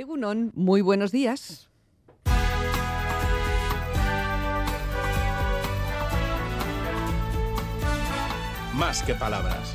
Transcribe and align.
Egunon, 0.00 0.50
muy 0.54 0.80
buenos 0.80 1.12
días. 1.12 1.68
Más 8.72 9.02
que 9.02 9.14
palabras. 9.14 9.74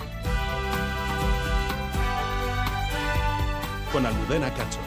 Con 3.91 4.07
Almudena 4.07 4.51
Cacho. 4.51 4.79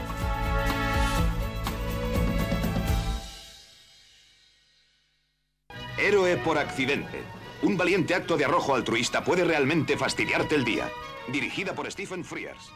Héroe 5.99 6.37
por 6.39 6.59
accidente. 6.59 7.23
Un 7.63 7.77
valiente 7.77 8.17
acto 8.17 8.37
de 8.37 8.45
arrojo 8.45 8.75
altruista 8.75 9.23
puede 9.23 9.45
realmente 9.45 9.97
fastidiarte 9.97 10.57
el 10.57 10.65
día. 10.65 10.91
Dirigida 11.29 11.77
por 11.77 11.89
Stephen 11.93 12.25
Frears. 12.25 12.73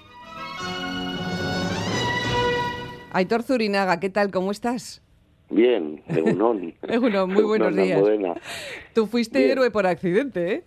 Aitor 3.13 3.43
Zurinaga, 3.43 4.01
¿qué 4.01 4.09
tal? 4.09 4.31
¿Cómo 4.31 4.51
estás? 4.51 5.03
Bien, 5.51 6.03
Egunon. 6.09 6.73
Egunon, 6.83 7.31
muy 7.31 7.43
buenos 7.43 7.77
días. 7.77 8.03
Tú 8.95 9.07
fuiste 9.07 9.39
Bien. 9.39 9.51
héroe 9.51 9.71
por 9.71 9.87
accidente, 9.87 10.53
¿eh? 10.53 10.65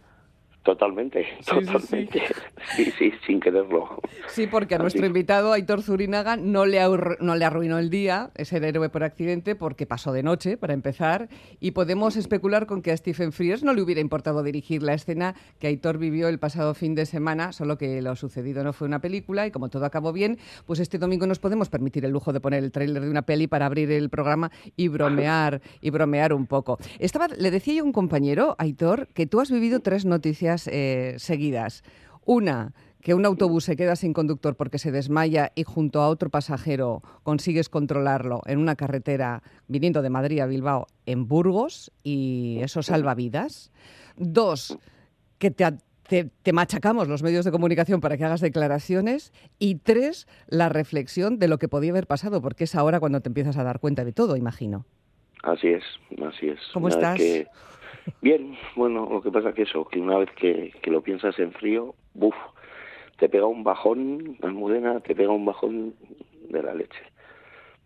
Totalmente, 0.66 1.24
Sí, 1.24 1.30
sí, 1.42 1.44
sí. 1.60 1.66
totalmente. 1.66 2.22
Sí, 2.76 2.92
sí, 2.98 3.14
sin 3.28 3.40
quererlo. 3.40 4.02
Sí, 4.28 4.48
porque 4.48 4.74
a 4.74 4.78
Así 4.78 4.82
nuestro 4.82 5.06
invitado, 5.06 5.54
Aitor 5.54 5.84
Zurinaga, 5.84 6.36
no 6.36 6.66
le, 6.66 6.80
no 7.20 7.36
le 7.36 7.46
arruinó 7.46 7.78
el 7.78 7.92
día, 7.92 8.32
es 8.36 8.52
el 8.54 8.64
héroe 8.64 8.90
por 8.90 9.04
accidente, 9.04 9.56
porque 9.56 9.86
pasó 9.86 10.12
de 10.12 10.24
noche, 10.24 10.58
para 10.58 10.74
empezar, 10.74 11.30
y 11.60 11.72
podemos 11.72 12.16
especular 12.16 12.66
con 12.66 12.82
que 12.82 12.92
a 12.92 12.98
Stephen 12.98 13.32
Frears 13.32 13.64
no 13.64 13.74
le 13.76 13.84
hubiera 13.84 14.02
importado 14.02 14.42
dirigir 14.42 14.82
la 14.82 14.96
escena 14.96 15.36
que 15.60 15.68
Aitor 15.68 16.00
vivió 16.00 16.28
el 16.28 16.40
pasado 16.40 16.74
fin 16.74 16.96
de 16.96 17.06
semana, 17.06 17.54
solo 17.54 17.78
que 17.78 18.02
lo 18.02 18.16
sucedido 18.16 18.64
no 18.64 18.74
fue 18.74 18.88
una 18.88 19.00
película, 19.00 19.46
y 19.46 19.52
como 19.52 19.70
todo 19.70 19.86
acabó 19.86 20.12
bien, 20.12 20.40
pues 20.66 20.80
este 20.80 20.98
domingo 20.98 21.28
nos 21.28 21.38
podemos 21.38 21.70
permitir 21.70 22.04
el 22.04 22.12
lujo 22.12 22.34
de 22.34 22.40
poner 22.40 22.64
el 22.64 22.72
tráiler 22.72 23.04
de 23.04 23.10
una 23.12 23.22
peli 23.22 23.46
para 23.46 23.68
abrir 23.68 23.92
el 23.92 24.10
programa 24.10 24.52
y 24.76 24.88
bromear, 24.88 25.62
y 25.82 25.92
bromear 25.92 26.34
un 26.34 26.48
poco. 26.48 26.80
Estaba, 26.98 27.28
le 27.28 27.52
decía 27.52 27.76
yo 27.76 27.84
a 27.84 27.86
un 27.86 27.94
compañero, 27.94 28.56
Aitor, 28.58 29.08
que 29.14 29.28
tú 29.28 29.40
has 29.40 29.52
vivido 29.52 29.82
tres 29.82 30.04
noticias 30.06 30.55
eh, 30.68 31.16
seguidas. 31.18 31.84
Una, 32.26 32.74
que 33.02 33.14
un 33.14 33.26
autobús 33.26 33.66
se 33.66 33.76
queda 33.76 33.96
sin 33.96 34.14
conductor 34.14 34.56
porque 34.56 34.80
se 34.80 34.92
desmaya 34.92 35.52
y 35.54 35.64
junto 35.64 36.02
a 36.02 36.10
otro 36.10 36.30
pasajero 36.32 37.04
consigues 37.22 37.70
controlarlo 37.70 38.42
en 38.48 38.58
una 38.58 38.76
carretera 38.76 39.44
viniendo 39.68 40.02
de 40.02 40.10
Madrid 40.10 40.40
a 40.40 40.48
Bilbao 40.48 40.88
en 41.06 41.28
Burgos 41.28 41.92
y 42.04 42.58
eso 42.62 42.82
salva 42.82 43.14
vidas. 43.14 43.72
Dos, 44.18 44.78
que 45.38 45.52
te, 45.52 45.66
te- 46.08 46.32
te 46.42 46.52
machacamos 46.54 47.08
los 47.08 47.22
medios 47.22 47.46
de 47.46 47.52
comunicación 47.52 48.02
para 48.02 48.18
que 48.18 48.26
hagas 48.26 48.42
declaraciones. 48.42 49.34
Y 49.60 49.76
tres, 49.76 50.28
la 50.48 50.70
reflexión 50.70 51.38
de 51.38 51.48
lo 51.48 51.60
que 51.60 51.68
podía 51.68 51.92
haber 51.92 52.08
pasado, 52.08 52.42
porque 52.42 52.64
es 52.64 52.74
ahora 52.74 53.00
cuando 53.00 53.22
te 53.22 53.30
empiezas 53.30 53.58
a 53.58 53.64
dar 53.64 53.80
cuenta 53.80 54.04
de 54.04 54.14
todo, 54.14 54.36
imagino. 54.36 54.86
Así 55.44 55.68
es, 55.68 55.84
así 56.28 56.48
es. 56.48 56.60
¿Cómo 56.74 56.88
Una 56.88 56.96
estás? 56.96 57.20
Bien, 58.22 58.58
bueno, 58.76 59.08
lo 59.12 59.22
que 59.22 59.32
pasa 59.32 59.54
que 59.54 59.64
eso, 59.64 59.86
que 59.86 60.00
una 60.00 60.18
vez 60.18 60.30
que, 60.32 60.74
que 60.82 60.92
lo 60.92 61.02
piensas 61.02 61.38
en 61.40 61.52
frío, 61.54 61.96
buf, 62.14 62.36
te 63.18 63.30
pega 63.30 63.46
un 63.46 63.64
bajón, 63.64 64.38
Almudena, 64.42 65.00
te 65.00 65.16
pega 65.16 65.32
un 65.32 65.46
bajón 65.46 65.94
de 66.50 66.62
la 66.64 66.74
leche. 66.74 67.02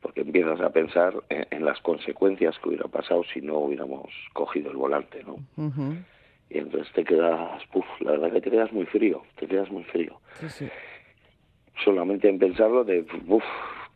Porque 0.01 0.21
empiezas 0.21 0.61
a 0.61 0.69
pensar 0.69 1.13
en, 1.29 1.45
en 1.51 1.65
las 1.65 1.79
consecuencias 1.81 2.57
que 2.59 2.69
hubiera 2.69 2.87
pasado 2.87 3.23
si 3.33 3.41
no 3.41 3.57
hubiéramos 3.59 4.09
cogido 4.33 4.71
el 4.71 4.77
volante, 4.77 5.23
¿no? 5.23 5.37
Y 6.49 6.57
entonces 6.57 6.91
te 6.93 7.03
quedas, 7.03 7.61
buf, 7.73 7.85
la 7.99 8.11
verdad 8.11 8.31
que 8.31 8.41
te 8.41 8.51
quedas 8.51 8.71
muy 8.71 8.85
frío, 8.85 9.23
te 9.37 9.45
quedas 9.45 9.69
muy 9.69 9.83
frío. 9.83 10.19
Sí, 10.39 10.49
sí. 10.49 10.69
solamente 11.83 12.27
en 12.27 12.39
pensarlo 12.39 12.83
de 12.83 13.05
uf, 13.27 13.43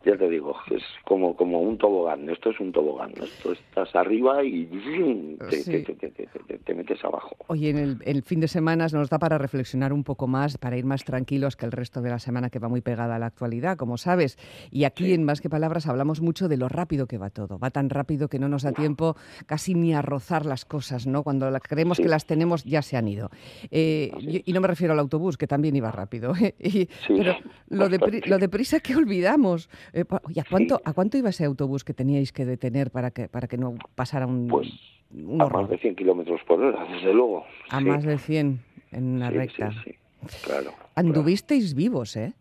ya 0.04 0.16
te 0.16 0.28
digo 0.28 0.54
es 0.70 0.82
como 1.04 1.34
como 1.36 1.60
un 1.60 1.78
tobogán 1.78 2.28
esto 2.28 2.50
es 2.50 2.60
un 2.60 2.72
tobogán 2.72 3.12
esto 3.22 3.52
estás 3.52 3.94
arriba 3.94 4.42
y 4.44 4.66
te, 4.66 5.56
Sí. 5.62 5.70
te- 5.84 5.94
te- 5.94 6.10
te- 6.10 6.26
te- 6.26 6.58
te 6.58 6.74
metes 6.74 7.04
abajo 7.04 7.34
Oye, 7.48 7.70
en 7.70 7.78
el, 7.78 7.98
el 8.04 8.22
fin 8.22 8.40
de 8.40 8.48
semana 8.48 8.86
nos 8.92 9.10
da 9.10 9.18
para 9.18 9.36
reflexionar 9.38 9.92
un 9.92 10.02
poco 10.04 10.26
más, 10.26 10.56
para 10.58 10.76
ir 10.78 10.84
más 10.84 11.04
tranquilos 11.04 11.56
que 11.56 11.66
el 11.66 11.72
resto 11.72 12.00
de 12.00 12.10
la 12.10 12.18
semana 12.18 12.48
que 12.50 12.58
va 12.58 12.68
muy 12.68 12.80
pegada 12.80 13.16
a 13.16 13.18
la 13.18 13.26
actualidad, 13.26 13.76
como 13.76 13.98
sabes. 13.98 14.38
Y 14.70 14.84
aquí 14.84 15.12
en 15.12 15.24
Más 15.24 15.40
que 15.40 15.50
Palabras 15.50 15.86
hablamos 15.86 16.20
mucho 16.22 16.48
de 16.48 16.56
lo 16.56 16.68
rápido 16.68 17.06
que 17.06 17.18
va 17.18 17.28
todo. 17.30 17.58
Va 17.58 17.70
tan 17.70 17.90
rápido 17.90 18.28
que 18.28 18.38
no 18.38 18.48
nos 18.48 18.62
da 18.62 18.72
tiempo 18.72 19.16
casi 19.46 19.74
ni 19.74 19.92
a 19.94 20.00
rozar 20.02 20.46
las 20.46 20.64
cosas, 20.64 21.06
¿no? 21.06 21.22
Cuando 21.22 21.50
la- 21.50 21.60
creemos 21.60 21.98
Sí. 21.98 22.02
que 22.04 22.08
las 22.08 22.24
tenemos 22.26 22.64
ya 22.64 22.80
se 22.82 22.96
han 22.96 23.08
ido. 23.08 23.30
Eh, 23.70 24.10
y, 24.20 24.42
y 24.50 24.52
no 24.54 24.60
me 24.60 24.68
refiero 24.68 24.92
al 24.94 24.98
autobús, 25.00 25.36
que 25.36 25.46
también 25.46 25.76
iba 25.76 25.90
rápido. 25.90 26.32
¿eh? 26.40 26.54
Y- 26.60 26.88
pero 27.08 27.36
lo 27.68 27.88
de, 27.90 28.22
lo 28.26 28.38
de 28.38 28.48
prisa 28.48 28.80
que 28.80 28.96
olvidamos. 28.96 29.68
Eh, 29.94 30.04
¿a 30.10 30.44
cuánto, 30.50 30.76
Sí. 30.76 30.82
¿A 30.84 30.92
cuánto 30.92 31.16
iba 31.18 31.28
ese 31.30 31.44
autobús 31.44 31.84
que 31.84 31.94
teníais 31.94 32.32
que 32.32 32.44
detener 32.44 32.90
para 32.90 33.12
que, 33.12 33.28
para 33.28 33.46
que 33.46 33.56
no 33.56 33.74
pasara 33.94 34.26
un, 34.26 34.48
Pues, 34.48 34.68
un 35.12 35.40
a 35.40 35.48
más 35.48 35.70
de 35.70 35.78
100 35.78 35.94
kilómetros 35.94 36.40
por 36.48 36.60
hora 36.60 36.84
desde 36.92 37.14
luego 37.14 37.46
A 37.70 37.78
Sí, 37.80 37.86
más 37.86 38.04
de 38.04 38.18
100 38.18 38.58
en 38.90 39.04
una 39.14 39.30
sí, 39.30 39.36
recta. 39.36 39.70
sí, 39.84 39.92
sí, 40.28 40.38
claro 40.42 40.74
Anduvisteis 40.96 41.74
vivos, 41.74 42.16
¿eh? 42.16 42.34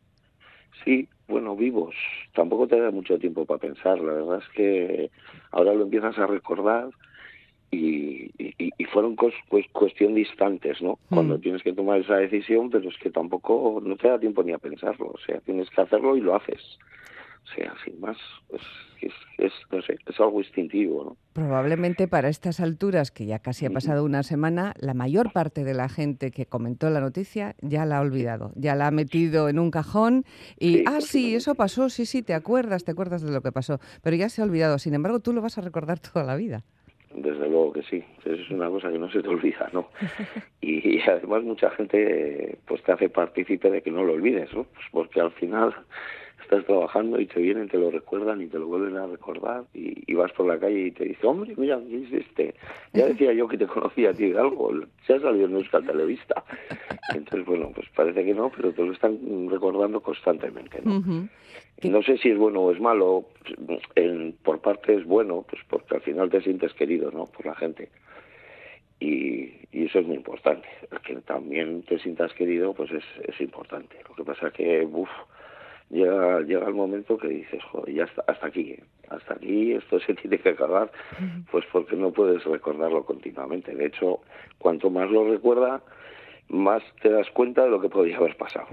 Sí, 0.84 1.08
bueno, 1.28 1.56
vivos. 1.56 1.94
Tampoco 2.34 2.68
te 2.68 2.80
da 2.80 2.90
mucho 2.90 3.20
tiempo 3.20 3.46
para 3.46 3.60
pensar. 3.60 4.00
La 4.00 4.14
verdad 4.14 4.40
es 4.40 4.50
que 4.56 5.12
ahora 5.52 5.74
lo 5.76 5.84
empiezas 5.84 6.18
a 6.18 6.26
recordar 6.26 6.90
y, 7.70 8.32
y- 8.38 8.72
y 8.78 8.86
fueron 8.86 9.16
cos- 9.16 9.34
pues, 9.50 9.66
cuestión 9.72 10.16
de 10.16 10.22
instantes, 10.22 10.82
¿no? 10.82 10.98
Cuando 11.10 11.38
Mm. 11.38 11.42
tienes 11.42 11.64
que 11.64 11.74
tomar 11.74 12.00
esa 12.00 12.16
decisión, 12.18 12.70
pero 12.72 12.90
es 12.90 12.98
que 12.98 13.12
tampoco 13.12 13.80
no 13.84 13.96
te 13.96 14.08
da 14.10 14.20
tiempo 14.20 14.44
ni 14.44 14.54
a 14.54 14.58
pensarlo. 14.58 15.08
O 15.14 15.20
sea, 15.26 15.40
tienes 15.42 15.70
que 15.70 15.82
hacerlo 15.82 16.18
y 16.18 16.22
lo 16.22 16.36
haces. 16.36 16.62
Sea, 17.56 17.74
sin 17.84 18.00
más, 18.00 18.18
pues, 18.50 18.62
es, 19.02 19.12
es, 19.38 19.52
no 19.72 19.82
sé, 19.82 19.98
es 20.08 20.20
algo 20.20 20.40
instintivo, 20.40 21.04
¿no? 21.04 21.18
Probablemente 21.34 22.08
para 22.08 22.30
estas 22.30 22.60
alturas, 22.60 23.12
que 23.12 23.26
ya 23.26 23.40
casi 23.40 23.66
ha 23.66 23.70
pasado 23.70 24.06
una 24.06 24.24
semana, 24.24 24.74
la 24.80 24.94
mayor 24.94 25.34
parte 25.34 25.64
de 25.64 25.74
la 25.74 25.90
gente 25.90 26.32
que 26.32 26.46
comentó 26.46 26.90
la 26.90 27.02
noticia 27.02 27.56
ya 27.62 27.86
la 27.86 27.98
ha 27.98 28.02
olvidado, 28.02 28.52
ya 28.56 28.76
la 28.76 28.88
ha 28.88 28.92
metido 28.92 29.50
en 29.50 29.60
un 29.60 29.72
cajón 29.72 30.24
y, 30.60 30.78
Sí, 30.78 30.84
ah, 30.88 31.02
sí, 31.02 31.36
eso 31.36 31.56
pasó, 31.56 31.90
sí, 31.90 32.06
sí, 32.06 32.24
te 32.24 32.34
acuerdas, 32.34 32.86
te 32.86 32.92
acuerdas 32.92 33.22
de 33.24 33.32
lo 33.32 33.42
que 33.42 33.52
pasó, 33.52 33.80
pero 34.02 34.16
ya 34.16 34.30
se 34.30 34.42
ha 34.42 34.46
olvidado. 34.46 34.78
Sin 34.80 34.94
embargo, 34.94 35.20
tú 35.20 35.34
lo 35.34 35.42
vas 35.42 35.58
a 35.58 35.62
recordar 35.62 36.00
toda 36.14 36.26
la 36.26 36.36
vida. 36.36 36.64
Desde 37.16 37.48
luego 37.48 37.74
que 37.74 37.84
sí, 37.84 38.04
es 38.26 38.50
una 38.50 38.70
cosa 38.70 38.90
que 38.92 38.98
no 38.98 39.12
se 39.12 39.22
te 39.22 39.28
olvida, 39.28 39.70
¿no? 39.72 39.90
Y, 40.62 40.98
y 40.98 41.02
además 41.02 41.44
mucha 41.44 41.70
gente 41.72 42.58
pues 42.66 42.82
te 42.84 42.92
hace 42.92 43.10
partícipe 43.10 43.70
de 43.70 43.84
que 43.84 43.92
no 43.92 44.04
lo 44.04 44.14
olvides, 44.14 44.52
¿no? 44.54 44.64
Pues 44.64 44.86
porque 44.92 45.22
al 45.22 45.32
final 45.34 45.76
estás 46.54 46.66
trabajando 46.68 47.20
y 47.20 47.26
te 47.26 47.40
vienen, 47.42 47.68
te 47.70 47.78
lo 47.78 47.92
recuerdan 47.92 48.42
y 48.42 48.48
te 48.48 48.58
lo 48.60 48.68
vuelven 48.68 48.96
a 48.98 49.08
recordar 49.08 49.64
y, 49.74 50.04
y 50.12 50.14
vas 50.16 50.32
por 50.34 50.46
la 50.48 50.60
calle 50.60 50.88
y 50.88 50.92
te 50.92 51.06
dice, 51.06 51.26
hombre, 51.28 51.54
mira, 51.58 51.80
¿qué 51.88 52.04
es 52.04 52.14
este? 52.14 52.56
Ya 52.94 53.06
decía 53.06 53.34
yo 53.34 53.48
que 53.48 53.58
te 53.58 53.68
conocía 53.68 54.12
a 54.12 54.14
ti 54.14 54.30
de 54.30 54.40
algo, 54.40 54.72
se 55.08 55.14
ha 55.14 55.20
salido 55.20 55.46
en 55.48 55.56
Euskal 55.56 55.86
Televista. 55.86 56.44
Entonces, 57.14 57.46
bueno, 57.46 57.72
pues 57.76 57.88
parece 57.96 58.24
que 58.24 58.34
no, 58.34 58.52
pero 58.56 58.72
te 58.74 58.84
lo 58.84 58.92
están 58.94 59.20
recordando 59.50 60.02
constantemente, 60.02 60.80
¿no? 60.84 60.98
Ujú. 60.98 61.28
¿Qué- 61.80 61.90
No 61.90 62.02
sé 62.04 62.18
si 62.18 62.30
es 62.30 62.38
bueno 62.38 62.62
o 62.62 62.72
es 62.72 62.80
malo, 62.80 63.26
en- 63.96 64.34
por 64.44 64.60
parte 64.62 64.96
es 64.96 65.06
bueno, 65.06 65.46
pues 65.50 65.62
porque 65.70 65.96
al 65.96 66.02
final 66.02 66.30
te 66.30 66.42
sientes 66.42 66.74
querido, 66.74 67.12
¿no? 67.12 67.26
Por 67.28 67.46
la 67.46 67.56
gente. 67.56 67.90
Y, 69.00 69.52
y 69.72 69.86
eso 69.86 70.00
es 70.00 70.06
muy 70.08 70.16
importante. 70.16 70.68
El 70.92 71.00
que 71.02 71.16
también 71.22 71.84
te 71.84 72.00
sientas 72.00 72.34
querido, 72.34 72.74
pues 72.74 72.92
es, 72.92 73.04
es 73.28 73.40
importante. 73.42 73.98
Lo 74.08 74.16
que 74.16 74.24
pasa 74.24 74.48
es 74.48 74.54
que, 74.54 74.88
uff, 74.90 75.10
llega, 75.94 76.42
llega 76.42 76.68
el 76.68 76.74
momento 76.74 77.18
que 77.18 77.28
dices, 77.30 77.64
joder, 77.72 77.94
ya 77.96 78.08
hasta 78.28 78.48
aquí, 78.48 78.72
¿eh? 78.72 78.84
hasta 79.10 79.36
aquí, 79.36 79.74
esto 79.74 80.00
se 80.00 80.14
tiene 80.22 80.40
que 80.40 80.50
acabar, 80.50 80.92
pues 81.52 81.64
porque 81.72 81.96
no 81.96 82.12
puedes 82.12 82.44
recordarlo 82.44 83.06
continuamente. 83.06 83.74
De 83.76 83.86
hecho, 83.86 84.20
cuanto 84.58 84.90
más 84.90 85.10
lo 85.10 85.30
recuerda, 85.30 85.82
más 86.50 86.84
te 87.02 87.10
das 87.10 87.28
cuenta 87.32 87.64
de 87.64 87.70
lo 87.70 87.80
que 87.80 87.88
podría 87.90 88.18
haber 88.18 88.36
pasado. 88.36 88.68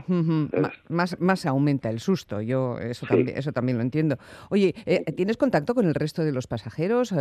Más, 0.88 1.18
más 1.20 1.46
aumenta 1.46 1.88
el 1.88 2.00
susto, 2.00 2.40
yo 2.42 2.78
eso, 2.78 3.06
Sí. 3.06 3.14
también, 3.14 3.38
eso 3.38 3.52
también 3.52 3.78
lo 3.78 3.82
entiendo. 3.84 4.16
Oye, 4.50 4.74
eh, 4.86 5.04
¿tienes 5.16 5.36
contacto 5.36 5.74
con 5.74 5.86
el 5.86 5.94
resto 5.94 6.22
de 6.24 6.32
los 6.32 6.46
pasajeros 6.48 7.12
eh, 7.12 7.16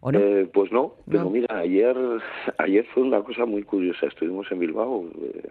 o 0.00 0.12
no? 0.12 0.18
Eh, 0.18 0.48
pues 0.52 0.70
no, 0.72 0.94
pero 1.10 1.30
mira, 1.30 1.56
ayer, 1.58 1.96
ayer 2.58 2.84
fue 2.92 3.02
una 3.02 3.22
cosa 3.22 3.46
muy 3.46 3.62
curiosa. 3.62 4.06
Estuvimos 4.06 4.46
en 4.52 4.58
Bilbao, 4.58 5.06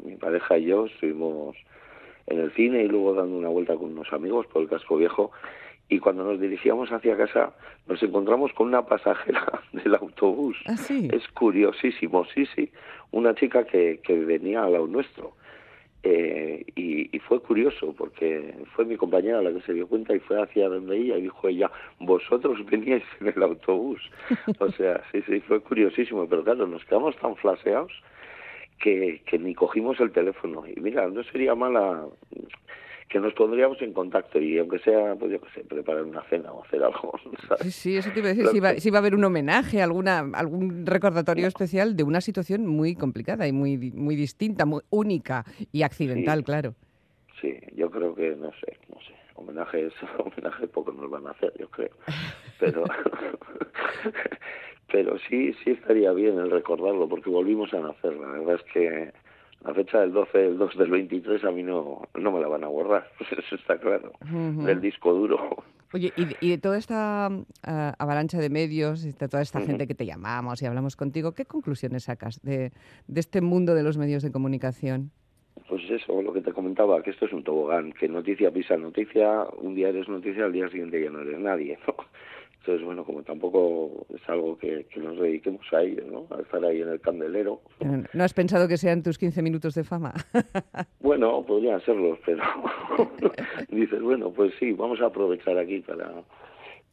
mi 0.06 0.16
pareja 0.18 0.58
y 0.60 0.66
yo 0.66 0.86
estuvimos 0.86 1.58
en 2.32 2.40
el 2.40 2.52
cine 2.54 2.84
y 2.84 2.88
luego 2.88 3.14
dando 3.14 3.38
una 3.38 3.50
vuelta 3.50 3.76
con 3.76 3.92
unos 3.92 4.12
amigos 4.14 4.48
por 4.48 4.64
el 4.64 4.70
casco 4.70 4.98
viejo. 4.98 5.32
Y 5.90 6.00
cuando 6.00 6.24
nos 6.24 6.40
dirigíamos 6.40 6.90
hacia 6.92 7.18
casa, 7.18 7.54
nos 7.88 8.02
encontramos 8.02 8.54
con 8.54 8.68
una 8.68 8.86
pasajera 8.86 9.62
del 9.74 9.96
autobús. 9.96 10.58
Ah, 10.66 10.78
sí. 10.78 11.10
Es 11.12 11.28
curiosísimo, 11.30 12.26
sí, 12.34 12.46
sí. 12.56 12.72
Una 13.12 13.36
chica 13.36 13.66
que, 13.66 14.00
que 14.02 14.16
venía 14.20 14.64
al 14.64 14.74
lado 14.74 14.88
nuestro. 14.88 15.34
Eh, 16.04 16.66
y, 16.76 17.16
y 17.16 17.20
fue 17.20 17.40
curioso 17.42 17.94
porque 17.96 18.56
fue 18.74 18.86
mi 18.86 18.98
compañera 18.98 19.40
la 19.40 19.54
que 19.54 19.62
se 19.62 19.74
dio 19.74 19.88
cuenta 19.88 20.16
y 20.16 20.20
fue 20.20 20.42
hacia 20.42 20.68
donde 20.68 20.98
ella 20.98 21.18
y 21.18 21.24
dijo 21.24 21.48
ella, 21.48 21.70
vosotros 22.00 22.66
veníais 22.66 23.04
en 23.20 23.28
el 23.28 23.44
autobús. 23.44 24.02
o 24.60 24.72
sea, 24.72 25.04
sí, 25.12 25.22
sí, 25.28 25.42
fue 25.42 25.60
curiosísimo, 25.60 26.28
pero 26.28 26.44
claro, 26.44 26.66
nos 26.66 26.84
quedamos 26.86 27.16
tan 27.18 27.36
flaseados 27.36 27.92
que, 28.82 29.22
que 29.26 29.40
ni 29.40 29.54
cogimos 29.54 30.00
el 30.00 30.12
teléfono. 30.12 30.64
Y 30.68 30.80
mira, 30.80 31.08
no 31.08 31.24
sería 31.24 31.56
mala 31.56 32.06
que 33.10 33.20
nos 33.20 33.34
pondríamos 33.34 33.82
en 33.82 33.92
contacto 33.92 34.40
y 34.40 34.58
aunque 34.58 34.80
sea, 34.80 35.16
pues 35.16 35.34
yo 35.34 35.42
qué 35.42 35.48
sé, 35.54 35.64
preparar 35.66 36.04
una 36.04 36.24
cena 36.30 36.52
o 36.54 36.64
hacer 36.64 36.82
algo. 36.82 37.12
¿sabes? 37.48 37.64
Sí, 37.64 37.72
sí, 37.72 37.98
eso 37.98 38.10
te 38.14 38.20
iba 38.20 38.30
a 38.30 38.34
decir, 38.34 38.48
si 38.48 38.60
va, 38.62 38.74
si 38.76 38.90
va 38.90 39.00
a 39.00 39.02
haber 39.02 39.16
un 39.16 39.24
homenaje, 39.26 39.82
alguna, 39.82 40.20
algún 40.34 40.86
recordatorio 40.86 41.48
especial 41.48 41.98
de 41.98 42.04
una 42.04 42.22
situación 42.22 42.66
muy 42.68 42.96
complicada 42.96 43.48
y 43.48 43.52
muy, 43.52 43.78
muy 43.78 44.16
distinta, 44.16 44.66
muy 44.66 44.82
única 44.90 45.44
y 45.74 45.84
accidental, 45.84 46.40
Sí. 46.40 46.46
claro. 46.46 46.76
Sí, 47.42 47.60
yo 47.76 47.90
creo 47.92 48.16
que, 48.16 48.36
no 48.36 48.52
sé, 48.52 48.78
no 48.88 48.96
sé, 49.02 49.14
homenajes, 49.36 49.92
homenajes 50.18 50.70
poco 50.70 50.94
nos 50.94 51.10
van 51.10 51.28
a 51.28 51.32
hacer, 51.32 51.52
yo 51.60 51.68
creo. 51.70 51.90
Pero, 52.60 52.86
pero 54.92 55.18
sí, 55.30 55.54
sí 55.64 55.72
estaría 55.72 56.12
bien 56.12 56.38
el 56.38 56.52
recordarlo, 56.52 57.08
porque 57.08 57.30
volvimos 57.30 57.74
a 57.74 57.80
nacer. 57.80 58.14
La 58.14 58.28
verdad 58.28 58.56
es 58.56 58.74
que 58.74 59.14
la 59.64 59.74
fecha 59.74 60.00
del 60.02 60.12
12 60.12 60.38
del 60.38 60.58
2 60.58 60.78
del 60.78 60.90
23 60.90 61.44
a 61.44 61.52
mí 61.52 61.64
no, 61.64 62.02
no 62.16 62.32
me 62.32 62.40
la 62.40 62.48
van 62.48 62.64
a 62.64 62.68
borrar, 62.68 63.08
eso 63.38 63.56
está 63.56 63.78
claro, 63.80 64.12
del 64.22 64.82
disco 64.82 65.14
duro. 65.14 65.64
Oye, 65.94 66.14
y 66.16 66.26
de, 66.26 66.38
y 66.40 66.50
de 66.50 66.58
toda 66.58 66.78
esta 66.78 67.30
ah, 67.64 67.96
avalancha 68.00 68.40
de 68.40 68.50
medios, 68.50 69.06
y 69.06 69.12
de 69.12 69.28
toda 69.28 69.42
esta 69.42 69.60
gente 69.62 69.88
que 69.88 69.94
te 69.94 70.06
llamamos 70.06 70.62
y 70.62 70.66
hablamos 70.66 70.96
contigo, 70.96 71.34
¿qué 71.34 71.46
conclusiones 71.46 72.06
sacas 72.06 72.42
de, 72.42 72.72
de 73.08 73.20
este 73.20 73.42
mundo 73.42 73.76
de 73.76 73.84
los 73.84 73.98
medios 73.98 74.24
de 74.24 74.32
comunicación? 74.32 75.12
Pues 75.68 75.84
eso, 75.90 76.22
lo 76.22 76.34
que 76.34 76.42
te 76.42 76.54
comentaba, 76.54 77.04
que 77.04 77.12
esto 77.12 77.26
es 77.26 77.34
un 77.34 77.44
tobogán, 77.44 77.92
que 77.92 78.08
noticia 78.08 78.52
pisa 78.52 78.78
noticia, 78.78 79.46
un 79.58 79.76
día 79.76 79.90
eres 79.90 80.08
noticia, 80.08 80.46
al 80.46 80.54
día 80.54 80.70
siguiente 80.70 81.04
ya 81.04 81.10
no 81.10 81.22
eres 81.22 81.40
nadie, 81.40 81.78
¿no? 81.88 81.96
Entonces, 82.62 82.86
bueno, 82.86 83.04
como 83.04 83.24
tampoco 83.24 84.06
es 84.14 84.22
algo 84.30 84.56
que, 84.56 84.86
que 84.94 85.00
nos 85.00 85.18
dediquemos 85.20 85.66
a 85.74 85.82
ello, 85.82 86.04
¿no? 86.12 86.28
A 86.36 86.42
estar 86.42 86.64
ahí 86.64 86.82
en 86.82 86.90
el 86.90 87.02
candelero. 87.02 87.60
¿No 88.14 88.24
has 88.24 88.36
pensado 88.36 88.68
que 88.68 88.78
sean 88.78 89.02
tus 89.02 89.18
15 89.18 89.42
minutos 89.42 89.74
de 89.76 89.84
fama? 89.84 90.14
Bueno, 91.00 91.44
podrían 91.44 91.82
serlos, 91.82 92.20
pero 92.26 92.44
dices, 93.70 94.02
bueno, 94.02 94.32
pues 94.32 94.54
sí, 94.60 94.72
vamos 94.74 95.02
a 95.02 95.08
aprovechar 95.08 95.58
aquí 95.58 95.80
para 95.80 96.10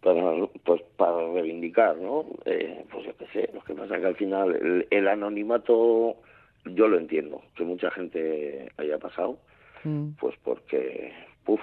para 0.01 0.47
pues 0.65 0.81
para 0.97 1.33
reivindicar, 1.33 1.97
¿no? 1.99 2.25
Eh, 2.47 2.85
pues 2.91 3.05
yo 3.07 3.17
qué 3.17 3.27
sé, 3.33 3.51
lo 3.55 3.61
que 3.63 3.75
pasa 3.75 3.99
que 4.01 4.07
al 4.07 4.17
final 4.17 4.55
el, 4.57 4.87
el 4.91 5.07
anonimato 5.09 6.17
yo 6.65 6.89
lo 6.89 6.99
entiendo, 6.99 7.43
que 7.57 7.65
mucha 7.65 7.91
gente 7.91 8.71
haya 8.79 8.99
pasado, 8.99 9.39
Mm. 9.85 10.09
pues 10.19 10.35
porque, 10.43 11.13
puf, 11.45 11.61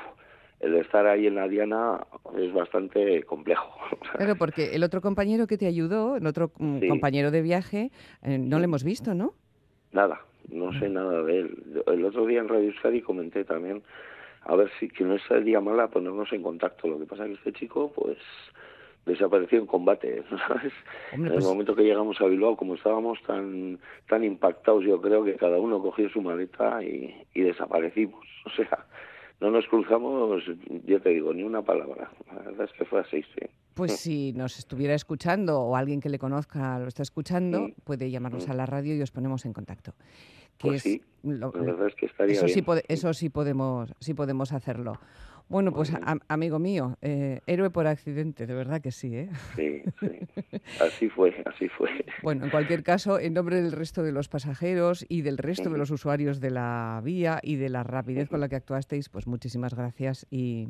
el 0.65 0.75
estar 0.75 1.05
ahí 1.07 1.27
en 1.27 1.35
la 1.35 1.47
diana 1.47 2.05
es 2.37 2.51
bastante 2.53 3.23
complejo. 3.23 3.69
Claro, 4.17 4.35
porque 4.37 4.75
el 4.75 4.83
otro 4.83 5.01
compañero 5.01 5.45
que 5.47 5.57
te 5.57 5.67
ayudó, 5.67 6.15
el 6.15 6.25
otro 6.25 6.51
mm, 6.57 6.79
Sí. 6.79 6.87
compañero 6.87 7.31
de 7.31 7.41
viaje, 7.41 7.91
eh, 8.23 8.37
no 8.37 8.59
lo 8.59 8.63
hemos 8.65 8.83
visto, 8.83 9.13
¿no? 9.13 9.33
Nada, 9.91 10.21
no 10.49 10.71
sé 10.79 10.87
nada 10.89 11.21
de 11.23 11.39
él. 11.39 11.83
El 11.87 12.05
otro 12.05 12.25
día 12.25 12.39
en 12.39 12.47
Radio 12.47 12.69
Euskadi 12.69 13.01
comenté 13.01 13.43
también 13.43 13.83
a 14.43 14.55
ver 14.55 14.69
si 14.79 14.87
que 14.89 15.03
no 15.03 15.17
sería 15.27 15.59
mala 15.59 15.87
ponernos 15.87 16.31
en 16.31 16.43
contacto. 16.43 16.87
Lo 16.87 16.99
que 16.99 17.05
pasa 17.05 17.23
es 17.25 17.29
que 17.29 17.49
este 17.49 17.59
chico, 17.59 17.91
pues, 17.95 18.17
desapareció 19.05 19.59
en 19.59 19.65
combate, 19.65 20.23
¿sabes? 20.47 20.73
Hombre, 21.13 21.29
en 21.29 21.33
pues- 21.35 21.45
el 21.45 21.49
momento 21.51 21.75
que 21.75 21.83
llegamos 21.83 22.19
a 22.21 22.25
Bilbao, 22.25 22.55
como 22.55 22.75
estábamos 22.75 23.21
tan 23.23 23.79
tan 24.07 24.23
impactados, 24.23 24.83
yo 24.83 25.01
creo 25.01 25.23
que 25.23 25.35
cada 25.35 25.57
uno 25.57 25.81
cogió 25.81 26.09
su 26.09 26.21
maleta 26.21 26.81
y, 26.83 27.13
y 27.33 27.41
desaparecimos. 27.41 28.23
O 28.45 28.51
sea, 28.51 28.85
no 29.41 29.51
nos 29.51 29.65
cruzamos, 29.67 30.43
yo 30.85 31.01
te 31.01 31.09
digo, 31.09 31.33
ni 31.33 31.43
una 31.43 31.61
palabra. 31.61 32.11
La 32.27 32.41
verdad 32.41 32.65
es 32.65 32.77
que 32.77 32.85
fue 32.85 33.01
así, 33.01 33.21
sí. 33.21 33.45
Pues 33.73 33.97
si 33.97 34.31
nos 34.33 34.57
estuviera 34.57 34.93
escuchando 34.93 35.59
o 35.59 35.75
alguien 35.75 35.99
que 35.99 36.09
le 36.09 36.17
conozca 36.17 36.79
lo 36.79 36.87
está 36.87 37.03
escuchando, 37.03 37.69
puede 37.83 38.09
llamarnos 38.09 38.47
a 38.47 38.53
la 38.53 38.65
radio 38.65 38.95
y 38.95 39.01
os 39.01 39.11
ponemos 39.11 39.45
en 39.45 39.51
contacto. 39.53 39.93
Que 40.57 40.67
Pues 40.69 40.75
es 40.77 40.83
sí, 40.83 41.01
lo- 41.23 41.51
La 41.53 41.61
verdad 41.63 41.87
es 41.87 41.95
que 41.95 42.05
estaría 42.05 42.35
eso 42.35 42.47
sí, 42.47 42.53
bien. 42.55 42.65
pode- 42.65 42.85
eso 42.87 43.13
sí 43.13 43.27
podemos, 43.29 43.93
sí 43.99 44.13
podemos 44.13 44.53
hacerlo. 44.53 44.93
Bueno, 45.47 45.71
pues 45.73 45.93
am- 46.01 46.19
amigo 46.27 46.57
mío, 46.59 46.97
eh, 47.01 47.39
héroe 47.45 47.69
por 47.69 47.85
accidente, 47.87 48.47
de 48.47 48.53
verdad 48.55 48.81
que 48.81 48.91
sí, 48.91 49.15
¿eh? 49.15 49.29
Sí, 49.55 49.83
sí. 49.99 50.07
Así 50.81 51.07
fue, 51.09 51.33
así 51.45 51.69
fue. 51.69 51.89
Bueno, 52.23 52.45
en 52.45 52.49
cualquier 52.49 52.83
caso, 52.83 53.19
en 53.19 53.33
nombre 53.33 53.61
del 53.61 53.71
resto 53.71 54.03
de 54.03 54.11
los 54.11 54.27
pasajeros 54.27 55.05
y 55.07 55.21
del 55.21 55.37
resto 55.37 55.69
de 55.69 55.77
los 55.77 55.91
usuarios 55.91 56.39
de 56.41 56.49
la 56.49 56.99
vía 57.03 57.39
y 57.41 57.55
de 57.55 57.69
la 57.69 57.83
rapidez 57.83 58.27
con 58.27 58.39
la 58.39 58.49
que 58.49 58.55
actuasteis, 58.55 59.07
pues 59.09 59.27
muchísimas 59.27 59.73
gracias 59.75 60.25
y 60.29 60.69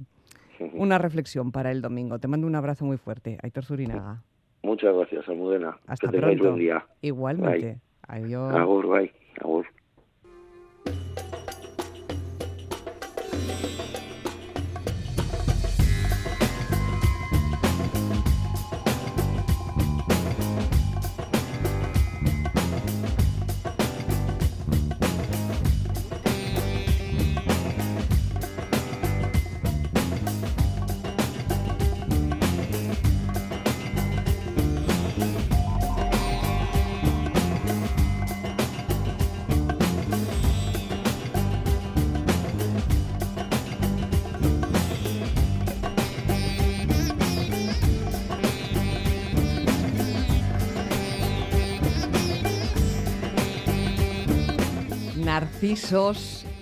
una 0.74 0.98
reflexión 0.98 1.52
para 1.52 1.72
el 1.72 1.82
domingo. 1.82 2.20
Te 2.20 2.28
mando 2.28 2.46
un 2.46 2.56
abrazo 2.56 2.86
muy 2.86 2.98
fuerte, 2.98 3.38
Aitor 3.42 3.66
Zurinaga. 3.66 4.22
Muchas 4.64 4.94
gracias, 4.96 5.28
Almudena. 5.30 5.78
Hasta 5.88 6.12
que 6.12 6.18
pronto. 6.20 6.44
buen 6.44 6.58
día. 6.58 6.86
Igualmente. 7.02 7.80
Adiós. 8.08 8.54
Agur, 8.56 8.88
bye. 8.88 9.12
Agur. 9.42 9.66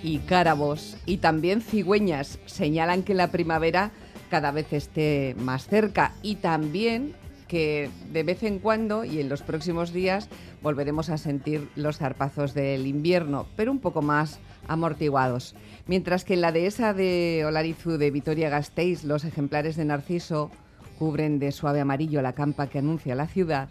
Y 0.02 0.18
cárabos 0.26 0.96
y 1.06 1.18
también 1.18 1.60
cigüeñas 1.60 2.40
señalan 2.46 3.04
que 3.04 3.14
la 3.14 3.30
primavera 3.30 3.92
cada 4.28 4.50
vez 4.50 4.72
esté 4.72 5.36
más 5.38 5.68
cerca 5.68 6.12
y 6.20 6.36
también 6.36 7.14
que 7.46 7.90
de 8.12 8.24
vez 8.24 8.42
en 8.42 8.58
cuando 8.58 9.04
y 9.04 9.20
en 9.20 9.28
los 9.28 9.42
próximos 9.42 9.92
días 9.92 10.28
volveremos 10.62 11.10
a 11.10 11.18
sentir 11.18 11.68
los 11.76 11.98
zarpazos 11.98 12.54
del 12.54 12.88
invierno, 12.88 13.46
pero 13.54 13.70
un 13.70 13.78
poco 13.78 14.02
más 14.02 14.40
amortiguados. 14.66 15.54
Mientras 15.86 16.24
que 16.24 16.34
en 16.34 16.40
la 16.40 16.50
dehesa 16.50 16.92
de 16.92 17.44
Olarizu 17.46 17.98
de 17.98 18.10
Vitoria-Gasteiz 18.10 19.04
los 19.04 19.24
ejemplares 19.24 19.76
de 19.76 19.84
narciso 19.84 20.50
cubren 20.98 21.38
de 21.38 21.52
suave 21.52 21.80
amarillo 21.80 22.20
la 22.20 22.32
campa 22.32 22.66
que 22.66 22.80
anuncia 22.80 23.14
la 23.14 23.28
ciudad, 23.28 23.68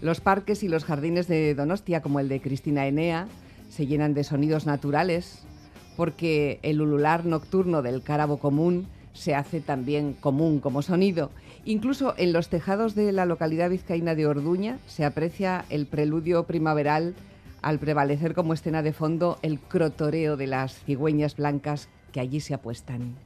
los 0.00 0.20
parques 0.20 0.62
y 0.62 0.68
los 0.68 0.84
jardines 0.84 1.26
de 1.26 1.56
Donostia, 1.56 2.02
como 2.02 2.20
el 2.20 2.28
de 2.28 2.40
Cristina 2.40 2.86
Enea, 2.86 3.26
se 3.68 3.86
llenan 3.86 4.14
de 4.14 4.24
sonidos 4.24 4.66
naturales, 4.66 5.44
porque 5.96 6.58
el 6.62 6.80
ulular 6.80 7.24
nocturno 7.24 7.82
del 7.82 8.02
cárabo 8.02 8.38
común 8.38 8.86
se 9.12 9.34
hace 9.34 9.60
también 9.60 10.12
común 10.12 10.60
como 10.60 10.82
sonido. 10.82 11.30
Incluso 11.64 12.14
en 12.16 12.32
los 12.32 12.48
tejados 12.48 12.94
de 12.94 13.12
la 13.12 13.26
localidad 13.26 13.70
vizcaína 13.70 14.14
de 14.14 14.26
Orduña 14.26 14.78
se 14.86 15.04
aprecia 15.04 15.64
el 15.70 15.86
preludio 15.86 16.44
primaveral 16.44 17.14
al 17.62 17.78
prevalecer 17.78 18.34
como 18.34 18.52
escena 18.52 18.82
de 18.82 18.92
fondo 18.92 19.38
el 19.42 19.58
crotoreo 19.58 20.36
de 20.36 20.46
las 20.46 20.74
cigüeñas 20.84 21.36
blancas 21.36 21.88
que 22.12 22.20
allí 22.20 22.40
se 22.40 22.54
apuestan. 22.54 23.16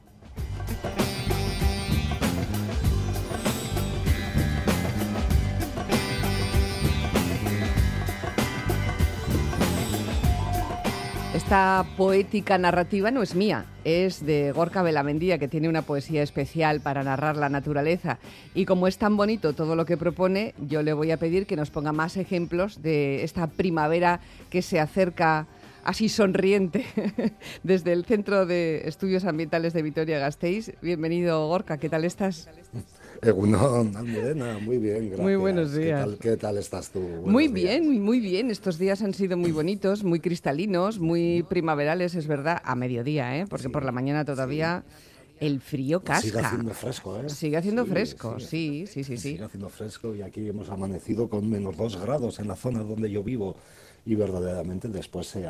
Esta 11.51 11.85
poética 11.97 12.57
narrativa 12.57 13.11
no 13.11 13.21
es 13.21 13.35
mía, 13.35 13.65
es 13.83 14.25
de 14.25 14.53
Gorka 14.53 14.83
Belamendía, 14.83 15.37
que 15.37 15.49
tiene 15.49 15.67
una 15.67 15.81
poesía 15.81 16.23
especial 16.23 16.79
para 16.79 17.03
narrar 17.03 17.35
la 17.35 17.49
naturaleza. 17.49 18.19
Y 18.55 18.63
como 18.63 18.87
es 18.87 18.97
tan 18.97 19.17
bonito 19.17 19.51
todo 19.51 19.75
lo 19.75 19.85
que 19.85 19.97
propone, 19.97 20.55
yo 20.57 20.81
le 20.81 20.93
voy 20.93 21.11
a 21.11 21.17
pedir 21.17 21.47
que 21.47 21.57
nos 21.57 21.69
ponga 21.69 21.91
más 21.91 22.15
ejemplos 22.15 22.81
de 22.81 23.25
esta 23.25 23.47
primavera 23.47 24.21
que 24.49 24.61
se 24.61 24.79
acerca 24.79 25.45
así 25.83 26.07
sonriente 26.07 26.85
desde 27.63 27.91
el 27.91 28.05
Centro 28.05 28.45
de 28.45 28.83
Estudios 28.85 29.25
Ambientales 29.25 29.73
de 29.73 29.81
Vitoria-Gasteiz. 29.81 30.75
Bienvenido, 30.81 31.49
Gorka, 31.49 31.79
¿qué 31.79 31.89
tal 31.89 32.05
estás? 32.05 32.47
Egunon, 33.23 33.95
Almudena, 33.95 34.57
muy 34.59 34.77
bien, 34.77 34.99
gracias. 35.07 35.19
Muy 35.19 35.35
buenos 35.35 35.73
días. 35.73 36.03
¿Qué 36.03 36.09
tal, 36.09 36.17
qué 36.17 36.37
tal 36.37 36.57
estás 36.57 36.89
tú? 36.89 36.99
Buenos 37.01 37.27
Muy 37.27 37.47
días. 37.49 37.79
bien, 37.79 38.01
muy 38.01 38.19
bien. 38.19 38.49
Estos 38.49 38.79
días 38.79 39.01
han 39.03 39.13
sido 39.13 39.37
muy 39.37 39.51
bonitos, 39.51 40.03
muy 40.03 40.19
cristalinos, 40.19 40.99
muy 40.99 41.43
primaverales, 41.43 42.15
es 42.15 42.25
verdad, 42.27 42.61
a 42.63 42.75
mediodía, 42.75 43.37
¿eh? 43.37 43.45
porque 43.47 43.69
por 43.69 43.85
la 43.85 43.91
mañana 43.91 44.25
todavía 44.25 44.83
el 45.39 45.61
frío 45.61 46.03
casca. 46.03 46.21
Sigue 46.21 46.39
haciendo 46.39 46.73
fresco, 46.73 47.17
¿eh? 47.19 47.29
Sigue 47.29 47.57
haciendo 47.57 47.83
Sí, 47.85 47.89
fresco, 47.91 48.39
sí, 48.39 48.85
sí, 48.87 49.03
sí, 49.03 49.17
sí. 49.17 49.31
Sigue 49.31 49.43
haciendo 49.43 49.69
fresco 49.69 50.15
y 50.15 50.21
aquí 50.21 50.47
hemos 50.47 50.69
amanecido 50.69 51.29
con 51.29 51.49
menos 51.49 51.77
dos 51.77 51.99
grados 52.01 52.39
en 52.39 52.47
la 52.47 52.55
zona 52.55 52.79
donde 52.83 53.09
yo 53.11 53.23
vivo 53.23 53.55
y 54.05 54.15
verdaderamente 54.15 54.87
después 54.87 55.27
se, 55.27 55.47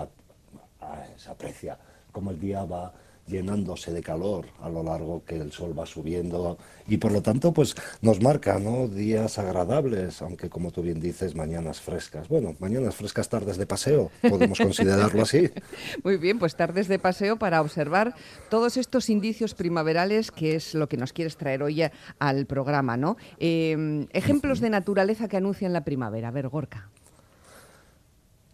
se 1.18 1.30
aprecia 1.30 1.78
como 2.12 2.32
el 2.32 2.40
día 2.40 2.64
va 2.66 2.94
llenándose 3.28 3.92
de 3.92 4.02
calor 4.02 4.46
a 4.62 4.70
lo 4.70 4.84
largo 4.84 5.24
que 5.26 5.38
el 5.38 5.52
sol 5.52 5.78
va 5.78 5.86
subiendo 5.86 6.58
y 6.88 6.98
por 6.98 7.12
lo 7.12 7.22
tanto 7.22 7.54
pues 7.54 7.76
nos 8.02 8.22
marca 8.22 8.60
¿no? 8.60 8.88
días 8.88 9.40
agradables, 9.40 10.22
aunque 10.22 10.50
como 10.50 10.72
tú 10.72 10.82
bien 10.82 11.00
dices, 11.00 11.36
mañanas 11.36 11.82
frescas. 11.82 12.28
Bueno, 12.28 12.56
mañanas 12.60 12.96
frescas, 12.96 13.30
tardes 13.30 13.58
de 13.58 13.66
paseo, 13.66 14.12
podemos 14.22 14.58
considerarlo 14.58 15.22
así. 15.24 15.50
Muy 16.04 16.18
bien, 16.18 16.40
pues 16.40 16.56
tardes 16.56 16.88
de 16.88 17.00
paseo 17.00 17.38
para 17.38 17.62
observar 17.62 18.16
todos 18.50 18.78
estos 18.78 19.10
indicios 19.10 19.54
primaverales 19.54 20.32
que 20.32 20.56
es 20.56 20.74
lo 20.74 20.88
que 20.88 20.98
nos 20.98 21.14
quieres 21.14 21.38
traer 21.38 21.64
hoy 21.64 21.84
al 22.20 22.46
programa, 22.46 22.98
¿no? 22.98 23.18
Eh, 23.40 24.08
ejemplos 24.12 24.60
de 24.60 24.70
naturaleza 24.70 25.28
que 25.28 25.38
anuncian 25.38 25.74
la 25.74 25.84
primavera. 25.84 26.30
A 26.30 26.32
ver, 26.32 26.50
Gorka. 26.50 26.90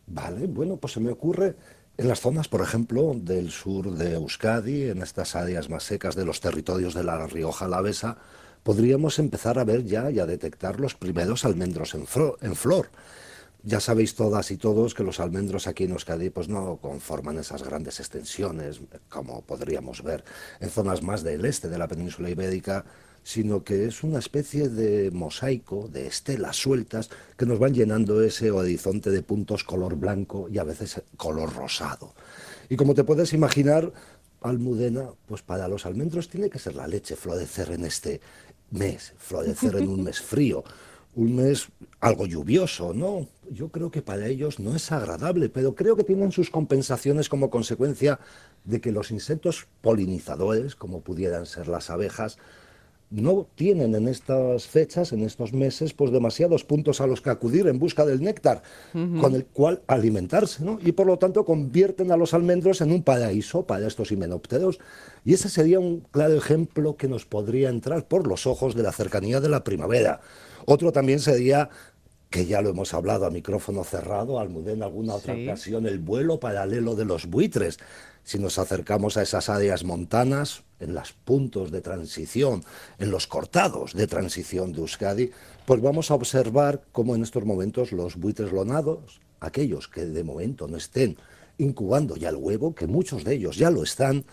Vale, 0.08 0.48
bueno, 0.48 0.78
pues 0.78 0.94
se 0.94 1.02
me 1.02 1.12
ocurre 1.12 1.56
en 1.98 2.08
las 2.08 2.22
zonas, 2.22 2.48
por 2.48 2.62
ejemplo, 2.62 3.14
del 3.16 3.50
sur 3.52 3.92
de 3.92 4.14
Euskadi, 4.14 4.90
en 4.90 5.02
estas 5.02 5.36
áreas 5.36 5.70
más 5.70 5.84
secas 5.84 6.16
de 6.16 6.26
los 6.26 6.40
territorios 6.40 6.94
de 6.94 7.04
la 7.04 7.26
Rioja 7.26 7.66
Alavesa, 7.66 8.18
podríamos 8.64 9.18
empezar 9.18 9.58
a 9.58 9.64
ver 9.64 9.84
ya 9.84 10.12
y 10.12 10.20
a 10.20 10.28
detectar 10.28 10.80
los 10.80 10.94
primeros 10.94 11.44
almendros 11.44 11.96
en, 11.96 12.06
en 12.42 12.56
flor. 12.56 12.90
Ya 13.64 13.80
sabéis 13.80 14.14
todas 14.14 14.52
y 14.52 14.58
todos 14.58 14.94
que 14.94 15.04
los 15.04 15.20
almendros 15.20 15.66
aquí 15.68 15.86
en 15.86 15.92
Euskadi 15.92 16.30
pues 16.30 16.48
no 16.48 16.78
conforman 16.78 17.40
esas 17.40 17.64
grandes 17.64 18.00
extensiones 18.00 18.80
como 19.10 19.42
podríamos 19.42 20.04
ver 20.04 20.24
en 20.60 20.70
zonas 20.70 21.02
más 21.02 21.24
del 21.24 21.46
este 21.46 21.68
de 21.68 21.80
la 21.80 21.88
península 21.88 22.30
ibérica, 22.30 22.86
sino 23.28 23.66
que 23.66 23.86
es 23.86 24.04
una 24.04 24.20
especie 24.20 24.70
de 24.70 25.12
mosaico, 25.12 25.90
de 25.92 26.08
estelas 26.08 26.56
sueltas 26.56 27.10
que 27.36 27.46
nos 27.46 27.60
van 27.60 27.74
llenando 27.74 28.22
ese 28.24 28.52
horizonte 28.52 29.12
de 29.12 29.22
puntos 29.22 29.66
color 29.66 29.98
blanco 29.98 30.48
y 30.50 30.60
a 30.60 30.64
veces 30.64 31.02
color 31.18 31.54
rosado. 31.54 32.14
Y 32.70 32.78
como 32.78 32.94
te 32.94 33.04
puedes 33.04 33.34
imaginar, 33.34 33.92
Almudena, 34.40 35.10
pues 35.26 35.42
para 35.42 35.68
los 35.68 35.86
almendros 35.86 36.30
tiene 36.30 36.50
que 36.50 36.58
ser 36.58 36.76
la 36.76 36.88
leche 36.88 37.18
florecer 37.18 37.72
en 37.72 37.84
este 37.84 38.22
mes, 38.72 39.14
florecer 39.18 39.76
en 39.76 39.90
un 39.90 40.06
mes 40.06 40.22
frío, 40.22 40.64
un 41.16 41.36
mes 41.36 41.68
algo 42.00 42.28
lluvioso, 42.28 42.94
¿no? 42.94 43.28
Yo 43.52 43.68
creo 43.74 43.92
que 43.92 44.02
para 44.02 44.28
ellos 44.28 44.58
no 44.58 44.74
es 44.74 44.90
agradable, 44.94 45.50
pero 45.50 45.76
creo 45.76 45.98
que 45.98 46.06
tienen 46.06 46.32
sus 46.32 46.50
compensaciones 46.50 47.28
como 47.28 47.50
consecuencia 47.50 48.22
de 48.64 48.80
que 48.80 48.94
los 48.94 49.12
insectos 49.12 49.68
polinizadores, 49.82 50.78
como 50.78 51.02
pudieran 51.02 51.46
ser 51.46 51.68
las 51.68 51.90
abejas, 51.90 52.38
no 53.10 53.48
tienen 53.56 53.96
en 53.96 54.08
estas 54.08 54.68
fechas, 54.68 55.14
en 55.14 55.24
estos 55.24 55.54
meses, 55.54 55.94
pues 55.94 56.12
demasiados 56.12 56.66
puntos 56.66 57.00
a 57.00 57.08
los 57.08 57.22
que 57.22 57.30
acudir 57.30 57.68
en 57.68 57.80
busca 57.80 58.06
del 58.06 58.22
néctar, 58.22 58.64
con 58.92 59.34
el 59.34 59.46
cual 59.46 59.82
alimentarse, 59.88 60.64
¿no? 60.66 60.78
Y 60.84 60.92
por 60.92 61.08
lo 61.08 61.18
tanto 61.18 61.46
convierten 61.46 62.12
a 62.12 62.18
los 62.18 62.34
almendros 62.34 62.82
en 62.82 62.92
un 62.92 63.04
paraíso 63.04 63.66
para 63.66 63.88
estos 63.88 64.12
himenópteros. 64.12 64.80
Y 65.24 65.34
ese 65.34 65.48
sería 65.48 65.80
un 65.80 66.02
claro 66.12 66.36
ejemplo 66.36 66.98
que 66.98 67.08
nos 67.08 67.26
podría 67.26 67.70
entrar 67.70 68.08
por 68.08 68.28
los 68.28 68.46
ojos 68.46 68.76
de 68.76 68.84
la 68.84 68.92
cercanía 68.92 69.40
de 69.40 69.50
la 69.50 69.64
primavera. 69.64 70.20
Otro 70.66 70.92
también 70.92 71.20
sería 71.20 71.70
que 72.30 72.46
ya 72.46 72.62
lo 72.62 72.70
hemos 72.70 72.94
hablado 72.94 73.26
a 73.26 73.32
micrófono 73.32 73.86
cerrado, 73.86 74.40
Almudena, 74.40 74.86
alguna 74.86 75.16
otra 75.16 75.34
ocasión, 75.34 75.86
el 75.86 76.00
vuelo 76.00 76.40
paralelo 76.42 76.96
de 76.96 77.06
los 77.06 77.28
buitres. 77.28 77.80
Si 78.28 78.40
nos 78.40 78.60
acercamos 78.60 79.16
a 79.16 79.22
esas 79.22 79.48
áreas 79.48 79.86
montanas, 79.86 80.66
en 80.82 80.94
los 80.94 81.14
puntos 81.14 81.72
de 81.72 81.80
transición, 81.80 82.62
en 83.00 83.10
los 83.10 83.26
cortados 83.26 83.94
de 83.94 84.06
transición 84.06 84.74
de 84.74 84.80
Euskadi, 84.82 85.32
pues 85.66 85.82
vamos 85.82 86.12
a 86.12 86.16
observar 86.16 86.84
cómo 86.92 87.16
en 87.16 87.24
estos 87.24 87.46
momentos 87.46 87.94
los 87.94 88.18
buitres 88.18 88.52
lonados, 88.52 89.22
aquellos 89.40 89.88
que 89.88 90.06
de 90.06 90.26
momento 90.26 90.68
no 90.68 90.76
estén 90.76 91.16
incubando 91.58 92.18
ya 92.18 92.28
el 92.28 92.36
huevo, 92.36 92.76
que 92.76 92.86
muchos 92.86 93.24
de 93.24 93.36
ellos 93.36 93.56
ya 93.56 93.72
lo 93.72 93.82
están, 93.82 94.26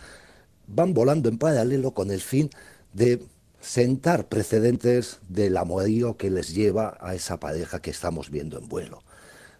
van 0.67 0.93
volando 0.93 1.29
en 1.29 1.39
paralelo 1.39 1.95
con 1.95 2.11
el 2.11 2.21
fin 2.21 2.51
de 2.95 3.23
sentar 3.61 4.27
precedentes 4.27 5.21
del 5.29 5.57
amorío 5.57 6.17
que 6.17 6.31
les 6.31 6.53
lleva 6.53 6.99
a 7.01 7.15
esa 7.15 7.39
pareja 7.39 7.81
que 7.81 7.93
estamos 7.93 8.29
viendo 8.29 8.59
en 8.59 8.69
vuelo. 8.69 9.04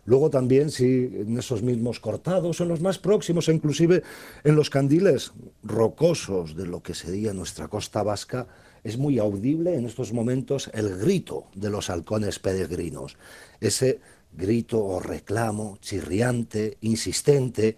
Luego 0.07 0.31
también, 0.31 0.71
si 0.71 0.85
en 0.85 1.39
esos 1.39 1.63
mismos 1.63 2.01
cortados, 2.01 2.61
en 2.61 2.69
los 2.69 2.81
más 2.81 2.99
próximos, 2.99 3.49
inclusive 3.49 4.03
en 4.45 4.55
los 4.55 4.71
candiles 4.71 5.33
rocosos 5.63 6.57
de 6.57 6.67
lo 6.67 6.83
que 6.83 6.95
sería 6.95 7.33
nuestra 7.33 7.69
costa 7.69 8.03
vasca, 8.03 8.47
es 8.83 8.99
muy 8.99 9.19
audible 9.19 9.75
en 9.75 9.87
estos 9.87 10.13
momentos 10.13 10.71
el 10.75 10.97
grito 10.99 11.47
de 11.55 11.71
los 11.71 11.89
halcones 11.89 12.39
peregrinos. 12.39 13.17
Ese 13.61 14.01
grito 14.33 14.85
o 14.85 15.01
reclamo 15.01 15.79
chirriante, 15.81 16.77
insistente, 16.83 17.77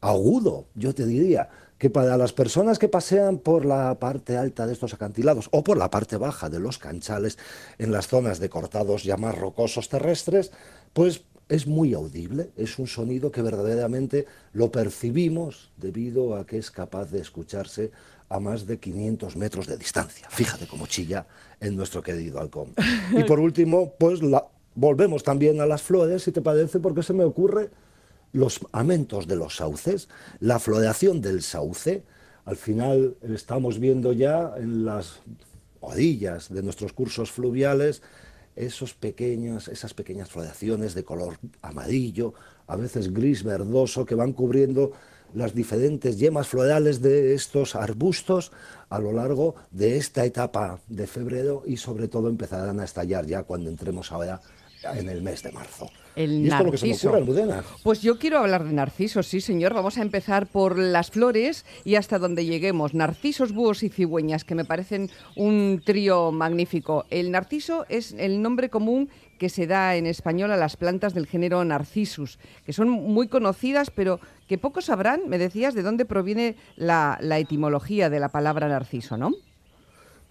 agudo, 0.00 0.66
yo 0.74 0.94
te 0.94 1.06
diría, 1.06 1.48
que 1.78 1.90
para 1.90 2.16
las 2.16 2.32
personas 2.32 2.78
que 2.78 2.88
pasean 2.88 3.38
por 3.38 3.64
la 3.64 3.98
parte 3.98 4.36
alta 4.36 4.66
de 4.66 4.72
estos 4.72 4.94
acantilados 4.94 5.48
o 5.50 5.64
por 5.64 5.76
la 5.76 5.90
parte 5.90 6.16
baja 6.16 6.48
de 6.48 6.60
los 6.60 6.78
canchales 6.78 7.38
en 7.78 7.90
las 7.90 8.06
zonas 8.08 8.38
de 8.38 8.48
cortados 8.48 9.02
ya 9.02 9.16
más 9.16 9.36
rocosos 9.36 9.88
terrestres, 9.88 10.52
pues 10.92 11.24
es 11.48 11.66
muy 11.66 11.94
audible, 11.94 12.50
es 12.56 12.78
un 12.78 12.86
sonido 12.86 13.30
que 13.30 13.42
verdaderamente 13.42 14.26
lo 14.52 14.70
percibimos 14.70 15.72
debido 15.76 16.36
a 16.36 16.46
que 16.46 16.58
es 16.58 16.70
capaz 16.70 17.10
de 17.10 17.20
escucharse 17.20 17.90
a 18.28 18.40
más 18.40 18.66
de 18.66 18.78
500 18.78 19.36
metros 19.36 19.66
de 19.66 19.76
distancia. 19.76 20.28
Fíjate 20.30 20.66
cómo 20.66 20.86
chilla 20.86 21.26
en 21.60 21.76
nuestro 21.76 22.02
querido 22.02 22.40
halcón. 22.40 22.72
Y 23.12 23.24
por 23.24 23.40
último, 23.48 23.94
pues 23.98 24.22
la, 24.22 24.46
volvemos 24.74 25.22
también 25.22 25.60
a 25.60 25.66
las 25.66 25.82
flores, 25.82 26.22
si 26.22 26.32
te 26.32 26.40
parece, 26.40 26.80
porque 26.80 27.02
se 27.02 27.12
me 27.12 27.24
ocurre 27.24 27.70
los 28.32 28.60
amentos 28.72 29.28
de 29.28 29.36
los 29.36 29.56
sauces, 29.56 30.08
la 30.40 30.58
floración 30.58 31.20
del 31.20 31.42
sauce. 31.42 32.02
Al 32.44 32.56
final 32.56 33.16
estamos 33.22 33.78
viendo 33.78 34.12
ya 34.12 34.54
en 34.56 34.84
las 34.84 35.20
orillas 35.80 36.52
de 36.52 36.62
nuestros 36.62 36.92
cursos 36.92 37.30
fluviales 37.30 38.02
esos 38.56 38.94
pequeños, 38.94 39.68
esas 39.68 39.94
pequeñas 39.94 40.30
floraciones 40.30 40.94
de 40.94 41.04
color 41.04 41.38
amarillo, 41.62 42.34
a 42.66 42.76
veces 42.76 43.12
gris 43.12 43.42
verdoso, 43.42 44.04
que 44.04 44.14
van 44.14 44.32
cubriendo 44.32 44.92
las 45.34 45.54
diferentes 45.54 46.18
yemas 46.18 46.48
florales 46.48 47.02
de 47.02 47.34
estos 47.34 47.74
arbustos 47.74 48.52
a 48.88 48.98
lo 49.00 49.12
largo 49.12 49.56
de 49.70 49.96
esta 49.96 50.24
etapa 50.24 50.78
de 50.88 51.06
febrero 51.06 51.64
y 51.66 51.76
sobre 51.76 52.08
todo 52.08 52.28
empezarán 52.28 52.78
a 52.78 52.84
estallar 52.84 53.26
ya 53.26 53.42
cuando 53.42 53.68
entremos 53.68 54.12
ahora 54.12 54.40
en 54.84 55.08
el 55.08 55.22
mes 55.22 55.42
de 55.42 55.50
marzo. 55.50 55.90
El 56.16 56.48
narciso. 56.48 57.12
Pues 57.82 58.02
yo 58.02 58.18
quiero 58.18 58.38
hablar 58.38 58.64
de 58.64 58.72
narcisos, 58.72 59.26
sí, 59.26 59.40
señor. 59.40 59.74
Vamos 59.74 59.98
a 59.98 60.02
empezar 60.02 60.46
por 60.46 60.78
las 60.78 61.10
flores 61.10 61.64
y 61.84 61.96
hasta 61.96 62.18
donde 62.18 62.46
lleguemos. 62.46 62.94
Narcisos, 62.94 63.52
búhos 63.52 63.82
y 63.82 63.88
cigüeñas, 63.88 64.44
que 64.44 64.54
me 64.54 64.64
parecen 64.64 65.10
un 65.36 65.82
trío 65.84 66.30
magnífico. 66.32 67.04
El 67.10 67.30
narciso 67.30 67.86
es 67.88 68.14
el 68.18 68.42
nombre 68.42 68.70
común 68.70 69.08
que 69.38 69.48
se 69.48 69.66
da 69.66 69.96
en 69.96 70.06
español 70.06 70.52
a 70.52 70.56
las 70.56 70.76
plantas 70.76 71.14
del 71.14 71.26
género 71.26 71.64
Narcissus, 71.64 72.38
que 72.64 72.72
son 72.72 72.88
muy 72.88 73.28
conocidas, 73.28 73.90
pero 73.90 74.20
que 74.48 74.58
pocos 74.58 74.86
sabrán, 74.86 75.22
me 75.26 75.38
decías, 75.38 75.74
de 75.74 75.82
dónde 75.82 76.04
proviene 76.04 76.56
la, 76.76 77.18
la 77.20 77.38
etimología 77.38 78.10
de 78.10 78.20
la 78.20 78.28
palabra 78.28 78.68
narciso, 78.68 79.16
¿no? 79.16 79.32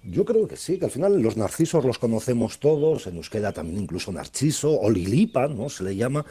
Yo 0.03 0.25
creo 0.25 0.47
que 0.47 0.57
sí, 0.57 0.77
que 0.77 0.85
al 0.85 0.91
final 0.91 1.21
los 1.21 1.37
narcisos 1.37 1.85
los 1.85 1.97
conocemos 1.97 2.59
todos, 2.59 3.07
en 3.07 3.15
euskera 3.15 3.53
también 3.53 3.83
incluso 3.83 4.11
narciso 4.11 4.79
o 4.79 4.89
lilipa, 4.89 5.47
¿no? 5.47 5.69
Se 5.69 5.83
le 5.83 5.95
llama. 5.95 6.25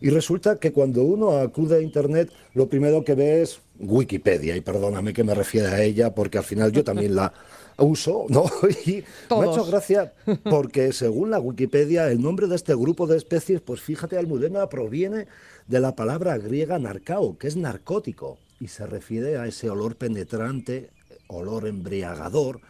Y 0.00 0.10
resulta 0.10 0.60
que 0.60 0.72
cuando 0.72 1.02
uno 1.02 1.38
acude 1.38 1.78
a 1.78 1.80
Internet, 1.80 2.30
lo 2.54 2.68
primero 2.68 3.04
que 3.04 3.14
ve 3.14 3.42
es 3.42 3.60
Wikipedia, 3.80 4.56
y 4.56 4.60
perdóname 4.60 5.12
que 5.12 5.24
me 5.24 5.34
refiera 5.34 5.72
a 5.72 5.82
ella, 5.82 6.14
porque 6.14 6.38
al 6.38 6.44
final 6.44 6.70
yo 6.70 6.84
también 6.84 7.16
la 7.16 7.32
uso, 7.78 8.26
¿no? 8.28 8.44
Y 8.86 9.02
me 9.30 9.46
ha 9.46 9.50
hecho 9.50 9.64
gracia 9.64 10.12
porque 10.44 10.92
según 10.92 11.30
la 11.30 11.40
Wikipedia, 11.40 12.10
el 12.10 12.20
nombre 12.20 12.46
de 12.46 12.56
este 12.56 12.74
grupo 12.74 13.06
de 13.06 13.16
especies, 13.16 13.60
pues 13.60 13.80
fíjate, 13.80 14.16
Almudena, 14.16 14.68
proviene 14.68 15.26
de 15.66 15.80
la 15.80 15.96
palabra 15.96 16.38
griega 16.38 16.78
narcao, 16.78 17.36
que 17.38 17.48
es 17.48 17.56
narcótico, 17.56 18.38
y 18.60 18.68
se 18.68 18.86
refiere 18.86 19.38
a 19.38 19.46
ese 19.46 19.70
olor 19.70 19.96
penetrante, 19.96 20.90
olor 21.28 21.66
embriagador, 21.66 22.60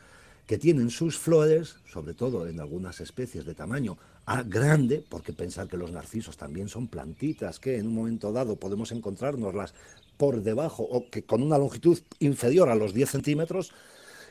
que 0.49 0.57
tienen 0.57 0.89
sus 0.89 1.19
flores, 1.19 1.77
sobre 1.85 2.15
todo 2.15 2.49
en 2.49 2.59
algunas 2.59 3.03
especies 3.03 3.45
de 3.45 3.55
tamaño 3.55 3.99
a 4.25 4.43
grande, 4.43 5.05
porque 5.07 5.35
pensar 5.35 5.69
que 5.69 5.77
los 5.77 5.93
narcisos 5.93 6.39
también 6.39 6.71
son 6.71 6.89
plantitas 6.89 7.61
que 7.61 7.77
en 7.77 7.87
un 7.87 7.95
momento 7.95 8.33
dado 8.33 8.57
podemos 8.57 8.91
encontrárnoslas 8.91 9.75
por 10.17 10.43
debajo 10.43 10.85
o 10.85 11.11
que 11.11 11.23
con 11.23 11.43
una 11.43 11.59
longitud 11.59 11.99
inferior 12.19 12.71
a 12.71 12.75
los 12.75 12.95
10 12.95 13.11
centímetros. 13.11 13.73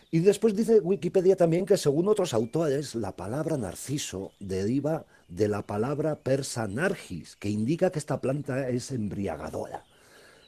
Y 0.09 0.19
después 0.19 0.55
dice 0.55 0.79
Wikipedia 0.79 1.35
también 1.35 1.67
que 1.67 1.77
según 1.77 2.07
otros 2.07 2.33
autores 2.33 2.95
la 2.95 3.15
palabra 3.15 3.55
narciso 3.55 4.31
deriva 4.39 5.05
de 5.27 5.47
la 5.47 5.67
palabra 5.67 6.15
persa 6.15 6.67
nargis, 6.67 7.35
que 7.35 7.51
indica 7.51 7.91
que 7.91 7.99
esta 7.99 8.19
planta 8.21 8.69
es 8.69 8.89
embriagadora. 8.89 9.83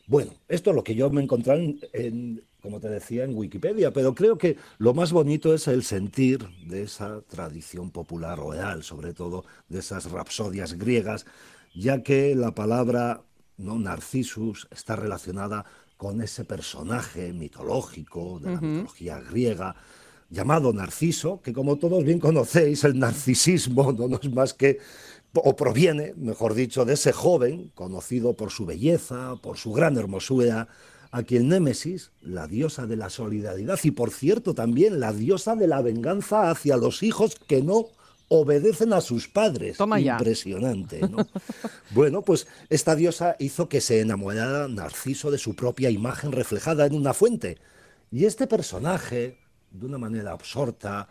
Bueno, 0.07 0.33
esto 0.47 0.71
es 0.71 0.75
lo 0.75 0.83
que 0.83 0.95
yo 0.95 1.11
me 1.11 1.21
encontré 1.21 1.77
en, 1.93 2.41
como 2.61 2.79
te 2.79 2.89
decía, 2.89 3.23
en 3.23 3.35
Wikipedia, 3.35 3.93
pero 3.93 4.13
creo 4.13 4.37
que 4.37 4.57
lo 4.77 4.93
más 4.93 5.11
bonito 5.11 5.53
es 5.53 5.67
el 5.67 5.83
sentir 5.83 6.47
de 6.65 6.83
esa 6.83 7.21
tradición 7.21 7.91
popular 7.91 8.39
oral, 8.39 8.83
sobre 8.83 9.13
todo 9.13 9.45
de 9.69 9.79
esas 9.79 10.11
rapsodias 10.11 10.73
griegas, 10.73 11.25
ya 11.73 12.03
que 12.03 12.35
la 12.35 12.53
palabra 12.53 13.21
no 13.57 13.77
Narcissus 13.77 14.67
está 14.71 14.95
relacionada 14.95 15.65
con 15.97 16.21
ese 16.21 16.45
personaje 16.45 17.33
mitológico 17.33 18.39
de 18.39 18.53
la 18.53 18.61
mitología 18.61 19.19
griega 19.19 19.75
llamado 20.29 20.71
Narciso, 20.73 21.41
que 21.41 21.53
como 21.53 21.77
todos 21.77 22.03
bien 22.03 22.19
conocéis, 22.19 22.83
el 22.83 22.99
narcisismo 22.99 23.91
no 23.91 24.19
es 24.21 24.31
más 24.31 24.53
que, 24.53 24.77
o 25.33 25.55
proviene, 25.55 26.13
mejor 26.15 26.53
dicho, 26.53 26.85
de 26.85 26.93
ese 26.93 27.11
joven 27.11 27.71
conocido 27.73 28.33
por 28.33 28.51
su 28.51 28.65
belleza, 28.65 29.35
por 29.41 29.57
su 29.57 29.73
gran 29.73 29.97
hermosura, 29.97 30.67
a 31.11 31.23
quien 31.23 31.49
Némesis, 31.49 32.11
la 32.21 32.47
diosa 32.47 32.85
de 32.85 32.95
la 32.95 33.09
solidaridad 33.09 33.79
y 33.83 33.91
por 33.91 34.11
cierto 34.11 34.53
también 34.53 34.99
la 34.99 35.11
diosa 35.11 35.55
de 35.55 35.67
la 35.67 35.81
venganza 35.81 36.51
hacia 36.51 36.77
los 36.77 37.01
hijos 37.01 37.35
que 37.47 37.63
no 37.63 37.87
obedecen 38.27 38.93
a 38.93 39.01
sus 39.01 39.27
padres. 39.27 39.77
Toma 39.77 39.99
ya. 39.99 40.13
Impresionante, 40.13 41.01
¿no? 41.07 41.17
bueno, 41.91 42.21
pues 42.21 42.47
esta 42.69 42.95
diosa 42.95 43.35
hizo 43.39 43.67
que 43.67 43.81
se 43.81 44.01
enamorara 44.01 44.67
Narciso 44.67 45.31
de 45.31 45.39
su 45.39 45.55
propia 45.55 45.89
imagen 45.89 46.31
reflejada 46.31 46.85
en 46.85 46.93
una 46.93 47.13
fuente. 47.13 47.57
Y 48.11 48.25
este 48.25 48.45
personaje, 48.45 49.39
de 49.71 49.85
una 49.85 49.97
manera 49.97 50.31
absorta, 50.31 51.07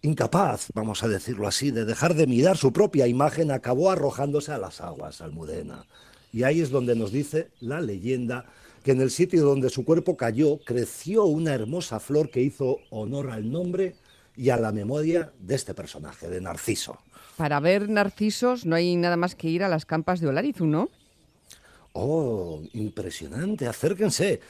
incapaz, 0.00 0.68
vamos 0.74 1.02
a 1.02 1.08
decirlo 1.08 1.46
así, 1.46 1.70
de 1.70 1.84
dejar 1.84 2.14
de 2.14 2.26
mirar 2.26 2.56
su 2.56 2.72
propia 2.72 3.06
imagen, 3.06 3.50
acabó 3.50 3.90
arrojándose 3.90 4.52
a 4.52 4.58
las 4.58 4.80
aguas, 4.80 5.20
Almudena. 5.20 5.84
Y 6.32 6.44
ahí 6.44 6.62
es 6.62 6.70
donde 6.70 6.96
nos 6.96 7.12
dice 7.12 7.50
la 7.60 7.82
leyenda 7.82 8.46
que 8.82 8.92
en 8.92 9.00
el 9.00 9.10
sitio 9.10 9.44
donde 9.44 9.70
su 9.70 9.84
cuerpo 9.84 10.16
cayó 10.16 10.58
creció 10.58 11.24
una 11.24 11.54
hermosa 11.54 12.00
flor 12.00 12.30
que 12.30 12.42
hizo 12.42 12.78
honor 12.90 13.30
al 13.30 13.50
nombre 13.50 13.94
y 14.36 14.50
a 14.50 14.56
la 14.56 14.72
memoria 14.72 15.32
de 15.38 15.54
este 15.54 15.74
personaje, 15.74 16.28
de 16.28 16.40
Narciso. 16.40 16.98
Para 17.36 17.60
ver 17.60 17.88
narcisos 17.88 18.66
no 18.66 18.76
hay 18.76 18.96
nada 18.96 19.16
más 19.16 19.34
que 19.34 19.48
ir 19.48 19.62
a 19.62 19.68
las 19.68 19.86
campas 19.86 20.20
de 20.20 20.28
Olarizu, 20.28 20.66
¿no? 20.66 20.90
Oh, 21.92 22.62
impresionante, 22.72 23.66
acérquense. 23.66 24.40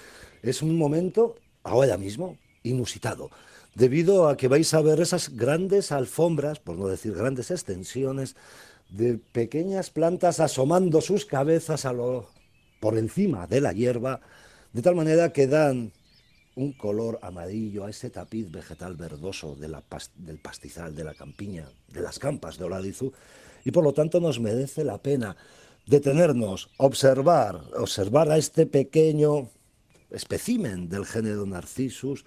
Es 0.43 0.63
un 0.63 0.77
momento, 0.77 1.37
ahora 1.63 1.97
mismo, 1.97 2.39
inusitado, 2.63 3.31
debido 3.75 4.29
a 4.29 4.37
que 4.37 4.49
vais 4.49 4.73
a 4.75 4.81
ver 4.81 5.01
esas 5.01 5.37
grandes 5.37 5.93
alfombras, 5.93 6.61
por 6.61 6.77
no 6.77 6.89
decir 6.89 7.15
grandes 7.15 7.51
extensiones, 7.51 8.37
de 8.91 9.19
pequeñas 9.19 9.91
plantas 9.91 10.41
asomando 10.41 11.01
sus 11.01 11.25
cabezas 11.25 11.85
a 11.85 11.93
lo 11.93 12.29
por 12.83 12.99
encima 12.99 13.47
de 13.47 13.61
la 13.61 13.73
hierba, 13.73 14.21
de 14.73 14.83
tal 14.83 14.97
manera 14.97 15.33
que 15.33 15.47
dan 15.47 15.93
un 16.57 16.73
color 16.73 17.21
amarillo 17.23 17.85
a 17.87 17.91
ese 17.91 18.11
tapiz 18.11 18.51
vegetal 18.51 18.97
verdoso 18.97 19.55
del 19.55 20.39
pastizal, 20.43 20.93
de 20.93 21.05
la 21.05 21.15
campiña, 21.15 21.69
de 21.87 22.01
las 22.01 22.19
campas 22.19 22.59
de 22.59 22.65
Oladizu, 22.65 23.13
y 23.65 23.71
por 23.71 23.85
lo 23.85 23.93
tanto 23.95 24.19
nos 24.19 24.41
merece 24.41 24.83
la 24.83 24.99
pena 24.99 25.37
detenernos, 25.87 26.71
observar, 26.77 27.63
observar 27.79 28.33
a 28.33 28.37
este 28.37 28.67
pequeño 28.67 29.49
especímen 30.11 30.89
del 30.89 31.07
género 31.07 31.47
Narcissus 31.47 32.25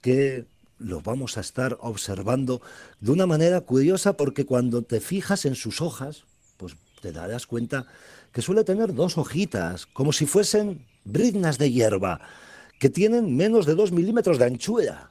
que 0.00 0.46
lo 0.78 1.02
vamos 1.02 1.36
a 1.36 1.42
estar 1.42 1.76
observando 1.82 2.62
de 3.00 3.12
una 3.12 3.26
manera 3.26 3.60
curiosa 3.60 4.16
porque 4.16 4.46
cuando 4.46 4.80
te 4.80 5.00
fijas 5.00 5.44
en 5.44 5.54
sus 5.54 5.82
hojas, 5.82 6.24
pues 6.56 6.76
te 7.02 7.12
darás 7.12 7.46
cuenta 7.46 7.86
que 8.32 8.42
suele 8.42 8.64
tener 8.64 8.94
dos 8.94 9.18
hojitas, 9.18 9.86
como 9.86 10.12
si 10.12 10.26
fuesen 10.26 10.86
briznas 11.04 11.58
de 11.58 11.70
hierba, 11.70 12.20
que 12.78 12.90
tienen 12.90 13.36
menos 13.36 13.66
de 13.66 13.74
dos 13.74 13.92
milímetros 13.92 14.38
de 14.38 14.46
anchura. 14.46 15.10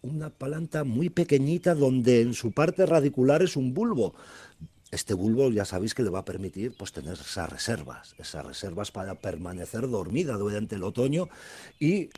Una 0.00 0.30
planta 0.30 0.84
muy 0.84 1.10
pequeñita 1.10 1.74
donde 1.74 2.22
en 2.22 2.34
su 2.34 2.52
parte 2.52 2.86
radicular 2.86 3.42
es 3.42 3.56
un 3.56 3.74
bulbo. 3.74 4.14
Este 4.90 5.14
bulbo 5.14 5.50
ya 5.50 5.64
sabéis 5.64 5.94
que 5.94 6.02
le 6.02 6.10
va 6.10 6.20
a 6.20 6.24
permitir 6.24 6.74
pues, 6.76 6.92
tener 6.92 7.14
esas 7.14 7.50
reservas, 7.50 8.14
esas 8.18 8.44
reservas 8.44 8.90
para 8.90 9.14
permanecer 9.14 9.88
dormida 9.88 10.36
durante 10.36 10.76
el 10.76 10.84
otoño 10.84 11.28
y 11.78 12.10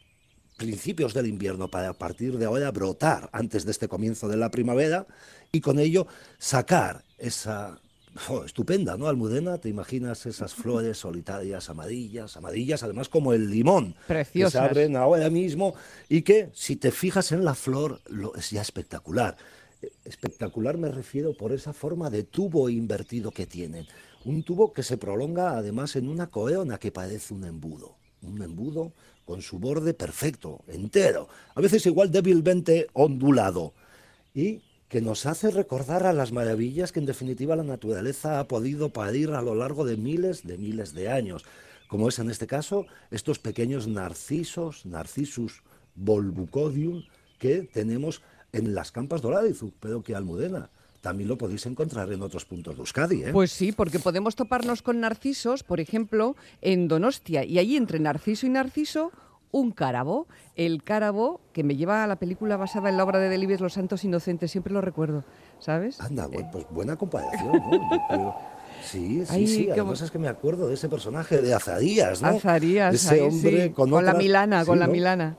principios 0.56 1.14
del 1.14 1.26
invierno 1.26 1.68
para 1.68 1.90
a 1.90 1.92
partir 1.94 2.38
de 2.38 2.46
ahora 2.46 2.70
brotar 2.70 3.28
antes 3.32 3.64
de 3.64 3.72
este 3.72 3.88
comienzo 3.88 4.28
de 4.28 4.36
la 4.36 4.50
primavera 4.50 5.06
y 5.52 5.60
con 5.60 5.78
ello 5.78 6.06
sacar 6.38 7.04
esa 7.18 7.80
Oh, 8.28 8.44
estupenda, 8.44 8.96
¿no? 8.96 9.08
Almudena, 9.08 9.58
te 9.58 9.68
imaginas 9.68 10.24
esas 10.26 10.54
flores 10.54 10.98
solitarias, 10.98 11.68
amarillas, 11.68 12.36
amarillas, 12.36 12.82
además 12.82 13.08
como 13.08 13.32
el 13.32 13.50
limón, 13.50 13.96
Preciosas. 14.06 14.52
que 14.52 14.58
se 14.58 14.64
abren 14.64 14.96
ahora 14.96 15.30
mismo 15.30 15.74
y 16.08 16.22
que 16.22 16.50
si 16.52 16.76
te 16.76 16.90
fijas 16.92 17.32
en 17.32 17.44
la 17.44 17.54
flor 17.54 18.00
lo, 18.06 18.34
es 18.36 18.50
ya 18.50 18.62
espectacular. 18.62 19.36
Eh, 19.82 19.90
Espectacular 20.04 20.78
me 20.78 20.90
refiero 20.90 21.36
por 21.36 21.52
esa 21.52 21.72
forma 21.72 22.08
de 22.08 22.22
tubo 22.22 22.68
invertido 22.68 23.30
que 23.32 23.46
tienen. 23.46 23.86
Un 24.24 24.42
tubo 24.44 24.72
que 24.72 24.82
se 24.82 24.96
prolonga 24.96 25.56
además 25.56 25.96
en 25.96 26.08
una 26.08 26.28
coeona 26.28 26.78
que 26.78 26.92
parece 26.92 27.34
un 27.34 27.44
embudo. 27.44 27.96
Un 28.22 28.40
embudo 28.42 28.92
con 29.26 29.42
su 29.42 29.58
borde 29.58 29.92
perfecto, 29.92 30.62
entero, 30.68 31.28
a 31.54 31.60
veces 31.60 31.84
igual 31.86 32.10
débilmente 32.10 32.86
ondulado. 32.92 33.72
Y 34.34 34.60
que 34.94 35.00
nos 35.00 35.26
hace 35.26 35.50
recordar 35.50 36.06
a 36.06 36.12
las 36.12 36.30
maravillas 36.30 36.92
que 36.92 37.00
en 37.00 37.06
definitiva 37.06 37.56
la 37.56 37.64
naturaleza 37.64 38.38
ha 38.38 38.46
podido 38.46 38.90
parir 38.90 39.30
a 39.30 39.42
lo 39.42 39.56
largo 39.56 39.84
de 39.84 39.96
miles 39.96 40.46
de 40.46 40.56
miles 40.56 40.94
de 40.94 41.10
años, 41.10 41.44
como 41.88 42.08
es 42.08 42.20
en 42.20 42.30
este 42.30 42.46
caso 42.46 42.86
estos 43.10 43.40
pequeños 43.40 43.88
narcisos, 43.88 44.86
narcisus 44.86 45.64
volbucodium, 45.96 47.02
que 47.40 47.62
tenemos 47.62 48.22
en 48.52 48.72
las 48.72 48.92
campas 48.92 49.20
de 49.20 49.26
Oladizu, 49.26 49.72
pero 49.80 50.00
que 50.00 50.14
Almudena 50.14 50.70
también 51.00 51.28
lo 51.28 51.38
podéis 51.38 51.66
encontrar 51.66 52.12
en 52.12 52.22
otros 52.22 52.44
puntos 52.44 52.76
de 52.76 52.82
Euskadi. 52.82 53.24
¿eh? 53.24 53.30
Pues 53.32 53.50
sí, 53.50 53.72
porque 53.72 53.98
podemos 53.98 54.36
toparnos 54.36 54.80
con 54.80 55.00
narcisos, 55.00 55.64
por 55.64 55.80
ejemplo, 55.80 56.36
en 56.62 56.86
Donostia, 56.86 57.44
y 57.44 57.58
allí 57.58 57.76
entre 57.76 57.98
narciso 57.98 58.46
y 58.46 58.50
narciso 58.50 59.10
un 59.54 59.70
cárabo. 59.70 60.26
El 60.56 60.82
cárabo 60.82 61.40
que 61.52 61.62
me 61.62 61.76
lleva 61.76 62.02
a 62.02 62.06
la 62.08 62.16
película 62.16 62.56
basada 62.56 62.88
en 62.88 62.96
la 62.96 63.04
obra 63.04 63.20
de 63.20 63.28
Delibes 63.28 63.60
Los 63.60 63.74
Santos 63.74 64.02
Inocentes, 64.04 64.50
siempre 64.50 64.72
lo 64.72 64.80
recuerdo, 64.80 65.24
¿sabes? 65.60 66.00
Anda, 66.00 66.26
bueno, 66.26 66.48
pues 66.52 66.66
buena 66.70 66.96
comparación, 66.96 67.62
¿no? 68.10 68.36
Sí, 68.82 69.24
sí, 69.24 69.26
Ay, 69.30 69.46
sí. 69.46 69.70
Además 69.70 70.00
es 70.02 70.10
que 70.10 70.18
me 70.18 70.28
acuerdo 70.28 70.66
de 70.66 70.74
ese 70.74 70.88
personaje 70.88 71.40
de 71.40 71.54
Azarías, 71.54 72.20
¿no? 72.20 72.28
Azarías, 72.28 72.94
Ese 72.94 73.14
ahí 73.14 73.20
hombre 73.20 73.62
sí, 73.68 73.70
con, 73.70 73.90
con 73.90 74.04
la 74.04 74.14
Milana, 74.14 74.60
sí, 74.60 74.66
con 74.66 74.78
la. 74.80 74.88
Milana. 74.88 75.36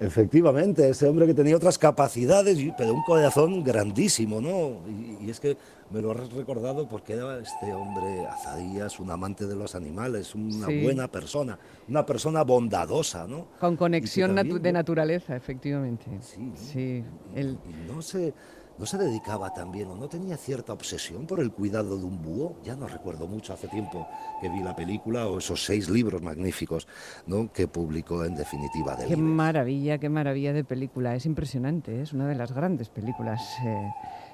Efectivamente, 0.00 0.88
ese 0.88 1.08
hombre 1.08 1.26
que 1.26 1.34
tenía 1.34 1.56
otras 1.56 1.76
capacidades, 1.76 2.56
pero 2.76 2.94
un 2.94 3.02
corazón 3.02 3.64
grandísimo, 3.64 4.40
¿no? 4.40 4.78
Y, 4.88 5.26
y 5.26 5.30
es 5.30 5.40
que 5.40 5.56
me 5.90 6.00
lo 6.00 6.12
has 6.12 6.32
recordado 6.32 6.88
porque 6.88 7.14
era 7.14 7.38
este 7.38 7.72
hombre, 7.74 8.26
Azarías, 8.26 9.00
un 9.00 9.10
amante 9.10 9.46
de 9.46 9.56
los 9.56 9.74
animales, 9.74 10.34
una 10.36 10.66
Sí. 10.68 10.82
buena 10.82 11.08
persona, 11.08 11.58
una 11.88 12.06
persona 12.06 12.42
bondadosa, 12.44 13.26
¿no? 13.26 13.46
Con 13.58 13.76
conexión 13.76 14.34
también, 14.36 14.56
natu- 14.56 14.60
de 14.60 14.72
naturaleza, 14.72 15.34
efectivamente. 15.34 16.04
Sí, 16.20 16.40
¿no? 16.40 16.56
Sí, 16.56 17.04
el- 17.34 17.58
no 17.88 18.00
se, 18.00 18.32
no 18.78 18.86
se 18.86 18.98
dedicaba 18.98 19.52
también 19.52 19.88
o 19.88 19.96
no 19.96 20.08
tenía 20.08 20.36
cierta 20.36 20.72
obsesión 20.72 21.26
por 21.26 21.40
el 21.40 21.50
cuidado 21.50 21.98
de 21.98 22.04
un 22.04 22.22
búho. 22.22 22.56
Ya 22.62 22.76
no 22.76 22.86
recuerdo 22.86 23.26
mucho, 23.26 23.52
hace 23.52 23.68
tiempo 23.68 24.06
que 24.40 24.48
vi 24.48 24.62
la 24.62 24.76
película 24.76 25.26
o 25.26 25.38
esos 25.38 25.64
seis 25.64 25.88
libros 25.88 26.22
magníficos 26.22 26.86
¿no? 27.26 27.52
que 27.52 27.66
publicó 27.66 28.24
en 28.24 28.36
definitiva 28.36 28.94
de 28.96 29.06
Qué 29.06 29.16
maravilla, 29.16 29.98
qué 29.98 30.08
maravilla 30.08 30.52
de 30.52 30.64
película. 30.64 31.14
Es 31.14 31.26
impresionante, 31.26 31.96
¿eh? 31.96 32.02
es 32.02 32.12
una 32.12 32.28
de 32.28 32.34
las 32.34 32.52
grandes 32.52 32.88
películas 32.88 33.42
eh, 33.64 33.90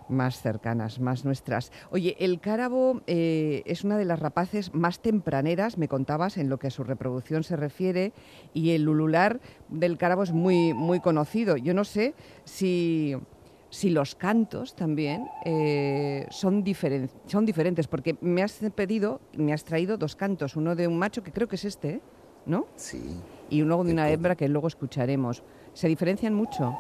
más 0.09 0.41
cercanas, 0.41 1.01
más 1.01 1.25
nuestras. 1.25 1.73
Oye, 1.91 2.17
el 2.19 2.41
cárabo 2.41 3.03
eh, 3.07 3.63
es 3.67 3.85
una 3.85 3.97
de 3.97 4.05
las 4.05 4.19
rapaces 4.19 4.75
más 4.75 5.01
tempraneras, 5.01 5.79
me 5.79 5.89
contabas, 5.89 6.37
en 6.37 6.49
lo 6.49 6.59
que 6.59 6.69
a 6.69 6.71
su 6.71 6.85
reproducción 6.85 7.45
se 7.45 7.57
refiere, 7.57 8.13
y 8.53 8.71
el 8.71 8.89
ulular 8.89 9.41
del 9.69 9.99
cárabo 9.99 10.23
es 10.23 10.33
muy, 10.33 10.75
muy 10.75 11.01
conocido. 11.01 11.57
Yo 11.57 11.75
no 11.75 11.85
sé 11.85 12.15
si, 12.45 13.17
si 13.75 13.91
los 13.91 14.15
cantos 14.15 14.77
también 14.77 15.29
eh, 15.45 16.27
son, 16.31 16.63
diferen- 16.65 17.11
son 17.27 17.45
diferentes, 17.45 17.89
porque 17.89 18.17
me 18.21 18.43
has 18.45 18.53
pedido, 18.75 19.21
me 19.37 19.53
has 19.53 19.65
traído 19.65 19.97
dos 19.99 20.15
cantos, 20.15 20.55
uno 20.55 20.77
de 20.77 20.87
un 20.87 20.97
macho, 20.97 21.23
que 21.25 21.33
creo 21.33 21.49
que 21.49 21.57
es 21.57 21.65
este, 21.65 22.01
¿no? 22.47 22.67
Sí. 22.77 23.03
y 23.51 23.63
luego 23.63 23.83
de 23.85 23.93
una 23.93 24.09
hembra 24.11 24.37
que 24.37 24.49
luego 24.49 24.69
escucharemos. 24.69 25.43
¿Se 25.73 25.89
diferencian 25.89 26.35
mucho? 26.35 26.73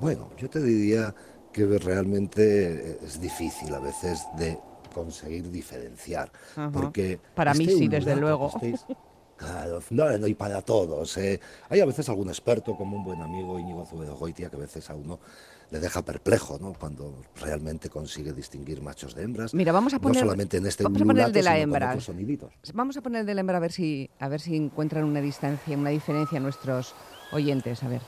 Bueno, 0.00 0.30
yo 0.38 0.48
te 0.48 0.60
diría 0.62 1.12
que 1.52 1.66
realmente 1.66 2.98
es 3.04 3.20
difícil 3.20 3.74
a 3.74 3.80
veces 3.80 4.24
de 4.36 4.58
conseguir 4.94 5.50
diferenciar. 5.50 6.30
Ajá. 6.56 6.70
Porque 6.72 7.18
Para 7.34 7.52
mí 7.54 7.64
este 7.64 7.78
sí, 7.78 7.88
desde 7.88 8.14
luego. 8.16 8.50
Claro, 9.36 9.80
no, 9.90 10.16
no, 10.18 10.26
y 10.28 10.34
para 10.34 10.62
todos. 10.62 11.16
eh. 11.18 11.40
Hay 11.68 11.80
a 11.80 11.86
veces 11.86 12.08
algún 12.08 12.28
experto, 12.28 12.76
como 12.76 12.96
un 12.96 13.04
buen 13.04 13.20
amigo 13.20 13.58
Íñigo 13.58 13.84
Zubedo 13.84 14.14
Goitia, 14.16 14.48
que 14.48 14.54
a 14.56 14.60
veces 14.60 14.88
a 14.88 14.94
uno 14.94 15.18
le 15.74 15.80
deja 15.80 16.02
perplejo, 16.02 16.56
¿no? 16.60 16.72
Cuando 16.72 17.24
realmente 17.34 17.90
consigue 17.90 18.32
distinguir 18.32 18.80
machos 18.80 19.12
de 19.12 19.24
hembras. 19.24 19.52
Mira, 19.54 19.72
vamos 19.72 19.92
a 19.92 19.98
poner- 19.98 20.22
No 20.22 20.28
solamente 20.28 20.58
en 20.58 20.66
este 20.66 20.84
vamos 20.84 21.02
a 21.02 21.04
poner 21.04 21.26
el 21.26 21.32
de 21.32 21.42
la 21.42 21.58
hembra. 21.58 21.98
Vamos 22.72 22.96
a 22.96 23.00
poner 23.00 23.20
el 23.22 23.26
de 23.26 23.34
la 23.34 23.40
hembra 23.40 23.56
a 23.56 23.60
ver 23.60 23.72
si, 23.72 24.08
a 24.20 24.28
ver 24.28 24.40
si 24.40 24.54
encuentran 24.54 25.02
una 25.02 25.20
distancia, 25.20 25.76
una 25.76 25.90
diferencia 25.90 26.38
nuestros 26.38 26.94
oyentes. 27.32 27.82
A 27.82 27.88
ver. 27.88 28.02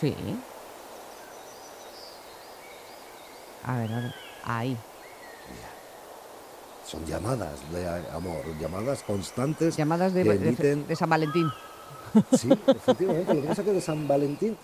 Sí. 0.00 0.14
A 3.64 3.76
ver, 3.78 3.92
a 3.92 4.00
ver. 4.02 4.14
Ahí. 4.44 4.76
son 6.86 7.04
llamadas 7.06 7.58
de 7.72 7.88
amor, 8.12 8.44
llamadas 8.60 9.02
constantes. 9.02 9.76
Llamadas 9.76 10.14
de, 10.14 10.22
de 10.22 10.94
San 10.94 11.10
Valentín. 11.10 11.50
Sí, 12.38 12.48
efectivamente. 12.68 13.34
Lo 13.34 13.42
que 13.42 13.48
pasa 13.48 13.62
es 13.62 13.66
que 13.66 13.74
de 13.74 13.80
San 13.80 14.06
Valentín, 14.06 14.56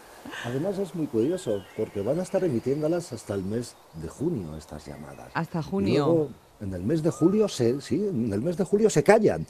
además 0.45 0.79
es 0.79 0.95
muy 0.95 1.07
curioso, 1.07 1.63
porque 1.77 2.01
van 2.03 2.19
a 2.21 2.23
estar 2.23 2.43
emitiéndolas 2.45 3.13
hasta 3.13 3.35
el 3.35 3.43
mes 3.43 3.75
de 4.03 4.09
junio, 4.09 4.57
estas 4.57 4.87
llamadas. 4.87 5.31
Hasta 5.35 5.63
junio. 5.63 6.05
luego, 6.07 6.31
en 6.61 6.75
el 6.75 6.83
mes 6.83 7.03
de 7.03 7.11
julio, 7.11 7.49
se, 7.49 7.81
sí, 7.81 7.97
en 7.97 8.33
el 8.33 8.41
mes 8.43 8.57
de 8.57 8.65
julio 8.65 8.91
se 8.91 9.03
callan. 9.03 9.47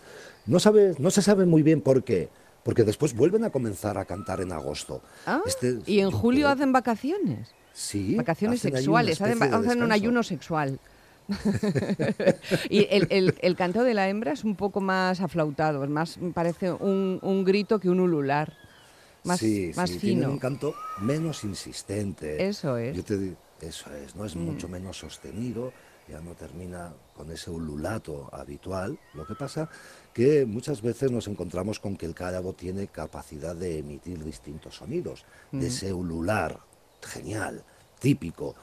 No, 0.46 0.58
sabe, 0.60 0.94
no 0.98 1.10
se 1.10 1.22
sabe 1.22 1.46
muy 1.46 1.62
bien 1.62 1.80
por 1.80 2.02
qué, 2.04 2.28
porque 2.64 2.84
después 2.84 3.14
vuelven 3.14 3.44
a 3.44 3.50
comenzar 3.50 3.98
a 3.98 4.04
cantar 4.04 4.40
en 4.40 4.52
agosto. 4.52 5.02
Ah, 5.26 5.40
Este- 5.46 5.78
y 5.86 6.00
en 6.00 6.10
julio 6.10 6.46
creo- 6.46 6.54
hacen 6.54 6.72
vacaciones. 6.72 7.54
Sí, 7.72 8.16
Vacaciones 8.16 8.60
sexuales, 8.60 9.20
hacen, 9.20 9.82
un 9.82 9.92
ayuno 9.92 10.22
sexual. 10.22 10.78
y 12.68 12.86
el, 12.90 13.06
el- 13.10 13.34
el 13.40 13.56
canto 13.56 13.84
de 13.84 13.94
la 13.94 14.08
hembra 14.08 14.32
es 14.32 14.44
un 14.44 14.56
poco 14.56 14.80
más 14.80 15.20
aflautado, 15.20 15.84
es 15.84 15.90
más, 15.90 16.18
parece 16.34 16.72
un, 16.72 17.18
un 17.22 17.44
grito 17.44 17.78
que 17.78 17.88
un 17.88 18.00
ulular. 18.00 18.52
Más, 19.24 19.38
sí, 19.40 19.72
más 19.76 19.90
sí, 19.90 19.98
fino. 19.98 20.30
un 20.30 20.38
canto 20.38 20.74
menos 21.00 21.44
insistente. 21.44 22.46
Eso 22.48 22.76
es. 22.76 22.94
Mm. 22.94 22.96
Yo 22.96 23.04
te 23.04 23.18
di- 23.18 23.36
eso 23.60 23.92
es, 23.94 24.16
no 24.16 24.24
es 24.24 24.34
mucho 24.36 24.68
menos 24.68 24.98
sostenido, 24.98 25.72
ya 26.08 26.20
no 26.20 26.32
termina 26.34 26.92
con 27.14 27.30
ese 27.30 27.50
ululato 27.50 28.28
habitual. 28.32 28.98
Lo 29.14 29.26
que 29.26 29.34
pasa 29.34 29.68
que 30.14 30.46
muchas 30.46 30.80
veces 30.82 31.10
nos 31.12 31.28
encontramos 31.28 31.78
con 31.78 31.96
que 31.96 32.06
el 32.06 32.14
cárabo 32.14 32.54
tiene 32.54 32.86
capacidad 32.88 33.54
de 33.54 33.78
emitir 33.78 34.24
distintos 34.24 34.76
sonidos, 34.76 35.24
Mm. 35.52 35.60
de 35.60 35.66
ese 35.66 35.92
ulular 35.92 36.58
genial, 37.02 37.62
típico, 37.98 38.54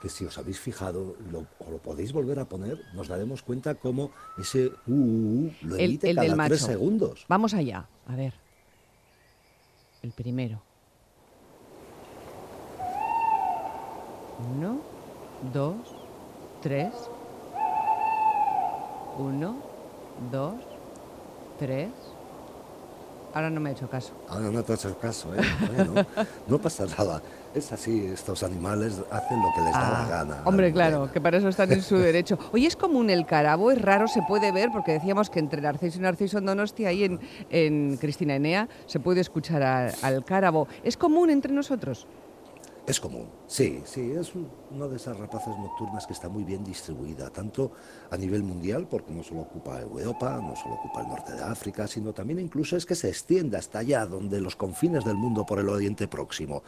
que 0.00 0.08
si 0.08 0.24
os 0.24 0.38
habéis 0.38 0.60
fijado 0.60 1.16
lo- 1.32 1.46
o 1.58 1.70
lo 1.70 1.78
podéis 1.78 2.12
volver 2.12 2.38
a 2.38 2.44
poner, 2.44 2.78
nos 2.94 3.08
daremos 3.08 3.42
cuenta 3.42 3.74
cómo 3.74 4.12
ese 4.38 4.66
uh, 4.86 4.92
uh, 4.92 5.46
uh 5.46 5.52
lo 5.62 5.76
emite 5.76 6.10
el 6.10 6.16
cada 6.16 6.28
del 6.36 6.46
tres 6.46 6.60
segundos. 6.62 7.24
Vamos 7.28 7.52
allá, 7.54 7.88
a 8.06 8.14
ver. 8.14 8.34
El 10.06 10.12
primero. 10.12 10.60
Uno, 14.54 14.78
dos, 15.52 15.74
tres. 16.62 16.94
Uno, 19.18 19.56
dos, 20.30 20.54
tres. 21.58 21.90
Ahora 23.34 23.50
no 23.50 23.58
me 23.58 23.70
ha 23.70 23.72
hecho 23.72 23.90
caso. 23.90 24.12
Ahora 24.28 24.48
no 24.48 24.62
te 24.62 24.74
has 24.74 24.84
hecho 24.84 24.96
caso, 24.96 25.34
¿eh? 25.34 25.40
No 26.46 26.60
pasa 26.60 26.86
nada. 26.86 27.20
Es 27.56 27.72
así, 27.72 28.04
estos 28.12 28.42
animales 28.42 29.00
hacen 29.10 29.40
lo 29.40 29.50
que 29.54 29.62
les 29.62 29.72
da 29.72 29.80
la 29.90 30.04
Ah, 30.04 30.08
gana. 30.10 30.42
Hombre, 30.44 30.70
claro, 30.74 31.10
que 31.10 31.22
para 31.22 31.38
eso 31.38 31.48
están 31.48 31.72
en 31.72 31.80
su 31.80 31.96
derecho. 31.96 32.38
Oye, 32.52 32.66
es 32.66 32.76
común 32.76 33.08
el 33.08 33.24
carabo, 33.24 33.70
es 33.70 33.80
raro, 33.80 34.08
se 34.08 34.20
puede 34.20 34.52
ver, 34.52 34.68
porque 34.70 34.92
decíamos 34.92 35.30
que 35.30 35.38
entre 35.38 35.62
Narciso 35.62 35.96
y 35.98 36.02
Narciso 36.02 36.36
en 36.36 36.44
Donostia, 36.44 36.90
ahí 36.90 37.04
en, 37.04 37.18
en 37.48 37.96
Cristina 37.96 38.34
Enea, 38.34 38.68
se 38.84 39.00
puede 39.00 39.22
escuchar 39.22 39.62
a- 39.62 39.90
al 40.02 40.22
carabo. 40.22 40.68
¿Es 40.84 40.98
común 40.98 41.30
entre 41.30 41.50
nosotros? 41.54 42.06
Es 42.86 43.00
común, 43.00 43.26
sí, 43.46 43.80
sí, 43.86 44.12
es 44.12 44.34
un- 44.34 44.48
una 44.70 44.86
de 44.86 44.96
esas 44.96 45.16
rapaces 45.16 45.56
nocturnas 45.58 46.06
que 46.06 46.12
está 46.12 46.28
muy 46.28 46.44
bien 46.44 46.62
distribuida, 46.62 47.30
tanto 47.30 47.72
a 48.10 48.18
nivel 48.18 48.42
mundial, 48.42 48.86
porque 48.86 49.12
no 49.12 49.22
solo 49.22 49.40
ocupa 49.40 49.80
Europa, 49.80 50.38
no 50.42 50.54
solo 50.54 50.74
ocupa 50.74 51.00
el 51.00 51.08
norte 51.08 51.32
de 51.32 51.42
África, 51.42 51.86
sino 51.88 52.12
también 52.12 52.38
incluso 52.38 52.76
es 52.76 52.84
que 52.84 52.94
se 52.94 53.08
extiende 53.08 53.56
hasta 53.56 53.78
allá, 53.78 54.04
donde 54.04 54.42
los 54.42 54.56
confines 54.56 55.06
del 55.06 55.16
mundo 55.16 55.46
por 55.46 55.58
el 55.58 55.70
Oriente 55.70 56.06
Próximo. 56.06 56.62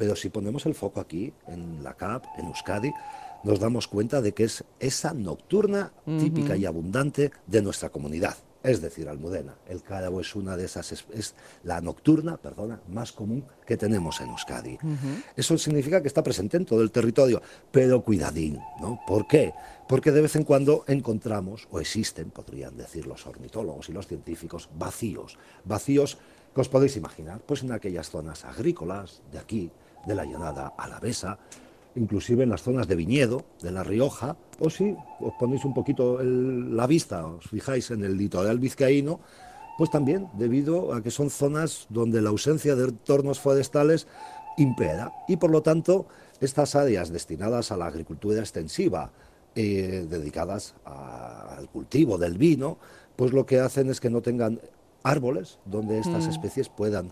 Pero 0.00 0.16
si 0.16 0.30
ponemos 0.30 0.64
el 0.64 0.74
foco 0.74 0.98
aquí, 0.98 1.30
en 1.46 1.84
la 1.84 1.92
CAP, 1.92 2.24
en 2.38 2.46
Euskadi, 2.46 2.90
nos 3.44 3.60
damos 3.60 3.86
cuenta 3.86 4.22
de 4.22 4.32
que 4.32 4.44
es 4.44 4.64
esa 4.78 5.12
nocturna 5.12 5.92
típica 6.06 6.56
y 6.56 6.64
abundante 6.64 7.32
de 7.46 7.60
nuestra 7.60 7.90
comunidad. 7.90 8.34
Es 8.62 8.80
decir, 8.80 9.10
Almudena, 9.10 9.56
el 9.68 9.82
cárabo 9.82 10.22
es 10.22 10.34
una 10.34 10.56
de 10.56 10.64
esas, 10.64 10.92
es, 10.92 11.34
la 11.64 11.82
nocturna, 11.82 12.38
perdona, 12.38 12.80
más 12.88 13.12
común 13.12 13.44
que 13.66 13.76
tenemos 13.76 14.22
en 14.22 14.30
Euskadi. 14.30 14.78
Eso 15.36 15.58
significa 15.58 16.00
que 16.00 16.08
está 16.08 16.22
presente 16.22 16.56
en 16.56 16.64
todo 16.64 16.80
el 16.80 16.90
territorio, 16.90 17.42
pero 17.70 18.02
cuidadín, 18.02 18.58
¿no? 18.80 19.00
¿Por 19.06 19.28
qué? 19.28 19.52
Porque 19.86 20.12
de 20.12 20.22
vez 20.22 20.34
en 20.34 20.44
cuando 20.44 20.84
encontramos, 20.88 21.68
o 21.70 21.78
existen, 21.78 22.30
podrían 22.30 22.74
decir 22.74 23.06
los 23.06 23.26
ornitólogos 23.26 23.90
y 23.90 23.92
los 23.92 24.06
científicos, 24.06 24.70
vacíos, 24.78 25.36
vacíos 25.66 26.16
que 26.54 26.60
os 26.60 26.68
podéis 26.68 26.96
imaginar, 26.96 27.40
pues 27.44 27.62
en 27.62 27.72
aquellas 27.72 28.10
zonas 28.10 28.44
agrícolas 28.44 29.22
de 29.30 29.38
aquí, 29.38 29.70
de 30.06 30.14
la 30.14 30.24
llanada 30.24 30.72
alavesa, 30.76 31.38
inclusive 31.96 32.44
en 32.44 32.50
las 32.50 32.62
zonas 32.62 32.86
de 32.88 32.96
viñedo, 32.96 33.44
de 33.62 33.70
La 33.72 33.82
Rioja, 33.82 34.36
o 34.58 34.70
si 34.70 34.96
os 35.20 35.32
ponéis 35.38 35.64
un 35.64 35.74
poquito 35.74 36.20
el- 36.20 36.76
la 36.76 36.86
vista, 36.86 37.26
os 37.26 37.44
fijáis 37.48 37.90
en 37.90 38.04
el 38.04 38.16
litoral 38.16 38.58
vizcaíno, 38.58 39.20
pues 39.76 39.90
también 39.90 40.28
debido 40.34 40.92
a 40.92 41.02
que 41.02 41.10
son 41.10 41.30
zonas 41.30 41.86
donde 41.88 42.20
la 42.20 42.30
ausencia 42.30 42.76
de 42.76 42.84
entornos 42.84 43.40
forestales 43.40 44.06
impera 44.58 45.12
y 45.26 45.36
por 45.36 45.50
lo 45.50 45.62
tanto 45.62 46.06
estas 46.40 46.74
áreas 46.74 47.10
destinadas 47.10 47.72
a 47.72 47.76
la 47.76 47.86
agricultura 47.86 48.40
extensiva, 48.40 49.10
eh, 49.54 50.06
dedicadas 50.08 50.74
a- 50.84 51.56
al 51.58 51.68
cultivo 51.70 52.18
del 52.18 52.38
vino, 52.38 52.78
pues 53.16 53.32
lo 53.32 53.46
que 53.46 53.58
hacen 53.60 53.90
es 53.90 54.00
que 54.00 54.10
no 54.10 54.20
tengan 54.22 54.60
árboles 55.02 55.58
donde 55.64 55.98
estas 55.98 56.26
especies 56.26 56.68
puedan 56.68 57.10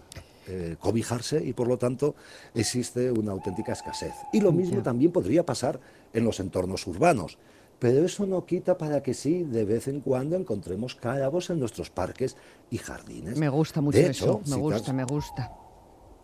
eh, 0.48 0.76
cobijarse 0.80 1.44
y 1.44 1.52
por 1.52 1.68
lo 1.68 1.76
tanto 1.78 2.14
existe 2.54 3.10
una 3.12 3.32
auténtica 3.32 3.72
escasez. 3.72 4.14
Y 4.32 4.40
lo 4.40 4.50
mismo 4.50 4.82
también 4.82 5.12
podría 5.12 5.44
pasar 5.44 5.78
en 6.12 6.24
los 6.24 6.40
entornos 6.40 6.86
urbanos. 6.86 7.38
Pero 7.78 8.04
eso 8.04 8.26
no 8.26 8.44
quita 8.44 8.76
para 8.76 9.02
que 9.02 9.14
sí, 9.14 9.44
de 9.44 9.64
vez 9.64 9.86
en 9.86 10.00
cuando 10.00 10.34
encontremos 10.36 10.96
cárabos 10.96 11.50
en 11.50 11.60
nuestros 11.60 11.90
parques 11.90 12.34
y 12.70 12.78
jardines. 12.78 13.38
Me 13.38 13.48
gusta 13.48 13.80
mucho 13.80 13.98
hecho, 13.98 14.10
eso, 14.10 14.40
me 14.46 14.54
si 14.54 14.60
gusta, 14.60 14.90
has- 14.90 14.94
me 14.96 15.04
gusta. 15.04 15.52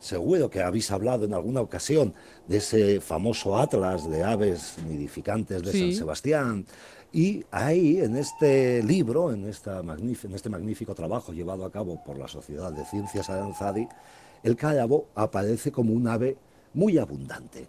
Seguro 0.00 0.50
que 0.50 0.60
habéis 0.62 0.90
hablado 0.90 1.24
en 1.24 1.32
alguna 1.32 1.60
ocasión 1.62 2.12
de 2.48 2.58
ese 2.58 3.00
famoso 3.00 3.56
atlas 3.56 4.10
de 4.10 4.22
aves 4.22 4.74
nidificantes 4.86 5.62
de 5.62 5.72
Sí. 5.72 5.80
San 5.92 5.98
Sebastián. 6.00 6.66
Y 7.14 7.44
ahí, 7.52 8.00
en 8.00 8.16
este 8.16 8.82
libro, 8.82 9.32
en, 9.32 9.46
este 9.46 10.50
magnífico 10.50 10.96
trabajo 10.96 11.32
llevado 11.32 11.64
a 11.64 11.70
cabo 11.70 12.02
por 12.04 12.18
la 12.18 12.26
Sociedad 12.26 12.72
de 12.72 12.84
Ciencias 12.84 13.30
Aranzadi, 13.30 13.86
el 14.42 14.56
cárabo 14.56 15.06
aparece 15.14 15.70
como 15.70 15.92
un 15.92 16.08
ave 16.08 16.36
muy 16.74 16.98
abundante. 16.98 17.68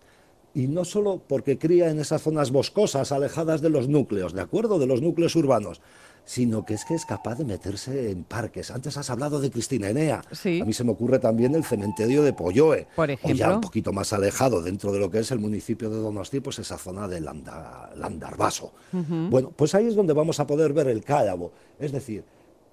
Y 0.56 0.66
no 0.66 0.84
solo 0.84 1.22
porque 1.28 1.60
cría 1.60 1.92
en 1.92 2.00
esas 2.00 2.24
zonas 2.24 2.50
boscosas, 2.50 3.12
alejadas 3.12 3.62
de 3.62 3.70
los 3.70 3.88
núcleos, 3.88 4.34
¿de 4.34 4.42
acuerdo? 4.42 4.80
De 4.80 4.88
los 4.88 5.04
núcleos 5.04 5.36
urbanos, 5.36 5.80
sino 6.26 6.66
que 6.66 6.74
es 6.74 6.86
que 6.86 6.96
es 6.96 7.06
capaz 7.06 7.36
de 7.36 7.46
meterse 7.46 8.10
en 8.12 8.24
parques. 8.24 8.72
Antes 8.72 8.98
has 8.98 9.10
hablado 9.12 9.40
de 9.40 9.52
Cristina 9.52 9.90
Enea. 9.90 10.24
Sí. 10.32 10.60
A 10.60 10.66
mí 10.66 10.74
se 10.74 10.84
me 10.84 10.92
ocurre 10.92 11.20
también 11.20 11.54
el 11.56 11.64
cementerio 11.64 12.24
de 12.24 12.34
Polloe. 12.34 12.88
Por 12.96 13.10
O 13.10 13.14
ya 13.14 13.14
ejemplo. 13.14 13.56
un 13.56 13.62
poquito 13.62 13.94
más 13.94 14.12
alejado, 14.12 14.62
dentro 14.64 14.92
de 14.92 15.00
lo 15.00 15.12
que 15.12 15.20
es 15.20 15.30
el 15.32 15.40
municipio 15.40 15.90
de 15.90 15.98
Donosti, 15.98 16.40
pues 16.40 16.58
esa 16.60 16.78
zona 16.78 17.08
de 17.08 17.22
Landa- 17.22 17.92
Landarvaso. 17.96 18.74
Bueno, 18.92 19.52
pues 19.56 19.76
ahí 19.76 19.86
es 19.88 19.96
donde 19.96 20.14
vamos 20.14 20.40
a 20.40 20.48
poder 20.48 20.74
ver 20.74 20.88
el 20.88 21.04
cárabo. 21.04 21.52
Es 21.80 21.92
decir, 21.92 22.24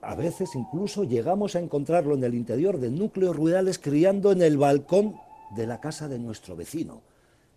a 0.01 0.15
veces 0.15 0.55
incluso 0.55 1.05
llegamos 1.05 1.55
a 1.55 1.61
encontrarlo 1.61 2.15
en 2.15 2.25
el 2.25 2.35
interior 2.35 2.79
de 2.79 2.91
núcleos 2.91 3.37
rurales 3.37 3.79
criando 3.79 4.33
en 4.33 4.43
el 4.43 4.57
balcón 4.57 5.15
de 5.55 5.67
la 5.67 5.79
casa 5.81 6.09
de 6.09 6.19
nuestro 6.19 6.57
vecino. 6.57 7.03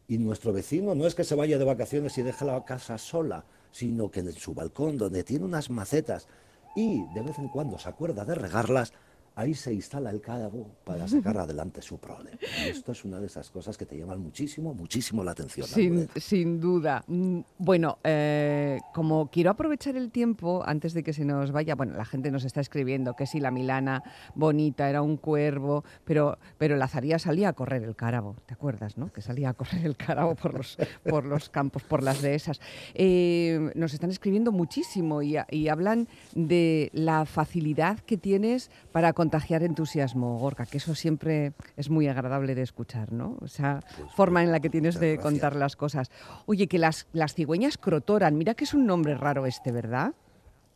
Y 0.08 0.18
nuestro 0.20 0.54
vecino 0.54 0.94
no 0.94 1.08
es 1.08 1.16
que 1.16 1.24
se 1.24 1.34
vaya 1.34 1.58
de 1.58 1.64
vacaciones 1.64 2.18
y 2.18 2.22
deje 2.22 2.46
la 2.46 2.64
casa 2.66 2.98
sola, 3.00 3.46
sino 3.76 4.10
que 4.10 4.22
en 4.22 4.32
su 4.32 4.54
balcón, 4.54 4.98
donde 4.98 5.26
tiene 5.26 5.44
unas 5.44 5.70
macetas 5.70 6.30
y 6.78 7.04
de 7.14 7.22
vez 7.22 7.38
en 7.40 7.50
cuando 7.50 7.78
se 7.78 7.90
acuerda 7.90 8.24
de 8.24 8.34
regarlas, 8.34 8.94
ahí 9.36 9.54
se 9.54 9.74
instala 9.74 10.10
el 10.10 10.22
cárabo 10.22 10.76
para 10.84 11.08
sacar 11.08 11.38
adelante 11.38 11.82
su 11.82 11.98
prole. 11.98 12.32
Y 12.66 12.70
esto 12.70 12.94
es 12.94 13.04
una 13.04 13.20
de 13.20 13.28
esas 13.28 13.50
cosas 13.52 13.78
que 13.78 13.86
te 13.86 13.98
llaman 13.98 14.20
muchísimo, 14.22 14.74
muchísimo 14.74 15.24
la 15.24 15.32
atención. 15.32 15.68
Sin, 16.16 16.60
duda. 16.60 17.04
Mm, 17.08 17.42
Bueno, 17.58 18.00
eh, 18.04 18.80
como 18.94 19.30
quiero 19.30 19.52
aprovechar 19.52 19.96
el 19.98 20.12
tiempo 20.12 20.64
antes 20.66 20.94
de 20.94 21.04
que 21.04 21.14
se 21.14 21.26
nos 21.26 21.52
vaya, 21.52 21.76
bueno, 21.76 21.94
la 21.96 22.06
gente 22.06 22.32
nos 22.32 22.46
está 22.46 22.62
escribiendo 22.62 23.16
que 23.16 23.26
si 23.28 23.40
la 23.40 23.52
Milana 23.52 24.04
bonita 24.36 24.90
era 24.90 25.02
un 25.02 25.18
cuervo, 25.18 25.84
pero, 26.06 26.38
pero 26.58 26.78
la 26.78 26.88
Zaría 26.88 27.20
salía 27.20 27.50
a 27.50 27.54
correr 27.54 27.84
el 27.84 27.96
cárabo, 27.96 28.36
¿te 28.46 28.54
acuerdas, 28.54 28.98
no? 28.98 29.12
Que 29.12 29.22
salía 29.22 29.50
a 29.50 29.54
correr 29.54 29.86
el 29.86 29.98
cárabo 29.98 30.36
por 30.36 30.54
los, 30.54 30.78
por 31.08 31.26
los 31.26 31.50
campos, 31.50 31.84
por 31.84 32.04
las 32.04 32.22
dehesas. 32.22 32.62
Eh, 32.94 33.72
nos 33.76 33.94
están 33.94 34.12
escribiendo 34.12 34.52
muchísimo 34.52 35.22
y, 35.22 35.36
y 35.50 35.68
hablan 35.68 36.08
de 36.34 36.90
la 36.94 37.26
facilidad 37.26 38.00
que 38.00 38.18
tienes 38.18 38.72
para 38.92 39.14
contagiar 39.26 39.64
entusiasmo, 39.64 40.38
Gorka, 40.38 40.68
que 40.68 40.78
eso 40.78 40.94
siempre 40.94 41.54
es 41.78 41.90
muy 41.90 42.08
agradable 42.08 42.54
de 42.54 42.62
escuchar, 42.62 43.12
¿no? 43.12 43.38
Esa 43.44 43.80
Pues, 43.98 44.12
forma 44.14 44.44
en 44.44 44.52
la 44.52 44.60
que 44.60 44.70
tienes 44.70 45.00
de 45.00 45.14
gracias. 45.14 45.24
contar 45.24 45.56
las 45.56 45.76
cosas. 45.76 46.12
Oye, 46.46 46.68
que 46.68 46.78
las, 46.78 47.08
las 47.12 47.34
cigüeñas 47.34 47.80
crotoran, 47.80 48.38
mira 48.38 48.54
que 48.54 48.66
es 48.66 48.76
un 48.76 48.86
nombre 48.86 49.16
raro 49.16 49.48
este, 49.48 49.72
¿verdad? 49.72 50.14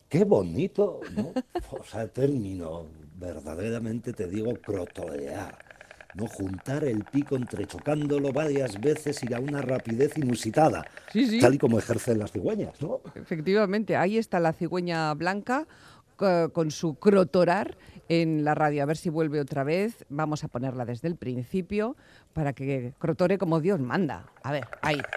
Qué 0.10 0.24
bonito, 0.24 1.00
¿no? 1.16 1.32
O 1.80 1.84
sea, 1.84 2.08
término, 2.08 2.88
verdaderamente 3.20 4.14
te 4.14 4.28
digo, 4.28 4.56
crotorear. 4.56 5.56
¿no? 6.16 6.26
Juntar 6.26 6.86
el 6.86 7.04
pico 7.04 7.36
entrechocándolo 7.36 8.34
varias 8.34 8.82
veces 8.82 9.24
y 9.24 9.32
a 9.32 9.40
una 9.40 9.62
rapidez 9.62 10.18
inusitada, 10.18 10.88
Sí, 11.14 11.28
sí. 11.28 11.40
tal 11.40 11.54
y 11.54 11.58
como 11.60 11.78
ejercen 11.78 12.18
las 12.18 12.32
cigüeñas, 12.32 12.82
¿no? 12.82 13.02
Efectivamente, 13.14 13.96
ahí 13.96 14.18
está 14.18 14.40
la 14.40 14.54
cigüeña 14.54 15.14
blanca 15.14 15.68
co- 16.16 16.50
con 16.52 16.72
su 16.72 16.96
crotorar 16.96 17.78
en 18.10 18.44
la 18.44 18.56
radio. 18.56 18.84
A 18.84 18.86
ver 18.86 18.98
si 18.98 19.10
vuelve 19.10 19.40
otra 19.40 19.64
vez. 19.64 20.06
Vamos 20.10 20.44
a 20.44 20.48
ponerla 20.50 20.84
desde 20.86 21.08
el 21.08 21.16
principio 21.16 21.96
para 22.34 22.52
que 22.54 22.94
crotore 23.00 23.38
como 23.38 23.62
Dios 23.62 23.80
manda. 23.80 24.26
A 24.44 24.52
ver, 24.52 24.68
ahí. 24.82 25.00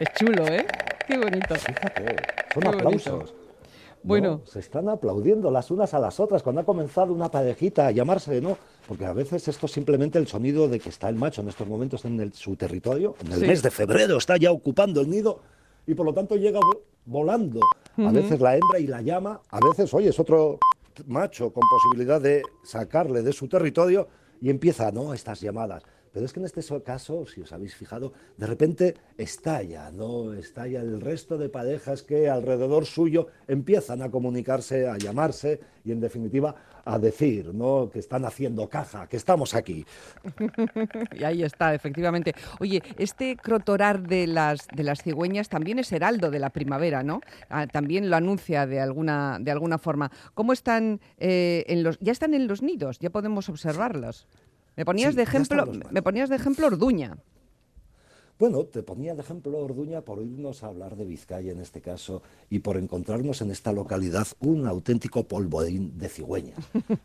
es 0.00 0.08
chulo, 0.14 0.46
¿eh? 0.46 0.66
Qué 1.06 1.18
bonito. 1.18 1.54
Fíjate, 1.54 2.16
son 2.54 2.62
Qué 2.62 2.68
bonito. 2.68 2.86
aplausos. 2.88 3.34
Bueno. 4.02 4.38
¿no? 4.38 4.46
Se 4.46 4.60
están 4.60 4.88
aplaudiendo 4.88 5.50
las 5.50 5.70
unas 5.70 5.92
a 5.92 5.98
las 5.98 6.20
otras 6.20 6.42
cuando 6.42 6.60
ha 6.60 6.64
comenzado 6.64 7.12
una 7.12 7.30
parejita 7.30 7.88
a 7.88 7.90
llamarse, 7.90 8.40
¿no? 8.40 8.56
Porque 8.86 9.04
a 9.04 9.12
veces 9.12 9.48
esto 9.48 9.66
es 9.66 9.72
simplemente 9.72 10.18
el 10.18 10.28
sonido 10.28 10.68
de 10.68 10.78
que 10.78 10.88
está 10.88 11.08
el 11.08 11.16
macho 11.16 11.42
en 11.42 11.48
estos 11.48 11.66
momentos 11.66 12.04
en 12.04 12.20
el- 12.20 12.32
su 12.32 12.54
territorio. 12.56 13.16
En 13.24 13.32
el 13.32 13.40
Sí. 13.40 13.46
mes 13.46 13.62
de 13.62 13.70
febrero 13.70 14.16
está 14.16 14.36
ya 14.36 14.52
ocupando 14.52 15.00
el 15.00 15.10
nido 15.10 15.40
y 15.86 15.94
por 15.94 16.06
lo 16.06 16.14
tanto 16.14 16.36
llega 16.36 16.60
vo- 17.08 17.18
volando. 17.18 17.60
A 17.96 18.12
veces 18.12 18.40
la 18.40 18.54
hembra 18.54 18.78
y 18.78 18.86
la 18.86 19.02
llama, 19.02 19.40
a 19.50 19.58
veces, 19.68 19.92
oye, 19.92 20.10
es 20.10 20.20
otro 20.20 20.58
macho 21.06 21.52
con 21.52 21.62
posibilidad 21.68 22.20
de 22.20 22.42
sacarle 22.62 23.22
de 23.22 23.32
su 23.32 23.48
territorio 23.48 24.08
y 24.40 24.50
empieza, 24.50 24.92
¿no? 24.92 25.12
Estas 25.14 25.40
llamadas. 25.40 25.82
Pero 26.12 26.24
es 26.24 26.32
que 26.32 26.40
en 26.40 26.46
este 26.46 26.62
so- 26.62 26.82
caso, 26.82 27.26
si 27.26 27.40
os 27.42 27.52
habéis 27.52 27.74
fijado, 27.74 28.12
de 28.36 28.46
repente 28.46 28.94
estalla, 29.16 29.90
¿no? 29.90 30.32
Estalla 30.32 30.80
el 30.80 31.00
resto 31.00 31.36
de 31.38 31.48
parejas 31.48 32.02
que 32.02 32.28
alrededor 32.30 32.86
suyo 32.86 33.26
empiezan 33.46 34.00
a 34.02 34.10
comunicarse, 34.10 34.86
a 34.88 34.96
llamarse 34.96 35.60
y 35.84 35.92
en 35.92 36.00
definitiva 36.00 36.54
a 36.88 36.98
decir, 36.98 37.54
¿no? 37.54 37.90
Que 37.92 37.98
están 37.98 38.24
haciendo 38.24 38.68
caja, 38.68 39.06
que 39.06 39.16
estamos 39.16 39.54
aquí. 39.54 39.84
Y 41.18 41.24
ahí 41.24 41.42
está, 41.42 41.74
efectivamente. 41.74 42.34
Oye, 42.60 42.82
este 42.96 43.36
crotorar 43.36 44.00
de 44.00 44.26
las, 44.26 44.66
de 44.68 44.84
las 44.84 45.02
cigüeñas 45.02 45.48
también 45.48 45.78
es 45.78 45.92
heraldo 45.92 46.30
de 46.30 46.38
la 46.38 46.50
primavera, 46.50 47.02
¿no? 47.02 47.20
Ah, 47.50 47.66
también 47.66 48.08
lo 48.08 48.16
anuncia 48.16 48.66
de 48.66 48.80
alguna, 48.80 49.38
de 49.40 49.50
alguna 49.50 49.78
forma. 49.78 50.10
¿Cómo 50.34 50.52
están 50.52 51.00
eh, 51.18 51.64
en 51.68 51.82
los... 51.82 51.98
Ya 52.00 52.12
están 52.12 52.34
en 52.34 52.46
los 52.46 52.62
nidos, 52.62 52.98
ya 53.00 53.10
podemos 53.10 53.48
observarlos. 53.48 54.26
Me 54.76 54.84
ponías 54.84 55.10
Sí, 55.10 55.16
de 55.16 55.22
ejemplo, 55.24 55.66
me 55.90 56.02
ponías 56.02 56.28
de 56.28 56.36
ejemplo 56.36 56.68
Orduña. 56.68 57.16
Bueno, 58.38 58.66
te 58.66 58.84
ponía 58.84 59.16
de 59.16 59.22
ejemplo 59.22 59.58
Orduña 59.58 60.02
por 60.02 60.22
irnos 60.22 60.62
a 60.62 60.68
hablar 60.68 60.94
de 60.94 61.04
Vizcaya 61.04 61.50
en 61.50 61.58
este 61.58 61.80
caso 61.80 62.22
y 62.48 62.60
por 62.60 62.76
encontrarnos 62.76 63.42
en 63.42 63.50
esta 63.50 63.72
localidad 63.72 64.28
un 64.38 64.68
auténtico 64.68 65.26
polvorín 65.26 65.98
de 65.98 66.08
cigüeñas, 66.08 66.56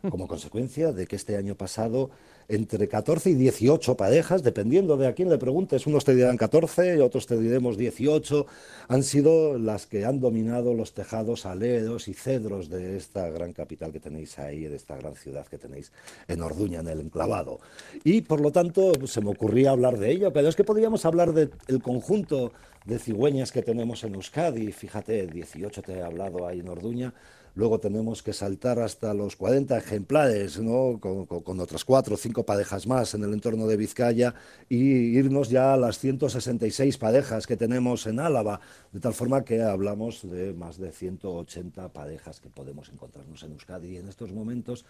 como 0.08 0.28
consecuencia 0.28 0.92
de 0.92 1.08
que 1.08 1.16
este 1.16 1.36
año 1.36 1.56
pasado 1.56 2.10
entre 2.48 2.88
14 2.88 3.30
y 3.30 3.34
18 3.34 3.96
parejas, 3.96 4.42
dependiendo 4.42 4.96
de 4.96 5.06
a 5.06 5.14
quién 5.14 5.30
le 5.30 5.38
preguntes, 5.38 5.86
unos 5.86 6.04
te 6.04 6.14
dirán 6.14 6.36
14, 6.36 7.00
otros 7.00 7.26
te 7.26 7.38
diremos 7.38 7.76
18, 7.76 8.46
han 8.88 9.02
sido 9.02 9.58
las 9.58 9.86
que 9.86 10.04
han 10.04 10.20
dominado 10.20 10.74
los 10.74 10.92
tejados 10.92 11.46
aleros 11.46 12.08
y 12.08 12.14
cedros 12.14 12.68
de 12.68 12.96
esta 12.96 13.28
gran 13.30 13.52
capital 13.52 13.92
que 13.92 14.00
tenéis 14.00 14.38
ahí, 14.38 14.64
de 14.64 14.76
esta 14.76 14.96
gran 14.96 15.14
ciudad 15.14 15.46
que 15.46 15.58
tenéis 15.58 15.92
en 16.28 16.42
Orduña, 16.42 16.80
en 16.80 16.88
el 16.88 17.00
enclavado. 17.00 17.60
Y 18.04 18.22
por 18.22 18.40
lo 18.40 18.52
tanto 18.52 18.92
se 19.06 19.20
me 19.20 19.30
ocurría 19.30 19.70
hablar 19.70 19.98
de 19.98 20.10
ello, 20.10 20.32
pero 20.32 20.48
es 20.48 20.56
que 20.56 20.64
podríamos 20.64 21.04
hablar 21.04 21.32
del 21.32 21.50
conjunto 21.82 22.52
de 22.84 22.98
cigüeñas 22.98 23.52
que 23.52 23.62
tenemos 23.62 24.04
en 24.04 24.14
Euskadi. 24.14 24.72
Fíjate, 24.72 25.26
18 25.26 25.82
te 25.82 25.92
he 25.94 26.02
hablado 26.02 26.46
ahí 26.46 26.60
en 26.60 26.68
Orduña. 26.68 27.14
Luego 27.56 27.78
tenemos 27.78 28.22
que 28.22 28.32
saltar 28.32 28.80
hasta 28.80 29.14
los 29.14 29.36
40 29.36 29.78
ejemplares, 29.78 30.58
¿no? 30.58 30.98
con, 30.98 31.60
otras 31.60 31.84
cuatro 31.84 32.14
o 32.14 32.18
cinco 32.18 32.44
parejas 32.44 32.88
más 32.88 33.14
en 33.14 33.22
el 33.22 33.32
entorno 33.32 33.68
de 33.68 33.76
Vizcaya 33.76 34.34
y 34.68 35.16
irnos 35.16 35.50
ya 35.50 35.72
a 35.72 35.76
las 35.76 36.00
166 36.00 36.98
parejas 36.98 37.46
que 37.46 37.56
tenemos 37.56 38.08
en 38.08 38.18
Álava, 38.18 38.60
de 38.92 38.98
tal 38.98 39.14
forma 39.14 39.44
que 39.44 39.62
hablamos 39.62 40.28
de 40.28 40.52
más 40.52 40.78
de 40.78 40.90
180 40.90 41.92
parejas 41.92 42.40
que 42.40 42.50
podemos 42.50 42.88
encontrarnos 42.88 43.44
en 43.44 43.52
Euskadi 43.52 43.88
y 43.88 43.96
en 43.98 44.08
estos 44.08 44.32
momentos 44.32 44.84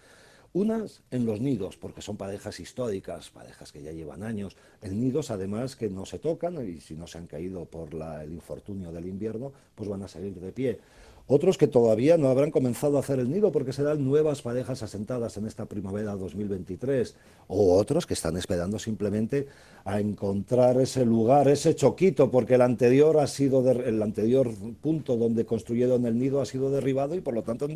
unas 0.54 1.02
en 1.10 1.26
los 1.26 1.40
nidos, 1.40 1.76
porque 1.76 2.00
son 2.00 2.16
parejas 2.16 2.60
históricas, 2.60 3.28
parejas 3.28 3.72
que 3.72 3.82
ya 3.82 3.90
llevan 3.90 4.22
años, 4.22 4.56
en 4.80 5.00
nidos 5.00 5.32
además 5.32 5.74
que 5.74 5.90
no 5.90 6.06
se 6.06 6.20
tocan 6.20 6.64
y 6.66 6.80
si 6.80 6.94
no 6.94 7.08
se 7.08 7.18
han 7.18 7.26
caído 7.26 7.64
por 7.66 7.90
el 8.22 8.32
infortunio 8.32 8.92
del 8.92 9.06
invierno, 9.06 9.52
pues 9.74 9.88
van 9.88 10.04
a 10.04 10.08
seguir 10.08 10.38
de 10.40 10.52
pie. 10.52 10.80
Otros 11.26 11.56
que 11.56 11.66
todavía 11.66 12.18
no 12.18 12.28
habrán 12.28 12.50
comenzado 12.50 12.98
a 12.98 13.00
hacer 13.00 13.18
el 13.18 13.30
nido 13.30 13.50
porque 13.50 13.72
serán 13.72 14.04
nuevas 14.04 14.42
parejas 14.42 14.82
asentadas 14.82 15.38
en 15.38 15.46
esta 15.46 15.64
primavera 15.64 16.16
2023. 16.16 17.16
O 17.48 17.78
otros 17.78 18.06
que 18.06 18.12
están 18.12 18.36
esperando 18.36 18.78
simplemente 18.78 19.46
a 19.84 20.00
encontrar 20.00 20.78
ese 20.80 21.06
lugar, 21.06 21.48
ese 21.48 21.74
choquito, 21.74 22.30
porque 22.30 22.56
el 22.56 22.62
anterior, 22.62 23.18
ha 23.18 23.26
sido 23.26 23.70
el 23.70 24.02
anterior 24.02 24.50
punto 24.82 25.16
donde 25.16 25.46
construyeron 25.46 26.04
el 26.04 26.18
nido 26.18 26.42
ha 26.42 26.46
sido 26.46 26.70
derribado 26.70 27.14
y 27.14 27.20
por 27.20 27.32
lo 27.32 27.42
tanto 27.42 27.68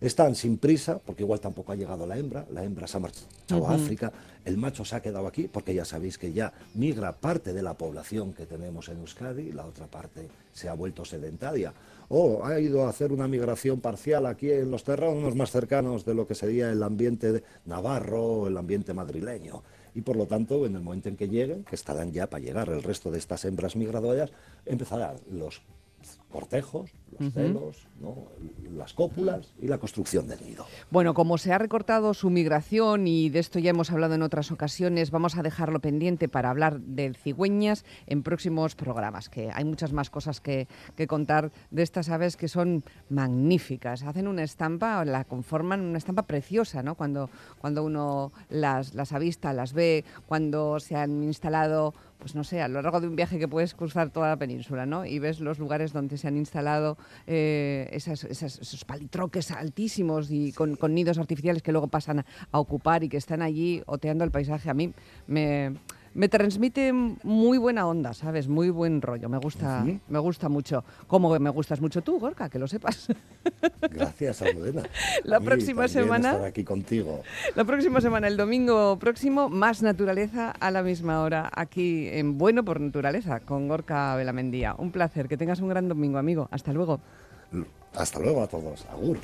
están 0.00 0.34
sin 0.34 0.56
prisa, 0.58 0.98
porque 0.98 1.22
igual 1.22 1.40
tampoco 1.40 1.72
ha 1.72 1.76
llegado 1.76 2.06
la 2.06 2.16
hembra, 2.16 2.46
la 2.50 2.64
hembra 2.64 2.86
se 2.86 2.96
ha 2.96 3.00
marchado 3.00 3.66
a 3.68 3.74
África, 3.74 4.12
el 4.44 4.56
macho 4.56 4.84
se 4.84 4.96
ha 4.96 5.02
quedado 5.02 5.26
aquí, 5.26 5.46
porque 5.46 5.74
ya 5.74 5.84
sabéis 5.84 6.16
que 6.16 6.32
ya 6.32 6.52
migra 6.74 7.12
parte 7.12 7.52
de 7.52 7.62
la 7.62 7.74
población 7.74 8.32
que 8.32 8.46
tenemos 8.46 8.88
en 8.88 8.98
Euskadi, 8.98 9.52
la 9.52 9.66
otra 9.66 9.86
parte 9.86 10.28
se 10.52 10.68
ha 10.68 10.74
vuelto 10.74 11.04
sedentaria, 11.04 11.74
o 12.12 12.44
ha 12.44 12.58
ido 12.58 12.84
a 12.84 12.88
hacer 12.88 13.12
una 13.12 13.28
migración 13.28 13.80
parcial 13.80 14.26
aquí 14.26 14.50
en 14.50 14.70
los 14.70 14.82
terrenos 14.82 15.36
más 15.36 15.52
cercanos 15.52 16.04
de 16.04 16.14
lo 16.14 16.26
que 16.26 16.34
sería 16.34 16.70
el 16.70 16.82
ambiente 16.82 17.44
navarro 17.66 18.24
o 18.24 18.48
el 18.48 18.56
ambiente 18.56 18.92
madrileño. 18.92 19.62
Y 19.94 20.00
por 20.00 20.16
lo 20.16 20.26
tanto, 20.26 20.66
en 20.66 20.74
el 20.74 20.82
momento 20.82 21.08
en 21.08 21.16
que 21.16 21.28
lleguen, 21.28 21.62
que 21.62 21.76
estarán 21.76 22.10
ya 22.10 22.28
para 22.28 22.42
llegar 22.42 22.68
el 22.68 22.82
resto 22.82 23.12
de 23.12 23.18
estas 23.18 23.44
hembras 23.44 23.76
migradoras, 23.76 24.32
empezarán 24.66 25.16
los 25.30 25.62
cortejos, 26.30 26.92
los 27.18 27.32
celos, 27.32 27.88
¿no? 28.00 28.28
las 28.76 28.94
cópulas 28.94 29.52
y 29.60 29.66
la 29.66 29.78
construcción 29.78 30.28
del 30.28 30.40
nido. 30.42 30.64
Bueno, 30.90 31.12
como 31.12 31.38
se 31.38 31.52
ha 31.52 31.58
recortado 31.58 32.14
su 32.14 32.30
migración 32.30 33.06
y 33.06 33.28
de 33.30 33.40
esto 33.40 33.58
ya 33.58 33.70
hemos 33.70 33.90
hablado 33.90 34.14
en 34.14 34.22
otras 34.22 34.50
ocasiones, 34.50 35.10
vamos 35.10 35.36
a 35.36 35.42
dejarlo 35.42 35.80
pendiente 35.80 36.28
para 36.28 36.50
hablar 36.50 36.80
de 36.80 37.12
cigüeñas 37.14 37.84
en 38.06 38.22
próximos 38.22 38.74
programas, 38.74 39.28
que 39.28 39.50
hay 39.52 39.64
muchas 39.64 39.92
más 39.92 40.08
cosas 40.08 40.40
que, 40.40 40.68
que 40.96 41.06
contar 41.06 41.50
de 41.70 41.82
estas 41.82 42.08
aves 42.08 42.36
que 42.36 42.48
son 42.48 42.84
magníficas. 43.08 44.02
Hacen 44.04 44.28
una 44.28 44.44
estampa, 44.44 45.04
la 45.04 45.24
conforman 45.24 45.80
una 45.80 45.98
estampa 45.98 46.22
preciosa, 46.22 46.82
¿no? 46.82 46.94
Cuando, 46.94 47.28
cuando 47.58 47.84
uno 47.84 48.32
las, 48.48 48.94
las 48.94 49.12
avista, 49.12 49.52
las 49.52 49.72
ve, 49.72 50.04
cuando 50.26 50.80
se 50.80 50.96
han 50.96 51.22
instalado 51.22 51.94
pues 52.20 52.34
no 52.34 52.44
sé, 52.44 52.60
a 52.60 52.68
lo 52.68 52.80
largo 52.82 53.00
de 53.00 53.08
un 53.08 53.16
viaje 53.16 53.38
que 53.38 53.48
puedes 53.48 53.74
cruzar 53.74 54.10
toda 54.10 54.28
la 54.28 54.36
península, 54.36 54.86
¿no? 54.86 55.04
Y 55.04 55.18
ves 55.18 55.40
los 55.40 55.58
lugares 55.58 55.92
donde 55.92 56.18
se 56.18 56.28
han 56.28 56.36
instalado 56.36 56.98
eh, 57.26 57.88
esos 57.92 58.84
palitroques 58.84 59.50
altísimos 59.50 60.30
y 60.30 60.52
con, 60.52 60.76
con 60.76 60.94
nidos 60.94 61.18
artificiales 61.18 61.62
que 61.62 61.72
luego 61.72 61.88
pasan 61.88 62.20
a, 62.20 62.26
a 62.52 62.60
ocupar 62.60 63.02
y 63.02 63.08
que 63.08 63.16
están 63.16 63.42
allí 63.42 63.82
oteando 63.86 64.22
el 64.24 64.30
paisaje. 64.30 64.70
A 64.70 64.74
mí 64.74 64.92
me, 65.26 65.74
me 66.12 66.28
transmite 66.28 66.92
muy 66.92 67.58
buena 67.58 67.86
onda, 67.86 68.12
¿sabes? 68.14 68.48
Muy 68.48 68.70
buen 68.70 69.00
rollo. 69.00 69.28
Me 69.28 69.38
gusta, 69.38 69.84
me 70.08 70.18
gusta 70.18 70.48
mucho. 70.48 70.84
Como 71.06 71.38
me 71.38 71.50
gustas 71.50 71.80
mucho 71.80 72.02
tú, 72.02 72.18
Gorka, 72.18 72.48
que 72.48 72.58
lo 72.58 72.66
sepas. 72.66 73.08
Gracias, 73.90 74.42
Almudena. 74.42 74.82
La 75.24 75.36
A 75.36 75.40
próxima 75.40 75.86
semana- 75.88 76.32
estar 76.32 76.44
aquí 76.46 76.64
contigo. 76.64 77.22
La 77.54 77.64
próxima 77.64 78.00
semana, 78.00 78.26
el 78.28 78.36
domingo 78.36 78.98
próximo, 78.98 79.48
más 79.48 79.82
naturaleza 79.82 80.50
a 80.50 80.70
la 80.70 80.82
misma 80.82 81.22
hora, 81.22 81.50
aquí 81.54 82.08
en 82.08 82.38
Bueno 82.38 82.64
por 82.64 82.80
Naturaleza, 82.80 83.40
con 83.40 83.68
Gorka 83.68 84.16
Belamendía. 84.16 84.74
Un 84.76 84.90
placer, 84.90 85.28
que 85.28 85.36
tengas 85.36 85.60
un 85.60 85.68
gran 85.68 85.88
domingo, 85.88 86.18
amigo. 86.18 86.48
Hasta 86.50 86.72
luego. 86.72 87.00
Hasta 87.94 88.18
luego 88.20 88.42
a 88.42 88.46
todos. 88.46 88.84
Agur. 88.90 89.18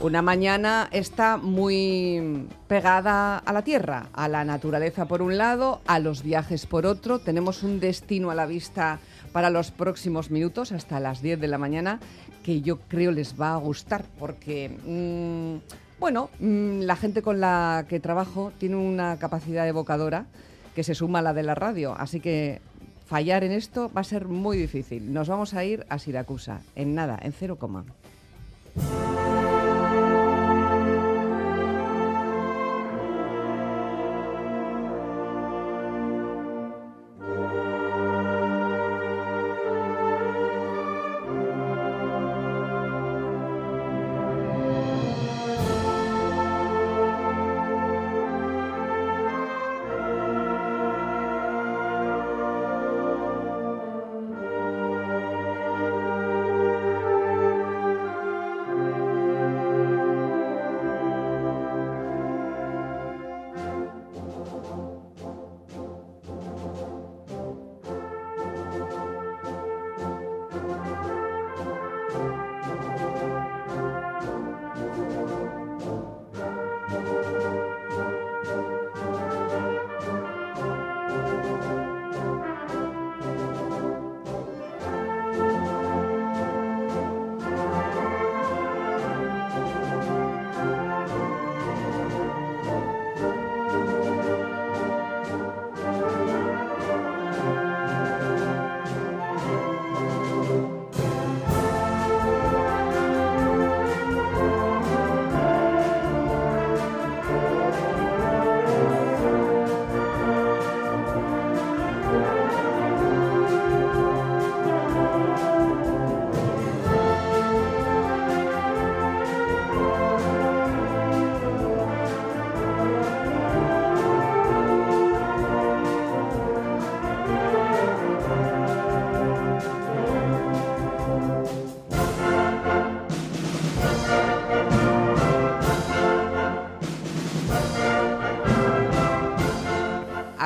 Una 0.00 0.22
mañana 0.22 0.88
está 0.92 1.38
muy 1.38 2.46
pegada 2.68 3.38
a 3.38 3.52
la 3.52 3.62
tierra, 3.62 4.06
a 4.12 4.28
la 4.28 4.44
naturaleza 4.44 5.06
por 5.06 5.22
un 5.22 5.36
lado, 5.36 5.80
a 5.88 5.98
los 5.98 6.22
viajes 6.22 6.66
por 6.66 6.86
otro. 6.86 7.18
Tenemos 7.18 7.64
un 7.64 7.80
destino 7.80 8.30
a 8.30 8.36
la 8.36 8.46
vista 8.46 9.00
para 9.32 9.50
los 9.50 9.72
próximos 9.72 10.30
minutos, 10.30 10.70
hasta 10.70 11.00
las 11.00 11.20
10 11.20 11.40
de 11.40 11.48
la 11.48 11.58
mañana, 11.58 11.98
que 12.44 12.60
yo 12.60 12.78
creo 12.86 13.10
les 13.10 13.38
va 13.40 13.54
a 13.54 13.56
gustar 13.56 14.04
porque, 14.20 14.68
mm, 14.68 15.98
bueno, 15.98 16.30
mm, 16.38 16.82
la 16.82 16.94
gente 16.94 17.20
con 17.20 17.40
la 17.40 17.84
que 17.88 17.98
trabajo 17.98 18.52
tiene 18.56 18.76
una 18.76 19.18
capacidad 19.18 19.66
evocadora 19.66 20.26
que 20.76 20.84
se 20.84 20.94
suma 20.94 21.18
a 21.18 21.22
la 21.22 21.34
de 21.34 21.42
la 21.42 21.56
radio. 21.56 21.96
Así 21.98 22.20
que 22.20 22.60
fallar 23.06 23.42
en 23.42 23.50
esto 23.50 23.90
va 23.92 24.02
a 24.02 24.04
ser 24.04 24.26
muy 24.28 24.56
difícil. 24.56 25.12
Nos 25.12 25.28
vamos 25.28 25.54
a 25.54 25.64
ir 25.64 25.84
a 25.88 25.98
Siracusa, 25.98 26.60
en 26.76 26.94
nada, 26.94 27.18
en 27.20 27.32
cero 27.32 27.56
coma. 27.56 27.84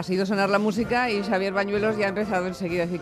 Ha 0.03 0.05
sido 0.05 0.27
sonar 0.27 0.51
la 0.51 0.59
música 0.59 1.09
y 1.13 1.23
Xavier 1.23 1.53
Bañuelos 1.53 1.97
ya 1.97 2.07
ha 2.07 2.09
empezado 2.09 2.49
enseguida 2.49 2.83
a 2.83 2.87
decir 2.87 3.01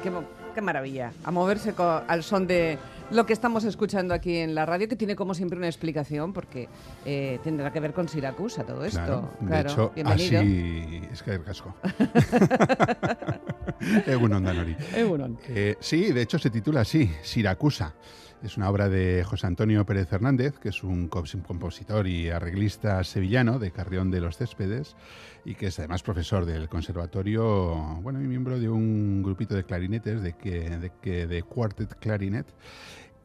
qué, 0.55 0.61
maravilla, 0.61 1.15
a 1.25 1.31
moverse 1.31 1.73
al 1.79 2.23
son 2.23 2.47
de 2.47 2.77
lo 3.11 3.25
que 3.25 3.33
estamos 3.33 3.65
escuchando 3.65 4.13
aquí 4.13 4.37
en 4.37 4.55
la 4.55 4.67
radio, 4.67 4.87
que 4.87 4.97
tiene 4.97 5.17
como 5.17 5.33
siempre 5.33 5.57
una 5.57 5.67
explicación, 5.67 6.35
porque 6.35 6.69
eh, 7.07 7.39
tendrá 7.43 7.73
que 7.73 7.81
ver 7.81 7.95
con 7.95 8.07
Siracusa 8.07 8.67
todo 8.67 8.85
esto. 8.85 9.01
Claro, 9.01 9.31
de 9.41 9.47
Claro, 9.47 9.71
hecho, 9.71 9.93
bienvenido. 9.95 10.41
así 10.43 11.03
es 11.11 11.23
que 11.23 11.43
casco. 11.43 11.75
Egunon 14.07 14.45
Danori. 14.45 14.77
Egunon. 14.95 15.39
Eh, 15.49 15.77
sí, 15.81 16.13
de 16.13 16.21
hecho 16.21 16.39
se 16.39 16.51
titula 16.51 16.83
así, 16.83 17.11
Siracusa. 17.23 17.95
Es 18.43 18.57
una 18.57 18.71
obra 18.71 18.89
de 18.89 19.23
José 19.25 19.47
Antonio 19.47 19.85
Pérez 19.85 20.09
Fernández, 20.09 20.59
que 20.59 20.71
es 20.71 20.83
un 20.83 21.09
compositor 21.09 22.07
y 22.07 22.31
arreglista 22.31 23.05
sevillano 23.05 23.59
de 23.59 23.71
Carrión 23.71 24.11
de 24.11 24.23
los 24.23 24.39
Céspedes 24.39 24.97
y 25.45 25.55
que 25.55 25.67
es 25.67 25.79
además 25.79 26.03
profesor 26.03 26.47
del 26.47 26.69
conservatorio, 26.69 27.99
bueno, 28.03 28.23
y 28.23 28.27
miembro 28.27 28.59
de 28.59 28.71
un 28.71 29.23
grupito 29.23 29.55
de 29.55 29.65
clarinetes, 29.65 30.23
de 30.23 30.33
que 30.33 30.71
de, 30.79 30.91
que 31.03 31.27
de 31.27 31.43
Quartet 31.43 31.95
Clarinet. 32.01 32.47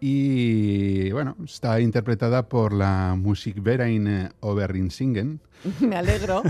Y 0.01 1.09
bueno, 1.11 1.37
está 1.45 1.79
interpretada 1.79 2.49
por 2.49 2.73
la 2.73 3.15
Musikverein 3.17 4.29
Overrinsingen, 4.41 5.39
Me 5.79 5.95
alegro. 5.95 6.43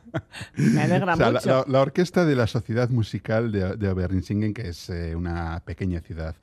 Me 0.56 0.80
alegra 0.82 1.12
o 1.12 1.16
sea, 1.18 1.26
la, 1.30 1.38
mucho. 1.38 1.48
la- 1.50 1.64
la 1.68 1.80
orquesta 1.82 2.24
de 2.24 2.34
la 2.34 2.46
Sociedad 2.46 2.88
Musical 2.88 3.52
de, 3.52 3.76
de 3.76 3.88
Oberrinsingen, 3.90 4.54
que 4.54 4.68
es 4.70 4.88
eh, 4.88 5.14
una 5.14 5.60
pequeña 5.66 6.00
ciudad 6.00 6.34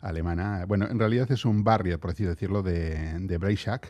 alemana. 0.00 0.64
Bueno, 0.66 0.86
en 0.90 0.98
realidad 0.98 1.30
es 1.30 1.44
un 1.44 1.64
barrio, 1.64 1.98
por 2.00 2.10
así 2.10 2.24
decirlo, 2.24 2.62
de, 2.62 3.18
de 3.18 3.38
Breisach, 3.38 3.86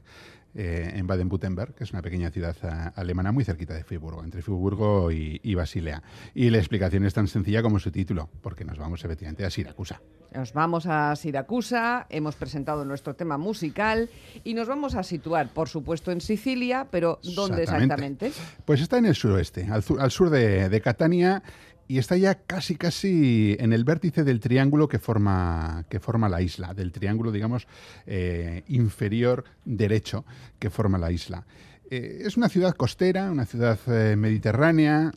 eh, 0.52 0.92
en 0.96 1.06
Baden-Württemberg, 1.06 1.74
que 1.74 1.84
es 1.84 1.92
una 1.92 2.02
pequeña 2.02 2.30
ciudad 2.30 2.56
eh, 2.62 2.90
alemana 2.96 3.30
muy 3.30 3.44
cerquita 3.44 3.72
de 3.74 3.84
Friburgo, 3.84 4.24
entre 4.24 4.42
Friburgo 4.42 5.12
y, 5.12 5.40
y 5.44 5.54
Basilea. 5.54 6.02
Y 6.34 6.50
la 6.50 6.58
explicación 6.58 7.04
es 7.04 7.14
tan 7.14 7.28
sencilla 7.28 7.62
como 7.62 7.78
su 7.78 7.92
título, 7.92 8.28
porque 8.42 8.64
nos 8.64 8.76
vamos 8.76 9.04
efectivamente 9.04 9.44
a 9.44 9.50
Siracusa. 9.50 10.00
Nos 10.34 10.52
vamos 10.52 10.86
a 10.86 11.14
Siracusa, 11.16 12.06
hemos 12.08 12.36
presentado 12.36 12.84
nuestro 12.84 13.14
tema 13.14 13.36
musical 13.36 14.08
y 14.44 14.54
nos 14.54 14.68
vamos 14.68 14.94
a 14.94 15.02
situar, 15.02 15.48
por 15.52 15.68
supuesto, 15.68 16.12
en 16.12 16.20
Sicilia, 16.20 16.86
pero 16.90 17.18
¿dónde 17.34 17.62
exactamente? 17.64 18.32
Pues 18.64 18.80
está 18.80 18.98
en 18.98 19.06
el 19.06 19.16
suroeste, 19.16 19.66
al, 19.70 19.82
sur- 19.82 20.00
al 20.00 20.12
sur 20.12 20.30
de, 20.30 20.68
de 20.68 20.80
Catania, 20.80 21.42
y 21.90 21.98
está 21.98 22.16
ya 22.16 22.36
casi 22.36 22.76
casi 22.76 23.56
en 23.58 23.72
el 23.72 23.82
vértice 23.82 24.22
del 24.22 24.38
triángulo 24.38 24.86
que 24.86 25.00
forma, 25.00 25.86
que 25.90 25.98
forma 25.98 26.28
la 26.28 26.40
isla, 26.40 26.72
del 26.72 26.92
triángulo, 26.92 27.32
digamos, 27.32 27.66
eh, 28.06 28.62
inferior 28.68 29.42
derecho 29.64 30.24
que 30.60 30.70
forma 30.70 30.98
la 30.98 31.10
isla. 31.10 31.44
Eh, 31.90 32.22
es 32.24 32.36
una 32.36 32.48
ciudad 32.48 32.76
costera, 32.76 33.28
una 33.32 33.44
ciudad 33.44 33.76
eh, 33.88 34.14
mediterránea, 34.14 35.10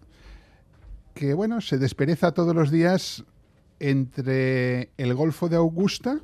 que 1.13 1.36
bueno, 1.36 1.62
se 1.62 1.77
despereza 1.77 2.31
todos 2.31 2.55
los 2.55 2.71
días 2.71 3.23
entre 3.79 4.89
el 4.97 5.13
Golfo 5.13 5.49
de 5.49 5.57
Augusta 5.57 6.21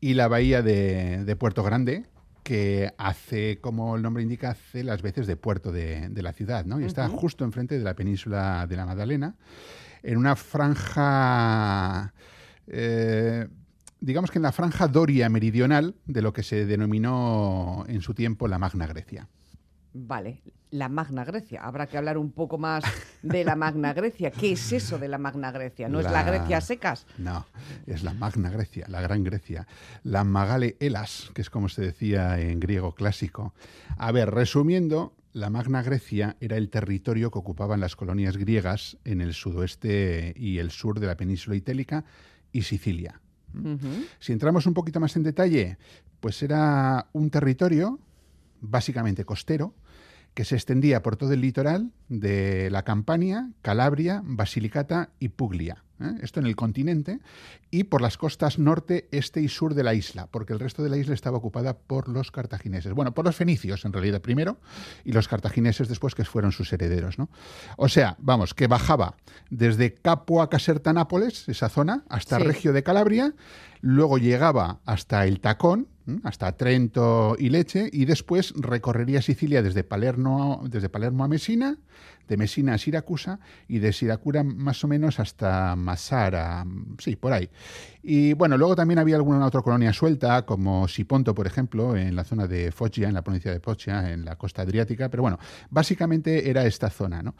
y 0.00 0.14
la 0.14 0.28
bahía 0.28 0.62
de, 0.62 1.26
de 1.26 1.36
Puerto 1.36 1.62
Grande, 1.62 2.06
que 2.48 2.94
hace, 2.96 3.58
como 3.60 3.94
el 3.94 4.00
nombre 4.00 4.22
indica, 4.22 4.52
hace 4.52 4.82
las 4.82 5.02
veces 5.02 5.26
de 5.26 5.36
puerto 5.36 5.70
de, 5.70 6.08
de 6.08 6.22
la 6.22 6.32
ciudad, 6.32 6.64
¿no? 6.64 6.80
Y 6.80 6.84
está 6.84 7.06
justo 7.06 7.44
enfrente 7.44 7.76
de 7.76 7.84
la 7.84 7.92
península 7.92 8.66
de 8.66 8.74
la 8.74 8.86
Magdalena, 8.86 9.34
en 10.02 10.16
una 10.16 10.34
franja, 10.34 12.14
eh, 12.66 13.46
digamos 14.00 14.30
que 14.30 14.38
en 14.38 14.44
la 14.44 14.52
franja 14.52 14.88
doria 14.88 15.28
meridional 15.28 15.94
de 16.06 16.22
lo 16.22 16.32
que 16.32 16.42
se 16.42 16.64
denominó 16.64 17.84
en 17.86 18.00
su 18.00 18.14
tiempo 18.14 18.48
la 18.48 18.58
Magna 18.58 18.86
Grecia. 18.86 19.28
Vale, 19.92 20.42
la 20.70 20.88
Magna 20.88 21.24
Grecia. 21.24 21.62
Habrá 21.62 21.86
que 21.86 21.96
hablar 21.96 22.18
un 22.18 22.30
poco 22.30 22.58
más 22.58 22.84
de 23.22 23.44
la 23.44 23.56
Magna 23.56 23.92
Grecia. 23.92 24.30
¿Qué 24.30 24.52
es 24.52 24.72
eso 24.72 24.98
de 24.98 25.08
la 25.08 25.18
Magna 25.18 25.50
Grecia? 25.50 25.88
¿No 25.88 26.00
es 26.00 26.10
la 26.10 26.22
Grecia 26.22 26.60
secas? 26.60 27.06
No, 27.16 27.46
es 27.86 28.02
la 28.02 28.12
Magna 28.12 28.50
Grecia, 28.50 28.86
la 28.88 29.00
Gran 29.00 29.24
Grecia. 29.24 29.66
La 30.02 30.24
Magale 30.24 30.76
Elas, 30.80 31.30
que 31.34 31.42
es 31.42 31.50
como 31.50 31.68
se 31.68 31.82
decía 31.82 32.38
en 32.38 32.60
griego 32.60 32.94
clásico. 32.94 33.54
A 33.96 34.12
ver, 34.12 34.30
resumiendo, 34.30 35.14
la 35.32 35.50
Magna 35.50 35.82
Grecia 35.82 36.36
era 36.40 36.56
el 36.56 36.68
territorio 36.68 37.30
que 37.30 37.38
ocupaban 37.38 37.80
las 37.80 37.96
colonias 37.96 38.36
griegas 38.36 38.98
en 39.04 39.20
el 39.20 39.34
sudoeste 39.34 40.34
y 40.36 40.58
el 40.58 40.70
sur 40.70 41.00
de 41.00 41.06
la 41.06 41.16
península 41.16 41.56
itálica 41.56 42.04
y 42.52 42.62
Sicilia. 42.62 43.20
Si 44.20 44.32
entramos 44.32 44.66
un 44.66 44.74
poquito 44.74 45.00
más 45.00 45.16
en 45.16 45.22
detalle, 45.22 45.78
pues 46.20 46.42
era 46.42 47.08
un 47.12 47.30
territorio 47.30 47.98
básicamente 48.60 49.24
costero 49.24 49.74
que 50.34 50.44
se 50.44 50.54
extendía 50.54 51.02
por 51.02 51.16
todo 51.16 51.32
el 51.32 51.40
litoral 51.40 51.90
de 52.08 52.70
la 52.70 52.84
Campania, 52.84 53.50
Calabria, 53.60 54.22
Basilicata 54.24 55.10
y 55.18 55.30
Puglia. 55.30 55.82
¿eh? 56.00 56.14
Esto 56.22 56.38
en 56.38 56.46
el 56.46 56.54
continente 56.54 57.18
y 57.72 57.84
por 57.84 58.00
las 58.00 58.16
costas 58.16 58.58
norte, 58.58 59.08
este 59.10 59.40
y 59.40 59.48
sur 59.48 59.74
de 59.74 59.82
la 59.82 59.94
isla, 59.94 60.28
porque 60.28 60.52
el 60.52 60.60
resto 60.60 60.82
de 60.82 60.90
la 60.90 60.96
isla 60.96 61.14
estaba 61.14 61.38
ocupada 61.38 61.76
por 61.76 62.08
los 62.08 62.30
cartagineses. 62.30 62.92
Bueno, 62.92 63.14
por 63.14 63.24
los 63.24 63.34
fenicios 63.34 63.84
en 63.84 63.92
realidad 63.92 64.20
primero 64.20 64.60
y 65.04 65.10
los 65.10 65.26
cartagineses 65.26 65.88
después 65.88 66.14
que 66.14 66.24
fueron 66.24 66.52
sus 66.52 66.72
herederos. 66.72 67.18
¿no? 67.18 67.30
O 67.76 67.88
sea, 67.88 68.16
vamos, 68.20 68.54
que 68.54 68.68
bajaba 68.68 69.16
desde 69.50 69.94
Capua 69.94 70.48
Caserta 70.48 70.92
Nápoles, 70.92 71.48
esa 71.48 71.68
zona, 71.68 72.04
hasta 72.08 72.38
Sí. 72.38 72.44
Regio 72.44 72.72
de 72.72 72.84
Calabria, 72.84 73.34
luego 73.80 74.18
llegaba 74.18 74.78
hasta 74.84 75.26
el 75.26 75.40
Tacón. 75.40 75.88
Hasta 76.22 76.52
Trento 76.52 77.36
y 77.38 77.50
Leche, 77.50 77.88
y 77.92 78.04
después 78.04 78.54
recorrería 78.56 79.22
Sicilia 79.22 79.62
desde 79.62 79.84
Palermo, 79.84 80.62
desde 80.68 80.88
Palermo 80.88 81.24
a 81.24 81.28
Messina, 81.28 81.76
de 82.28 82.36
Messina 82.36 82.74
a 82.74 82.78
Siracusa 82.78 83.40
y 83.66 83.78
de 83.78 83.92
Siracusa 83.92 84.42
más 84.44 84.84
o 84.84 84.88
menos 84.88 85.18
hasta 85.18 85.74
Masara, 85.76 86.64
sí, 86.98 87.16
por 87.16 87.32
ahí. 87.32 87.48
Y 88.02 88.34
bueno, 88.34 88.56
luego 88.56 88.76
también 88.76 88.98
había 88.98 89.16
alguna 89.16 89.44
otra 89.44 89.62
colonia 89.62 89.92
suelta, 89.92 90.44
como 90.44 90.88
Siponto, 90.88 91.34
por 91.34 91.46
ejemplo, 91.46 91.96
en 91.96 92.14
la 92.14 92.24
zona 92.24 92.46
de 92.46 92.70
Foggia, 92.70 93.08
en 93.08 93.14
la 93.14 93.22
provincia 93.22 93.52
de 93.52 93.60
Foggia, 93.60 94.12
en 94.12 94.24
la 94.24 94.36
costa 94.36 94.62
adriática, 94.62 95.08
pero 95.08 95.22
bueno, 95.22 95.38
básicamente 95.70 96.50
era 96.50 96.66
esta 96.66 96.90
zona, 96.90 97.22
¿no? 97.22 97.34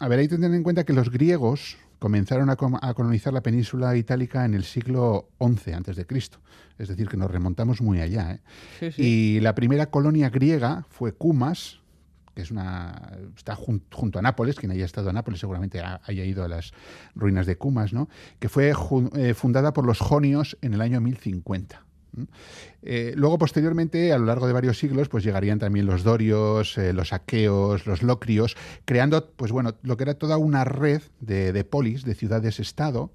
A 0.00 0.08
ver, 0.08 0.18
hay 0.18 0.28
que 0.28 0.36
tener 0.36 0.54
en 0.54 0.62
cuenta 0.62 0.84
que 0.84 0.92
los 0.92 1.10
griegos 1.10 1.76
comenzaron 1.98 2.48
a, 2.50 2.56
colonizar 2.56 3.32
la 3.32 3.42
península 3.42 3.96
itálica 3.96 4.44
en 4.44 4.54
el 4.54 4.64
siglo 4.64 5.28
XI 5.40 5.72
antes 5.72 5.96
de 5.96 6.06
Cristo, 6.06 6.38
es 6.78 6.88
decir, 6.88 7.08
que 7.08 7.16
nos 7.16 7.30
remontamos 7.30 7.80
muy 7.82 8.00
allá. 8.00 8.32
¿eh? 8.32 8.40
Sí, 8.78 8.92
sí. 8.92 9.02
Y 9.02 9.40
la 9.40 9.54
primera 9.54 9.86
colonia 9.90 10.30
griega 10.30 10.86
fue 10.90 11.12
Cumas, 11.12 11.80
que 12.34 12.42
es 12.42 12.52
una 12.52 13.18
está 13.36 13.56
jun- 13.56 13.82
junto 13.92 14.20
a 14.20 14.22
Nápoles, 14.22 14.54
quien 14.56 14.70
haya 14.70 14.84
estado 14.84 15.10
a 15.10 15.12
Nápoles 15.12 15.40
seguramente 15.40 15.80
ha- 15.80 16.00
haya 16.04 16.24
ido 16.24 16.44
a 16.44 16.48
las 16.48 16.72
ruinas 17.16 17.46
de 17.46 17.56
Cumas, 17.56 17.92
¿no? 17.92 18.08
que 18.38 18.48
fue 18.48 18.72
eh, 19.16 19.34
fundada 19.34 19.72
por 19.72 19.84
los 19.84 19.98
jonios 19.98 20.56
en 20.62 20.74
el 20.74 20.80
año 20.80 21.00
1050. 21.00 21.84
Eh, 22.82 23.12
luego, 23.16 23.38
posteriormente, 23.38 24.12
a 24.12 24.18
lo 24.18 24.26
largo 24.26 24.46
de 24.46 24.52
varios 24.52 24.78
siglos, 24.78 25.08
pues 25.08 25.24
llegarían 25.24 25.58
también 25.58 25.86
los 25.86 26.04
dorios, 26.04 26.78
eh, 26.78 26.92
los 26.92 27.12
aqueos, 27.12 27.86
los 27.86 28.02
locrios, 28.02 28.56
creando, 28.84 29.30
pues 29.36 29.52
bueno, 29.52 29.76
lo 29.82 29.96
que 29.96 30.04
era 30.04 30.14
toda 30.14 30.36
una 30.36 30.64
red 30.64 31.02
de, 31.20 31.52
de 31.52 31.64
polis, 31.64 32.04
de 32.04 32.14
ciudades-estado, 32.14 33.12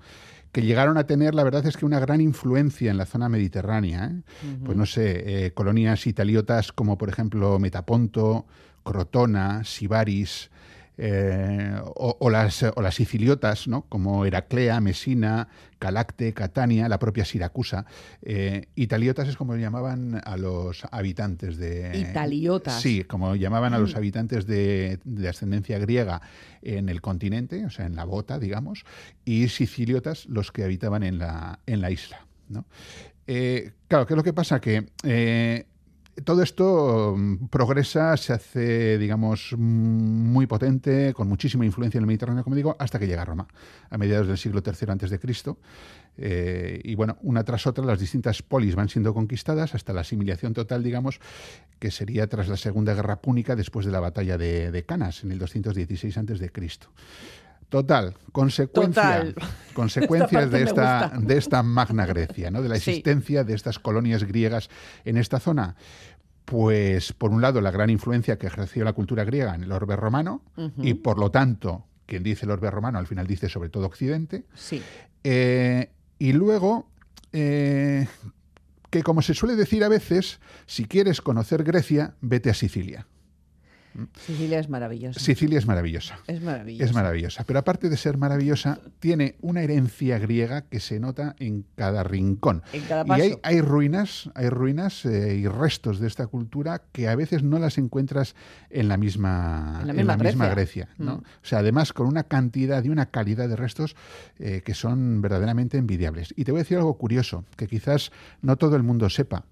que 0.51 0.61
llegaron 0.61 0.97
a 0.97 1.07
tener, 1.07 1.33
la 1.33 1.43
verdad 1.43 1.65
es 1.65 1.77
que 1.77 1.85
una 1.85 1.99
gran 1.99 2.21
influencia 2.21 2.91
en 2.91 2.97
la 2.97 3.05
zona 3.05 3.27
mediterránea. 3.27 4.05
¿eh? 4.05 4.21
Pues 4.63 4.77
no 4.77 4.85
sé, 4.85 5.51
colonias 5.55 6.05
italiotas 6.05 6.71
como 6.71 6.95
por 6.95 7.09
ejemplo 7.09 7.57
Metaponto, 7.57 8.45
Crotona, 8.83 9.63
Sibaris, 9.63 10.51
eh, 10.97 11.75
o, 11.83 12.17
o 12.19 12.29
las, 12.29 12.63
o 12.63 12.81
las 12.81 12.95
siciliotas, 12.95 13.67
¿no? 13.67 13.83
como 13.89 14.25
Heraclea, 14.25 14.79
Mesina, 14.79 15.47
Calacte, 15.79 16.33
Catania, 16.33 16.87
la 16.87 16.99
propia 16.99 17.25
Siracusa. 17.25 17.85
Eh, 18.21 18.67
italiotas 18.75 19.27
es 19.27 19.35
como 19.35 19.55
llamaban 19.55 20.21
a 20.23 20.37
los 20.37 20.85
habitantes 20.91 21.57
de... 21.57 21.97
Italiotas. 21.97 22.81
Sí, 22.81 23.03
como 23.03 23.35
llamaban 23.35 23.73
a 23.73 23.79
los 23.79 23.95
habitantes 23.95 24.45
de, 24.45 24.99
de 25.03 25.27
ascendencia 25.29 25.79
griega 25.79 26.21
en 26.61 26.89
el 26.89 27.01
continente, 27.01 27.65
o 27.65 27.69
sea, 27.69 27.85
en 27.85 27.95
la 27.95 28.05
bota, 28.05 28.39
digamos, 28.39 28.85
y 29.25 29.47
siciliotas 29.49 30.25
los 30.27 30.51
que 30.51 30.63
habitaban 30.63 31.03
en 31.03 31.19
la, 31.19 31.59
en 31.65 31.81
la 31.81 31.91
isla. 31.91 32.25
¿no? 32.49 32.65
Eh, 33.27 33.71
claro, 33.87 34.05
¿qué 34.05 34.13
es 34.13 34.17
lo 34.17 34.23
que 34.23 34.33
pasa? 34.33 34.59
Que 34.59 34.85
eh, 35.03 35.65
todo 36.23 36.43
esto 36.43 37.15
mm, 37.17 37.47
progresa, 37.47 38.15
se 38.17 38.33
hace, 38.33 38.97
digamos, 38.97 39.55
muy 39.57 40.45
potente, 40.45 41.13
con 41.13 41.27
muchísima 41.27 41.65
influencia 41.65 41.97
en 41.97 42.03
el 42.03 42.07
Mediterráneo, 42.07 42.43
como 42.43 42.55
digo, 42.55 42.75
hasta 42.79 42.99
que 42.99 43.07
llega 43.07 43.23
a 43.23 43.25
Roma, 43.25 43.47
a 43.89 43.97
mediados 43.97 44.27
del 44.27 44.37
siglo 44.37 44.61
III 44.65 45.17
Cristo. 45.17 45.57
Eh, 46.17 46.79
y 46.83 46.93
bueno, 46.95 47.17
una 47.21 47.43
tras 47.43 47.65
otra, 47.65 47.83
las 47.83 47.99
distintas 47.99 48.43
polis 48.43 48.75
van 48.75 48.89
siendo 48.89 49.13
conquistadas 49.13 49.73
hasta 49.73 49.93
la 49.93 50.01
asimilación 50.01 50.53
total, 50.53 50.83
digamos, 50.83 51.19
que 51.79 51.89
sería 51.89 52.27
tras 52.27 52.47
la 52.47 52.57
Segunda 52.57 52.93
Guerra 52.93 53.19
Púnica, 53.19 53.55
después 53.55 53.85
de 53.85 53.91
la 53.91 53.99
batalla 53.99 54.37
de, 54.37 54.71
de 54.71 54.83
Canas, 54.83 55.23
en 55.23 55.31
el 55.31 55.39
216 55.39 56.17
antes 56.17 56.39
de 56.39 56.51
Cristo. 56.51 56.89
Total, 57.73 58.13
consecuencia, 58.31 59.01
Total. 59.33 59.35
consecuencias 59.73 60.43
Esta 60.43 60.57
de 60.57 60.63
esta, 60.63 61.11
de 61.19 61.37
esta 61.39 61.63
Magna 61.63 62.05
Grecia, 62.05 62.51
¿no? 62.51 62.61
de 62.61 62.69
la 62.69 62.75
Sí. 62.75 62.91
existencia 62.91 63.43
de 63.43 63.55
estas 63.55 63.79
colonias 63.79 64.23
griegas 64.25 64.69
en 65.05 65.17
esta 65.17 65.39
zona. 65.39 65.75
Pues, 66.45 67.13
por 67.13 67.31
un 67.31 67.41
lado, 67.41 67.61
la 67.61 67.71
gran 67.71 67.89
influencia 67.89 68.37
que 68.37 68.45
ejerció 68.45 68.83
la 68.83 68.93
cultura 68.93 69.23
griega 69.23 69.55
en 69.55 69.63
el 69.63 69.71
orbe 69.71 69.95
romano 69.95 70.43
y, 70.77 70.93
por 70.93 71.17
lo 71.17 71.31
tanto, 71.31 71.87
quien 72.05 72.21
dice 72.21 72.45
el 72.45 72.51
orbe 72.51 72.69
romano 72.69 72.99
al 72.99 73.07
final 73.07 73.25
dice 73.25 73.49
sobre 73.49 73.69
todo 73.69 73.87
Occidente. 73.87 74.43
Sí. 74.53 74.79
Eh, 75.23 75.89
y 76.19 76.33
luego, 76.33 76.87
eh, 77.31 78.07
que 78.91 79.01
como 79.01 79.23
se 79.23 79.33
suele 79.33 79.55
decir 79.55 79.83
a 79.83 79.87
veces, 79.89 80.39
si 80.67 80.85
quieres 80.85 81.21
conocer 81.21 81.63
Grecia, 81.63 82.13
vete 82.21 82.51
a 82.51 82.53
Sicilia. 82.53 83.07
Sicilia 84.25 84.59
es 84.59 84.69
maravillosa. 84.69 85.19
Sicilia 85.19 85.59
es 85.59 85.65
maravillosa. 85.65 86.19
Es 86.27 86.41
maravillosa. 86.41 86.83
Es 86.85 86.93
maravillosa. 86.93 87.43
Pero 87.43 87.59
aparte 87.59 87.89
de 87.89 87.97
ser 87.97 88.17
maravillosa, 88.17 88.79
tiene 88.99 89.35
una 89.41 89.61
herencia 89.61 90.19
griega 90.19 90.61
que 90.61 90.79
se 90.79 90.99
nota 90.99 91.35
en 91.39 91.65
cada 91.75 92.03
rincón. 92.03 92.63
En 92.73 92.81
cada 92.83 93.03
Y 93.03 93.07
paso. 93.07 93.23
hay, 93.23 93.33
hay 93.43 93.61
ruinas, 93.61 94.29
hay 94.35 94.49
ruinas 94.49 95.05
eh, 95.05 95.35
y 95.35 95.47
restos 95.47 95.99
de 95.99 96.07
esta 96.07 96.27
cultura 96.27 96.81
que 96.91 97.07
a 97.07 97.15
veces 97.15 97.43
no 97.43 97.59
las 97.59 97.77
encuentras 97.77 98.35
en 98.69 98.87
la 98.87 98.97
misma, 98.97 99.79
En 99.81 99.87
la 100.07 100.17
misma. 100.17 100.47
Grecia. 100.49 100.89
¿no? 100.97 101.17
Mm. 101.17 101.19
O 101.19 101.45
sea, 101.45 101.59
además 101.59 101.93
con 101.93 102.07
una 102.07 102.23
cantidad 102.23 102.83
y 102.83 102.89
una 102.89 103.07
calidad 103.07 103.47
de 103.47 103.55
restos 103.55 103.95
eh, 104.39 104.61
que 104.65 104.73
son 104.73 105.21
verdaderamente 105.21 105.77
envidiables. 105.77 106.33
Y 106.35 106.43
te 106.43 106.51
voy 106.51 106.59
a 106.59 106.63
decir 106.63 106.77
algo 106.77 106.97
curioso, 106.97 107.45
que 107.55 107.67
quizás 107.67 108.11
no 108.41 108.57
todo 108.57 108.75
el 108.75 108.83
mundo 108.83 109.09
sepa. 109.09 109.45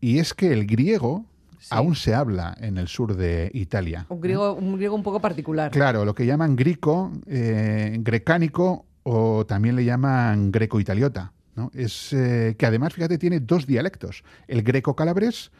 Y 0.00 0.18
es 0.18 0.34
que 0.34 0.52
el 0.52 0.66
griego 0.66 1.26
Sí. 1.64 1.74
aún 1.74 1.96
se 1.96 2.14
habla 2.14 2.54
en 2.60 2.76
el 2.76 2.88
sur 2.88 3.16
de 3.16 3.50
Italia. 3.54 4.04
Un 4.10 4.20
griego, 4.20 4.52
un 4.52 4.76
griego 4.76 4.94
un 4.94 5.02
poco 5.02 5.18
particular. 5.18 5.70
Claro, 5.70 6.04
lo 6.04 6.14
que 6.14 6.26
llaman 6.26 6.56
grico, 6.56 7.10
eh, 7.26 7.96
grecánico 8.00 8.84
o 9.02 9.46
también 9.46 9.74
le 9.74 9.84
llaman 9.86 10.52
greco-italiota. 10.52 11.32
¿no? 11.56 11.70
Es 11.72 12.12
eh, 12.12 12.54
que 12.58 12.66
además, 12.66 12.92
fíjate, 12.92 13.16
tiene 13.16 13.40
dos 13.40 13.66
dialectos, 13.66 14.24
el 14.46 14.62
greco-calabrés 14.62 15.52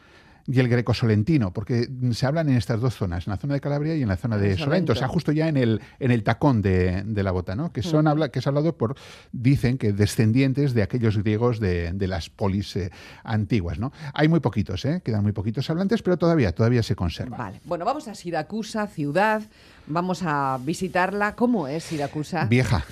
y 0.47 0.59
el 0.59 0.67
greco-solentino, 0.67 1.51
porque 1.53 1.89
se 2.11 2.25
hablan 2.25 2.49
en 2.49 2.57
estas 2.57 2.79
dos 2.79 2.95
zonas, 2.95 3.25
en 3.25 3.31
la 3.31 3.37
zona 3.37 3.55
de 3.55 3.61
Calabria 3.61 3.95
y 3.95 4.03
en 4.03 4.07
la 4.07 4.17
zona 4.17 4.37
de 4.37 4.51
En 4.51 4.57
Solento, 4.57 4.65
Solento. 4.65 4.93
o 4.93 4.95
sea, 4.95 5.07
justo 5.07 5.31
ya 5.31 5.47
en 5.47 5.57
el, 5.57 5.81
en 5.99 6.11
el 6.11 6.23
tacón 6.23 6.61
de, 6.61 7.03
de 7.03 7.23
la 7.23 7.31
bota, 7.31 7.55
¿no? 7.55 7.71
que, 7.71 7.81
son, 7.81 8.07
habla, 8.07 8.29
que 8.29 8.39
es 8.39 8.47
hablado 8.47 8.77
por, 8.77 8.95
dicen 9.31 9.77
que 9.77 9.91
descendientes 9.91 10.73
de 10.73 10.83
aquellos 10.83 11.17
griegos 11.17 11.59
de, 11.59 11.91
de 11.93 12.07
las 12.07 12.29
polis 12.29 12.75
eh, 12.75 12.91
antiguas. 13.23 13.79
¿no? 13.79 13.91
Hay 14.13 14.27
muy 14.27 14.39
poquitos, 14.39 14.85
¿eh? 14.85 15.01
quedan 15.03 15.23
muy 15.23 15.31
poquitos 15.31 15.67
hablantes, 15.69 16.03
pero 16.03 16.17
todavía, 16.17 16.53
todavía 16.53 16.83
se 16.83 16.95
conserva. 16.95 17.37
Vale. 17.37 17.61
Bueno, 17.65 17.83
vamos 17.83 18.07
a 18.07 18.13
Siracusa, 18.13 18.85
ciudad. 18.87 19.41
Vamos 19.87 20.21
a 20.23 20.59
visitarla. 20.63 21.35
¿Cómo 21.35 21.67
es 21.67 21.83
Siracusa? 21.83 22.45
Vieja. 22.45 22.85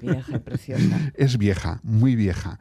Vieja 0.00 0.38
preciosa. 0.40 1.12
es 1.14 1.38
vieja, 1.38 1.80
muy 1.82 2.16
vieja. 2.16 2.58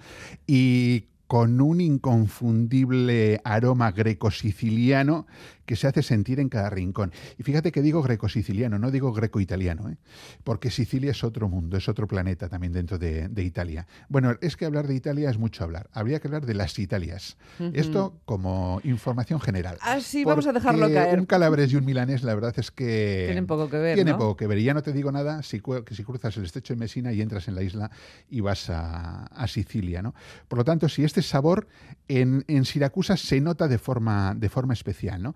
Y 0.47 1.05
con 1.31 1.61
un 1.61 1.79
inconfundible 1.79 3.39
aroma 3.41 3.91
greco-siciliano 3.91 5.27
que 5.65 5.75
se 5.75 5.87
hace 5.87 6.03
sentir 6.03 6.39
en 6.39 6.49
cada 6.49 6.69
rincón. 6.69 7.11
Y 7.37 7.43
fíjate 7.43 7.71
que 7.71 7.81
digo 7.81 8.01
greco-siciliano, 8.01 8.79
no 8.79 8.91
digo 8.91 9.13
greco-italiano, 9.13 9.89
¿eh? 9.89 9.97
porque 10.43 10.71
Sicilia 10.71 11.11
es 11.11 11.23
otro 11.23 11.49
mundo, 11.49 11.77
es 11.77 11.87
otro 11.89 12.07
planeta 12.07 12.49
también 12.49 12.73
dentro 12.73 12.97
de, 12.97 13.27
de 13.27 13.43
Italia. 13.43 13.87
Bueno, 14.09 14.35
es 14.41 14.57
que 14.57 14.65
hablar 14.65 14.87
de 14.87 14.95
Italia 14.95 15.29
es 15.29 15.37
mucho 15.37 15.63
hablar. 15.63 15.89
Habría 15.93 16.19
que 16.19 16.27
hablar 16.27 16.45
de 16.45 16.53
las 16.53 16.77
Italias. 16.79 17.37
Esto 17.73 18.19
como 18.25 18.81
información 18.83 19.39
general. 19.39 19.77
Ah, 19.81 19.99
sí, 19.99 20.23
vamos 20.23 20.47
a 20.47 20.53
dejarlo 20.53 20.91
caer. 20.91 21.19
Un 21.19 21.25
calabrés 21.25 21.71
y 21.71 21.75
un 21.75 21.85
milanés, 21.85 22.23
la 22.23 22.33
verdad 22.33 22.53
es 22.57 22.71
que... 22.71 23.23
Tienen 23.27 23.47
poco 23.47 23.69
que 23.69 23.77
ver, 23.77 23.95
Tiene 23.95 24.11
¿no? 24.11 24.17
poco 24.17 24.35
que 24.37 24.47
ver. 24.47 24.57
Y 24.57 24.63
ya 24.63 24.73
no 24.73 24.81
te 24.81 24.93
digo 24.93 25.11
nada 25.11 25.43
si, 25.43 25.61
que 25.61 25.95
si 25.95 26.03
cruzas 26.03 26.35
el 26.37 26.45
estrecho 26.45 26.73
de 26.73 26.79
Messina 26.79 27.11
y 27.13 27.21
entras 27.21 27.47
en 27.47 27.55
la 27.55 27.63
isla 27.63 27.91
y 28.29 28.41
vas 28.41 28.69
a, 28.69 29.25
a 29.25 29.47
Sicilia. 29.47 30.01
¿no? 30.01 30.13
Por 30.47 30.59
lo 30.59 30.65
tanto, 30.65 30.89
si 30.89 31.03
este 31.03 31.21
sabor 31.21 31.67
en, 32.07 32.43
en 32.47 32.65
Siracusa 32.65 33.17
se 33.17 33.41
nota 33.41 33.67
de 33.67 33.77
forma, 33.77 34.33
de 34.35 34.49
forma 34.49 34.73
especial. 34.73 35.21
¿no? 35.21 35.35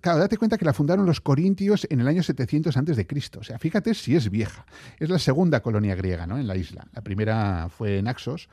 Claro, 0.00 0.18
date 0.18 0.36
cuenta 0.36 0.58
que 0.58 0.64
la 0.64 0.72
fundaron 0.72 1.06
los 1.06 1.20
corintios 1.20 1.86
en 1.90 2.00
el 2.00 2.08
año 2.08 2.22
700 2.22 2.76
antes 2.76 2.96
de 2.96 3.06
Cristo. 3.06 3.40
O 3.40 3.44
sea, 3.44 3.58
fíjate 3.58 3.94
si 3.94 4.16
es 4.16 4.30
vieja. 4.30 4.66
Es 4.98 5.08
la 5.08 5.18
segunda 5.18 5.60
colonia 5.60 5.94
griega 5.94 6.26
¿no? 6.26 6.38
en 6.38 6.46
la 6.46 6.56
isla. 6.56 6.86
La 6.92 7.02
primera 7.02 7.68
fue 7.68 8.02
Naxos 8.02 8.48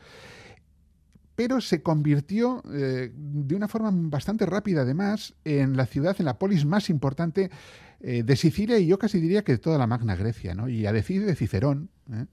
pero 1.35 1.61
se 1.61 1.81
convirtió 1.81 2.63
eh, 2.71 3.11
de 3.13 3.55
una 3.55 3.67
forma 3.67 3.89
bastante 3.91 4.45
rápida, 4.45 4.81
además, 4.81 5.33
en 5.43 5.75
la 5.75 5.85
ciudad, 5.85 6.15
en 6.19 6.25
la 6.25 6.37
polis 6.37 6.65
más 6.65 6.89
importante 6.89 7.49
eh, 8.05 8.21
de 8.21 8.35
Sicilia 8.35 8.77
y 8.77 8.85
yo 8.85 8.99
casi 8.99 9.21
diría 9.21 9.45
que 9.45 9.53
de 9.53 9.57
toda 9.59 9.77
la 9.77 9.87
Magna 9.87 10.17
Grecia. 10.17 10.53
¿no? 10.53 10.67
Y 10.67 10.85
a 10.85 10.91
decir 10.91 11.25
de 11.25 11.35
Cicerón, 11.35 11.89
¿eh? 12.11 12.25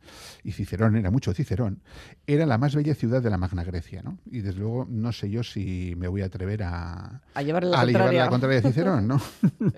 y 0.42 0.50
Cicerón 0.50 0.96
era 0.96 1.12
mucho 1.12 1.32
Cicerón, 1.32 1.80
era 2.26 2.44
la 2.44 2.58
más 2.58 2.74
bella 2.74 2.92
ciudad 2.96 3.22
de 3.22 3.30
la 3.30 3.38
Magna 3.38 3.62
Grecia. 3.62 4.02
¿no? 4.02 4.18
Y 4.28 4.40
desde 4.40 4.58
luego 4.58 4.84
no 4.90 5.12
sé 5.12 5.30
yo 5.30 5.44
si 5.44 5.94
me 5.96 6.08
voy 6.08 6.22
a 6.22 6.24
atrever 6.24 6.64
a, 6.64 7.22
A 7.34 7.42
llevarle 7.42 7.70
la 7.70 7.82
a 7.82 8.12
la 8.12 8.28
contraria 8.28 8.60
de 8.60 8.68
Cicerón, 8.68 9.06
¿no? 9.06 9.22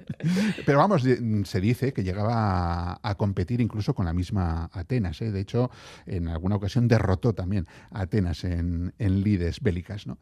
Pero 0.65 0.79
vamos, 0.79 1.03
se 1.03 1.61
dice 1.61 1.93
que 1.93 2.03
llegaba 2.03 2.93
a, 2.93 3.01
a 3.03 3.15
competir 3.17 3.61
incluso 3.61 3.95
con 3.95 4.07
la 4.07 4.15
misma 4.15 4.71
Atenas. 4.73 5.21
¿eh? 5.21 5.31
De 5.31 5.41
hecho, 5.41 5.71
en 6.07 6.29
alguna 6.29 6.57
ocasión 6.57 6.89
derrotó 6.89 7.35
también 7.35 7.67
a 7.91 8.01
Atenas 8.01 8.45
en, 8.45 8.95
en 8.99 9.23
lides 9.23 9.61
bélicas, 9.61 10.07
¿no? 10.07 10.17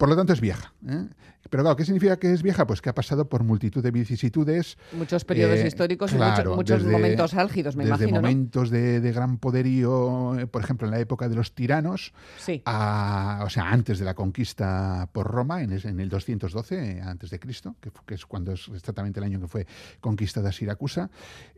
Por 0.00 0.08
lo 0.08 0.16
tanto, 0.16 0.32
es 0.32 0.40
vieja. 0.40 0.72
¿eh? 0.88 1.06
Pero 1.50 1.62
claro, 1.62 1.76
¿qué 1.76 1.84
significa 1.84 2.16
que 2.18 2.32
es 2.32 2.42
vieja? 2.42 2.66
Pues 2.66 2.80
que 2.80 2.88
ha 2.88 2.94
pasado 2.94 3.28
por 3.28 3.44
multitud 3.44 3.82
de 3.82 3.90
vicisitudes. 3.90 4.78
Muchos 4.92 5.24
periodos 5.26 5.58
eh, 5.58 5.66
históricos 5.66 6.12
y 6.12 6.16
muchos, 6.16 6.78
desde- 6.82 6.90
momentos 6.92 7.34
álgidos, 7.34 7.76
me 7.76 7.84
desde 7.84 7.96
imagino. 8.04 8.16
¿no? 8.20 8.28
momentos 8.28 8.70
de, 8.70 9.00
de 9.00 9.12
gran 9.12 9.36
poderío, 9.38 10.38
eh, 10.38 10.46
por 10.46 10.62
ejemplo, 10.62 10.86
en 10.86 10.92
la 10.92 11.00
época 11.00 11.28
de 11.28 11.34
los 11.34 11.54
tiranos, 11.54 12.12
Sí. 12.38 12.62
a- 12.64 13.42
o 13.44 13.50
sea, 13.50 13.70
antes 13.70 13.98
de 13.98 14.04
la 14.06 14.14
conquista 14.14 15.08
por 15.12 15.26
Roma, 15.26 15.62
en, 15.62 15.72
en 15.72 16.00
el 16.00 16.08
212 16.08 16.98
eh, 16.98 17.00
antes 17.02 17.28
de 17.30 17.38
Cristo, 17.38 17.76
que, 17.80 17.90
que 18.06 18.14
es 18.14 18.24
cuando 18.24 18.52
es 18.52 18.68
exactamente 18.74 19.20
el 19.20 19.24
año 19.24 19.38
que 19.40 19.48
fue 19.48 19.66
conquistada 20.00 20.52
Siracusa, 20.52 21.10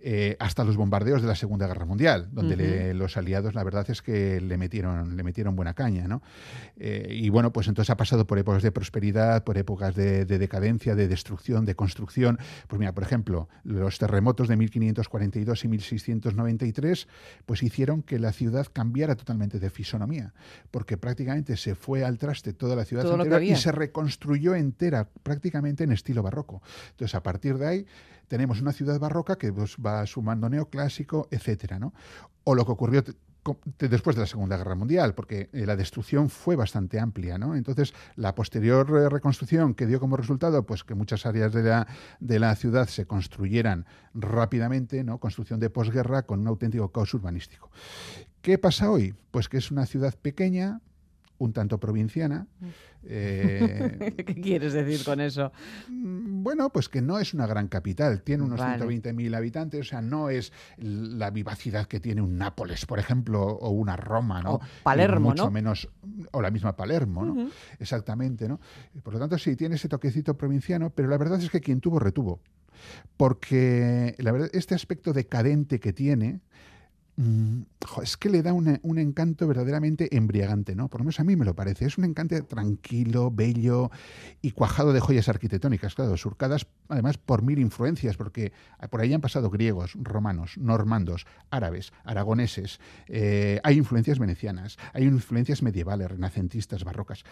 eh, 0.02 0.36
hasta 0.40 0.64
los 0.64 0.76
bombardeos 0.76 1.22
de 1.22 1.28
la 1.28 1.34
Segunda 1.36 1.66
Guerra 1.68 1.84
Mundial, 1.84 2.28
donde 2.32 2.56
le- 2.56 2.94
los 2.94 3.16
aliados, 3.16 3.54
la 3.54 3.62
verdad 3.62 3.84
es 3.88 4.02
que 4.02 4.40
le 4.40 4.56
metieron, 4.56 5.16
le 5.16 5.22
metieron 5.22 5.54
buena 5.54 5.74
caña, 5.74 6.08
¿no? 6.08 6.22
Y 6.76 7.28
bueno, 7.28 7.52
pues 7.52 7.68
entonces 7.68 7.90
ha 7.90 7.96
pasado 7.96 8.26
por 8.26 8.31
épocas 8.38 8.62
de 8.62 8.72
prosperidad, 8.72 9.44
por 9.44 9.58
épocas 9.58 9.94
de, 9.94 10.24
de 10.24 10.38
decadencia, 10.38 10.94
de 10.94 11.08
destrucción, 11.08 11.64
de 11.64 11.74
construcción. 11.74 12.38
Pues 12.68 12.78
mira, 12.78 12.92
por 12.92 13.04
ejemplo, 13.04 13.48
los 13.64 13.98
terremotos 13.98 14.48
de 14.48 14.56
1542 14.56 15.64
y 15.64 15.68
1693, 15.68 17.08
pues 17.46 17.62
hicieron 17.62 18.02
que 18.02 18.18
la 18.18 18.32
ciudad 18.32 18.66
cambiara 18.72 19.16
totalmente 19.16 19.58
de 19.58 19.70
fisonomía, 19.70 20.32
porque 20.70 20.96
prácticamente 20.96 21.56
se 21.56 21.74
fue 21.74 22.04
al 22.04 22.18
traste 22.18 22.52
toda 22.52 22.76
la 22.76 22.84
ciudad 22.84 23.06
entera 23.10 23.42
y 23.42 23.56
se 23.56 23.72
reconstruyó 23.72 24.54
entera, 24.54 25.08
prácticamente 25.22 25.84
en 25.84 25.92
estilo 25.92 26.22
barroco. 26.22 26.62
Entonces, 26.90 27.14
a 27.14 27.22
partir 27.22 27.58
de 27.58 27.66
ahí, 27.66 27.86
tenemos 28.28 28.60
una 28.60 28.72
ciudad 28.72 28.98
barroca 28.98 29.36
que 29.36 29.52
pues, 29.52 29.76
va 29.76 30.06
sumando 30.06 30.48
neoclásico, 30.48 31.28
etcétera, 31.30 31.78
¿no? 31.78 31.92
O 32.44 32.54
lo 32.54 32.64
que 32.64 32.72
ocurrió 32.72 33.04
después 33.78 34.16
de 34.16 34.22
la 34.22 34.26
Segunda 34.26 34.56
Guerra 34.56 34.74
Mundial, 34.74 35.14
porque 35.14 35.50
eh, 35.52 35.66
la 35.66 35.76
destrucción 35.76 36.30
fue 36.30 36.56
bastante 36.56 37.00
amplia, 37.00 37.38
¿no? 37.38 37.56
Entonces, 37.56 37.92
la 38.16 38.34
posterior 38.34 38.88
eh, 38.90 39.08
reconstrucción 39.08 39.74
que 39.74 39.86
dio 39.86 39.98
como 40.00 40.16
resultado, 40.16 40.64
pues 40.64 40.84
que 40.84 40.94
muchas 40.94 41.26
áreas 41.26 41.52
de 41.52 41.62
la, 41.62 41.86
de 42.20 42.38
la 42.38 42.54
ciudad 42.54 42.88
se 42.88 43.06
construyeran 43.06 43.86
rápidamente, 44.14 45.02
¿no? 45.04 45.18
Construcción 45.18 45.58
de 45.60 45.70
posguerra 45.70 46.22
con 46.22 46.40
un 46.40 46.48
auténtico 46.48 46.92
caos 46.92 47.12
urbanístico. 47.14 47.70
¿Qué 48.42 48.58
pasa 48.58 48.90
hoy? 48.90 49.14
Pues 49.30 49.48
que 49.48 49.58
es 49.58 49.70
una 49.70 49.86
ciudad 49.86 50.14
pequeña, 50.20 50.80
un 51.42 51.52
tanto 51.52 51.78
provinciana, 51.78 52.46
eh, 53.04 54.14
¿Qué 54.26 54.40
quieres 54.40 54.72
decir 54.72 55.04
con 55.04 55.20
eso? 55.20 55.50
Mm, 55.88 56.42
Bueno, 56.44 56.70
pues 56.70 56.88
que 56.88 57.02
no 57.02 57.18
es 57.18 57.34
una 57.34 57.46
gran 57.46 57.66
capital, 57.66 58.22
tiene 58.22 58.44
unos 58.44 58.60
Vale. 58.60 58.84
120.000 58.84 59.34
habitantes, 59.36 59.80
o 59.80 59.84
sea, 59.84 60.02
no 60.02 60.30
es 60.30 60.52
la 60.78 61.30
vivacidad 61.30 61.86
que 61.86 61.98
tiene 61.98 62.22
un 62.22 62.38
Nápoles, 62.38 62.86
por 62.86 62.98
ejemplo, 63.00 63.42
o 63.42 63.70
una 63.70 63.96
Roma, 63.96 64.40
¿no? 64.42 64.54
O 64.54 64.60
Palermo, 64.84 65.30
mucho 65.30 65.46
¿no? 65.46 65.50
menos, 65.50 65.88
o 66.30 66.40
la 66.40 66.50
misma 66.50 66.76
Palermo, 66.76 67.24
¿no? 67.24 67.50
Exactamente, 67.80 68.48
¿no? 68.48 68.60
Por 69.02 69.14
lo 69.14 69.18
tanto, 69.18 69.36
sí, 69.38 69.56
tiene 69.56 69.74
ese 69.74 69.88
toquecito 69.88 70.36
provinciano, 70.36 70.90
pero 70.90 71.08
la 71.08 71.18
verdad 71.18 71.40
es 71.40 71.50
que 71.50 71.60
quien 71.60 71.80
tuvo, 71.80 71.98
retuvo. 71.98 72.40
Porque 73.16 74.14
la 74.18 74.32
verdad, 74.32 74.50
este 74.52 74.74
aspecto 74.74 75.12
decadente 75.12 75.80
que 75.80 75.92
tiene, 75.92 76.40
es 78.02 78.16
que 78.16 78.30
le 78.30 78.42
da 78.42 78.54
un, 78.54 78.98
encanto 78.98 79.46
verdaderamente 79.46 80.16
embriagante, 80.16 80.74
¿no? 80.74 80.88
Por 80.88 81.00
lo 81.00 81.04
menos 81.04 81.20
a 81.20 81.24
mí 81.24 81.36
me 81.36 81.44
lo 81.44 81.54
parece. 81.54 81.84
Es 81.84 81.98
un 81.98 82.04
encanto 82.04 82.42
tranquilo, 82.44 83.30
bello 83.30 83.90
y 84.40 84.52
cuajado 84.52 84.92
de 84.94 85.00
joyas 85.00 85.28
arquitectónicas, 85.28 85.94
claro, 85.94 86.16
surcadas 86.16 86.66
además 86.88 87.18
por 87.18 87.42
mil 87.42 87.58
influencias, 87.58 88.16
porque 88.16 88.52
por 88.90 89.00
ahí 89.00 89.12
han 89.12 89.20
pasado 89.20 89.50
griegos, 89.50 89.92
romanos, 90.00 90.56
normandos, 90.56 91.26
árabes, 91.50 91.92
aragoneses, 92.04 92.80
eh, 93.08 93.60
hay 93.62 93.76
influencias 93.76 94.18
venecianas, 94.18 94.78
hay 94.94 95.04
influencias 95.04 95.62
medievales, 95.62 96.10
renacentistas, 96.10 96.82
barrocas, 96.82 97.24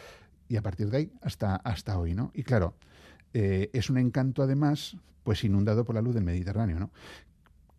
y 0.48 0.56
a 0.56 0.62
partir 0.62 0.90
de 0.90 0.96
ahí 0.98 1.12
hasta, 1.22 1.56
hasta 1.56 1.98
hoy, 1.98 2.14
¿no? 2.14 2.32
Y 2.34 2.42
claro, 2.42 2.74
eh, 3.32 3.70
es 3.72 3.88
un 3.88 3.96
encanto 3.96 4.42
además 4.42 4.96
pues 5.22 5.44
inundado 5.44 5.84
por 5.84 5.94
la 5.94 6.02
luz 6.02 6.14
del 6.14 6.24
Mediterráneo, 6.24 6.80
¿no? 6.80 6.90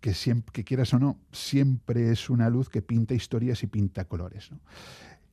Que, 0.01 0.13
siempre, 0.13 0.51
que 0.51 0.63
quieras 0.63 0.93
o 0.93 0.99
no, 0.99 1.19
siempre 1.31 2.11
es 2.11 2.29
una 2.29 2.49
luz 2.49 2.69
que 2.69 2.81
pinta 2.81 3.13
historias 3.13 3.63
y 3.63 3.67
pinta 3.67 4.05
colores. 4.05 4.51
¿no? 4.51 4.59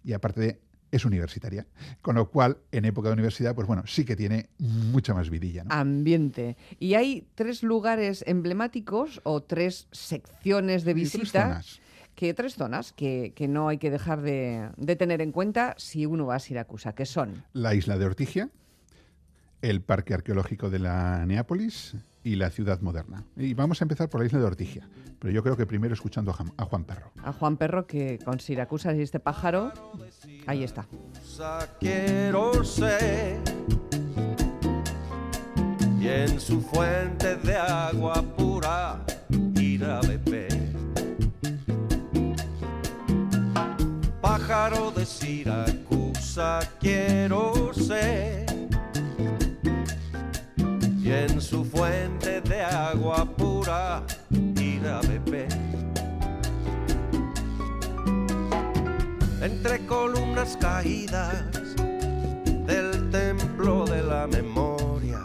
Y 0.05 0.13
aparte 0.13 0.41
de 0.41 0.61
es 0.91 1.05
universitaria, 1.05 1.67
con 2.01 2.15
lo 2.15 2.31
cual 2.31 2.59
en 2.73 2.87
época 2.87 3.09
de 3.09 3.15
universidad, 3.15 3.55
pues 3.55 3.67
bueno, 3.67 3.83
sí 3.87 4.07
que 4.07 4.17
tiene 4.17 4.49
mucha 4.59 5.13
más 5.13 5.29
vidilla. 5.29 5.65
¿no? 5.65 5.75
Ambiente. 5.75 6.57
Y 6.79 6.95
hay 6.95 7.27
tres 7.35 7.63
lugares 7.63 8.25
emblemáticos 8.27 9.21
o 9.25 9.43
tres 9.43 9.89
secciones 9.93 10.85
de 10.85 10.95
visita. 10.95 11.49
zonas. 11.49 11.81
Que 12.15 12.35
tres 12.35 12.55
zonas 12.55 12.93
que, 12.93 13.33
que 13.37 13.47
no 13.47 13.69
hay 13.69 13.79
que 13.79 13.91
dejar 13.91 14.23
de, 14.23 14.71
de 14.77 14.97
tener 14.97 15.21
en 15.21 15.31
cuenta 15.31 15.75
si 15.79 16.05
uno 16.05 16.27
va 16.27 16.37
a 16.37 16.39
Siracusa, 16.41 16.95
que 16.95 17.07
son 17.07 17.45
La 17.53 17.75
isla 17.75 17.97
de 17.97 18.07
Ortigia, 18.07 18.51
el 19.63 19.83
Parque 19.83 20.15
Arqueológico 20.15 20.69
de 20.69 20.81
la 20.81 21.25
Neápolis 21.27 21.95
y 22.29 22.37
la 22.37 22.51
ciudad 22.51 22.81
moderna. 22.83 23.25
Y 23.37 23.55
vamos 23.55 23.81
a 23.81 23.85
empezar 23.85 24.11
por 24.11 24.21
la 24.21 24.27
isla 24.27 24.39
de 24.39 24.45
Ortigia, 24.45 24.87
pero 25.19 25.33
yo 25.33 25.43
creo 25.43 25.57
que 25.57 25.65
primero 25.65 25.95
escuchando 25.95 26.31
a 26.31 26.65
Juan 26.65 26.85
Perro. 26.85 27.11
a 27.25 27.33
Juan 27.33 27.57
Perro, 27.57 27.87
que 27.87 28.19
con 28.23 28.39
Siracusa 28.39 28.95
y 28.95 29.01
este 29.01 29.19
pájaro, 29.19 29.73
ahí 30.47 30.63
está. 30.63 30.87
cosa 31.15 31.67
quiero 31.81 32.63
ser 32.65 33.41
y 35.99 36.07
en 36.07 36.39
su 36.39 36.61
fuente 36.61 37.37
de 37.37 37.57
agua 37.57 38.23
pura 38.37 39.03
ir 39.55 39.85
a 39.85 40.01
beber. 40.03 40.69
Pájaro 44.21 44.91
de 44.91 45.07
Siracusa 45.07 46.61
quiero 46.79 47.73
ser 47.73 48.48
y 51.09 51.11
en 51.11 51.41
su 51.41 51.65
fuente 51.65 52.43
de 52.43 52.63
agua 52.63 53.25
pura 53.25 54.03
ir 54.31 54.87
a 54.87 55.01
beber. 55.01 55.49
entre 59.41 59.87
columnas 59.87 60.59
caídas 60.61 61.45
del 62.67 63.11
templo 63.11 63.87
de 63.87 64.03
la 64.03 64.27
memoria, 64.27 65.23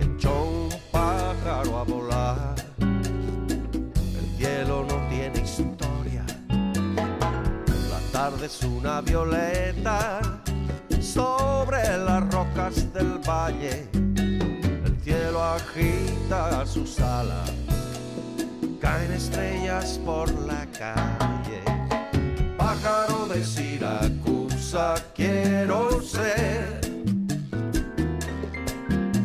echó 0.00 0.44
un 0.44 0.68
pájaro 0.92 1.78
a 1.78 1.82
volar. 1.82 2.54
El 2.78 4.36
cielo 4.38 4.86
no 4.88 5.08
tiene 5.08 5.40
historia, 5.40 6.24
la 6.48 8.00
tarde 8.12 8.46
es 8.46 8.62
una 8.62 9.00
violeta 9.00 10.20
sobre 11.00 11.82
las 11.98 12.32
rocas 12.32 12.92
del 12.92 13.18
valle. 13.28 14.09
El 15.00 15.04
cielo 15.04 15.42
agita 15.42 16.66
sus 16.66 17.00
alas, 17.00 17.50
caen 18.82 19.12
estrellas 19.12 19.98
por 20.04 20.30
la 20.40 20.66
calle. 20.78 21.62
Pájaro 22.58 23.26
de 23.26 23.42
Siracusa 23.42 24.96
quiero 25.14 26.02
ser. 26.02 26.80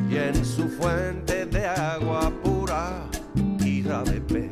Y 0.09 0.15
en 0.15 0.45
su 0.45 0.69
fuente 0.69 1.45
de 1.45 1.67
agua 1.67 2.31
pura 2.41 3.09
ir 3.59 3.91
a 3.91 4.01
beber. 4.03 4.49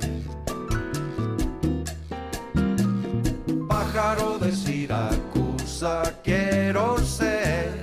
Pájaro 3.69 4.39
de 4.39 4.51
Siracusa 4.51 6.03
quiero 6.21 6.97
ser 6.97 7.82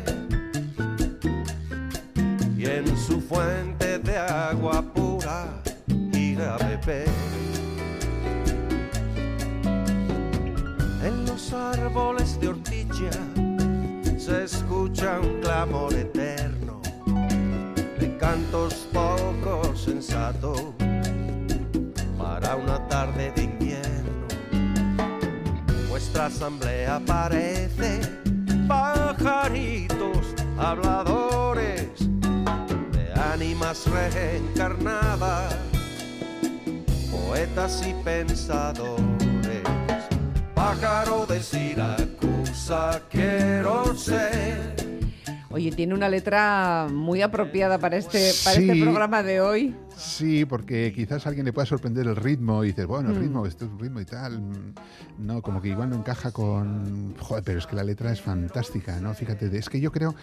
y 2.61 2.67
en 2.67 2.95
su 2.95 3.23
fuente 3.23 3.99
de 4.01 4.19
agua 4.19 4.83
pura 4.83 5.63
ir 6.13 6.43
a 6.43 6.59
beber. 6.59 7.09
En 11.03 11.25
los 11.25 11.55
árboles 11.55 12.39
de 12.39 12.49
ortigia 12.49 13.13
se 14.19 14.45
escucha 14.45 15.21
un 15.21 15.41
clamor 15.41 15.95
eterno 15.95 16.83
de 17.99 18.15
cantos 18.19 18.87
poco 18.93 19.75
sensatos 19.75 20.61
para 22.19 22.57
una 22.57 22.87
tarde 22.89 23.33
de 23.37 23.45
invierno. 23.45 24.27
Nuestra 25.89 26.27
asamblea 26.27 27.01
parece 27.07 28.01
pajaritos 28.69 30.35
habladores 30.59 32.11
ánimas 33.33 33.87
reencarnadas, 33.87 35.55
poetas 37.11 37.83
y 37.87 37.95
pensadores 38.03 39.05
pájaro 40.55 41.27
de 41.27 41.41
Siracusa 41.43 43.01
quiero 43.11 43.95
ser. 43.97 44.79
Oye, 45.53 45.73
tiene 45.73 45.95
una 45.95 46.09
letra 46.09 46.87
muy 46.93 47.23
apropiada 47.23 47.77
para 47.79 47.97
este, 47.97 48.31
para 48.45 48.61
este 48.61 48.81
programa 48.83 49.23
de 49.25 49.41
hoy. 49.41 49.75
Sí, 49.97 50.45
porque 50.45 50.93
quizás 50.95 51.27
a 51.27 51.31
alguien 51.31 51.45
le 51.45 51.53
pueda 51.53 51.67
sorprender 51.67 52.07
el 52.07 52.15
ritmo 52.15 52.63
y 52.63 52.69
dices, 52.69 52.87
bueno, 52.87 53.11
el 53.11 53.17
Mm. 53.17 53.21
ritmo, 53.21 53.47
esto 53.47 53.65
es 53.65 53.71
un 53.73 53.79
ritmo 53.81 54.01
y 54.01 54.05
tal. 54.05 54.41
mm, 54.41 54.75
No, 55.19 55.43
como 55.43 55.61
que 55.61 55.69
igual 55.69 55.91
no 55.91 55.97
encaja 55.97 56.31
con. 56.31 57.15
Joder, 57.19 57.43
pero 57.45 57.59
es 57.59 57.67
que 57.67 57.75
la 57.75 57.83
letra 57.85 58.13
es 58.13 58.21
fantástica, 58.21 59.01
¿no? 59.01 59.13
Fíjate, 59.13 59.55
es 59.59 59.69
que 59.69 59.81
yo 59.81 59.91
creo 59.91 60.15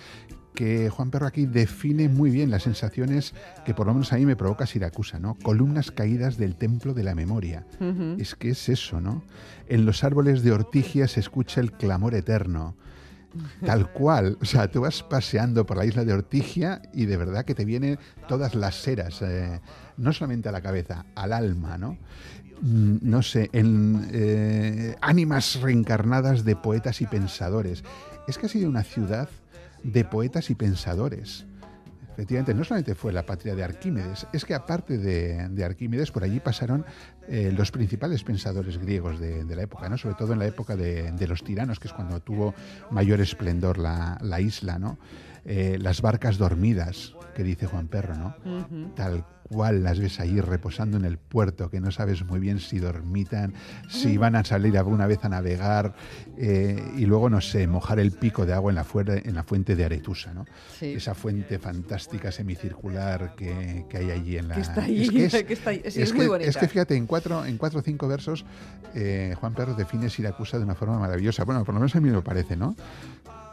que 0.57 0.89
Juan 0.89 1.11
Perro 1.11 1.27
aquí 1.27 1.45
define 1.45 2.09
muy 2.09 2.31
bien 2.31 2.49
las 2.49 2.63
sensaciones 2.63 3.35
que 3.63 3.75
por 3.75 3.85
lo 3.85 3.93
menos 3.93 4.11
a 4.11 4.15
mí 4.15 4.25
me 4.25 4.35
provoca 4.35 4.65
Siracusa, 4.65 5.19
¿no? 5.19 5.35
Columnas 5.43 5.91
caídas 5.91 6.37
del 6.37 6.55
templo 6.55 6.95
de 6.95 7.03
la 7.03 7.13
memoria. 7.13 7.63
Es 8.19 8.33
que 8.33 8.49
es 8.49 8.67
eso, 8.67 8.99
¿no? 8.99 9.23
En 9.67 9.85
los 9.85 10.03
árboles 10.03 10.41
de 10.41 10.51
ortigia 10.51 11.07
se 11.07 11.19
escucha 11.19 11.61
el 11.61 11.73
clamor 11.73 12.15
eterno. 12.15 12.75
Tal 13.63 13.91
cual. 13.93 14.39
O 14.41 14.45
sea, 14.45 14.67
tú 14.71 14.81
vas 14.81 15.03
paseando 15.03 15.63
por 15.67 15.77
la 15.77 15.85
isla 15.85 16.03
de 16.03 16.13
Ortigia 16.13 16.81
y 16.91 17.05
de 17.05 17.17
verdad 17.17 17.45
que 17.45 17.53
te 17.53 17.63
vienen 17.63 17.99
todas 18.27 18.55
las 18.55 18.81
seras, 18.81 19.21
eh, 19.21 19.61
no 19.97 20.11
solamente 20.11 20.49
a 20.49 20.51
la 20.51 20.61
cabeza, 20.61 21.05
al 21.13 21.33
alma, 21.33 21.77
¿no? 21.77 21.99
Mm, 22.61 22.97
No 23.03 23.21
sé, 23.21 23.51
en 23.53 24.07
eh, 24.11 24.95
ánimas 25.01 25.61
reencarnadas 25.61 26.45
de 26.45 26.55
poetas 26.55 26.99
y 27.01 27.05
pensadores. 27.05 27.83
Es 28.27 28.39
que 28.39 28.47
ha 28.47 28.49
sido 28.49 28.69
una 28.69 28.83
ciudad 28.83 29.29
de 29.87 30.03
poetas 30.03 30.49
y 30.49 30.55
pensadores. 30.55 31.45
Efectivamente, 32.13 32.53
no 32.55 32.63
solamente 32.63 32.95
fue 32.95 33.13
la 33.13 33.25
patria 33.25 33.53
de 33.53 33.63
Arquímedes, 33.63 34.25
es 34.33 34.43
que 34.43 34.55
aparte 34.55 34.97
de, 34.97 35.49
de 35.49 35.63
Arquímedes, 35.63 36.11
por 36.11 36.23
allí 36.23 36.39
pasaron 36.39 36.83
eh, 37.27 37.53
los 37.55 37.71
principales 37.71 38.23
pensadores 38.23 38.79
griegos 38.79 39.19
de, 39.19 39.43
de 39.45 39.55
la 39.55 39.61
época, 39.61 39.87
¿no? 39.87 39.99
sobre 39.99 40.15
todo 40.15 40.33
en 40.33 40.39
la 40.39 40.47
época 40.47 40.75
de, 40.75 41.11
de 41.11 41.27
los 41.27 41.43
tiranos, 41.43 41.79
que 41.79 41.87
es 41.87 41.93
cuando 41.93 42.19
tuvo 42.19 42.55
mayor 42.89 43.21
esplendor 43.21 43.77
la, 43.77 44.17
la 44.21 44.41
isla, 44.41 44.79
¿no? 44.79 44.97
Eh, 45.49 45.77
las 45.79 46.01
barcas 46.01 46.37
dormidas, 46.37 47.15
que 47.33 47.41
dice 47.41 47.67
Juan 47.67 47.87
Perro, 47.87 48.15
¿no? 48.15 48.35
Tal 48.95 49.23
cual 49.47 49.83
las 49.83 49.97
ves 49.97 50.19
ahí 50.19 50.41
reposando 50.41 50.97
en 50.97 51.05
el 51.05 51.17
puerto, 51.17 51.69
que 51.69 51.79
no 51.79 51.89
sabes 51.91 52.25
muy 52.25 52.39
bien 52.39 52.59
si 52.59 52.79
dormitan, 52.79 53.53
si 53.87 54.17
van 54.17 54.35
a 54.35 54.43
salir 54.43 54.77
alguna 54.77 55.07
vez 55.07 55.23
a 55.23 55.29
navegar, 55.29 55.95
eh, 56.37 56.83
y 56.97 57.05
luego, 57.05 57.29
no 57.29 57.39
sé, 57.39 57.65
mojar 57.65 57.99
el 57.99 58.11
pico 58.11 58.45
de 58.45 58.53
agua 58.53 58.71
en 58.71 58.75
la, 58.75 58.85
en 59.23 59.35
la 59.35 59.43
fuente 59.43 59.75
de 59.75 59.85
Aretusa, 59.85 60.33
¿no? 60.33 60.45
Sí. 60.77 60.93
Esa 60.93 61.15
fuente 61.15 61.59
fantástica 61.59 62.31
semicircular 62.31 63.35
que, 63.35 63.85
que 63.89 63.97
hay 63.97 64.11
allí 64.11 64.37
en 64.37 64.49
la... 64.49 64.55
Que 64.55 64.61
está 64.61 64.83
ahí, 64.83 65.03
Es 65.03 65.11
que 65.11 65.25
es, 65.25 65.43
que 65.45 65.53
está 65.53 65.69
ahí. 65.69 65.81
Sí, 65.87 66.01
es 66.01 66.13
muy 66.13 66.27
bonita. 66.27 66.49
es 66.49 66.57
que 66.57 66.67
fíjate, 66.67 66.95
en 66.95 67.05
cuatro, 67.07 67.45
en 67.45 67.57
cuatro 67.57 67.79
o 67.79 67.83
cinco 67.83 68.07
versos, 68.09 68.45
eh, 68.95 69.33
Juan 69.39 69.53
Perro 69.53 69.75
define 69.75 70.09
Siracusa 70.09 70.57
de 70.57 70.65
una 70.65 70.75
forma 70.75 70.99
maravillosa. 70.99 71.45
Bueno, 71.45 71.63
por 71.63 71.73
lo 71.73 71.79
menos 71.79 71.95
a 71.95 72.01
mí 72.01 72.09
me 72.09 72.15
lo 72.15 72.23
parece, 72.23 72.57
¿no? 72.57 72.75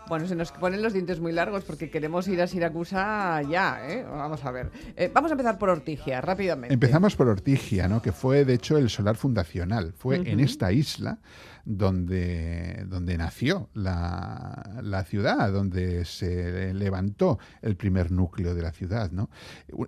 Bueno, 0.09 0.26
se 0.26 0.36
nos 0.36 0.52
ponen 0.52 0.82
los 0.82 0.92
dientes 0.92 1.18
muy 1.18 1.32
largos 1.32 1.64
porque 1.64 1.88
queremos 1.90 2.28
ir 2.28 2.40
a 2.42 2.46
Siracusa 2.46 3.40
ya, 3.42 3.80
¿eh? 3.88 4.05
Vamos 4.05 4.44
a 4.44 4.50
ver. 4.50 4.70
Eh, 4.96 5.11
vamos 5.12 5.30
a 5.30 5.34
empezar 5.34 5.59
por 5.59 5.70
Ortigia, 5.70 6.20
rápidamente. 6.20 6.74
Empezamos 6.74 7.16
por 7.16 7.28
Ortigia, 7.28 7.88
¿no? 7.88 8.02
que 8.02 8.12
fue 8.12 8.44
de 8.44 8.55
hecho 8.55 8.76
el 8.76 8.90
solar 8.90 9.16
fundacional. 9.16 9.94
Fue 9.96 10.16
en 10.16 10.40
esta 10.40 10.72
isla 10.72 11.18
donde, 11.64 12.84
donde 12.86 13.16
nació 13.16 13.70
la, 13.74 14.78
la 14.82 15.05
ciudad, 15.05 15.50
donde 15.50 16.05
se 16.05 16.74
levantó 16.74 17.38
el 17.62 17.76
primer 17.76 18.11
núcleo 18.11 18.55
de 18.55 18.62
la 18.62 18.72
ciudad. 18.72 19.11
¿no? 19.11 19.30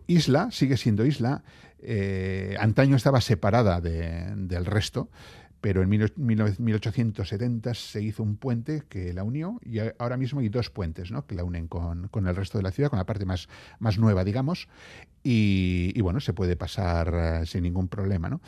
Isla, 0.06 0.50
sigue 0.50 0.76
siendo 0.78 1.04
isla, 1.04 1.42
eh, 1.78 2.56
antaño 2.58 2.96
estaba 2.96 3.20
separada 3.20 3.80
de- 3.82 4.32
del 4.34 4.64
resto. 4.64 5.10
Pero 5.60 5.82
en 5.82 5.90
19- 5.90 6.58
1870 6.58 7.74
se 7.74 8.02
hizo 8.02 8.22
un 8.22 8.36
puente 8.36 8.82
que 8.88 9.12
la 9.12 9.24
unió 9.24 9.58
y 9.64 9.78
ahora 9.98 10.16
mismo 10.16 10.40
hay 10.40 10.48
dos 10.48 10.70
puentes 10.70 11.10
¿no? 11.10 11.26
que 11.26 11.34
la 11.34 11.44
unen 11.44 11.66
con, 11.66 12.08
con 12.08 12.26
el 12.26 12.36
resto 12.36 12.58
de 12.58 12.62
la 12.62 12.70
ciudad, 12.70 12.90
con 12.90 12.98
la 12.98 13.06
parte 13.06 13.24
más, 13.24 13.48
más 13.78 13.98
nueva, 13.98 14.24
digamos. 14.24 14.68
Y, 15.22 15.92
y 15.94 16.00
bueno, 16.02 16.20
se 16.20 16.32
puede 16.32 16.56
pasar 16.56 17.12
eh, 17.14 17.46
sin 17.46 17.62
ningún 17.62 17.88
problema. 17.88 18.28
¿no? 18.28 18.40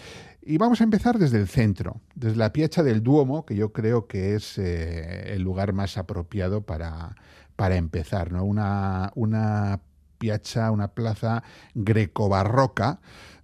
Y 0.42 0.59
vamos 0.59 0.80
a 0.80 0.84
empezar 0.84 1.18
desde 1.18 1.38
el 1.38 1.48
centro, 1.48 2.00
desde 2.14 2.36
la 2.36 2.52
Piazza 2.52 2.82
del 2.82 3.02
Duomo, 3.02 3.44
que 3.44 3.56
yo 3.56 3.72
creo 3.72 4.06
que 4.06 4.34
es 4.34 4.59
eh, 4.59 5.34
el 5.34 5.42
lugar 5.42 5.72
más 5.72 5.98
apropiado 5.98 6.62
para, 6.62 7.16
para 7.56 7.76
empezar. 7.76 8.32
¿no? 8.32 8.44
Una, 8.44 9.12
una 9.14 9.80
piazza, 10.18 10.70
una 10.70 10.88
plaza 10.88 11.42
greco-barroca, 11.74 13.00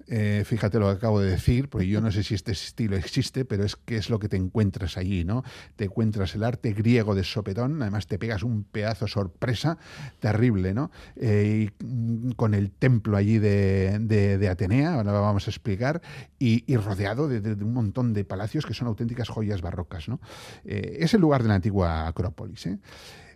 eh, 0.09 0.43
fíjate 0.47 0.79
lo 0.79 0.87
que 0.87 0.93
acabo 0.97 1.21
de 1.21 1.31
decir, 1.31 1.69
porque 1.69 1.87
yo 1.89 2.01
no 2.01 2.11
sé 2.13 2.23
si 2.23 2.35
este 2.35 2.53
estilo 2.53 2.97
existe, 2.97 3.45
pero 3.45 3.65
es 3.65 3.77
que 3.77 3.97
es 3.97 4.11
lo 4.11 4.19
que 4.19 4.29
te 4.29 4.37
encuentras 4.37 4.97
allí, 4.97 5.25
¿no? 5.25 5.43
Te 5.77 5.85
encuentras 5.85 6.35
el 6.35 6.45
arte 6.45 6.73
griego 6.73 7.15
de 7.15 7.25
sopetón, 7.25 7.81
además 7.83 8.07
te 8.07 8.19
pegas 8.19 8.43
un 8.43 8.65
pedazo 8.65 9.07
sorpresa 9.07 9.79
terrible, 10.21 10.75
¿no? 10.75 10.91
Eh, 11.17 11.69
y, 11.81 11.85
mm, 11.85 12.31
con 12.33 12.55
el 12.55 12.71
templo 12.71 13.17
allí 13.17 13.39
de, 13.39 13.99
de- 14.01 14.49
Atenea, 14.49 14.95
ahora 14.95 15.13
vamos 15.13 15.47
a 15.49 15.51
explicar, 15.51 16.03
y, 16.39 16.65
y 16.73 16.77
rodeado 16.77 17.29
de, 17.29 17.53
un 17.65 17.73
montón 17.73 18.13
de 18.13 18.25
palacios 18.25 18.67
que 18.67 18.75
son 18.75 18.89
auténticas 18.89 19.29
joyas 19.29 19.63
barrocas, 19.63 20.09
¿no? 20.09 20.21
Eh, 20.65 20.99
es 21.01 21.15
el 21.15 21.21
lugar 21.21 21.43
de 21.43 21.49
la 21.49 21.55
antigua 21.57 22.07
Acrópolis. 22.07 22.69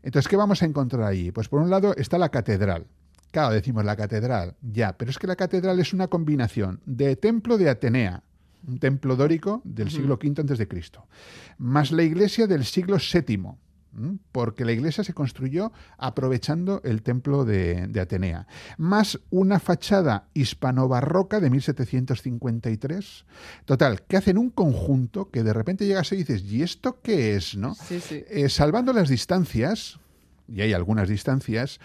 Entonces, 0.03 0.29
¿qué 0.29 0.37
vamos 0.37 0.63
a 0.63 0.67
encontrar 0.67 1.03
allí? 1.05 1.33
Pues 1.33 1.49
por 1.49 1.61
un 1.61 1.71
lado 1.71 1.95
está 1.97 2.19
la 2.19 2.29
catedral. 2.29 2.87
Claro, 3.31 3.53
decimos 3.53 3.85
la 3.85 3.97
catedral, 3.97 4.55
ya, 4.63 4.97
pero 4.97 5.11
es 5.11 5.19
que 5.19 5.27
la 5.27 5.37
catedral 5.37 5.79
es 5.81 5.93
una 5.93 6.09
combinación 6.09 6.81
de 6.87 7.17
templo 7.17 7.59
de 7.59 7.69
Atenea, 7.69 8.23
un 8.67 8.79
templo 8.79 9.17
dórico 9.17 9.61
del 9.65 9.91
siglo 9.91 10.15
V 10.15 10.41
antes 10.41 10.59
de 10.59 10.67
Cristo, 10.67 11.07
más 11.59 11.93
la 11.93 12.03
iglesia 12.03 12.47
del 12.47 12.65
siglo 12.65 12.97
VII, 12.97 13.57
porque 14.33 14.65
la 14.65 14.73
iglesia 14.73 15.03
se 15.03 15.15
construyó 15.15 15.73
aprovechando 15.97 16.81
el 16.85 17.03
templo 17.03 17.45
de, 17.45 17.87
de 17.89 18.01
Atenea, 18.01 18.47
más 18.77 19.19
una 19.31 19.59
fachada 19.59 20.29
hispano-barroca 20.35 21.41
de 21.41 21.51
1753. 21.51 23.25
Total, 23.65 24.03
que 24.03 24.17
hacen 24.17 24.39
un 24.39 24.51
conjunto 24.51 25.31
que 25.31 25.43
de 25.43 25.53
repente 25.53 25.87
llegas 25.87 26.13
y 26.13 26.17
dices, 26.17 26.43
¿y 26.45 26.63
esto 26.63 27.01
qué 27.03 27.35
es? 27.37 27.57
¿no? 27.57 27.75
Sí, 27.75 28.01
sí. 28.01 28.25
Eh, 28.29 28.49
salvando 28.49 28.93
las 28.93 29.09
distancias, 29.09 29.99
y 30.47 30.61
hay 30.63 30.73
algunas 30.73 31.09
distancias, 31.09 31.81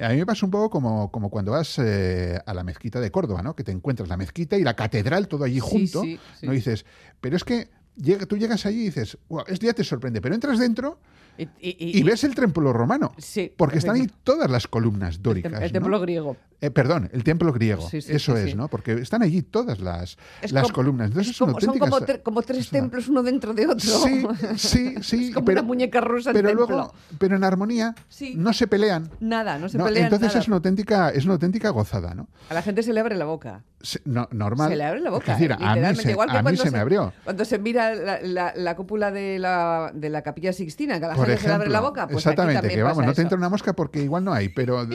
a 0.00 0.08
mí 0.10 0.16
me 0.16 0.26
pasa 0.26 0.46
un 0.46 0.50
poco 0.50 0.70
como, 0.70 1.10
como 1.10 1.30
cuando 1.30 1.52
vas 1.52 1.78
eh, 1.78 2.38
a 2.44 2.54
la 2.54 2.64
mezquita 2.64 3.00
de 3.00 3.10
Córdoba, 3.10 3.42
¿no? 3.42 3.54
Que 3.54 3.64
te 3.64 3.72
encuentras 3.72 4.08
la 4.08 4.16
mezquita 4.16 4.56
y 4.56 4.62
la 4.62 4.74
catedral 4.74 5.28
todo 5.28 5.44
allí 5.44 5.60
junto, 5.60 6.02
sí, 6.02 6.18
sí. 6.38 6.46
¿no? 6.46 6.52
Y 6.52 6.56
dices, 6.56 6.84
pero 7.20 7.36
es 7.36 7.44
que 7.44 7.68
llega, 7.96 8.26
tú 8.26 8.36
llegas 8.36 8.66
allí 8.66 8.82
y 8.82 8.84
dices, 8.86 9.18
"Guau, 9.28 9.44
esto 9.48 9.66
ya 9.66 9.72
te 9.72 9.84
sorprende, 9.84 10.20
pero 10.20 10.34
entras 10.34 10.58
dentro 10.58 10.98
Y, 11.38 11.42
y- 11.44 11.48
y- 11.78 11.98
y 12.00 12.02
ves 12.02 12.24
el 12.24 12.34
templo 12.34 12.72
romano. 12.72 13.12
Sí, 13.16 13.52
Porque 13.56 13.78
están 13.78 13.94
ahí 13.96 14.10
todas 14.24 14.50
las 14.50 14.66
columnas 14.66 15.16
el, 15.16 15.22
dóricas. 15.22 15.52
tem- 15.52 15.56
el 15.62 15.68
¿no? 15.68 15.72
templo 15.72 16.00
griego. 16.00 16.36
Eh, 16.60 16.70
perdón, 16.72 17.08
el 17.12 17.22
templo 17.22 17.52
griego. 17.52 17.88
Sí, 17.88 18.02
sí, 18.02 18.12
Eso 18.12 18.36
es. 18.36 18.56
¿no? 18.56 18.66
Porque 18.66 18.92
están 18.94 19.22
allí 19.22 19.42
todas 19.42 19.78
las, 19.78 20.18
Es 20.42 20.50
las 20.50 20.64
como- 20.64 20.74
columnas. 20.74 21.06
Entonces 21.08 21.30
es 21.30 21.38
como- 21.38 21.60
son 21.60 21.78
como, 21.78 22.00
tre- 22.00 22.20
como 22.20 22.42
tres 22.42 22.72
una- 22.72 22.80
templos 22.80 23.08
uno 23.08 23.22
dentro 23.22 23.54
de 23.54 23.66
otro. 23.68 23.78
Sí, 23.78 24.26
sí, 24.56 24.94
sí. 25.02 25.28
Es 25.28 25.34
como 25.34 25.44
pero, 25.46 25.60
una 25.60 25.66
muñeca 25.68 26.00
rusa 26.00 26.30
el 26.30 26.34
pero 26.34 26.48
templo. 26.48 26.66
luego, 26.66 26.94
pero 27.18 27.36
en 27.36 27.44
armonía, 27.44 27.94
no 28.34 28.52
se 28.52 28.66
pelean. 28.66 29.08
Nada, 29.20 29.58
no 29.58 29.68
se 29.68 29.78
No, 29.78 29.84
pelean 29.84 30.06
entonces 30.06 30.28
nada. 30.30 30.40
es 30.40 30.48
una 30.48 30.56
auténtica, 30.56 31.10
es 31.10 31.24
una 31.24 31.34
auténtica 31.34 31.70
gozada, 31.70 32.14
¿no? 32.14 32.26
A 32.50 32.54
la 32.54 32.62
gente 32.62 32.82
se 32.82 32.92
le 32.92 32.98
abre 32.98 33.16
la 33.16 33.26
boca. 33.26 33.62
Se- 33.80 34.00
no- 34.04 34.28
normal. 34.32 34.68
Se 34.70 34.74
le 34.76 34.84
abre 34.84 35.00
la 35.00 35.10
boca. 35.10 35.32
Es 35.34 35.38
decir, 35.38 35.52
eh, 35.52 35.64
a 35.64 35.76
mí 35.76 35.94
se, 35.94 36.10
Igual 36.10 36.28
que 36.28 36.36
a 36.38 36.42
mí 36.42 36.56
se 36.56 36.70
me 36.72 36.78
abrió. 36.80 37.12
Cuando 37.22 37.44
se 37.44 37.60
mira 37.60 37.94
la, 37.94 38.20
la- 38.20 38.52
la 38.56 38.74
cúpula 38.74 39.12
de 39.12 39.38
la, 39.38 39.92
de 39.94 40.10
la 40.10 40.22
capilla 40.22 40.52
Sixtina, 40.52 40.98
que 40.98 41.06
la 41.06 41.14
Por 41.36 41.44
le 41.46 41.52
abre 41.52 41.68
la 41.68 41.78
ejemplo, 41.78 41.88
boca, 41.88 42.06
pues 42.08 42.16
exactamente, 42.18 42.68
que 42.68 42.82
vamos, 42.82 43.04
no 43.04 43.12
te 43.14 43.22
entra 43.22 43.38
una 43.38 43.48
mosca 43.48 43.72
porque 43.74 44.02
igual 44.02 44.24
no 44.24 44.32
hay, 44.32 44.48
pero, 44.48 44.86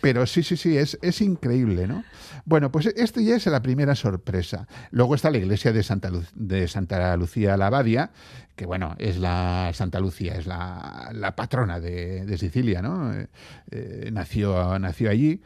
pero 0.00 0.26
sí, 0.26 0.42
sí, 0.42 0.56
sí, 0.56 0.76
es, 0.76 0.98
es 1.02 1.20
increíble, 1.20 1.86
¿no? 1.86 2.04
Bueno, 2.44 2.70
pues 2.72 2.86
esto 2.86 3.20
ya 3.20 3.36
es 3.36 3.46
la 3.46 3.60
primera 3.62 3.94
sorpresa. 3.94 4.66
Luego 4.90 5.14
está 5.14 5.30
la 5.30 5.38
iglesia 5.38 5.72
de 5.72 5.82
Santa, 5.82 6.10
Lu- 6.10 6.24
de 6.34 6.66
Santa 6.68 7.16
Lucía 7.16 7.56
la 7.56 7.66
Abadia, 7.68 8.10
que 8.56 8.66
bueno, 8.66 8.94
es 8.98 9.18
la 9.18 9.70
Santa 9.74 10.00
Lucía, 10.00 10.34
es 10.34 10.46
la, 10.46 11.10
la 11.12 11.36
patrona 11.36 11.80
de, 11.80 12.24
de 12.24 12.38
Sicilia, 12.38 12.82
¿no? 12.82 13.12
Eh, 13.14 13.28
eh, 13.70 14.10
nació, 14.12 14.78
nació 14.78 15.10
allí. 15.10 15.42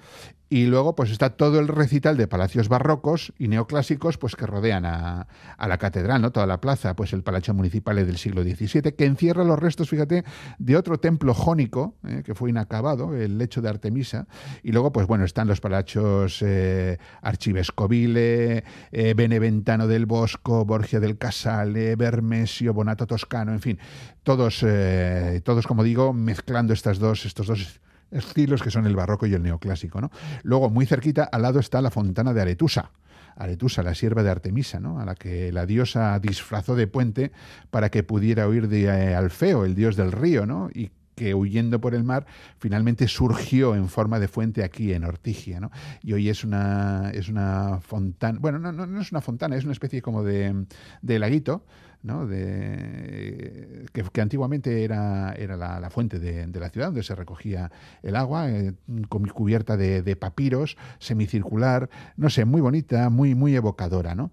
Y 0.54 0.66
luego 0.66 0.94
pues 0.94 1.10
está 1.10 1.30
todo 1.30 1.58
el 1.58 1.66
recital 1.66 2.16
de 2.16 2.28
palacios 2.28 2.68
barrocos 2.68 3.32
y 3.40 3.48
neoclásicos 3.48 4.18
pues 4.18 4.36
que 4.36 4.46
rodean 4.46 4.84
a, 4.84 5.26
a 5.58 5.66
la 5.66 5.78
catedral, 5.78 6.22
¿no? 6.22 6.30
Toda 6.30 6.46
la 6.46 6.60
plaza, 6.60 6.94
pues 6.94 7.12
el 7.12 7.24
Palacio 7.24 7.54
Municipal 7.54 7.96
del 7.96 8.16
siglo 8.18 8.44
XVII, 8.44 8.92
que 8.92 9.04
encierra 9.04 9.42
los 9.42 9.58
restos, 9.58 9.90
fíjate, 9.90 10.22
de 10.58 10.76
otro 10.76 10.98
templo 10.98 11.34
jónico, 11.34 11.96
¿eh? 12.06 12.22
que 12.24 12.36
fue 12.36 12.50
inacabado, 12.50 13.16
el 13.16 13.36
lecho 13.36 13.62
de 13.62 13.68
Artemisa. 13.68 14.28
Y 14.62 14.70
luego, 14.70 14.92
pues 14.92 15.08
bueno, 15.08 15.24
están 15.24 15.48
los 15.48 15.60
palacios 15.60 16.40
eh, 16.40 16.98
Archivescovile, 17.20 18.62
eh, 18.92 19.14
Beneventano 19.16 19.88
del 19.88 20.06
Bosco, 20.06 20.64
Borgia 20.64 21.00
del 21.00 21.18
Casale, 21.18 21.96
Bermesio, 21.96 22.72
Bonato 22.72 23.08
Toscano, 23.08 23.50
en 23.50 23.60
fin, 23.60 23.80
todos, 24.22 24.64
eh, 24.64 25.40
todos 25.42 25.66
como 25.66 25.82
digo, 25.82 26.12
mezclando 26.12 26.72
estas 26.72 27.00
dos, 27.00 27.26
estos 27.26 27.48
dos 27.48 27.80
estilos 28.14 28.62
que 28.62 28.70
son 28.70 28.86
el 28.86 28.96
barroco 28.96 29.26
y 29.26 29.34
el 29.34 29.42
neoclásico. 29.42 30.00
¿no? 30.00 30.10
Luego, 30.42 30.70
muy 30.70 30.86
cerquita, 30.86 31.24
al 31.24 31.42
lado 31.42 31.60
está 31.60 31.82
la 31.82 31.90
fontana 31.90 32.32
de 32.32 32.40
Aretusa. 32.40 32.90
Aretusa, 33.36 33.82
la 33.82 33.94
sierva 33.94 34.22
de 34.22 34.30
Artemisa, 34.30 34.78
¿no? 34.78 35.00
a 35.00 35.04
la 35.04 35.16
que 35.16 35.50
la 35.50 35.66
diosa 35.66 36.18
disfrazó 36.20 36.76
de 36.76 36.86
puente 36.86 37.32
para 37.70 37.90
que 37.90 38.04
pudiera 38.04 38.48
huir 38.48 38.68
de 38.68 38.84
eh, 38.84 39.14
Alfeo, 39.14 39.64
el 39.64 39.74
dios 39.74 39.96
del 39.96 40.12
río, 40.12 40.46
¿no? 40.46 40.70
y 40.72 40.90
que 41.14 41.34
huyendo 41.34 41.80
por 41.80 41.94
el 41.94 42.04
mar 42.04 42.26
finalmente 42.58 43.08
surgió 43.08 43.74
en 43.74 43.88
forma 43.88 44.18
de 44.18 44.28
fuente 44.28 44.64
aquí 44.64 44.92
en 44.92 45.04
Ortigia, 45.04 45.60
¿no? 45.60 45.70
Y 46.02 46.12
hoy 46.12 46.28
es 46.28 46.44
una 46.44 47.10
es 47.14 47.28
una 47.28 47.80
fontana, 47.80 48.38
bueno, 48.40 48.58
no, 48.58 48.72
no, 48.72 48.86
no 48.86 49.00
es 49.00 49.12
una 49.12 49.20
fontana, 49.20 49.56
es 49.56 49.64
una 49.64 49.72
especie 49.72 50.02
como 50.02 50.24
de, 50.24 50.66
de 51.02 51.18
laguito, 51.18 51.64
¿no? 52.04 52.26
De, 52.26 53.86
que, 53.92 54.02
que 54.04 54.20
antiguamente 54.20 54.84
era, 54.84 55.32
era 55.32 55.56
la, 55.56 55.90
fuente 55.90 56.20
de, 56.20 56.46
de 56.46 56.60
la 56.60 56.68
ciudad 56.70 56.88
donde 56.88 57.02
se 57.02 57.14
recogía 57.16 57.72
el 58.02 58.14
agua, 58.14 58.50
eh, 58.50 58.74
con- 59.08 59.26
cubierta 59.26 59.76
de, 59.76 60.02
de 60.02 60.14
papiros, 60.14 60.76
semicircular, 60.98 61.90
no 62.16 62.30
sé, 62.30 62.44
muy 62.44 62.60
bonita, 62.60 63.10
muy, 63.10 63.34
muy 63.34 63.56
evocadora, 63.56 64.14
¿no? 64.14 64.30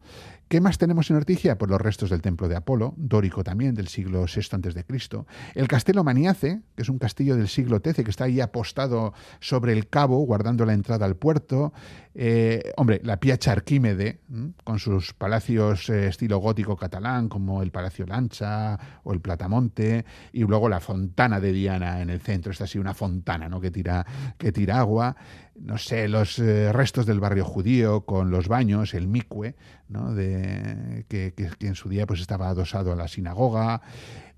¿Qué 0.52 0.60
más 0.60 0.78
tenemos 0.78 1.10
en 1.10 1.16
Ortigia? 1.16 1.58
Pues 1.58 1.72
los 1.72 1.80
restos 1.80 2.10
del 2.10 2.22
templo 2.22 2.50
de 2.50 2.58
Apolo, 2.58 2.94
dórico 2.98 3.42
también, 3.42 3.74
del 3.74 3.88
siglo 3.88 4.26
VI 4.26 4.84
Cristo. 4.84 5.26
El 5.56 5.70
castelo 5.70 6.04
Maniace, 6.04 6.60
que 6.76 6.82
es 6.82 6.90
un 6.90 7.00
castillo 7.00 7.38
del 7.38 7.48
siglo 7.48 7.80
XIII 7.82 8.04
que 8.04 8.10
está 8.12 8.26
ahí 8.26 8.42
apostado 8.42 9.14
sobre 9.40 9.72
el 9.72 9.88
cabo, 9.88 10.18
guardando 10.26 10.66
la 10.66 10.74
entrada 10.74 11.06
al 11.06 11.16
puerto. 11.16 11.72
Eh, 12.14 12.74
hombre, 12.76 13.00
la 13.06 13.18
Piazza 13.18 13.54
Arquímede, 13.54 14.20
con 14.66 14.78
sus 14.80 15.14
palacios 15.14 15.90
eh, 15.90 16.08
estilo 16.08 16.40
gótico 16.40 16.76
catalán, 16.76 17.30
como 17.30 17.62
el 17.62 17.72
Palacio 17.72 18.06
Lancha 18.06 18.78
o 19.06 19.14
el 19.14 19.22
Platamonte, 19.22 20.04
y 20.34 20.42
luego 20.42 20.68
la 20.68 20.82
fontana 20.82 21.40
de 21.40 21.54
Diana 21.54 22.02
en 22.02 22.10
el 22.10 22.20
centro, 22.20 22.52
esta 22.52 22.66
así 22.66 22.78
una 22.78 22.94
fontana 22.94 23.48
¿no? 23.48 23.62
que, 23.62 23.72
tira, 23.72 24.06
que 24.38 24.52
tira 24.52 24.80
agua. 24.80 25.16
No 25.56 25.78
sé, 25.78 26.08
los 26.08 26.40
eh, 26.40 26.72
restos 26.72 27.06
del 27.06 27.20
barrio 27.20 27.44
judío 27.46 28.02
con 28.06 28.32
los 28.32 28.48
baños, 28.48 28.94
el 28.94 29.08
micue, 29.08 29.56
¿no? 29.90 30.14
de, 30.14 31.06
que, 31.10 31.34
que- 31.36 31.68
en 31.68 31.76
su 31.76 31.90
día 31.90 32.08
pues 32.08 32.22
estaba 32.22 32.48
adosado 32.50 32.94
a 32.94 32.96
la 32.96 33.08
sinagoga. 33.08 33.82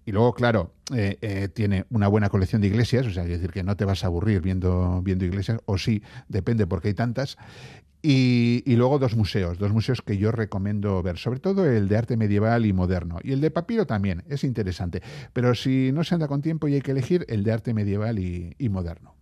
Y 0.05 0.11
luego, 0.11 0.33
claro, 0.33 0.73
eh, 0.93 1.17
eh, 1.21 1.47
tiene 1.49 1.85
una 1.89 2.07
buena 2.09 2.29
colección 2.29 2.61
de 2.61 2.67
iglesias, 2.67 3.05
o 3.07 3.11
sea, 3.11 3.23
decir, 3.23 3.51
que 3.51 3.63
no 3.63 3.77
te 3.77 3.85
vas 3.85 4.03
a 4.03 4.07
aburrir 4.07 4.41
viendo, 4.41 5.01
viendo 5.03 5.23
iglesias, 5.25 5.59
o 5.65 5.77
sí, 5.77 6.03
depende 6.27 6.67
porque 6.67 6.89
hay 6.89 6.93
tantas. 6.93 7.37
Y, 8.01 8.63
luego 8.75 8.99
dos 8.99 9.15
museos, 9.15 9.57
dos 9.59 9.71
museos 9.71 10.01
que 10.01 10.17
yo 10.17 10.31
recomiendo 10.31 11.01
ver, 11.03 11.17
sobre 11.17 11.39
todo 11.39 11.65
el 11.65 11.87
de 11.87 11.97
arte 11.97 12.17
medieval 12.17 12.65
y 12.65 12.73
moderno. 12.73 13.19
Y 13.23 13.31
el 13.33 13.41
de 13.41 13.51
papiro 13.51 13.87
también, 13.87 14.23
es 14.29 14.43
interesante. 14.43 15.01
Pero 15.33 15.55
si 15.55 15.91
no 15.93 16.03
se 16.03 16.15
anda 16.15 16.27
con 16.27 16.41
tiempo 16.41 16.67
y 16.67 16.75
hay 16.75 16.81
que 16.81 16.91
elegir, 16.91 17.25
el 17.29 17.43
de 17.43 17.53
arte 17.53 17.73
medieval 17.73 18.19
y 18.19 18.55
moderno. 18.69 19.12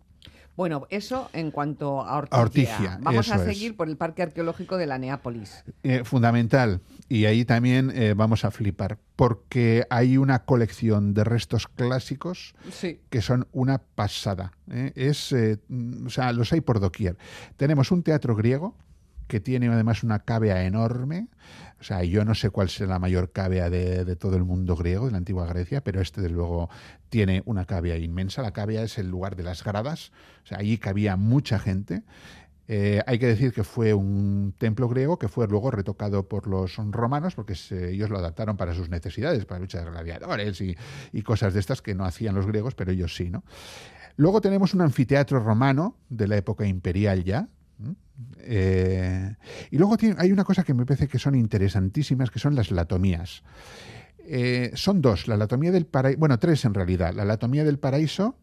Bueno, 0.55 0.85
eso 0.89 1.29
en 1.33 1.49
cuanto 1.51 2.01
a 2.01 2.17
Ortigia. 2.17 2.99
Vamos 3.01 3.31
a 3.31 3.35
es. 3.35 3.41
seguir 3.43 3.75
por 3.75 3.87
el 3.87 3.97
Parque 3.97 4.21
Arqueológico 4.21 4.77
de 4.77 4.85
la 4.85 4.97
Neápolis. 4.97 5.63
Eh, 5.83 6.03
fundamental. 6.03 6.81
Y 7.07 7.25
ahí 7.25 7.45
también 7.45 7.91
eh, 7.95 8.13
vamos 8.15 8.45
a 8.45 8.51
flipar, 8.51 8.97
porque 9.15 9.85
hay 9.89 10.17
una 10.17 10.43
colección 10.45 11.13
de 11.13 11.23
restos 11.23 11.67
clásicos 11.67 12.53
Sí. 12.71 12.99
que 13.09 13.21
son 13.21 13.47
una 13.51 13.79
pasada. 13.79 14.51
¿eh? 14.69 14.91
Es, 14.95 15.33
mm, 15.67 16.05
o 16.07 16.09
sea, 16.09 16.33
los 16.33 16.51
hay 16.53 16.61
por 16.61 16.79
doquier. 16.79 17.17
Tenemos 17.57 17.91
un 17.91 18.03
teatro 18.03 18.35
griego 18.35 18.75
que 19.31 19.39
tiene 19.39 19.69
además 19.69 20.03
una 20.03 20.19
cavea 20.19 20.65
enorme. 20.65 21.29
O 21.79 21.83
sea, 21.85 22.03
yo 22.03 22.25
no 22.25 22.35
sé 22.35 22.49
cuál 22.49 22.67
será 22.67 22.89
la 22.89 22.99
mayor 22.99 23.31
cavea 23.31 23.69
de, 23.69 24.17
todo 24.17 24.35
el 24.35 24.43
mundo 24.43 24.75
griego, 24.75 25.05
de 25.05 25.13
la 25.13 25.19
antigua 25.19 25.47
Grecia, 25.47 25.81
pero 25.81 26.01
este, 26.01 26.19
desde 26.19 26.35
luego, 26.35 26.69
tiene 27.07 27.41
una 27.45 27.63
cavea 27.63 27.95
inmensa. 27.95 28.41
La 28.41 28.51
cavea 28.51 28.83
es 28.83 28.97
el 28.97 29.09
lugar 29.09 29.37
de 29.37 29.43
las 29.43 29.63
gradas. 29.63 30.11
O 30.43 30.47
sea, 30.47 30.57
allí 30.57 30.77
cabía 30.77 31.15
mucha 31.15 31.59
gente. 31.59 32.03
Eh, 32.67 33.01
hay 33.07 33.19
que 33.19 33.27
decir 33.27 33.53
que 33.53 33.63
fue 33.63 33.93
un 33.93 34.53
templo 34.57 34.89
griego 34.89 35.17
que 35.17 35.29
fue 35.29 35.47
luego 35.47 35.71
retocado 35.71 36.27
por 36.27 36.47
los 36.47 36.75
romanos 36.75 37.33
porque 37.33 37.55
ellos 37.71 38.09
lo 38.09 38.17
adaptaron 38.17 38.57
para 38.57 38.73
sus 38.73 38.89
necesidades, 38.89 39.45
para 39.45 39.61
luchas 39.61 39.85
de 39.85 39.91
gladiadores 39.91 40.59
y, 40.59 40.75
y 41.13 41.21
cosas 41.21 41.53
de 41.53 41.61
estas 41.61 41.81
que 41.81 41.95
no 41.95 42.03
hacían 42.03 42.35
los 42.35 42.47
griegos, 42.47 42.75
pero 42.75 42.91
ellos 42.91 43.15
sí, 43.15 43.29
¿no? 43.29 43.45
Luego 44.17 44.41
tenemos 44.41 44.73
un 44.73 44.81
anfiteatro 44.81 45.39
romano 45.39 45.95
de 46.09 46.27
la 46.27 46.35
época 46.35 46.65
imperial 46.65 47.23
ya. 47.23 47.47
Eh, 48.39 49.35
y 49.69 49.77
luego 49.77 49.97
hay 50.17 50.31
una 50.31 50.43
cosa 50.43 50.63
que 50.63 50.73
me 50.73 50.85
parece 50.85 51.07
que 51.07 51.19
son 51.19 51.35
interesantísimas, 51.35 52.31
que 52.31 52.39
son 52.39 52.55
las 52.55 52.71
latomías. 52.71 53.43
Eh, 54.25 54.71
son 54.75 55.01
dos, 55.01 55.27
la 55.27 55.35
anatomía 55.35 55.71
del 55.71 55.85
paraíso, 55.85 56.19
bueno, 56.19 56.39
tres 56.39 56.63
en 56.65 56.73
realidad, 56.73 57.13
la 57.13 57.23
anatomía 57.23 57.63
del 57.63 57.79
paraíso, 57.79 58.37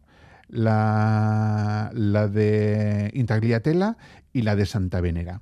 la, 0.47 1.91
de 1.93 3.11
Intagliatella 3.13 3.97
y 4.33 4.41
la 4.41 4.55
de 4.55 4.65
Santa 4.65 4.99
Venera. 4.99 5.41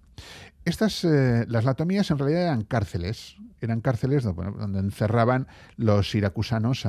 estas, 0.65 1.03
eh, 1.05 1.45
las 1.47 1.65
latomías 1.65 2.11
en 2.11 2.19
realidad 2.19 2.43
eran 2.43 2.63
cárceles, 2.63 3.37
eran 3.61 3.81
cárceles 3.81 4.23
donde 4.23 4.79
encerraban 4.79 5.47
los 5.75 6.11
siracusanos 6.11 6.87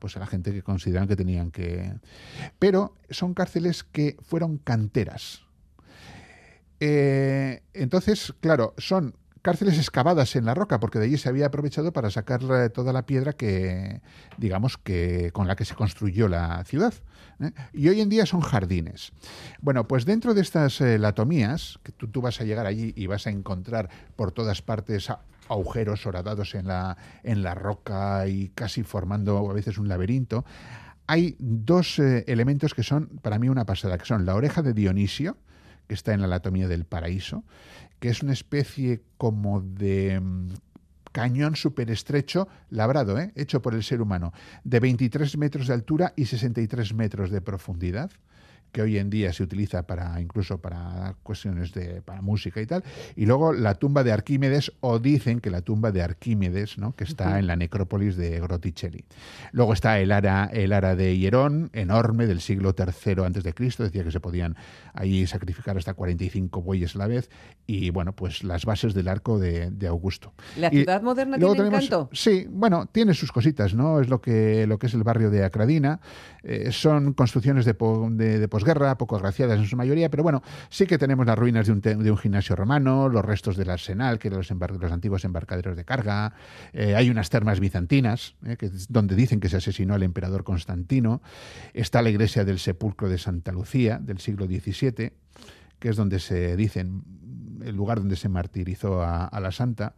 pues 0.00 0.16
a 0.16 0.20
la 0.20 0.26
gente 0.26 0.52
que 0.52 0.62
consideraban 0.62 1.08
que 1.08 1.16
tenían 1.16 1.50
que... 1.50 1.94
Pero 2.58 2.96
son 3.10 3.34
cárceles 3.34 3.84
que 3.84 4.16
fueron 4.22 4.58
canteras. 4.58 5.42
Eh, 6.84 7.62
entonces, 7.74 8.34
claro, 8.40 8.74
son 8.76 9.14
cárceles 9.40 9.78
excavadas 9.78 10.34
en 10.34 10.44
la 10.44 10.52
roca, 10.52 10.80
porque 10.80 10.98
de 10.98 11.04
allí 11.04 11.16
se 11.16 11.28
había 11.28 11.46
aprovechado 11.46 11.92
para 11.92 12.10
sacar 12.10 12.40
eh, 12.42 12.70
toda 12.70 12.92
la 12.92 13.06
piedra 13.06 13.34
que, 13.34 14.00
digamos, 14.36 14.78
que 14.78 15.30
con 15.32 15.46
la 15.46 15.54
que 15.54 15.64
se 15.64 15.76
construyó 15.76 16.26
la 16.26 16.64
ciudad. 16.64 16.92
¿eh? 17.38 17.52
Y 17.72 17.88
hoy 17.88 18.00
en 18.00 18.08
día 18.08 18.26
son 18.26 18.40
jardines. 18.40 19.12
Bueno, 19.60 19.86
pues 19.86 20.04
dentro 20.06 20.34
de 20.34 20.40
estas 20.40 20.80
latomías, 20.80 21.78
que 21.84 21.92
tú, 21.92 22.20
vas 22.20 22.40
a 22.40 22.44
llegar 22.44 22.66
allí 22.66 22.92
y 22.96 23.06
vas 23.06 23.28
a 23.28 23.30
encontrar 23.30 23.88
por 24.16 24.32
todas 24.32 24.60
partes 24.60 25.08
agujeros 25.48 26.04
horadados 26.04 26.56
en 26.56 26.66
la, 26.66 26.96
en 27.22 27.44
la 27.44 27.54
roca 27.54 28.26
y 28.26 28.48
casi 28.48 28.82
formando 28.82 29.38
a 29.48 29.52
veces 29.52 29.78
un 29.78 29.86
laberinto, 29.86 30.44
hay 31.06 31.36
dos 31.38 32.00
elementos 32.00 32.74
que 32.74 32.82
son 32.82 33.06
para 33.22 33.38
mí 33.38 33.48
una 33.48 33.66
pasada, 33.66 33.98
que 33.98 34.04
son 34.04 34.26
la 34.26 34.34
oreja 34.34 34.62
de 34.62 34.72
Dionisio, 34.72 35.36
que 35.86 35.94
está 35.94 36.12
en 36.12 36.20
la 36.20 36.26
anatomía 36.26 36.68
del 36.68 36.84
paraíso, 36.84 37.44
que 38.00 38.08
es 38.08 38.22
una 38.22 38.32
especie 38.32 39.02
como 39.16 39.60
de 39.60 40.20
mm, 40.20 40.48
cañón 41.12 41.56
súper 41.56 41.90
estrecho, 41.90 42.48
labrado, 42.70 43.18
¿eh? 43.18 43.32
hecho 43.36 43.62
por 43.62 43.74
el 43.74 43.84
ser 43.84 44.00
humano, 44.00 44.32
de 44.64 44.80
23 44.80 45.36
metros 45.38 45.68
de 45.68 45.74
altura 45.74 46.12
y 46.16 46.26
63 46.26 46.94
metros 46.94 47.30
de 47.30 47.40
profundidad 47.40 48.10
que 48.72 48.82
hoy 48.82 48.98
en 48.98 49.10
día 49.10 49.32
se 49.32 49.42
utiliza 49.42 49.86
para 49.86 50.20
incluso 50.20 50.58
para 50.58 51.14
cuestiones 51.22 51.72
de 51.72 52.02
para 52.02 52.22
música 52.22 52.60
y 52.60 52.66
tal 52.66 52.82
y 53.16 53.26
luego 53.26 53.52
la 53.52 53.74
tumba 53.74 54.02
de 54.02 54.12
Arquímedes 54.12 54.72
o 54.80 54.98
dicen 54.98 55.40
que 55.40 55.50
la 55.50 55.60
tumba 55.60 55.92
de 55.92 56.02
Arquímedes 56.02 56.78
no 56.78 56.96
que 56.96 57.04
está 57.04 57.38
en 57.38 57.46
la 57.46 57.54
necrópolis 57.56 58.16
de 58.16 58.40
Grotticelli 58.40 59.04
luego 59.52 59.74
está 59.74 60.00
el 60.00 60.10
ara 60.10 60.48
el 60.52 60.72
ara 60.72 60.96
de 60.96 61.16
Hierón 61.18 61.70
enorme 61.74 62.26
del 62.26 62.40
siglo 62.40 62.74
III 62.76 63.24
antes 63.24 63.44
de 63.44 63.52
Cristo 63.54 63.82
decía 63.82 64.04
que 64.04 64.10
se 64.10 64.20
podían 64.20 64.56
ahí 64.94 65.26
sacrificar 65.26 65.76
hasta 65.76 65.94
45 65.94 66.62
bueyes 66.62 66.96
a 66.96 66.98
la 66.98 67.06
vez 67.06 67.30
y 67.66 67.90
bueno 67.90 68.14
pues 68.16 68.42
las 68.42 68.64
bases 68.64 68.94
del 68.94 69.08
arco 69.08 69.38
de, 69.38 69.70
de 69.70 69.86
Augusto 69.86 70.32
¿La 70.56 70.68
Y 70.68 70.78
ciudad 70.78 71.02
moderna 71.02 71.36
luego 71.36 71.54
tiene 71.54 71.68
tenemos- 71.68 71.84
encanto? 71.86 72.10
Sí, 72.12 72.46
bueno, 72.50 72.86
tiene 72.90 73.12
sus 73.14 73.30
cositas, 73.32 73.74
¿no? 73.74 74.00
Es 74.00 74.08
lo 74.08 74.20
que, 74.20 74.66
lo 74.66 74.78
que 74.78 74.86
es 74.86 74.94
el 74.94 75.02
barrio 75.02 75.30
de 75.30 75.44
Acradina. 75.44 76.00
Eh, 76.42 76.70
son 76.72 77.12
construcciones 77.12 77.64
de- 77.64 77.72
de 78.38 78.48
posguerra, 78.62 78.96
poco 78.96 79.16
agraciadas 79.16 79.58
en 79.58 79.66
su 79.66 79.76
mayoría, 79.76 80.08
pero 80.08 80.22
bueno, 80.22 80.40
sí 80.70 80.86
que 80.86 80.96
tenemos 80.96 81.26
las 81.26 81.36
ruinas 81.36 81.66
de 81.66 81.72
un, 81.72 81.80
de 81.80 82.10
un 82.10 82.16
gimnasio 82.16 82.54
romano, 82.54 83.08
los 83.08 83.24
restos 83.24 83.56
del 83.56 83.70
arsenal, 83.70 84.20
que 84.20 84.28
eran 84.28 84.38
los, 84.38 84.50
los 84.80 84.92
antiguos 84.92 85.24
embarcaderos 85.24 85.76
de 85.76 85.84
carga. 85.84 86.32
Eh, 86.72 86.94
hay 86.94 87.10
unas 87.10 87.28
termas 87.28 87.58
bizantinas, 87.58 88.36
eh, 88.46 88.56
que 88.56 88.66
es 88.66 88.92
donde 88.92 89.16
dicen 89.16 89.40
que 89.40 89.48
se 89.48 89.56
asesinó 89.56 89.94
al 89.94 90.04
emperador 90.04 90.44
Constantino. 90.44 91.22
Está 91.74 92.02
la 92.02 92.10
iglesia 92.10 92.44
del 92.44 92.60
sepulcro 92.60 93.08
de 93.08 93.18
Santa 93.18 93.50
Lucía, 93.50 93.98
del 94.00 94.18
siglo 94.18 94.46
XVII 94.46 95.12
que 95.80 95.88
es 95.88 95.96
donde 95.96 96.20
se 96.20 96.56
dicen 96.56 97.02
el 97.64 97.76
lugar 97.76 97.98
donde 97.98 98.16
se 98.16 98.28
martirizó 98.28 99.02
a, 99.02 99.38
la 99.40 99.52
santa. 99.52 99.94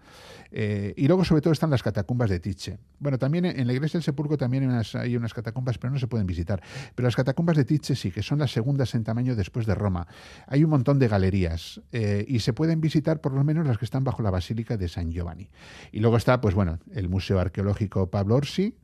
Eh, 0.50 0.94
y 0.96 1.06
luego, 1.06 1.24
sobre 1.24 1.42
todo, 1.42 1.52
están 1.52 1.70
las 1.70 1.82
catacumbas 1.82 2.30
de 2.30 2.40
Tiche. 2.40 2.78
Bueno, 2.98 3.18
también 3.18 3.44
en 3.44 3.66
la 3.66 3.72
iglesia 3.72 3.98
del 3.98 4.04
Sepulcro 4.04 4.36
también 4.36 4.64
hay 4.64 4.68
unas, 4.68 4.94
hay 4.94 5.16
unas 5.16 5.34
catacumbas, 5.34 5.78
pero 5.78 5.92
no 5.92 5.98
se 5.98 6.06
pueden 6.06 6.26
visitar. 6.26 6.62
Pero 6.94 7.06
las 7.06 7.16
catacumbas 7.16 7.56
de 7.56 7.64
Tiche 7.64 7.96
sí, 7.96 8.10
que 8.10 8.22
son 8.22 8.38
las 8.38 8.52
segundas 8.52 8.94
en 8.94 9.04
tamaño 9.04 9.34
después 9.34 9.66
de 9.66 9.74
Roma. 9.74 10.06
Hay 10.46 10.64
un 10.64 10.70
montón 10.70 10.98
de 10.98 11.08
galerías 11.08 11.80
eh, 11.92 12.24
y 12.28 12.40
se 12.40 12.52
pueden 12.52 12.80
visitar 12.80 13.20
por 13.20 13.32
lo 13.32 13.44
menos 13.44 13.66
las 13.66 13.78
que 13.78 13.84
están 13.84 14.04
bajo 14.04 14.22
la 14.22 14.30
Basílica 14.30 14.76
de 14.76 14.88
San 14.88 15.10
Giovanni. 15.10 15.48
Y 15.92 16.00
luego 16.00 16.16
está, 16.16 16.40
pues 16.40 16.54
bueno, 16.54 16.78
el 16.92 17.08
Museo 17.08 17.38
Arqueológico 17.40 18.10
Pablo 18.10 18.36
Orsi, 18.36 18.74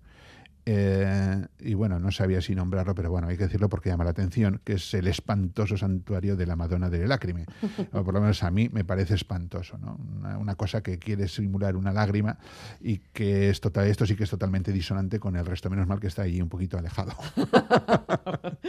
eh, 0.73 1.47
y 1.59 1.75
bueno, 1.75 1.99
no 1.99 2.13
sabía 2.13 2.41
si 2.41 2.55
nombrarlo, 2.55 2.95
pero 2.95 3.11
bueno, 3.11 3.27
hay 3.27 3.37
que 3.37 3.43
decirlo 3.43 3.69
porque 3.69 3.89
llama 3.89 4.05
la 4.05 4.11
atención, 4.11 4.61
que 4.63 4.75
es 4.75 4.95
el 4.95 5.09
espantoso 5.09 5.77
santuario 5.77 6.37
de 6.37 6.47
la 6.47 6.55
Madonna 6.55 6.89
de 6.89 7.09
Lágrime. 7.09 7.47
O 7.93 8.05
por 8.05 8.15
lo 8.15 8.21
menos 8.21 8.43
a 8.45 8.51
mí 8.51 8.69
me 8.73 8.85
parece 8.85 9.15
espantoso, 9.15 9.77
¿no? 9.79 9.99
Una, 10.19 10.39
una 10.39 10.55
cosa 10.55 10.81
que 10.83 10.99
quiere 10.99 11.27
simular 11.27 11.75
una 11.75 11.93
lágrima 11.93 12.39
y 12.81 12.99
que 12.99 13.49
es 13.49 13.61
total, 13.61 13.89
esto 13.89 14.07
sí 14.07 14.15
que 14.15 14.25
es 14.25 14.31
totalmente 14.31 14.71
disonante 14.71 15.19
con 15.19 15.35
el 15.35 15.45
resto, 15.45 15.71
menos 15.71 15.89
mal 15.89 15.99
que 15.99 16.07
está 16.07 16.23
allí 16.23 16.41
un 16.41 16.49
poquito 16.49 16.79
alejado. 16.79 17.13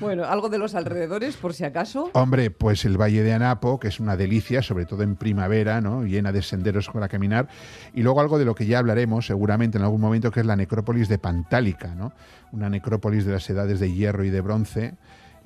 Bueno, 0.00 0.24
algo 0.24 0.48
de 0.48 0.58
los 0.58 0.74
alrededores, 0.74 1.36
por 1.36 1.54
si 1.54 1.64
acaso. 1.64 2.10
Hombre, 2.12 2.50
pues 2.50 2.84
el 2.84 3.00
Valle 3.00 3.22
de 3.22 3.32
Anapo, 3.32 3.78
que 3.78 3.88
es 3.88 4.00
una 4.00 4.16
delicia, 4.16 4.60
sobre 4.60 4.86
todo 4.86 5.02
en 5.02 5.16
primavera, 5.16 5.80
¿no? 5.80 6.02
llena 6.02 6.32
de 6.32 6.42
senderos 6.42 6.88
para 6.88 7.08
caminar. 7.08 7.48
Y 7.94 8.02
luego 8.02 8.20
algo 8.20 8.38
de 8.38 8.44
lo 8.44 8.54
que 8.54 8.66
ya 8.66 8.80
hablaremos 8.80 9.26
seguramente 9.26 9.78
en 9.78 9.84
algún 9.84 10.00
momento, 10.00 10.30
que 10.30 10.40
es 10.40 10.46
la 10.46 10.56
necrópolis 10.56 11.08
de 11.08 11.13
Pantálica, 11.18 11.94
¿no? 11.94 12.12
una 12.52 12.70
necrópolis 12.70 13.24
de 13.24 13.32
las 13.32 13.48
edades 13.50 13.80
de 13.80 13.92
hierro 13.92 14.24
y 14.24 14.30
de 14.30 14.40
bronce, 14.40 14.94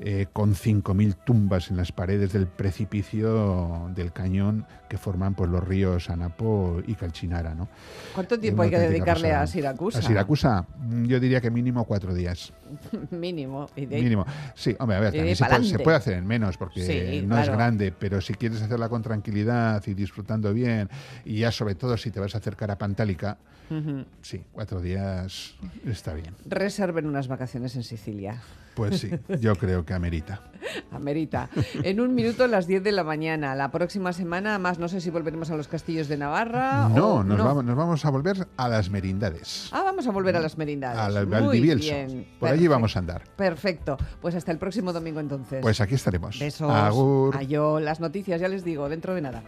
eh, 0.00 0.26
con 0.32 0.54
5.000 0.54 1.16
tumbas 1.24 1.70
en 1.70 1.76
las 1.76 1.90
paredes 1.90 2.32
del 2.32 2.46
precipicio 2.46 3.90
del 3.96 4.12
cañón 4.12 4.64
que 4.88 4.96
forman 4.96 5.34
pues, 5.34 5.50
los 5.50 5.66
ríos 5.66 6.08
Anapo 6.08 6.80
y 6.86 6.94
Calchinara. 6.94 7.54
¿no? 7.54 7.68
¿Cuánto 8.14 8.38
tiempo 8.38 8.62
hay 8.62 8.70
que 8.70 8.78
dedicarle 8.78 9.28
a 9.32 9.40
pasada. 9.40 9.46
Siracusa? 9.48 9.98
A 9.98 10.02
Siracusa, 10.02 10.66
mm, 10.78 11.04
yo 11.06 11.18
diría 11.20 11.40
que 11.40 11.50
mínimo 11.50 11.84
cuatro 11.84 12.14
días. 12.14 12.52
Mínimo. 13.10 13.68
Y 13.74 13.86
de 13.86 13.96
ahí- 13.96 14.02
Mínimo. 14.04 14.24
Sí, 14.54 14.76
hombre, 14.78 14.96
a 14.96 15.00
ver, 15.00 15.12
también 15.14 15.34
se 15.36 15.44
puede, 15.44 15.64
se 15.64 15.78
puede 15.80 15.96
hacer 15.96 16.14
en 16.14 16.26
menos 16.26 16.56
porque 16.56 16.80
Sí, 16.84 17.26
no 17.26 17.36
es 17.36 17.44
claro. 17.46 17.58
grande, 17.58 17.92
pero 17.92 18.20
si 18.20 18.34
quieres 18.34 18.62
hacerla 18.62 18.88
con 18.88 19.02
tranquilidad 19.02 19.82
y 19.86 19.94
disfrutando 19.94 20.54
bien, 20.54 20.88
y 21.24 21.38
ya 21.40 21.50
sobre 21.50 21.74
todo 21.74 21.96
si 21.96 22.10
te 22.10 22.20
vas 22.20 22.34
a 22.34 22.38
acercar 22.38 22.70
a 22.70 22.78
Pantálica, 22.78 23.38
Ujú. 23.70 24.04
sí, 24.22 24.42
cuatro 24.52 24.80
días 24.80 25.54
está 25.84 26.14
bien. 26.14 26.34
Reserven 26.46 27.06
unas 27.06 27.26
vacaciones 27.28 27.74
en 27.76 27.82
Sicilia. 27.82 28.40
Pues 28.78 29.00
sí, 29.00 29.10
yo 29.40 29.54
creo 29.56 29.84
que 29.84 29.92
amerita. 29.92 30.40
Amerita. 30.92 31.48
En 31.82 32.00
un 32.00 32.14
minuto, 32.14 32.44
a 32.44 32.46
las 32.46 32.66
10 32.66 32.82
de 32.82 32.92
la 32.92 33.02
mañana. 33.04 33.54
La 33.54 33.70
próxima 33.70 34.12
semana, 34.12 34.58
más 34.58 34.78
no 34.78 34.88
sé 34.88 35.00
si 35.00 35.10
volveremos 35.10 35.50
a 35.50 35.56
los 35.56 35.66
castillos 35.68 36.08
de 36.08 36.16
Navarra. 36.16 36.88
No, 36.88 37.14
o 37.14 37.24
nos, 37.24 37.38
Vamos, 37.38 37.64
nos 37.64 37.76
vamos 37.76 38.04
a 38.04 38.10
volver 38.10 38.46
a 38.56 38.68
las 38.68 38.88
merindades. 38.90 39.68
Ah, 39.72 39.82
vamos 39.84 40.06
a 40.06 40.10
volver 40.12 40.36
a 40.36 40.40
las 40.40 40.56
merindades. 40.58 40.98
A 41.00 41.08
la- 41.10 41.20
al 41.20 41.44
Muy 41.44 41.56
Dibielso. 41.58 41.92
bien. 41.92 42.26
Por 42.38 42.48
allí 42.50 42.66
vamos 42.68 42.94
a 42.96 42.98
andar. 43.00 43.22
Perfecto. 43.36 43.96
Pues 44.20 44.34
hasta 44.34 44.52
el 44.52 44.58
próximo 44.58 44.92
domingo 44.92 45.20
entonces. 45.20 45.60
Pues 45.62 45.80
aquí 45.80 45.94
estaremos. 45.94 46.38
Besos. 46.38 46.70
Agur. 46.70 47.36
Ayo, 47.36 47.80
las 47.80 48.00
noticias, 48.00 48.40
ya 48.40 48.48
les 48.48 48.64
digo, 48.64 48.88
dentro 48.88 49.14
de 49.14 49.22
nada. 49.22 49.42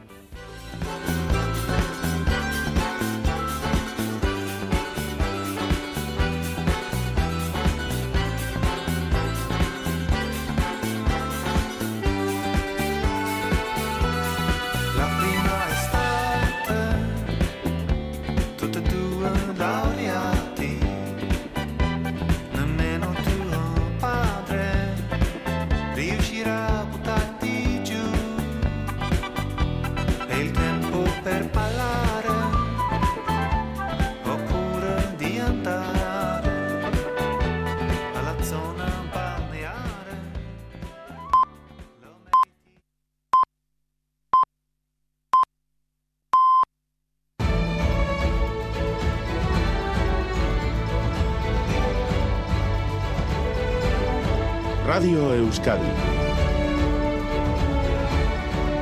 Euskadi. 55.51 55.83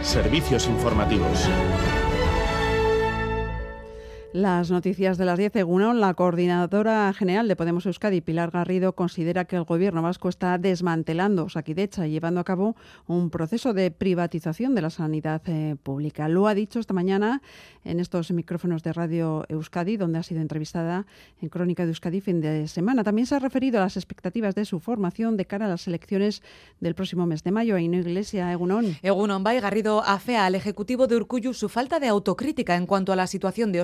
Servicios 0.03 0.67
informativos. 0.67 1.49
Las 4.35 4.71
noticias 4.71 5.17
de 5.17 5.25
las 5.25 5.39
10 5.39 5.55
según 5.55 6.01
la 6.01 6.13
coordinadora 6.13 7.11
general 7.15 7.49
de 7.49 7.57
Podemos 7.57 7.87
Euskadi, 7.87 8.21
Pilar 8.21 8.51
Garrido, 8.51 8.93
considera 8.93 9.47
que 9.47 9.57
el 9.57 9.65
gobierno 9.65 10.03
vasco 10.03 10.29
está 10.29 10.59
desmantelando 10.59 11.49
Saquidecha 11.49 12.07
y 12.07 12.11
llevando 12.11 12.39
a 12.39 12.45
cabo 12.45 12.77
un 13.07 13.31
proceso 13.31 13.73
de 13.73 13.91
privatización 13.91 14.75
de 14.75 14.83
la 14.83 14.91
sanidad 14.91 15.41
eh, 15.47 15.77
pública. 15.83 16.29
Lo 16.29 16.47
ha 16.47 16.53
dicho 16.53 16.79
esta 16.79 16.93
mañana 16.93 17.41
en 17.85 18.01
estos 18.01 18.31
micrófonos 18.31 18.83
de 18.83 18.93
Radio 18.93 19.47
Euskadi, 19.49 19.97
donde 19.97 20.19
ha 20.19 20.23
sido 20.23 20.43
entrevistada 20.43 21.07
en 21.41 21.49
Crónica 21.49 21.85
de 21.85 21.93
Euskadi 21.93 22.21
fin 22.21 22.43
de 22.43 22.69
semana. 22.69 23.05
También 23.05 23.27
se 23.27 23.35
ha 23.35 23.39
referido 23.39 23.79
a 23.79 23.85
las 23.85 23.97
expectativas 23.97 24.55
de 24.55 24.67
su 24.67 24.79
formación 24.79 25.39
de 25.39 25.47
cara 25.47 25.65
a 25.65 25.71
las 25.71 25.89
elecciones 25.89 26.43
del 26.81 26.95
próximo 26.95 27.25
mes 27.25 27.43
de 27.45 27.51
mayo. 27.51 27.77
Aino 27.77 27.97
Iglesia, 27.97 28.53
Egunon. 28.53 28.99
Egunon, 29.03 29.43
Bay 29.43 29.59
Garrido 29.61 30.03
afea 30.05 30.45
al 30.45 30.55
Ejecutivo 30.55 31.07
de 31.07 31.17
Urcuyu 31.17 31.55
su 31.55 31.71
falta 31.71 31.99
de 31.99 32.09
autocrítica 32.09 32.77
en 32.77 32.85
cuanto 32.85 33.11
a 33.15 33.17
la 33.17 33.27
situación 33.27 33.73
de 33.73 33.81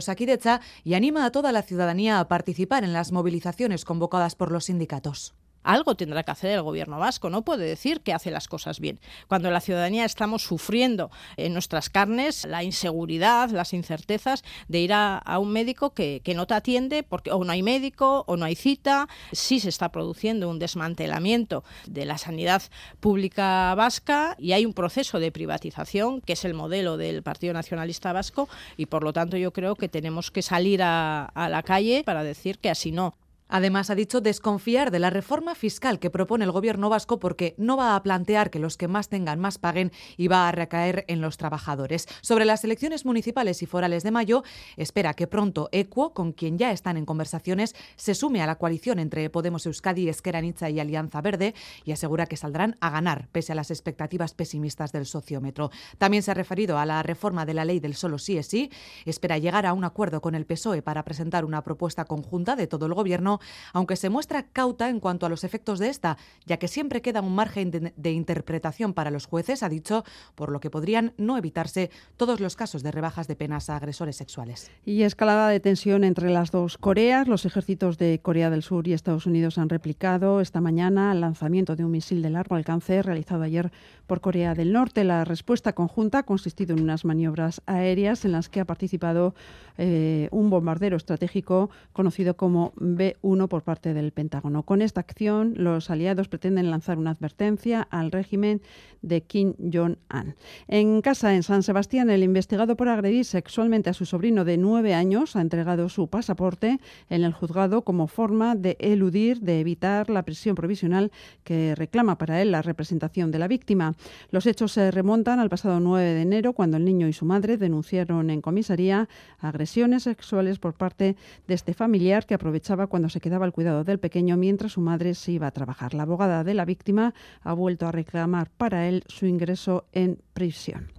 Y 0.85 0.95
anima 0.95 1.24
a 1.24 1.30
toda 1.30 1.53
la 1.53 1.62
ciudadanía 1.62 2.20
a 2.20 2.28
participar 2.28 2.85
en 2.85 2.93
las 2.93 3.12
movilizaciones 3.12 3.85
convocadas 3.85 4.35
por 4.35 4.51
los 4.51 4.66
sindicatos. 4.66 5.35
Algo 5.65 5.95
tendrá 5.97 6.23
que 6.23 6.31
hacer 6.31 6.51
el 6.51 6.62
gobierno 6.62 6.99
vasco, 6.99 7.31
no 7.31 7.43
puede 7.43 7.65
decir 7.65 8.03
que 8.03 8.12
hace 8.12 8.31
las 8.31 8.49
cosas 8.49 8.81
bien. 8.81 9.01
Cuando 9.29 9.51
la 9.51 9.61
ciudadanía 9.61 10.05
estamos 10.05 10.43
sufriendo 10.43 11.11
en 11.39 11.55
nuestras 11.55 11.89
carnes 11.89 12.45
la 12.45 12.62
inseguridad, 12.62 13.51
las 13.51 13.73
incertezas 13.73 14.45
de 14.69 14.81
ir 14.81 14.93
a, 14.93 15.23
un 15.39 15.51
médico 15.51 15.95
que, 15.95 16.23
no 16.35 16.47
te 16.47 16.55
atiende 16.55 17.03
porque 17.03 17.31
o 17.31 17.45
no 17.45 17.53
hay 17.53 17.62
médico 17.62 18.25
o 18.27 18.37
no 18.37 18.45
hay 18.45 18.57
cita, 18.57 19.09
sí 19.33 19.61
se 19.61 19.69
está 19.71 19.91
produciendo 19.91 20.51
un 20.51 20.59
desmantelamiento 20.59 21.65
de 21.87 22.05
la 22.05 22.19
sanidad 22.19 22.62
pública 23.01 23.75
vasca 23.75 24.37
y 24.39 24.53
hay 24.53 24.67
un 24.67 24.75
proceso 24.75 25.19
de 25.19 25.33
privatización 25.33 26.21
que 26.21 26.35
es 26.35 26.45
el 26.45 26.55
modelo 26.55 26.97
del 26.97 27.23
Partido 27.23 27.55
Nacionalista 27.55 28.12
Vasco 28.12 28.49
y 28.77 28.87
por 28.87 29.03
lo 29.03 29.12
tanto 29.12 29.37
yo 29.37 29.53
creo 29.53 29.77
que 29.77 29.89
tenemos 29.89 30.31
que 30.31 30.43
salir 30.43 30.83
a 30.83 31.31
la 31.35 31.62
calle 31.62 32.03
para 32.05 32.23
decir 32.23 32.59
que 32.59 32.71
así 32.71 32.93
no. 32.93 33.15
Además, 33.49 33.90
ha 33.90 33.95
dicho 33.95 34.20
desconfiar 34.20 34.90
de 34.90 34.99
la 34.99 35.11
reforma 35.11 35.55
fiscal 35.55 35.99
que 35.99 36.11
propone 36.11 36.45
el 36.45 36.51
gobierno 36.51 36.88
vasco 36.88 37.18
porque 37.18 37.55
no 37.59 37.76
va 37.76 37.95
a 37.95 38.03
plantear 38.03 38.51
que 38.51 38.59
los 38.59 38.76
que 38.76 38.88
más 38.88 39.09
tengan 39.09 39.38
más 39.38 39.59
paguen 39.59 39.92
y 40.16 40.28
va 40.28 40.49
a 40.49 40.53
recaer 40.53 41.05
en 41.09 41.20
los 41.20 41.36
trabajadores. 41.36 42.07
Sobre 42.22 42.47
las 42.47 42.64
elecciones 42.64 43.05
municipales 43.05 43.62
y 43.62 43.66
forales 43.66 44.03
de 44.03 44.11
mayo, 44.11 44.45
espera 44.76 45.14
que 45.14 45.26
pronto 45.26 45.68
Equo, 45.72 46.14
con 46.14 46.32
quien 46.32 46.59
ya 46.59 46.72
están 46.72 46.97
en 46.97 47.05
conversaciones, 47.05 47.74
se 47.97 48.14
sume 48.14 48.42
a 48.42 48.47
la 48.47 48.57
coalición 48.57 48.99
entre 48.99 49.28
Podemos 49.28 49.66
Euskadi, 49.66 50.09
Esqueranitza 50.09 50.70
y 50.70 50.80
Alianza 50.80 51.20
Verde 51.20 51.55
y 51.84 51.92
asegura 51.92 52.26
que 52.26 52.36
saldrán 52.36 52.76
a 52.80 52.90
ganar, 52.90 53.28
pese 53.30 53.53
a 53.53 53.55
las 53.55 53.70
expectativas 53.70 54.34
pesimistas 54.34 54.90
del 54.92 55.07
sociómetro. 55.07 55.70
También 55.99 56.22
se 56.22 56.30
ha 56.30 56.34
referido 56.34 56.78
a 56.78 56.86
la 56.86 57.03
reforma 57.03 57.45
de 57.45 57.55
la 57.55 57.64
ley 57.64 57.78
del 57.78 57.95
solo 57.95 58.18
sí 58.18 58.38
es 58.38 58.47
sí. 58.47 58.70
Espera 59.05 59.38
llegar 59.38 59.66
a 59.66 59.74
un 59.74 59.84
acuerdo 59.84 60.20
con 60.22 60.34
el 60.34 60.47
PSOE 60.47 60.82
para 60.82 61.05
presentar 61.05 61.45
una 61.45 61.62
propuesta 61.62 62.07
conjunta 62.07 62.57
de 62.57 62.66
todo 62.66 62.86
el 62.86 62.95
gobierno 62.95 63.34
aunque 63.72 63.97
se 63.97 64.11
muestra 64.11 64.45
cauta 64.45 64.89
en 64.89 65.01
cuanto 65.01 65.26
a 65.26 65.28
los 65.28 65.45
efectos 65.45 65.78
de 65.78 65.89
esta, 65.89 66.16
ya 66.47 66.59
que 66.59 66.68
siempre 66.68 67.03
queda 67.03 67.20
un 67.20 67.35
margen 67.35 67.70
de, 67.70 68.11
interpretación 68.12 68.95
para 68.95 69.11
los 69.11 69.26
jueces, 69.26 69.62
ha 69.62 69.68
dicho, 69.68 70.05
por 70.35 70.51
lo 70.51 70.61
que 70.61 70.70
podrían 70.70 71.12
no 71.16 71.37
evitarse 71.37 71.91
todos 72.16 72.41
los 72.41 72.57
casos 72.57 72.82
de 72.82 72.91
rebajas 72.91 73.28
de 73.28 73.37
penas 73.37 73.70
a 73.70 73.76
agresores 73.76 74.16
sexuales. 74.16 74.70
Y 74.85 75.03
escalada 75.03 75.49
de 75.49 75.61
tensión 75.61 76.05
entre 76.05 76.30
las 76.30 76.51
dos 76.51 76.78
Coreas. 76.78 77.28
Los 77.28 77.45
ejércitos 77.45 77.99
de 77.99 78.20
Corea 78.20 78.51
del 78.51 78.62
Sur 78.62 78.87
y 78.89 78.93
Estados 78.93 79.26
Unidos 79.26 79.59
han 79.59 79.68
replicado 79.68 80.41
esta 80.41 80.61
mañana 80.61 81.12
el 81.12 81.20
lanzamiento 81.20 81.76
de 81.76 81.85
un 81.85 81.91
misil 81.91 82.22
de 82.22 82.30
largo 82.30 82.57
alcance 82.57 83.03
realizado 83.03 83.43
ayer 83.43 83.72
por 84.07 84.20
Corea 84.20 84.55
del 84.55 84.72
Norte. 84.72 85.05
La 85.05 85.24
respuesta 85.24 85.72
conjunta 85.72 86.18
ha 86.18 86.22
consistido 86.24 86.74
en 86.76 86.82
unas 86.82 87.05
maniobras 87.05 87.62
aéreas 87.66 88.24
en 88.24 88.32
las 88.32 88.48
que 88.48 88.61
ha 88.61 88.64
participado 88.64 89.34
eh, 89.76 90.28
un 90.30 90.50
bombardero 90.50 90.96
estratégico 90.96 91.70
conocido 91.92 92.36
como 92.36 92.72
B-1 92.76 93.48
por 93.48 93.62
parte 93.62 93.94
del 93.94 94.12
Pentágono. 94.12 94.62
Con 94.62 94.82
esta 94.82 95.00
acción, 95.00 95.55
los 95.57 95.90
aliados 95.90 96.28
pretenden 96.28 96.70
lanzar 96.70 96.98
una 96.98 97.11
advertencia 97.11 97.82
al 97.90 98.12
régimen 98.12 98.62
de 99.02 99.22
Kim 99.22 99.55
Jong-un. 99.59 100.34
En 100.68 101.02
casa, 101.02 101.34
en 101.34 101.42
San 101.42 101.62
Sebastián, 101.62 102.11
el 102.11 102.22
investigado 102.22 102.76
por 102.76 102.88
agredir 102.88 103.24
sexualmente 103.24 103.90
a 103.90 103.92
su 103.94 104.07
sobrino 104.07 104.44
de 104.44 104.57
nueve 104.57 104.94
años 104.94 105.36
ha 105.36 105.40
entregado 105.40 105.88
su 105.88 106.09
pasaporte 106.09 106.78
en 107.11 107.24
el 107.24 107.32
juzgado 107.32 107.82
como 107.82 108.07
forma 108.07 108.55
de 108.55 108.76
eludir, 108.80 109.40
de 109.40 109.61
evitar 109.61 110.09
la 110.09 110.22
prisión 110.22 110.55
provisional 110.55 111.12
que 111.42 111.74
reclama 111.74 112.16
para 112.16 112.40
él 112.40 112.50
la 112.50 112.62
representación 112.62 113.30
de 113.30 113.38
la 113.38 113.48
víctima. 113.48 113.93
Los 114.30 114.47
hechos 114.47 114.72
se 114.72 114.90
remontan 114.90 115.38
al 115.40 115.51
pasado 115.51 115.80
9 115.80 116.14
de 116.14 116.22
enero, 116.22 116.53
cuando 116.53 116.76
el 116.76 116.84
niño 116.84 117.09
y 117.09 117.12
su 117.12 117.24
madre 117.24 117.57
denunciaron 117.57 118.30
en 118.30 118.40
comisaría 118.40 119.09
agresiones 119.38 120.05
sexuales 120.05 120.59
por 120.59 120.74
parte 120.74 121.16
de 121.47 121.55
este 121.55 121.74
familiar 121.74 122.26
que 122.26 122.34
aprovechaba 122.34 122.86
cuando 122.86 123.09
se 123.09 123.20
quedaba 123.20 123.45
al 123.45 123.53
cuidado 123.53 123.84
del 123.84 123.99
pequeño 123.99 124.36
mientras 124.36 124.72
su 124.72 124.80
madre 124.80 125.14
se 125.14 125.32
iba 125.32 125.47
a 125.47 125.51
trabajar. 125.51 125.95
La 125.95 126.05
abogada 126.05 126.45
de 126.45 126.55
la 126.55 126.64
víctima 126.64 127.14
ha 127.42 127.53
vuelto 127.53 127.86
a 127.86 127.92
reclamar 127.92 128.51
para 128.51 128.88
él 128.88 129.05
su 129.07 129.26
ingreso 129.26 129.86
en 129.92 130.18
prisión. 130.32 130.90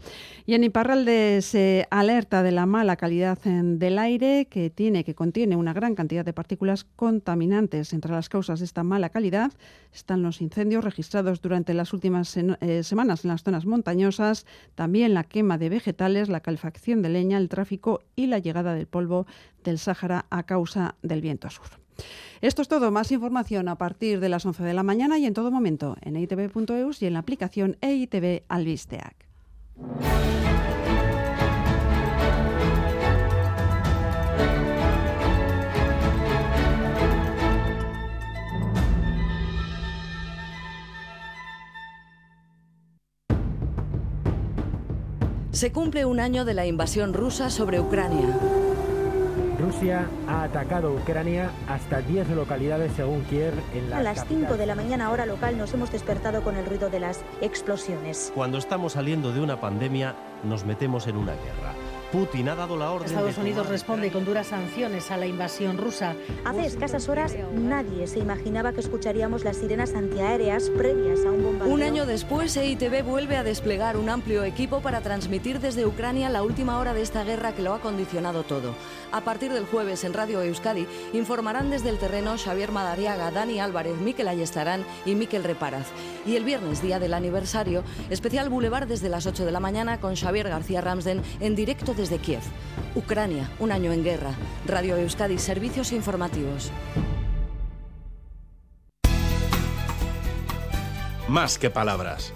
Y 0.47 0.53
en 0.53 0.63
Iparralde 0.63 1.41
se 1.41 1.87
alerta 1.89 2.43
de 2.43 2.51
la 2.51 2.65
mala 2.65 2.95
calidad 2.97 3.39
del 3.39 3.97
aire 3.97 4.47
que 4.49 4.69
tiene, 4.69 5.03
que 5.03 5.15
contiene 5.15 5.55
una 5.55 5.73
gran 5.73 5.95
cantidad 5.95 6.23
de 6.23 6.33
partículas 6.33 6.83
contaminantes. 6.83 7.93
Entre 7.93 8.11
las 8.11 8.29
causas 8.29 8.59
de 8.59 8.65
esta 8.65 8.83
mala 8.83 9.09
calidad 9.09 9.51
están 9.93 10.21
los 10.21 10.41
incendios 10.41 10.83
registrados 10.83 11.41
durante 11.41 11.73
las 11.73 11.93
últimas 11.93 12.37
eh, 12.37 12.83
semanas 12.88 13.25
en 13.25 13.29
las 13.29 13.43
zonas 13.43 13.65
montañosas, 13.65 14.45
también 14.75 15.13
la 15.13 15.23
quema 15.23 15.57
de 15.57 15.69
vegetales, 15.69 16.29
la 16.29 16.39
calefacción 16.39 17.01
de 17.01 17.09
leña, 17.09 17.38
el 17.38 17.49
tráfico 17.49 18.01
y 18.15 18.27
la 18.27 18.39
llegada 18.39 18.73
del 18.73 18.88
polvo 18.88 19.25
del 19.63 19.79
Sáhara 19.79 20.25
a 20.29 20.43
causa 20.43 20.95
del 21.01 21.21
viento 21.21 21.49
sur. 21.49 21.67
Esto 22.41 22.61
es 22.61 22.67
todo. 22.67 22.91
Más 22.91 23.11
información 23.11 23.67
a 23.67 23.77
partir 23.77 24.19
de 24.19 24.29
las 24.29 24.45
11 24.45 24.63
de 24.63 24.73
la 24.73 24.83
mañana 24.83 25.17
y 25.17 25.25
en 25.25 25.33
todo 25.33 25.51
momento 25.51 25.95
en 26.01 26.15
eitv.eus 26.15 27.01
y 27.01 27.05
en 27.05 27.13
la 27.13 27.19
aplicación 27.19 27.77
EITV 27.81 28.43
Albisteac. 28.47 29.15
Se 45.55 45.71
cumple 45.71 46.03
un 46.03 46.19
año 46.19 46.43
de 46.43 46.53
la 46.53 46.65
invasión 46.65 47.13
rusa 47.13 47.49
sobre 47.49 47.79
Ucrania. 47.79 48.27
Rusia 49.57 50.05
ha 50.27 50.43
atacado 50.43 50.93
Ucrania 50.93 51.49
hasta 51.69 52.01
10 52.01 52.31
localidades 52.31 52.91
según 52.97 53.23
Kiev 53.23 53.53
en 53.73 53.89
la 53.89 53.99
A 53.99 54.03
las 54.03 54.27
5 54.27 54.57
de 54.57 54.65
la 54.65 54.75
mañana 54.75 55.11
hora 55.11 55.25
local 55.25 55.57
nos 55.57 55.73
hemos 55.73 55.93
despertado 55.93 56.43
con 56.43 56.57
el 56.57 56.65
ruido 56.65 56.89
de 56.89 56.99
las 56.99 57.21
explosiones. 57.39 58.33
Cuando 58.35 58.57
estamos 58.57 58.91
saliendo 58.93 59.31
de 59.31 59.39
una 59.39 59.61
pandemia 59.61 60.13
nos 60.43 60.65
metemos 60.65 61.07
en 61.07 61.15
una 61.15 61.31
guerra. 61.31 61.84
Putin 62.16 62.47
ha 62.47 62.55
dado 62.55 62.78
la 62.78 62.91
orden. 62.91 63.09
Estados 63.09 63.38
Unidos 63.38 63.68
responde 63.68 64.09
con 64.09 64.24
duras 64.24 64.47
sanciones 64.47 65.11
a 65.11 65.18
la 65.18 65.26
invasión 65.26 65.78
rusa. 65.78 66.16
Hace 66.45 66.66
escasas 66.66 67.09
horas 67.09 67.36
nadie 67.53 68.07
se 68.07 68.20
imaginaba 68.20 68.72
que 68.72 68.80
escucharíamos 68.80 69.43
las 69.43 69.57
sirenas 69.57 69.93
antiaéreas 69.93 70.70
previas 70.70 71.26
a 71.26 71.32
un 71.32 71.43
bombardeo. 71.43 71.74
Un 71.74 71.84
año 71.84 72.05
después, 72.05 72.55
EITV 72.55 73.03
vuelve 73.03 73.36
a 73.36 73.43
desplegar 73.43 73.97
un 73.97 74.07
amplio 74.07 74.45
equipo 74.45 74.80
para 74.80 75.01
transmitir 75.01 75.59
desde 75.59 75.86
Ucrania 75.86 76.30
la 76.30 76.41
última 76.41 76.80
hora 76.80 76.93
de 76.93 77.01
esta 77.01 77.26
guerra 77.26 77.53
que 77.53 77.63
lo 77.63 77.74
ha 77.74 77.82
condicionado 77.82 78.43
todo. 78.43 78.76
A 79.11 79.20
partir 79.22 79.51
del 79.51 79.66
jueves 79.66 80.05
en 80.05 80.13
Radio 80.13 80.41
Euskadi 80.41 80.88
informarán 81.11 81.70
desde 81.70 81.89
el 81.89 81.97
terreno 81.97 82.38
Xavier 82.38 82.72
Madariaga, 82.72 83.32
Dani 83.32 83.59
Álvarez, 83.59 83.97
Miquel 83.97 84.30
Ayestarán 84.30 84.86
y 85.05 85.16
Miquel 85.16 85.43
Reparaz. 85.43 85.88
Y 86.26 86.38
el 86.38 86.45
viernes, 86.45 86.82
día 86.82 86.97
del 86.97 87.13
aniversario, 87.13 87.84
especial 88.09 88.49
Boulevard 88.49 88.88
desde 88.88 89.09
las 89.09 89.26
8 89.26 89.45
de 89.45 89.51
la 89.51 89.59
mañana 89.59 89.99
con 89.99 90.16
Xavier 90.16 90.47
García 90.47 90.80
Ramsden 90.80 91.22
en 91.41 91.55
directo 91.55 91.93
desde 91.93 92.04
de 92.09 92.19
Kiev. 92.19 92.41
Ucrania, 92.95 93.49
un 93.59 93.71
año 93.71 93.91
en 93.91 94.03
guerra. 94.03 94.31
Radio 94.65 94.97
Euskadi, 94.97 95.37
servicios 95.37 95.91
informativos. 95.91 96.71
Más 101.27 101.57
que 101.57 101.69
palabras. 101.69 102.33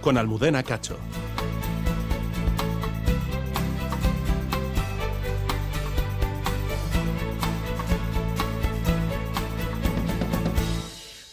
Con 0.00 0.18
Almudena 0.18 0.62
Cacho. 0.62 0.98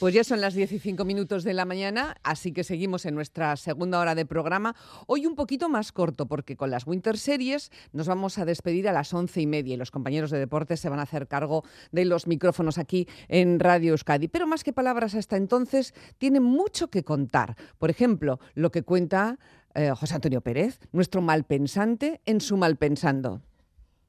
Pues 0.02 0.16
ya 0.16 0.24
son 0.24 0.42
las 0.42 0.56
15 0.56 1.04
minutos 1.04 1.44
de 1.44 1.54
la 1.54 1.64
mañana, 1.64 2.18
así 2.24 2.54
que 2.54 2.64
seguimos 2.64 3.06
en 3.06 3.14
nuestra 3.14 3.56
segunda 3.56 4.00
hora 4.00 4.16
de 4.16 4.26
programa. 4.26 4.76
Hoy 5.06 5.28
un 5.28 5.36
poquito 5.36 5.70
más 5.70 5.92
corto, 5.92 6.26
porque 6.26 6.58
con 6.58 6.72
las 6.72 6.88
Winter 6.88 7.20
Series 7.20 7.72
nos 7.94 8.08
vamos 8.08 8.40
a 8.40 8.46
despedir 8.46 8.90
a 8.90 8.94
las 8.94 9.14
once 9.14 9.40
y 9.42 9.46
media 9.46 9.76
y 9.76 9.78
los 9.78 9.92
compañeros 9.92 10.32
de 10.32 10.40
deportes 10.40 10.80
se 10.80 10.90
van 10.90 10.98
a 10.98 11.04
hacer 11.04 11.28
cargo 11.28 11.64
de 11.92 12.06
los 12.06 12.26
micrófonos 12.26 12.80
aquí 12.80 13.08
en 13.28 13.60
Radio 13.60 13.92
Euskadi. 13.92 14.28
Pero 14.28 14.48
más 14.48 14.64
que 14.64 14.74
palabras 14.74 15.14
hasta 15.14 15.38
entonces, 15.38 15.94
tiene 16.18 16.40
mucho 16.40 16.90
que 16.90 17.04
contar. 17.04 17.56
Por 17.78 17.92
ejemplo, 17.92 18.40
lo 18.56 18.72
que 18.72 18.82
cuenta 18.82 19.38
eh, 19.76 19.92
José 19.96 20.16
Antonio 20.16 20.42
Pérez, 20.42 20.80
nuestro 20.94 21.22
malpensante 21.22 22.22
en 22.26 22.42
su 22.42 22.58
malpensando. 22.58 23.44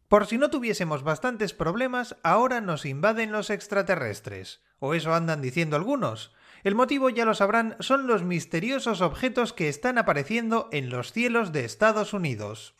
Por 0.08 0.24
si 0.24 0.38
no 0.38 0.48
tuviésemos 0.48 1.02
bastantes 1.02 1.52
problemas, 1.52 2.16
ahora 2.22 2.62
nos 2.62 2.86
invaden 2.86 3.30
los 3.30 3.50
extraterrestres. 3.50 4.62
O 4.84 4.94
eso 4.94 5.14
andan 5.14 5.40
diciendo 5.40 5.76
algunos. 5.76 6.34
El 6.64 6.74
motivo, 6.74 7.08
ya 7.08 7.24
lo 7.24 7.34
sabrán, 7.34 7.76
son 7.78 8.08
los 8.08 8.24
misteriosos 8.24 9.00
objetos 9.00 9.52
que 9.52 9.68
están 9.68 9.96
apareciendo 9.96 10.68
en 10.72 10.90
los 10.90 11.12
cielos 11.12 11.52
de 11.52 11.64
Estados 11.64 12.12
Unidos. 12.12 12.74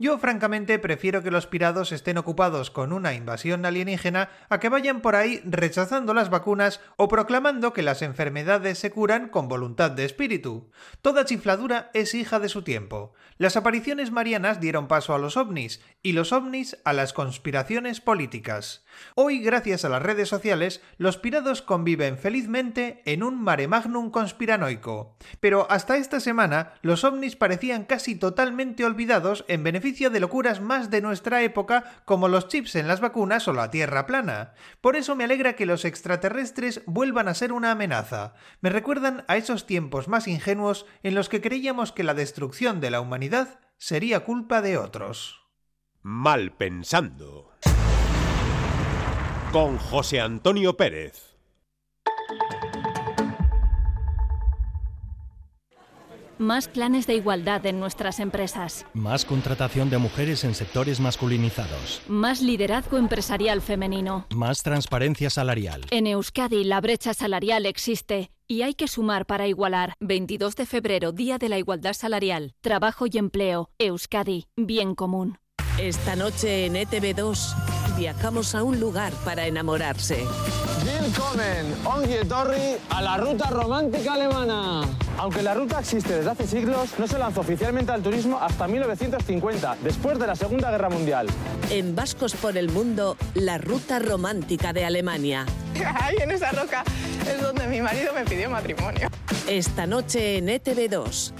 Yo, 0.00 0.16
francamente, 0.18 0.78
prefiero 0.78 1.24
que 1.24 1.32
los 1.32 1.48
pirados 1.48 1.90
estén 1.90 2.18
ocupados 2.18 2.70
con 2.70 2.92
una 2.92 3.14
invasión 3.14 3.66
alienígena 3.66 4.30
a 4.48 4.60
que 4.60 4.68
vayan 4.68 5.00
por 5.00 5.16
ahí 5.16 5.42
rechazando 5.44 6.14
las 6.14 6.30
vacunas 6.30 6.80
o 6.94 7.08
proclamando 7.08 7.72
que 7.72 7.82
las 7.82 8.02
enfermedades 8.02 8.78
se 8.78 8.92
curan 8.92 9.28
con 9.28 9.48
voluntad 9.48 9.90
de 9.90 10.04
espíritu. 10.04 10.70
Toda 11.02 11.24
chifladura 11.24 11.90
es 11.94 12.14
hija 12.14 12.38
de 12.38 12.48
su 12.48 12.62
tiempo. 12.62 13.12
Las 13.38 13.56
apariciones 13.56 14.12
marianas 14.12 14.60
dieron 14.60 14.86
paso 14.86 15.16
a 15.16 15.18
los 15.18 15.36
ovnis 15.36 15.80
y 16.00 16.12
los 16.12 16.32
ovnis 16.32 16.78
a 16.84 16.92
las 16.92 17.12
conspiraciones 17.12 18.00
políticas. 18.00 18.84
Hoy, 19.16 19.40
gracias 19.40 19.84
a 19.84 19.88
las 19.88 20.02
redes 20.02 20.28
sociales, 20.28 20.80
los 20.98 21.16
pirados 21.16 21.60
conviven 21.60 22.18
felizmente 22.18 23.02
en 23.04 23.24
un 23.24 23.42
mare 23.42 23.66
magnum 23.66 24.12
conspiranoico. 24.12 25.16
Pero 25.40 25.66
hasta 25.70 25.96
esta 25.96 26.20
semana, 26.20 26.74
los 26.82 27.02
ovnis 27.02 27.34
parecían 27.34 27.84
casi 27.84 28.14
totalmente 28.14 28.84
olvidados 28.84 29.44
en 29.48 29.64
beneficio 29.64 29.87
de 29.88 30.20
locuras 30.20 30.60
más 30.60 30.90
de 30.90 31.00
nuestra 31.00 31.42
época 31.42 32.02
como 32.04 32.28
los 32.28 32.48
chips 32.48 32.76
en 32.76 32.86
las 32.86 33.00
vacunas 33.00 33.48
o 33.48 33.54
la 33.54 33.70
Tierra 33.70 34.06
plana. 34.06 34.52
Por 34.82 34.96
eso 34.96 35.16
me 35.16 35.24
alegra 35.24 35.54
que 35.54 35.64
los 35.64 35.84
extraterrestres 35.86 36.82
vuelvan 36.86 37.26
a 37.26 37.34
ser 37.34 37.52
una 37.52 37.70
amenaza. 37.70 38.34
Me 38.60 38.68
recuerdan 38.68 39.24
a 39.28 39.38
esos 39.38 39.66
tiempos 39.66 40.06
más 40.06 40.28
ingenuos 40.28 40.84
en 41.02 41.14
los 41.14 41.30
que 41.30 41.40
creíamos 41.40 41.92
que 41.92 42.04
la 42.04 42.14
destrucción 42.14 42.80
de 42.80 42.90
la 42.90 43.00
humanidad 43.00 43.60
sería 43.78 44.20
culpa 44.20 44.60
de 44.60 44.76
otros. 44.76 45.40
Mal 46.02 46.52
pensando. 46.52 47.52
Con 49.52 49.78
José 49.78 50.20
Antonio 50.20 50.76
Pérez. 50.76 51.38
Más 56.38 56.68
planes 56.68 57.08
de 57.08 57.16
igualdad 57.16 57.66
en 57.66 57.80
nuestras 57.80 58.20
empresas. 58.20 58.86
Más 58.94 59.24
contratación 59.24 59.90
de 59.90 59.98
mujeres 59.98 60.44
en 60.44 60.54
sectores 60.54 61.00
masculinizados. 61.00 62.00
Más 62.06 62.40
liderazgo 62.40 62.96
empresarial 62.96 63.60
femenino. 63.60 64.26
Más 64.34 64.62
transparencia 64.62 65.30
salarial. 65.30 65.82
En 65.90 66.06
Euskadi 66.06 66.62
la 66.62 66.80
brecha 66.80 67.12
salarial 67.12 67.66
existe 67.66 68.30
y 68.46 68.62
hay 68.62 68.74
que 68.74 68.86
sumar 68.86 69.26
para 69.26 69.48
igualar. 69.48 69.94
22 69.98 70.54
de 70.54 70.66
febrero, 70.66 71.10
Día 71.10 71.38
de 71.38 71.48
la 71.48 71.58
Igualdad 71.58 71.92
Salarial. 71.92 72.54
Trabajo 72.60 73.06
y 73.10 73.18
empleo. 73.18 73.70
Euskadi, 73.78 74.46
bien 74.56 74.94
común. 74.94 75.38
Esta 75.76 76.16
noche 76.16 76.66
en 76.66 76.74
ETV2 76.74 77.77
viajamos 77.98 78.54
a 78.54 78.62
un 78.62 78.78
lugar 78.78 79.12
para 79.24 79.46
enamorarse. 79.46 80.24
Willkommen, 80.84 81.74
Ongi 81.84 82.28
Torri, 82.28 82.76
a 82.90 83.02
la 83.02 83.16
ruta 83.16 83.50
romántica 83.50 84.14
alemana. 84.14 84.82
Aunque 85.18 85.42
la 85.42 85.52
ruta 85.52 85.80
existe 85.80 86.14
desde 86.14 86.30
hace 86.30 86.46
siglos, 86.46 86.90
no 86.96 87.08
se 87.08 87.18
lanzó 87.18 87.40
oficialmente 87.40 87.90
al 87.90 88.02
turismo 88.02 88.38
hasta 88.40 88.68
1950, 88.68 89.78
después 89.82 90.18
de 90.18 90.28
la 90.28 90.36
Segunda 90.36 90.70
Guerra 90.70 90.88
Mundial. 90.88 91.26
En 91.70 91.96
Vascos 91.96 92.34
por 92.34 92.56
el 92.56 92.70
Mundo, 92.70 93.16
la 93.34 93.58
ruta 93.58 93.98
romántica 93.98 94.72
de 94.72 94.84
Alemania. 94.84 95.44
Ahí 96.00 96.16
en 96.20 96.30
esa 96.30 96.52
roca 96.52 96.84
es 97.28 97.42
donde 97.42 97.66
mi 97.66 97.80
marido 97.80 98.12
me 98.14 98.24
pidió 98.24 98.48
matrimonio. 98.48 99.08
Esta 99.48 99.86
noche 99.88 100.36
en 100.36 100.46
ETV2. 100.46 101.32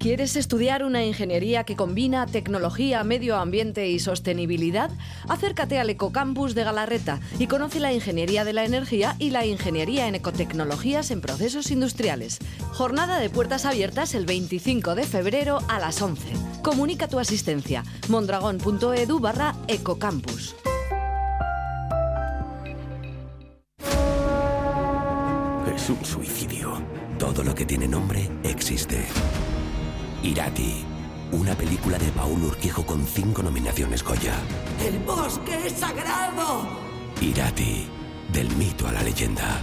¿Quieres 0.00 0.34
estudiar 0.36 0.82
una 0.82 1.04
ingeniería 1.04 1.64
que 1.64 1.76
combina 1.76 2.24
tecnología, 2.24 3.04
medio 3.04 3.36
ambiente 3.36 3.86
y 3.90 3.98
sostenibilidad? 3.98 4.90
Acércate 5.28 5.78
al 5.78 5.90
Ecocampus 5.90 6.54
de 6.54 6.64
Galarreta 6.64 7.20
y 7.38 7.48
conoce 7.48 7.80
la 7.80 7.92
ingeniería 7.92 8.46
de 8.46 8.54
la 8.54 8.64
energía 8.64 9.14
y 9.18 9.28
la 9.28 9.44
ingeniería 9.44 10.08
en 10.08 10.14
ecotecnologías 10.14 11.10
en 11.10 11.20
procesos 11.20 11.70
industriales. 11.70 12.38
Jornada 12.72 13.18
de 13.18 13.28
puertas 13.28 13.66
abiertas 13.66 14.14
el 14.14 14.24
25 14.24 14.94
de 14.94 15.04
febrero 15.04 15.58
a 15.68 15.78
las 15.78 16.00
11. 16.00 16.32
Comunica 16.62 17.06
tu 17.06 17.18
asistencia. 17.18 17.84
mondragón.edu 18.08 19.20
barra 19.20 19.54
ecocampus. 19.68 20.56
Es 25.76 25.90
un 25.90 26.02
suicidio. 26.02 26.82
Todo 27.18 27.44
lo 27.44 27.54
que 27.54 27.66
tiene 27.66 27.86
nombre 27.86 28.30
existe. 28.44 29.06
Irati, 30.22 30.84
una 31.32 31.54
película 31.54 31.98
de 31.98 32.10
Paul 32.12 32.42
Urquijo 32.44 32.84
con 32.84 33.06
cinco 33.06 33.42
nominaciones 33.42 34.02
Goya. 34.04 34.34
¡El 34.84 34.98
bosque 35.00 35.66
es 35.66 35.72
sagrado! 35.74 36.68
Irati, 37.20 37.86
del 38.32 38.54
mito 38.56 38.86
a 38.86 38.92
la 38.92 39.02
leyenda. 39.02 39.62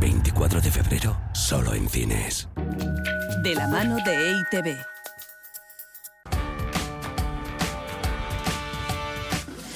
24 0.00 0.60
de 0.60 0.70
febrero, 0.70 1.16
solo 1.32 1.74
en 1.74 1.88
cines. 1.88 2.48
De 3.42 3.54
la 3.54 3.68
mano 3.68 3.96
de 4.04 4.30
EITV. 4.30 4.97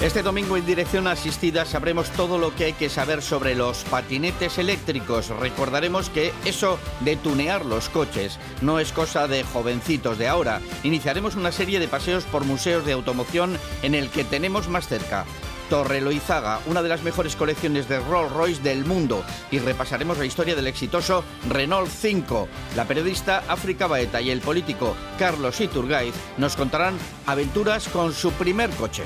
Este 0.03 0.21
domingo 0.21 0.57
en 0.57 0.65
dirección 0.65 1.07
asistida 1.07 1.63
sabremos 1.63 2.09
todo 2.09 2.37
lo 2.37 2.53
que 2.53 2.65
hay 2.65 2.73
que 2.73 2.89
saber 2.89 3.21
sobre 3.21 3.55
los 3.55 3.85
patinetes 3.85 4.57
eléctricos. 4.57 5.29
Recordaremos 5.29 6.09
que 6.09 6.33
eso 6.43 6.77
de 6.99 7.15
tunear 7.15 7.65
los 7.65 7.87
coches 7.87 8.37
no 8.61 8.79
es 8.79 8.91
cosa 8.91 9.29
de 9.29 9.45
jovencitos 9.45 10.17
de 10.17 10.27
ahora. 10.27 10.59
Iniciaremos 10.83 11.37
una 11.37 11.53
serie 11.53 11.79
de 11.79 11.87
paseos 11.87 12.25
por 12.25 12.43
museos 12.43 12.85
de 12.85 12.91
automoción 12.91 13.57
en 13.81 13.95
el 13.95 14.09
que 14.09 14.25
tenemos 14.25 14.67
más 14.67 14.89
cerca. 14.89 15.23
Torre 15.69 16.01
Loizaga, 16.01 16.59
una 16.65 16.83
de 16.83 16.89
las 16.89 17.03
mejores 17.03 17.37
colecciones 17.37 17.87
de 17.87 18.01
Rolls 18.01 18.33
Royce 18.33 18.61
del 18.61 18.83
mundo, 18.83 19.23
y 19.51 19.59
repasaremos 19.59 20.17
la 20.17 20.25
historia 20.25 20.53
del 20.53 20.67
exitoso 20.67 21.23
Renault 21.49 21.89
5. 21.89 22.49
La 22.75 22.83
periodista 22.83 23.45
África 23.47 23.87
Baeta 23.87 24.19
y 24.19 24.31
el 24.31 24.41
político 24.41 24.97
Carlos 25.17 25.61
Iturgaiz 25.61 26.13
nos 26.37 26.57
contarán 26.57 26.97
aventuras 27.25 27.87
con 27.87 28.11
su 28.13 28.33
primer 28.33 28.69
coche. 28.71 29.03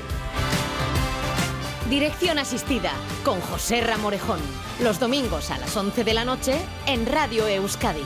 Dirección 1.88 2.38
asistida 2.38 2.92
con 3.24 3.40
José 3.40 3.80
Ramorejón. 3.80 4.40
Los 4.82 5.00
domingos 5.00 5.50
a 5.50 5.56
las 5.56 5.74
11 5.74 6.04
de 6.04 6.12
la 6.12 6.26
noche 6.26 6.58
en 6.84 7.06
Radio 7.06 7.48
Euskadi. 7.48 8.02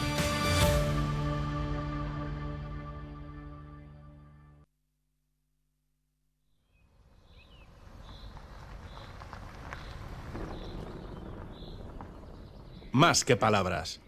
Más 12.93 13.25
que 13.25 13.37
palabras. 13.37 14.02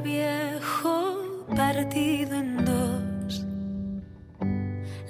Viejo 0.00 1.46
partido 1.54 2.36
en 2.36 2.64
dos. 2.64 3.46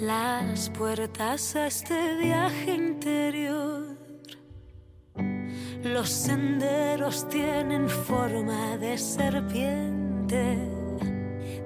Las 0.01 0.71
puertas 0.71 1.55
a 1.57 1.67
este 1.67 2.17
viaje 2.17 2.75
interior. 2.75 3.97
Los 5.83 6.09
senderos 6.09 7.29
tienen 7.29 7.89
forma 7.89 8.77
de 8.79 8.99
serpiente. 8.99 10.57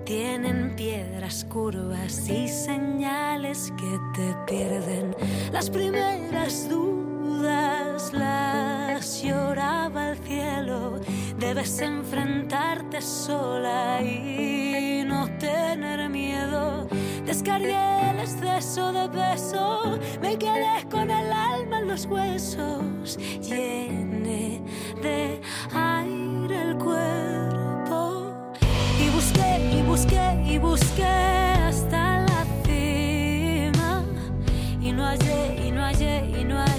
Tienen 0.04 0.74
piedras 0.76 1.44
curvas 1.44 2.28
y 2.28 2.48
señales 2.48 3.72
que 3.76 3.98
te 4.14 4.34
pierden. 4.46 5.16
Las 5.52 5.70
primeras 5.70 6.68
dudas 6.68 7.03
las 7.42 9.22
lloraba 9.22 10.10
el 10.10 10.18
cielo. 10.18 11.00
Debes 11.38 11.80
enfrentarte 11.80 13.00
sola 13.00 14.00
y 14.02 15.02
no 15.06 15.28
tener 15.38 16.08
miedo. 16.08 16.88
Descargué 17.24 18.10
el 18.10 18.20
exceso 18.20 18.92
de 18.92 19.08
peso, 19.08 19.98
me 20.20 20.36
quedé 20.36 20.86
con 20.90 21.10
el 21.10 21.32
alma 21.32 21.80
en 21.80 21.88
los 21.88 22.06
huesos. 22.06 23.18
Llené 23.40 24.62
de 25.02 25.40
aire 25.72 26.62
el 26.62 26.76
cuerpo 26.76 28.32
y 29.00 29.08
busqué 29.10 29.78
y 29.78 29.82
busqué 29.82 30.44
y 30.46 30.58
busqué 30.58 31.04
hasta 31.04 32.20
la 32.20 32.44
cima 32.64 34.02
y 34.80 34.92
no 34.92 35.04
hallé 35.04 35.66
y 35.66 35.70
no 35.70 35.82
hallé 35.82 36.40
y 36.40 36.44
no 36.44 36.58
hallé 36.58 36.73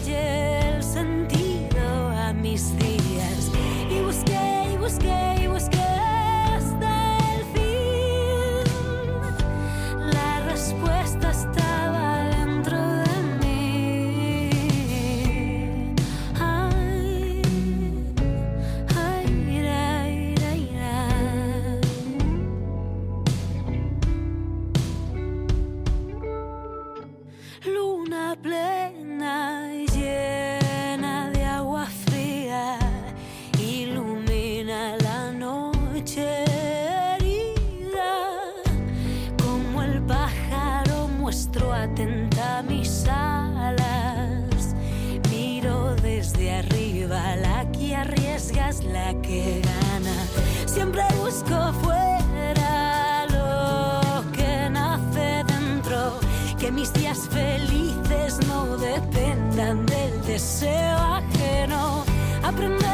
deseo 60.35 60.97
ajeno. 60.97 62.03
Aprender 62.43 62.84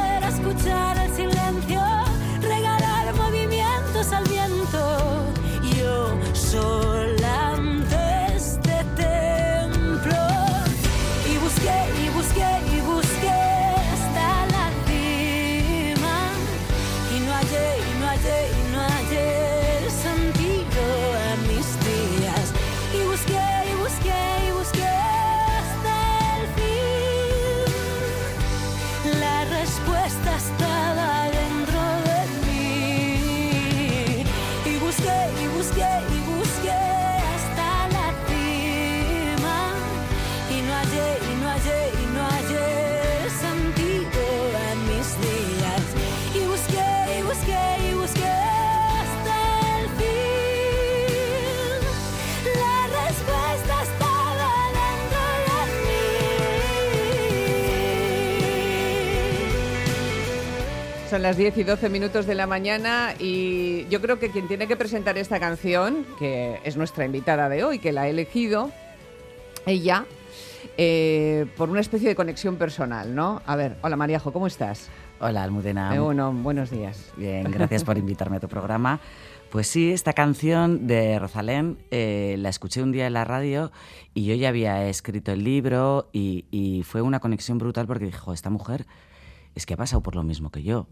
Son 61.11 61.23
las 61.23 61.35
10 61.35 61.57
y 61.57 61.63
12 61.65 61.89
minutos 61.89 62.25
de 62.25 62.35
la 62.35 62.47
mañana 62.47 63.15
y 63.19 63.85
yo 63.89 63.99
creo 63.99 64.17
que 64.17 64.31
quien 64.31 64.47
tiene 64.47 64.65
que 64.65 64.77
presentar 64.77 65.17
esta 65.17 65.41
canción, 65.41 66.05
que 66.17 66.61
es 66.63 66.77
nuestra 66.77 67.03
invitada 67.03 67.49
de 67.49 67.65
hoy, 67.65 67.79
que 67.79 67.91
la 67.91 68.03
ha 68.03 68.07
elegido, 68.07 68.71
ella, 69.65 70.05
eh, 70.77 71.47
por 71.57 71.69
una 71.69 71.81
especie 71.81 72.07
de 72.07 72.15
conexión 72.15 72.55
personal, 72.55 73.13
¿no? 73.13 73.41
A 73.45 73.57
ver, 73.57 73.75
hola 73.81 73.97
Mariajo, 73.97 74.31
¿cómo 74.31 74.47
estás? 74.47 74.87
Hola, 75.19 75.43
Almudena. 75.43 75.93
Eh, 75.93 75.99
bueno, 75.99 76.31
buenos 76.31 76.69
días. 76.69 77.11
Bien, 77.17 77.43
gracias 77.51 77.83
por 77.83 77.97
invitarme 77.97 78.37
a 78.37 78.39
tu 78.39 78.47
programa. 78.47 79.01
Pues 79.49 79.67
sí, 79.67 79.91
esta 79.91 80.13
canción 80.13 80.87
de 80.87 81.19
Rosalén 81.19 81.77
eh, 81.91 82.37
la 82.39 82.47
escuché 82.47 82.81
un 82.81 82.93
día 82.93 83.07
en 83.07 83.11
la 83.15 83.25
radio 83.25 83.73
y 84.13 84.23
yo 84.23 84.35
ya 84.35 84.47
había 84.47 84.87
escrito 84.87 85.33
el 85.33 85.43
libro 85.43 86.07
y, 86.13 86.45
y 86.51 86.83
fue 86.83 87.01
una 87.01 87.19
conexión 87.19 87.57
brutal 87.57 87.85
porque 87.85 88.05
dije, 88.05 88.17
"Jo, 88.17 88.31
esta 88.31 88.49
mujer 88.49 88.85
es 89.55 89.65
que 89.65 89.73
ha 89.73 89.77
pasado 89.77 90.01
por 90.01 90.15
lo 90.15 90.23
mismo 90.23 90.49
que 90.51 90.63
yo. 90.63 90.87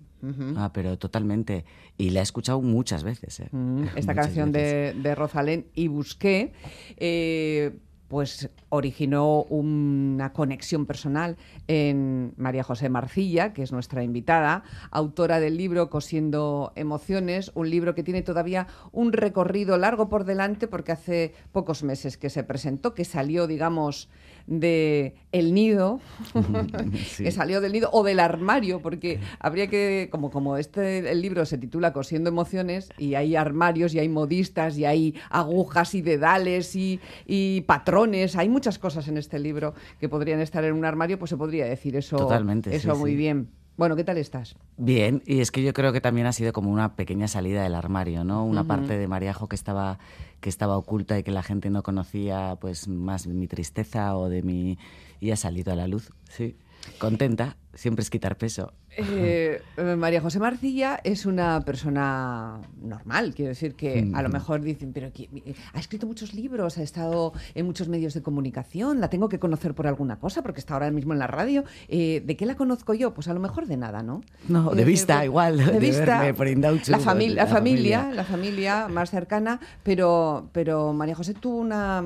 Ah, 0.57 0.71
pero 0.73 0.97
totalmente. 0.97 1.63
Y 1.97 2.09
la 2.09 2.19
he 2.19 2.23
escuchado 2.23 2.61
muchas 2.61 3.03
veces. 3.03 3.39
eh. 3.39 3.43
Esta 3.95 4.11
Muchas 4.13 4.15
canción 4.15 4.51
veces. 4.51 4.95
de, 4.95 5.01
de 5.01 5.15
Rosalén 5.15 5.67
y 5.73 5.87
Busqué, 5.87 6.51
eh, 6.97 7.77
pues 8.09 8.49
originó 8.69 9.43
una 9.43 10.33
conexión 10.33 10.87
personal 10.87 11.37
en 11.67 12.33
María 12.37 12.63
José 12.63 12.89
Marcilla, 12.89 13.53
que 13.53 13.61
es 13.61 13.71
nuestra 13.71 14.03
invitada, 14.03 14.63
autora 14.89 15.39
del 15.39 15.57
libro 15.57 15.89
Cosiendo 15.91 16.73
Emociones, 16.75 17.51
un 17.53 17.69
libro 17.69 17.93
que 17.93 18.01
tiene 18.03 18.23
todavía 18.23 18.65
un 18.91 19.13
recorrido 19.13 19.77
largo 19.77 20.09
por 20.09 20.25
delante 20.25 20.67
porque 20.67 20.91
hace 20.91 21.33
pocos 21.51 21.83
meses 21.83 22.17
que 22.17 22.31
se 22.31 22.43
presentó, 22.43 22.95
que 22.95 23.05
salió, 23.05 23.45
digamos, 23.45 24.09
de 24.49 25.15
el 25.31 25.53
nido, 25.53 25.99
Sí. 27.05 27.23
que 27.23 27.31
salió 27.31 27.61
del 27.61 27.71
nido 27.71 27.89
o 27.93 28.03
del 28.03 28.19
armario, 28.19 28.81
porque 28.81 29.19
habría 29.39 29.67
que, 29.67 30.09
como, 30.11 30.31
como 30.31 30.57
este 30.57 31.11
el 31.11 31.21
libro 31.21 31.45
se 31.45 31.57
titula 31.57 31.93
Cosiendo 31.93 32.29
emociones, 32.29 32.89
y 32.97 33.13
hay 33.13 33.35
armarios, 33.35 33.93
y 33.93 33.99
hay 33.99 34.09
modistas, 34.09 34.77
y 34.77 34.85
hay 34.85 35.15
agujas 35.29 35.93
y 35.95 36.01
dedales 36.01 36.75
y, 36.75 36.99
y 37.27 37.61
patrones, 37.61 38.35
hay 38.35 38.49
muchas 38.49 38.79
cosas 38.79 39.07
en 39.07 39.17
este 39.17 39.37
libro 39.39 39.73
que 39.99 40.09
podrían 40.09 40.39
estar 40.41 40.63
en 40.63 40.73
un 40.73 40.83
armario, 40.83 41.19
pues 41.19 41.29
se 41.29 41.37
podría 41.37 41.65
decir 41.65 41.95
eso, 41.95 42.17
Totalmente, 42.17 42.75
eso 42.75 42.93
sí, 42.95 42.99
muy 42.99 43.11
sí. 43.11 43.17
bien. 43.17 43.49
Bueno, 43.77 43.95
¿qué 43.95 44.03
tal 44.03 44.17
estás? 44.17 44.57
Bien, 44.75 45.23
y 45.25 45.39
es 45.39 45.51
que 45.51 45.63
yo 45.63 45.71
creo 45.71 45.93
que 45.93 46.01
también 46.01 46.27
ha 46.27 46.33
sido 46.33 46.51
como 46.51 46.69
una 46.69 46.97
pequeña 46.97 47.29
salida 47.29 47.63
del 47.63 47.75
armario, 47.75 48.25
¿no? 48.25 48.43
Una 48.43 48.65
parte 48.65 48.97
de 48.97 49.07
Mariajo 49.07 49.47
que 49.47 49.55
estaba, 49.55 49.99
que 50.41 50.49
estaba 50.49 50.77
oculta 50.77 51.17
y 51.17 51.23
que 51.23 51.31
la 51.31 51.43
gente 51.43 51.69
no 51.69 51.83
conocía, 51.83 52.57
pues 52.59 52.87
más 52.87 53.27
mi 53.27 53.47
tristeza 53.47 54.15
o 54.17 54.29
de 54.29 54.41
mi... 54.43 54.77
y 55.19 55.31
ha 55.31 55.35
salido 55.35 55.73
a 55.73 55.75
la 55.75 55.87
luz, 55.87 56.11
sí. 56.29 56.57
Contenta, 56.97 57.57
siempre 57.73 58.03
es 58.03 58.09
quitar 58.09 58.37
peso. 58.37 58.73
Eh, 59.07 59.61
eh, 59.77 59.95
María 59.95 60.21
José 60.21 60.39
Marcilla 60.39 60.99
es 61.03 61.25
una 61.25 61.61
persona 61.61 62.59
normal, 62.81 63.33
quiero 63.35 63.49
decir 63.49 63.75
que 63.75 64.09
a 64.13 64.21
lo 64.21 64.29
Mm. 64.29 64.31
mejor 64.33 64.61
dicen, 64.61 64.91
pero 64.93 65.07
eh, 65.07 65.53
ha 65.73 65.79
escrito 65.79 66.05
muchos 66.07 66.33
libros, 66.33 66.77
ha 66.77 66.83
estado 66.83 67.33
en 67.55 67.65
muchos 67.65 67.87
medios 67.87 68.13
de 68.13 68.21
comunicación, 68.21 68.99
la 68.99 69.09
tengo 69.09 69.29
que 69.29 69.39
conocer 69.39 69.73
por 69.73 69.87
alguna 69.87 70.19
cosa 70.19 70.41
porque 70.41 70.59
está 70.59 70.73
ahora 70.75 70.91
mismo 70.91 71.13
en 71.13 71.19
la 71.19 71.27
radio. 71.27 71.63
Eh, 71.87 72.21
¿De 72.25 72.35
qué 72.37 72.45
la 72.45 72.55
conozco 72.55 72.93
yo? 72.93 73.13
Pues 73.13 73.27
a 73.27 73.33
lo 73.33 73.39
mejor 73.39 73.65
de 73.67 73.77
nada, 73.77 74.03
¿no? 74.03 74.21
No, 74.47 74.61
Quiero 74.63 74.69
de 74.71 74.75
decir, 74.77 74.85
vista, 74.85 75.15
pues, 75.15 75.25
igual, 75.25 75.57
de 75.57 75.79
verme 75.91 76.33
por 76.33 76.47
Indauchu, 76.47 76.91
La, 76.91 76.99
fami- 76.99 77.29
la 77.29 77.43
la 77.43 77.47
familia, 77.47 77.99
familia. 78.01 78.11
la 78.15 78.23
familia 78.23 78.87
más 78.87 79.09
cercana, 79.11 79.59
pero, 79.83 80.49
pero 80.51 80.93
María 80.93 81.15
José 81.15 81.33
tuvo 81.33 81.57
una 81.57 82.03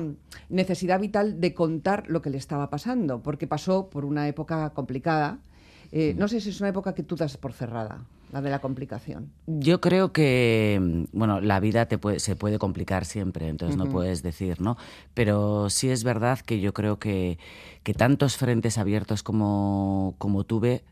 necesidad 0.48 1.00
vital 1.00 1.40
de 1.40 1.54
contar 1.54 2.04
lo 2.08 2.22
que 2.22 2.30
le 2.30 2.38
estaba 2.38 2.70
pasando, 2.70 3.22
porque 3.22 3.46
pasó 3.46 3.88
por 3.90 4.04
una 4.04 4.28
época 4.28 4.70
complicada. 4.70 5.38
Eh, 5.96 6.12
no 6.18 6.26
sé 6.26 6.40
si 6.40 6.50
es 6.50 6.58
una 6.58 6.70
época 6.70 6.92
que 6.92 7.04
tú 7.04 7.14
das 7.14 7.36
por 7.36 7.52
cerrada, 7.52 8.04
la 8.32 8.42
de 8.42 8.50
la 8.50 8.58
complicación. 8.58 9.30
Yo 9.46 9.80
creo 9.80 10.12
que, 10.12 10.80
mm, 10.82 11.16
bueno, 11.16 11.40
la 11.40 11.60
vida 11.60 11.86
te 11.86 11.98
puede, 11.98 12.18
se 12.18 12.34
puede 12.34 12.58
complicar 12.58 13.04
siempre, 13.04 13.46
entonces 13.46 13.76
no 13.76 13.88
puedes 13.88 14.24
decir, 14.24 14.60
¿no? 14.60 14.76
Pero 15.14 15.70
sí 15.70 15.90
es 15.90 16.02
verdad 16.02 16.40
que 16.40 16.58
yo 16.58 16.74
creo 16.74 16.98
que, 16.98 17.38
que 17.84 17.94
tantos 17.94 18.36
frentes 18.36 18.76
abiertos 18.76 19.22
como, 19.22 20.16
como 20.18 20.42
tuve, 20.42 20.82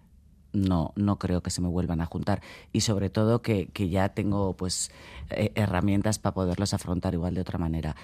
no, 0.53 0.93
no 0.95 1.19
creo 1.19 1.43
que 1.43 1.51
se 1.51 1.61
me 1.61 1.67
vuelvan 1.67 2.01
a 2.01 2.07
juntar. 2.07 2.41
Y 2.73 2.83
sobre 2.83 3.11
todo 3.11 3.43
que, 3.43 3.67
que 3.73 3.89
ya 3.89 4.11
tengo, 4.11 4.53
pues, 4.53 4.93
eh, 5.31 5.51
herramientas 5.57 6.21
para 6.21 6.35
poderlos 6.35 6.75
afrontar 6.75 7.15
igual 7.15 7.35
de 7.35 7.41
otra 7.41 7.59
manera. 7.59 7.97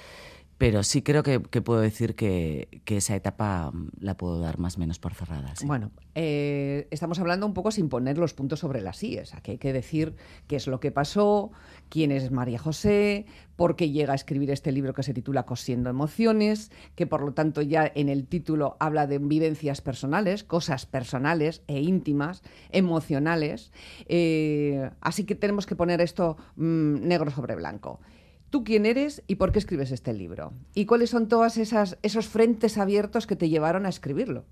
Pero 0.59 0.83
sí 0.83 1.03
creo 1.03 1.23
que, 1.23 1.41
puedo 1.41 1.81
decir 1.81 2.17
que, 2.17 2.83
esa 2.85 3.15
etapa 3.15 3.71
mm, 3.73 3.91
la 4.01 4.17
puedo 4.17 4.41
dar 4.41 4.59
más 4.59 4.77
o 4.77 4.81
menos 4.81 4.99
por 4.99 5.15
cerrada. 5.15 5.55
Bueno, 5.65 5.93
eh, 6.17 6.89
estamos 6.91 7.21
hablando 7.21 7.47
un 7.47 7.55
poco 7.55 7.71
sin 7.71 7.89
poner 7.89 8.19
los 8.19 8.35
puntos 8.35 8.59
sobre 8.59 8.81
las 8.81 9.03
IES. 9.03 9.35
Aquí 9.35 9.53
hay 9.53 9.59
que 9.59 9.73
decir 9.73 10.17
qué 10.49 10.57
es 10.57 10.67
lo 10.67 10.81
que 10.81 10.91
pasó, 10.91 11.53
quién 11.89 12.11
es 12.11 12.33
María 12.33 12.59
José, 12.59 13.27
por 13.55 13.77
qué 13.77 13.91
llega 13.91 14.13
a 14.13 14.17
escribir 14.17 14.51
este 14.51 14.73
libro 14.73 14.95
que 14.95 15.05
se 15.05 15.15
titula 15.15 15.47
Cosiendo 15.47 15.91
Emociones, 15.91 16.73
que 16.97 17.07
por 17.07 17.23
lo 17.23 17.35
tanto 17.35 17.63
ya 17.63 17.91
en 17.95 18.09
el 18.09 18.27
título 18.27 18.77
habla 18.81 19.07
de 19.07 19.19
vivencias 19.19 19.81
personales, 19.81 20.43
cosas 20.43 20.87
personales 20.87 21.63
e 21.69 21.81
íntimas, 21.81 22.43
emocionales. 22.71 23.71
Eh, 24.07 24.91
así 25.01 25.23
que 25.23 25.37
tenemos 25.37 25.67
que 25.67 25.77
poner 25.77 26.01
esto 26.01 26.37
mm, 26.57 27.07
negro 27.07 27.31
sobre 27.31 27.55
blanco. 27.55 28.01
¿Tú 28.51 28.65
quién 28.65 28.87
eres 28.87 29.23
y 29.27 29.35
por 29.37 29.53
qué 29.53 29.59
escribes 29.59 29.91
este 29.93 30.13
libro? 30.15 30.53
¿Y 30.75 30.87
cuáles 30.87 31.11
son 31.11 31.29
todos 31.29 31.59
esos 31.59 32.27
frentes 32.29 32.79
abiertos 32.79 33.27
que 33.27 33.37
te 33.37 33.49
llevaron 33.49 33.85
a 33.87 33.91
escribirlo? 33.91 34.45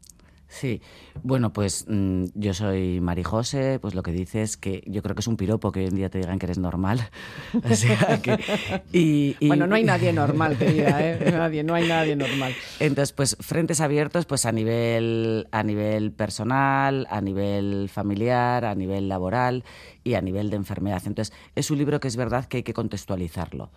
Sí, 0.49 0.81
bueno, 1.25 1.53
pues 1.53 1.87
mm, 1.89 2.27
yo 2.35 2.55
soy 2.55 3.01
Marijose, 3.01 3.81
pues 3.81 3.97
lo 3.97 4.05
que 4.05 4.13
dices 4.13 4.57
que 4.57 4.81
yo 4.87 5.03
creo 5.03 5.17
que 5.17 5.21
es 5.21 5.27
un 5.27 5.37
piropo 5.37 5.73
que 5.73 5.81
hoy 5.81 5.87
en 5.87 5.97
día 5.97 6.09
te 6.09 6.19
digan 6.19 6.39
que 6.39 6.47
eres 6.47 6.59
normal. 6.59 7.01
O 7.69 7.75
sea 7.75 8.21
que- 8.23 8.39
y- 8.93 9.35
y- 9.41 9.49
Bueno, 9.49 9.67
no 9.67 9.75
hay 9.75 9.83
nadie 9.83 10.13
normal, 10.13 10.57
querida, 10.59 10.99
¿eh? 11.05 11.33
Nadie, 11.33 11.65
no 11.65 11.75
hay 11.75 11.89
nadie 11.89 12.15
normal. 12.15 12.55
Entonces, 12.79 13.13
pues 13.13 13.37
frentes 13.41 13.81
abiertos 13.81 14.25
pues 14.27 14.47
a 14.47 14.53
nivel, 14.53 15.49
a 15.51 15.65
nivel 15.65 16.13
personal, 16.13 17.09
a 17.11 17.21
nivel 17.21 17.89
familiar, 17.93 18.67
a 18.67 18.77
nivel 18.77 19.09
laboral 19.09 19.65
y 20.07 20.15
a 20.15 20.21
nivel 20.21 20.51
de 20.51 20.57
enfermedad. 20.57 21.03
Entonces, 21.05 21.37
es 21.57 21.69
un 21.73 21.79
libro 21.79 21.99
que 21.99 22.07
es 22.07 22.15
verdad 22.15 22.45
que 22.45 22.59
hay 22.59 22.63
que 22.63 22.73
contextualizarlo 22.73 23.71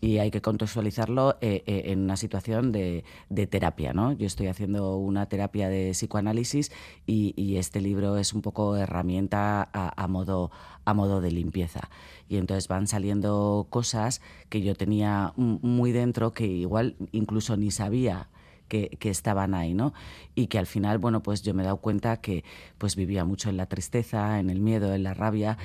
y 0.00 0.18
hay 0.18 0.32
que 0.32 0.42
contextualizarlo 0.42 1.36
eh, 1.40 1.62
eh, 1.64 1.82
en 1.86 2.00
una 2.00 2.16
situación 2.16 2.72
de, 2.72 3.04
terapia, 3.48 3.92
¿no? 3.92 4.10
Yo 4.10 4.26
estoy 4.26 4.48
haciendo 4.48 4.96
una 4.96 5.28
terapia 5.28 5.68
de 5.68 5.92
psicoanálisis 5.92 6.72
y, 7.06 7.56
este 7.56 7.80
libro 7.80 8.18
es 8.18 8.34
un 8.34 8.42
poco 8.42 8.76
herramienta 8.76 9.70
a, 9.72 10.08
modo, 10.08 10.50
a 10.84 10.92
modo 10.92 11.20
de 11.20 11.30
limpieza. 11.30 11.88
Y 12.28 12.36
entonces 12.36 12.66
van 12.66 12.88
saliendo 12.88 13.68
cosas 13.70 14.20
que 14.48 14.60
yo 14.62 14.74
tenía 14.74 15.32
muy 15.36 15.92
dentro 15.92 16.32
que 16.32 16.46
igual 16.46 16.96
incluso 17.12 17.56
ni 17.56 17.70
sabía 17.70 18.28
que, 18.68 18.98
estaban 19.02 19.54
ahí, 19.54 19.74
¿no? 19.74 19.92
Y 20.34 20.46
que 20.48 20.58
al 20.58 20.66
final, 20.66 20.98
bueno, 20.98 21.22
pues 21.22 21.42
yo 21.42 21.54
me 21.54 21.62
he 21.62 21.64
dado 21.64 21.78
cuenta 21.78 22.20
que 22.20 22.44
pues 22.78 22.96
vivía 22.96 23.24
mucho 23.24 23.48
en 23.50 23.56
la 23.56 23.66
tristeza, 23.66 24.38
en 24.38 24.50
el 24.50 24.60
miedo, 24.60 24.94
en 24.94 25.02
la 25.02 25.14
rabia 25.14 25.58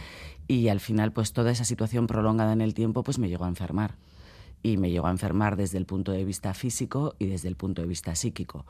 y 0.48 0.68
al 0.68 0.80
final 0.80 1.12
pues 1.12 1.34
toda 1.34 1.52
esa 1.52 1.66
situación 1.66 2.08
prolongada 2.08 2.54
en 2.54 2.62
el 2.62 2.74
tiempo 2.74 3.04
pues 3.04 3.20
me 3.20 3.30
llegó 3.30 3.46
a 3.46 3.50
enfermar. 3.50 3.96
Y 4.64 4.78
me 4.78 4.92
llegó 4.92 5.08
a 5.08 5.12
enfermar 5.12 5.56
desde 5.56 5.80
el 5.80 5.88
punto 5.88 6.12
de 6.12 6.24
vista 6.24 6.54
físico 6.54 7.16
y 7.18 7.26
desde 7.26 7.48
el 7.48 7.56
punto 7.56 7.82
de 7.82 7.88
vista 7.88 8.14
psíquico. 8.14 8.68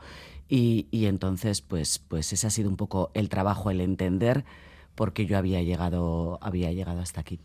Y, 0.48 0.86
y 0.90 1.04
entonces, 1.04 1.60
pues, 1.60 1.98
pues 1.98 2.32
ese 2.32 2.46
ha 2.46 2.50
sido 2.50 2.70
un 2.70 2.78
poco 2.78 3.10
el 3.12 3.28
trabajo, 3.28 3.70
el 3.70 3.82
entender 3.82 4.46
por 4.94 5.12
qué 5.12 5.26
yo 5.26 5.36
había 5.36 5.60
llegado, 5.62 6.38
había 6.40 6.72
llegado 6.72 7.00
hasta 7.00 7.20
aquí. 7.20 7.40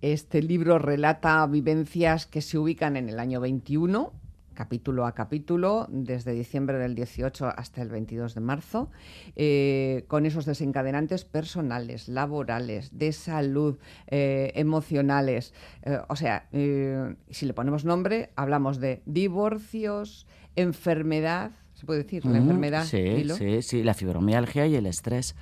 Este 0.00 0.42
libro 0.42 0.78
relata 0.78 1.44
vivencias 1.46 2.26
que 2.26 2.40
se 2.40 2.56
ubican 2.56 2.96
en 2.96 3.08
el 3.08 3.18
año 3.18 3.40
21, 3.40 4.12
capítulo 4.58 5.06
a 5.06 5.14
capítulo, 5.14 5.86
desde 5.88 6.32
diciembre 6.32 6.78
del 6.78 6.96
18 6.96 7.46
hasta 7.56 7.80
el 7.80 7.90
22 7.90 8.34
de 8.34 8.40
marzo, 8.40 8.90
eh, 9.36 10.04
con 10.08 10.26
esos 10.26 10.46
desencadenantes 10.46 11.24
personales, 11.24 12.08
laborales, 12.08 12.98
de 12.98 13.12
salud, 13.12 13.78
eh, 14.08 14.50
emocionales. 14.56 15.54
Eh, 15.82 16.00
o 16.08 16.16
sea, 16.16 16.48
si 16.50 17.46
le 17.46 17.54
ponemos 17.54 17.84
nombre, 17.84 18.32
hablamos 18.34 18.80
de 18.80 19.00
divorcios, 19.06 20.26
enfermedad, 20.56 21.52
se 21.78 21.86
puede 21.86 22.02
decir, 22.02 22.26
la 22.26 22.38
enfermedad. 22.38 22.84
Sí, 22.84 23.24
sí, 23.36 23.62
sí, 23.62 23.84
la 23.84 23.94
fibromialgia 23.94 24.66
y 24.66 24.74
el 24.74 24.84
estrés. 24.84 25.36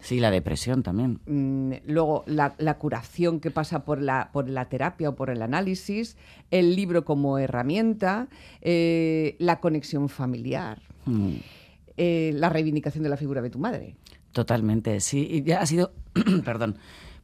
Sí, 0.00 0.18
la 0.18 0.32
depresión 0.32 0.82
también. 0.82 1.20
Mm, 1.26 1.86
luego, 1.86 2.24
la, 2.26 2.78
curación 2.78 3.38
que 3.38 3.52
pasa 3.52 3.84
por 3.84 4.02
la, 4.02 4.30
por 4.32 4.48
la 4.48 4.68
terapia 4.68 5.10
o 5.10 5.14
por 5.14 5.30
el 5.30 5.40
análisis, 5.40 6.16
el 6.50 6.74
libro 6.74 7.04
como 7.04 7.38
herramienta, 7.38 8.26
eh, 8.60 9.36
la 9.38 9.60
conexión 9.60 10.08
familiar, 10.08 10.82
mm. 11.06 11.34
eh, 11.96 12.32
la 12.34 12.48
reivindicación 12.48 13.04
de 13.04 13.10
la 13.10 13.16
figura 13.16 13.40
de 13.40 13.50
tu 13.50 13.60
madre. 13.60 13.94
Totalmente, 14.32 14.98
sí. 14.98 15.28
Y 15.30 15.44
ya 15.44 15.60
ha 15.60 15.66
sido, 15.66 15.92
perdón, 16.44 16.76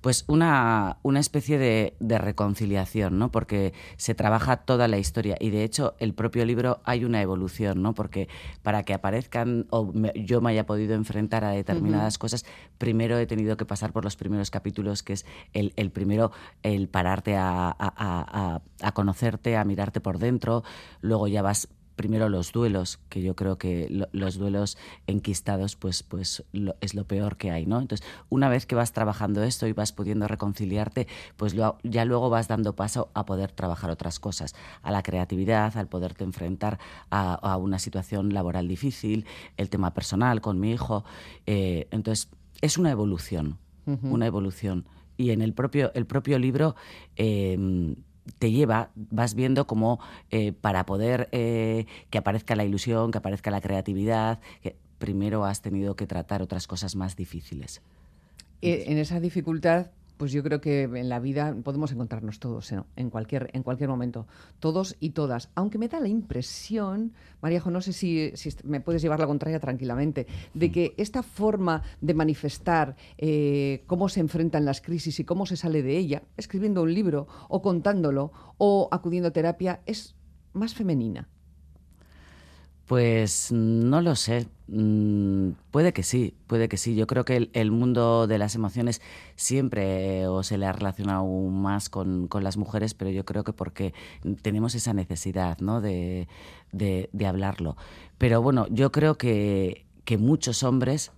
pues 0.05 0.27
una, 0.29 0.99
una 1.01 1.19
especie 1.19 1.57
de, 1.57 2.19
reconciliación, 2.19 3.19
¿no? 3.19 3.31
Porque 3.31 3.73
se 3.97 4.15
trabaja 4.15 4.59
toda 4.59 4.87
la 4.87 4.99
historia 4.99 5.39
y 5.41 5.49
de 5.49 5.65
hecho 5.65 5.95
el 5.99 6.13
propio 6.13 6.45
libro 6.45 6.83
hay 6.85 7.07
una 7.07 7.23
evolución, 7.23 7.81
¿no? 7.81 7.95
Porque 7.95 8.29
para 8.63 8.83
que 8.83 8.93
aparezcan 8.93 9.67
o 9.71 9.91
yo 10.15 10.43
me 10.43 10.51
haya 10.51 10.67
podido 10.67 10.95
enfrentar 10.95 11.43
a 11.43 11.53
determinadas 11.53 12.19
cosas, 12.19 12.45
primero 12.77 13.17
he 13.17 13.25
tenido 13.25 13.57
que 13.57 13.65
pasar 13.65 13.95
por 13.95 14.05
los 14.05 14.15
primeros 14.15 14.51
capítulos, 14.51 15.03
que 15.03 15.15
es 15.15 15.25
el, 15.55 15.91
primero, 15.91 16.33
el 16.63 16.87
pararte 16.87 17.37
a, 17.39 17.75
a 17.79 18.93
conocerte, 18.93 19.57
a 19.57 19.65
mirarte 19.65 20.03
por 20.03 20.19
dentro, 20.19 20.65
luego 21.01 21.29
ya 21.29 21.41
vas 21.41 21.69
primero 21.97 22.29
los 22.29 22.53
duelos, 22.53 22.99
que 23.09 23.23
yo 23.23 23.37
creo 23.37 23.59
que 23.59 24.07
los 24.13 24.37
duelos 24.37 24.77
enquistados 25.07 25.77
pues, 25.77 26.03
pues 26.03 26.45
es 26.81 26.95
lo 26.95 27.05
peor 27.07 27.37
que 27.37 27.51
hay, 27.51 27.67
¿no? 27.67 27.81
Entonces, 27.81 28.07
una 28.29 28.49
vez 28.49 28.67
que 28.67 28.75
vas 28.75 28.93
trabajando 28.93 29.43
esto 29.43 29.67
y 29.67 29.73
vas 29.73 29.93
pudiendo 29.93 30.29
reconciliarte, 30.29 31.07
pues 31.37 31.55
ya 31.83 32.05
luego 32.05 32.31
vas 32.31 32.49
dando 32.49 32.75
paso 32.75 33.11
a 33.15 33.25
poder 33.25 33.53
trabajar 33.53 33.91
otras 33.91 34.19
cosas, 34.19 34.55
a 34.83 34.91
la 34.91 35.03
creatividad, 35.03 35.77
al 35.77 35.89
poderte 35.89 36.25
enfrentar 36.25 36.79
a, 37.11 37.57
una 37.57 37.79
situación 37.79 38.35
laboral 38.35 38.69
difícil, 38.69 39.27
el 39.57 39.71
tema 39.71 39.95
personal 39.95 40.41
con 40.41 40.59
mi 40.59 40.73
hijo. 40.73 41.05
Eh, 41.47 41.89
entonces, 41.91 42.29
es 42.61 42.79
una 42.79 42.91
evolución, 42.91 43.59
una 43.87 44.27
evolución. 44.27 44.87
Y 45.17 45.31
en 45.31 45.43
el 45.43 45.53
propio, 45.53 45.93
el 45.95 46.07
propio 46.07 46.39
libro... 46.39 46.75
Eh, 47.17 47.95
te 48.39 48.51
lleva, 48.51 48.91
vas 48.95 49.35
viendo 49.35 49.67
cómo 49.67 50.01
eh, 50.31 50.53
para 50.53 50.87
poder 50.87 51.29
eh, 51.33 51.87
que 52.11 52.19
aparezca 52.19 52.57
la 52.57 52.65
ilusión, 52.65 53.11
que 53.11 53.19
aparezca 53.19 53.51
la 53.51 53.61
creatividad, 53.61 54.41
que 54.63 54.77
primero 54.99 55.45
has 55.45 55.61
tenido 55.61 55.97
que 55.97 56.07
tratar 56.07 56.43
otras 56.43 56.67
cosas 56.67 56.97
más 56.97 57.17
difíciles. 57.17 57.83
Eh, 58.63 58.85
en 58.89 58.99
esa 58.99 59.21
dificultad 59.21 59.89
pues 60.17 60.33
yo 60.33 60.43
creo 60.43 60.61
que 60.61 60.83
en 60.83 61.09
la 61.09 61.19
vida 61.19 61.55
podemos 61.63 61.93
encontrarnos 61.93 62.39
todos, 62.39 62.73
en, 62.97 63.11
cualquier, 63.11 63.51
en 63.53 63.63
cualquier 63.63 63.89
momento, 63.89 64.27
todos 64.61 64.97
y 65.01 65.11
todas. 65.11 65.51
Aunque 65.55 65.79
me 65.79 65.89
da 65.89 66.01
la 66.01 66.09
impresión, 66.09 67.13
Maríajo, 67.41 67.71
no 67.71 67.81
sé 67.81 67.93
si, 67.93 68.33
me 68.63 68.81
puedes 68.81 69.03
llevar 69.03 69.21
la 69.21 69.27
contraria 69.27 69.61
tranquilamente, 69.61 70.27
de 70.55 70.71
que 70.71 70.95
esta 70.97 71.23
forma 71.23 71.83
de 72.01 72.15
manifestar 72.15 72.97
eh, 73.19 73.83
cómo 73.87 74.09
se 74.09 74.21
enfrentan 74.21 74.65
las 74.65 74.81
crisis 74.81 75.19
y 75.21 75.25
cómo 75.25 75.47
se 75.47 75.57
sale 75.57 75.83
de 75.83 75.97
ella, 75.97 76.23
escribiendo 76.37 76.83
un 76.83 76.95
libro 76.95 77.27
o 77.49 77.63
contándolo 77.63 78.33
o 78.59 78.89
acudiendo 78.93 79.29
a 79.29 79.33
terapia, 79.33 79.81
es 79.87 80.15
más 80.53 80.75
femenina. 80.75 81.29
Pues 82.87 83.51
no 83.51 84.01
lo 84.01 84.15
sé. 84.15 84.47
Mm, 84.67 85.51
puede 85.71 85.93
que 85.93 86.03
sí, 86.03 86.35
puede 86.47 86.69
que 86.69 86.77
sí. 86.77 86.95
Yo 86.95 87.07
creo 87.07 87.25
que 87.25 87.51
el, 87.53 87.71
mundo 87.71 88.27
de 88.27 88.39
las 88.39 88.55
emociones 88.55 89.03
siempre 89.37 90.27
o 90.27 90.43
se 90.43 90.59
le 90.59 90.67
ha 90.67 90.73
relacionado 90.73 91.25
más 91.27 91.89
con, 91.91 92.29
las 92.41 92.57
mujeres, 92.57 92.95
pero 92.95 93.11
yo 93.11 93.25
creo 93.25 93.45
que 93.45 93.53
porque 93.53 93.95
tenemos 94.43 94.75
esa 94.75 94.95
necesidad 94.95 95.59
¿no? 95.59 95.81
de, 95.81 96.29
de 96.73 97.27
hablarlo. 97.27 97.77
Pero 98.19 98.43
bueno, 98.43 98.67
yo 98.71 98.91
creo 98.93 99.17
que, 99.17 99.85
que 100.05 100.19
muchos 100.19 100.63
hombres 100.63 101.13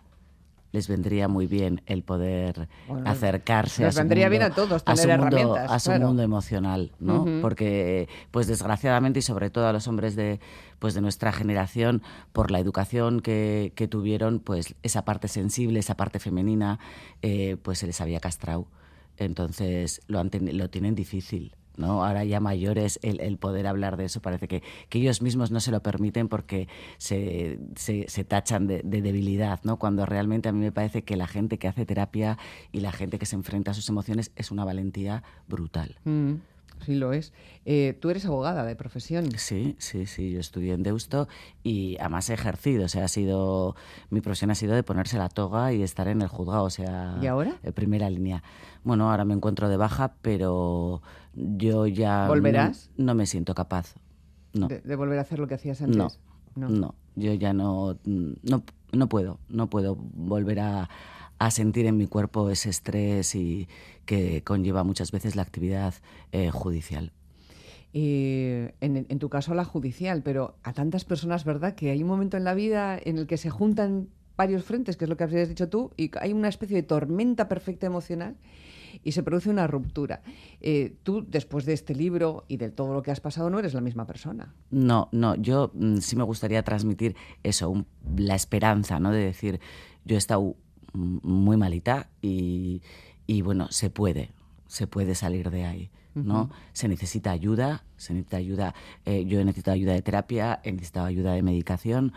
les 0.76 0.88
vendría 0.88 1.26
muy 1.26 1.46
bien 1.46 1.80
el 1.86 2.02
poder 2.02 2.68
acercarse 3.06 3.86
a 3.86 3.92
su, 3.92 4.00
mundo, 4.00 4.14
bien 4.14 4.42
a, 4.42 4.50
todos 4.50 4.82
a, 4.84 4.94
su 4.94 5.08
mundo, 5.08 5.54
a 5.56 5.78
su 5.78 5.90
mundo 5.92 6.22
emocional, 6.22 6.92
¿no? 7.00 7.24
Porque, 7.40 8.10
pues 8.30 8.46
desgraciadamente 8.46 9.20
y 9.20 9.22
sobre 9.22 9.48
todo 9.48 9.66
a 9.66 9.72
los 9.72 9.88
hombres 9.88 10.16
de, 10.16 10.38
pues 10.78 10.92
de 10.92 11.00
nuestra 11.00 11.32
generación, 11.32 12.02
por 12.34 12.50
la 12.50 12.58
educación 12.58 13.20
que, 13.20 13.72
que 13.74 13.88
tuvieron, 13.88 14.38
pues 14.38 14.74
esa 14.82 15.06
parte 15.06 15.28
sensible, 15.28 15.78
esa 15.78 15.96
parte 15.96 16.18
femenina, 16.18 16.78
eh, 17.22 17.56
pues 17.62 17.78
se 17.78 17.86
les 17.86 17.98
había 18.02 18.20
castrado. 18.20 18.66
Entonces 19.16 20.02
lo, 20.08 20.22
lo 20.22 20.68
tienen 20.68 20.94
difícil. 20.94 21.55
¿No? 21.76 22.04
Ahora 22.04 22.24
ya 22.24 22.40
mayores, 22.40 22.98
el, 23.02 23.38
poder 23.38 23.66
hablar 23.66 23.96
de 23.96 24.06
eso 24.06 24.20
parece 24.20 24.48
que, 24.48 24.62
ellos 24.90 25.20
mismos 25.20 25.50
no 25.50 25.60
se 25.60 25.70
lo 25.70 25.82
permiten 25.82 26.28
porque 26.28 26.68
se, 26.96 27.58
se, 27.74 28.24
tachan 28.24 28.66
de, 28.66 28.82
debilidad, 28.82 29.60
¿no? 29.62 29.78
Cuando 29.78 30.06
realmente 30.06 30.48
a 30.48 30.52
mí 30.52 30.60
me 30.60 30.72
parece 30.72 31.02
que 31.02 31.16
la 31.16 31.26
gente 31.26 31.58
que 31.58 31.68
hace 31.68 31.84
terapia 31.84 32.38
y 32.72 32.80
la 32.80 32.92
gente 32.92 33.18
que 33.18 33.26
se 33.26 33.36
enfrenta 33.36 33.72
a 33.72 33.74
sus 33.74 33.88
emociones 33.90 34.32
es 34.36 34.50
una 34.50 34.64
valentía 34.64 35.22
brutal. 35.48 35.96
Mm. 36.04 36.36
Sí, 36.84 36.94
lo 36.94 37.12
es. 37.12 37.32
Eh, 37.64 37.96
tú 38.00 38.10
eres 38.10 38.26
abogada 38.26 38.64
de 38.64 38.76
profesión. 38.76 39.30
Sí, 39.38 39.76
sí, 39.78 40.06
sí. 40.06 40.32
Yo 40.32 40.40
estudié 40.40 40.74
en 40.74 40.82
Deusto 40.82 41.26
y 41.62 41.96
además 41.98 42.30
he 42.30 42.34
ejercido. 42.34 42.84
O 42.84 42.88
sea, 42.88 43.04
ha 43.04 43.08
sido. 43.08 43.74
Mi 44.10 44.20
profesión 44.20 44.50
ha 44.50 44.54
sido 44.54 44.74
de 44.74 44.82
ponerse 44.82 45.18
la 45.18 45.28
toga 45.28 45.72
y 45.72 45.82
estar 45.82 46.06
en 46.08 46.22
el 46.22 46.28
juzgado. 46.28 46.64
O 46.64 46.70
sea. 46.70 47.18
¿Y 47.20 47.26
ahora? 47.26 47.56
En 47.62 47.72
primera 47.72 48.08
línea. 48.10 48.42
Bueno, 48.84 49.10
ahora 49.10 49.24
me 49.24 49.34
encuentro 49.34 49.68
de 49.68 49.76
baja, 49.76 50.14
pero 50.22 51.02
yo 51.36 51.86
ya. 51.86 52.26
¿Volverás? 52.28 52.90
No, 52.96 53.14
me 53.14 53.26
siento 53.26 53.54
capaz. 53.54 53.94
No. 54.52 54.68
De, 54.68 54.96
volver 54.96 55.18
a 55.18 55.22
hacer 55.22 55.38
lo 55.38 55.46
que 55.46 55.54
hacías 55.54 55.82
antes? 55.82 56.18
No. 56.54 56.68
No. 56.68 56.94
Yo 57.14 57.34
ya 57.34 57.52
no, 57.52 57.98
no. 58.04 58.62
No 58.92 59.08
puedo. 59.08 59.38
No 59.48 59.68
puedo 59.68 59.96
volver 59.96 60.60
a 60.60 60.88
a 61.38 61.50
sentir 61.50 61.86
en 61.86 61.96
mi 61.96 62.06
cuerpo 62.06 62.50
ese 62.50 62.70
estrés 62.70 63.34
y 63.34 63.68
que 64.04 64.42
conlleva 64.42 64.84
muchas 64.84 65.12
veces 65.12 65.36
la 65.36 65.42
actividad 65.42 65.94
eh, 66.32 66.50
judicial. 66.50 67.12
en, 67.92 68.72
en, 68.80 69.18
tu 69.18 69.28
caso 69.28 69.54
la 69.54 69.64
judicial, 69.64 70.22
pero 70.22 70.56
a 70.62 70.72
tantas 70.72 71.04
personas, 71.04 71.44
¿verdad? 71.44 71.74
Que 71.74 71.90
hay 71.90 72.02
un 72.02 72.08
momento 72.08 72.36
en 72.36 72.44
la 72.44 72.54
vida 72.54 72.98
en 73.02 73.18
el 73.18 73.26
que 73.26 73.36
se 73.36 73.50
juntan 73.50 74.08
varios 74.36 74.64
frentes, 74.64 74.96
que 74.96 75.04
es 75.04 75.08
lo 75.08 75.16
que 75.16 75.24
habías 75.24 75.48
dicho 75.48 75.68
tú, 75.68 75.92
y 75.96 76.10
hay 76.20 76.32
una 76.32 76.48
especie 76.48 76.76
de 76.76 76.82
tormenta 76.82 77.48
perfecta 77.48 77.86
emocional 77.86 78.36
y 79.02 79.12
se 79.12 79.22
produce 79.22 79.50
una 79.50 79.66
ruptura. 79.66 80.22
Eh, 80.60 80.96
tú, 81.02 81.24
después 81.26 81.64
de 81.64 81.72
este 81.72 81.94
libro 81.94 82.44
y 82.48 82.56
de 82.56 82.70
todo 82.70 82.94
lo 82.94 83.02
que 83.02 83.10
has 83.10 83.20
pasado, 83.20 83.50
no 83.50 83.58
eres 83.58 83.74
la 83.74 83.80
misma 83.80 84.06
persona. 84.06 84.54
No, 84.70 85.08
no, 85.12 85.34
yo 85.36 85.70
mm, 85.74 85.98
sí 85.98 86.16
me 86.16 86.24
gustaría 86.24 86.62
transmitir 86.62 87.16
eso, 87.42 87.84
la 88.16 88.34
esperanza, 88.34 89.00
¿no? 89.00 89.10
De 89.10 89.24
decir, 89.24 89.60
yo 90.04 90.16
he 90.16 90.18
estado 90.18 90.56
muy 90.96 91.56
malita 91.56 92.08
y, 92.22 92.80
bueno, 93.42 93.68
se 93.70 93.90
puede, 93.90 94.30
se 94.66 94.86
puede 94.86 95.14
salir 95.14 95.50
de 95.50 95.64
ahí. 95.64 95.90
¿no? 96.14 96.48
Se 96.72 96.88
necesita 96.88 97.30
ayuda, 97.30 97.84
se 97.98 98.14
necesita 98.14 98.38
ayuda, 98.38 98.74
eh, 99.04 99.26
yo 99.26 99.38
he 99.38 99.44
necesitado 99.44 99.74
ayuda 99.74 99.92
de 99.92 100.00
terapia, 100.00 100.60
he 100.64 100.72
necesitado 100.72 101.04
ayuda 101.04 101.34
de 101.34 101.42
medicación 101.42 102.14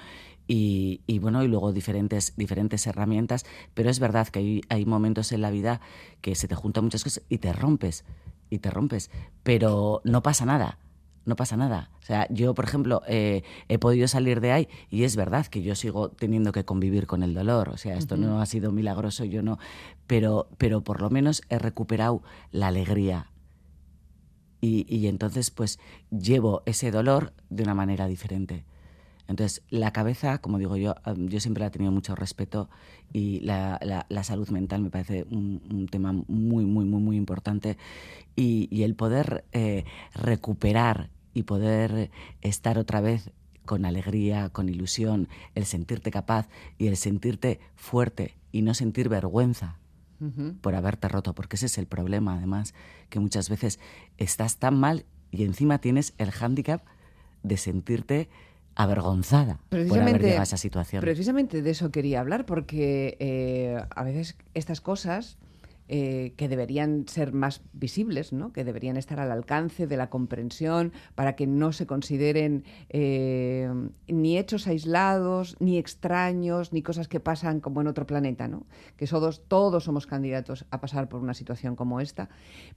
y, 0.50 1.02
y, 1.06 1.20
bueno, 1.20 1.44
y 1.44 1.48
luego 1.48 1.72
diferentes, 1.72 2.34
diferentes 2.36 2.88
herramientas, 2.88 3.46
pero 3.76 3.92
es 3.92 4.00
verdad 4.00 4.28
que 4.28 4.40
hay, 4.40 4.62
hay 4.68 4.84
momentos 4.84 5.32
en 5.32 5.42
la 5.42 5.52
vida 5.52 5.80
que 6.22 6.34
se 6.34 6.48
te 6.48 6.56
juntan 6.56 6.86
muchas 6.86 7.04
cosas 7.04 7.24
y 7.30 7.38
te 7.38 7.54
rompes, 7.54 8.04
y 8.50 8.58
te 8.58 8.72
rompes, 8.72 9.12
pero 9.44 10.02
no 10.04 10.24
pasa 10.24 10.46
nada 10.46 10.80
no 11.26 11.36
pasa 11.36 11.56
nada. 11.56 11.92
O 12.02 12.06
sea, 12.06 12.28
yo, 12.32 12.56
por 12.56 12.66
ejemplo, 12.66 13.04
eh, 13.08 13.44
he 13.68 13.78
podido 13.78 14.08
salir 14.08 14.42
de 14.42 14.52
ahí 14.52 14.68
y 14.90 15.04
es 15.04 15.16
verdad 15.16 15.46
que 15.46 15.62
yo 15.62 15.76
sigo 15.76 16.10
teniendo 16.10 16.52
que 16.52 16.66
convivir 16.66 17.06
con 17.06 17.22
el 17.22 17.36
dolor. 17.36 17.70
O 17.70 17.78
sea, 17.78 17.98
esto 17.98 18.18
no 18.18 18.42
ha 18.42 18.48
sido 18.48 18.72
milagroso, 18.72 19.26
yo 19.26 19.44
no. 19.44 19.60
Pero, 20.08 20.50
pero 20.58 20.82
por 20.82 21.02
lo 21.02 21.12
menos 21.12 21.44
he 21.50 21.60
recuperado 21.60 22.24
la 22.52 22.68
alegría. 22.68 23.32
Y, 24.60 24.88
y 24.90 25.08
entonces, 25.08 25.52
pues, 25.52 25.78
llevo 26.10 26.64
ese 26.66 26.90
dolor 26.90 27.34
de 27.52 27.62
una 27.62 27.76
manera 27.76 28.08
diferente. 28.08 28.66
Entonces, 29.30 29.62
la 29.70 29.94
cabeza, 29.94 30.40
como 30.40 30.58
digo 30.58 30.76
yo, 30.76 30.96
yo 31.16 31.40
siempre 31.40 31.62
la 31.62 31.68
he 31.68 31.70
tenido 31.70 31.92
mucho 31.92 32.16
respeto 32.16 32.68
y 33.14 33.40
la, 33.42 33.80
la, 34.10 34.24
salud 34.24 34.50
mental 34.50 34.82
me 34.82 34.90
parece 34.90 35.24
un, 35.30 35.88
tema 35.92 36.12
muy, 36.12 36.66
muy, 36.66 36.84
muy, 36.86 37.00
muy 37.00 37.16
importante. 37.16 37.78
Y, 38.36 38.68
y 38.72 38.84
el 38.84 38.96
poder 38.96 39.46
eh, 39.52 39.86
recuperar 40.16 41.12
y 41.36 41.44
poder 41.44 42.10
estar 42.42 42.80
otra 42.80 43.02
vez 43.02 43.32
con 43.66 43.86
alegría, 43.86 44.50
con 44.50 44.68
ilusión, 44.68 45.30
el 45.54 45.66
sentirte 45.66 46.10
capaz 46.10 46.50
y 46.80 46.88
el 46.88 46.98
sentirte 46.98 47.60
fuerte 47.76 48.36
y 48.52 48.64
no 48.64 48.74
sentir 48.74 49.10
vergüenza 49.10 49.78
por 50.60 50.76
haberte 50.76 51.08
roto, 51.08 51.34
porque 51.34 51.56
ese 51.56 51.68
es 51.68 51.78
el 51.78 51.86
problema, 51.86 52.34
además, 52.34 52.74
que 53.10 53.22
muchas 53.22 53.48
veces 53.48 53.80
estás 54.18 54.58
tan 54.58 54.78
mal 54.78 55.06
y 55.32 55.46
encima 55.46 55.80
tienes 55.80 56.14
el 56.18 56.32
hándicap 56.32 56.84
de 57.44 57.56
sentirte 57.56 58.30
avergonzada 58.76 59.60
por 59.70 60.00
haber 60.00 60.22
llegado 60.22 60.42
a 60.42 60.44
esa 60.44 60.58
situación. 60.58 61.02
Precisamente 61.02 61.62
de 61.62 61.70
eso 61.70 61.92
quería 61.92 62.20
hablar, 62.20 62.46
porque 62.46 63.18
eh, 63.20 63.82
a 63.90 64.04
veces 64.04 64.38
estas 64.54 64.82
cosas 64.82 65.38
eh, 65.92 66.34
que 66.38 66.48
deberían 66.48 67.08
ser 67.08 67.34
más 67.34 67.64
visibles, 67.74 68.32
¿no? 68.32 68.54
que 68.54 68.64
deberían 68.64 68.96
estar 68.96 69.20
al 69.20 69.32
alcance 69.32 69.88
de 69.88 69.98
la 69.98 70.12
comprensión 70.12 70.94
para 71.16 71.36
que 71.36 71.48
no 71.48 71.72
se 71.72 71.88
consideren 71.88 72.64
eh, 72.90 73.68
ni 74.08 74.38
hechos 74.38 74.68
aislados, 74.68 75.58
ni 75.60 75.80
extraños, 75.80 76.74
ni 76.74 76.84
cosas 76.84 77.08
que 77.08 77.20
pasan 77.20 77.60
como 77.60 77.82
en 77.82 77.88
otro 77.88 78.06
planeta, 78.06 78.48
¿no? 78.48 78.68
que 78.98 79.08
todos, 79.08 79.42
todos 79.48 79.86
somos 79.86 80.06
candidatos 80.06 80.68
a 80.70 80.80
pasar 80.80 81.10
por 81.10 81.22
una 81.22 81.34
situación 81.34 81.76
como 81.76 82.02
esta, 82.02 82.30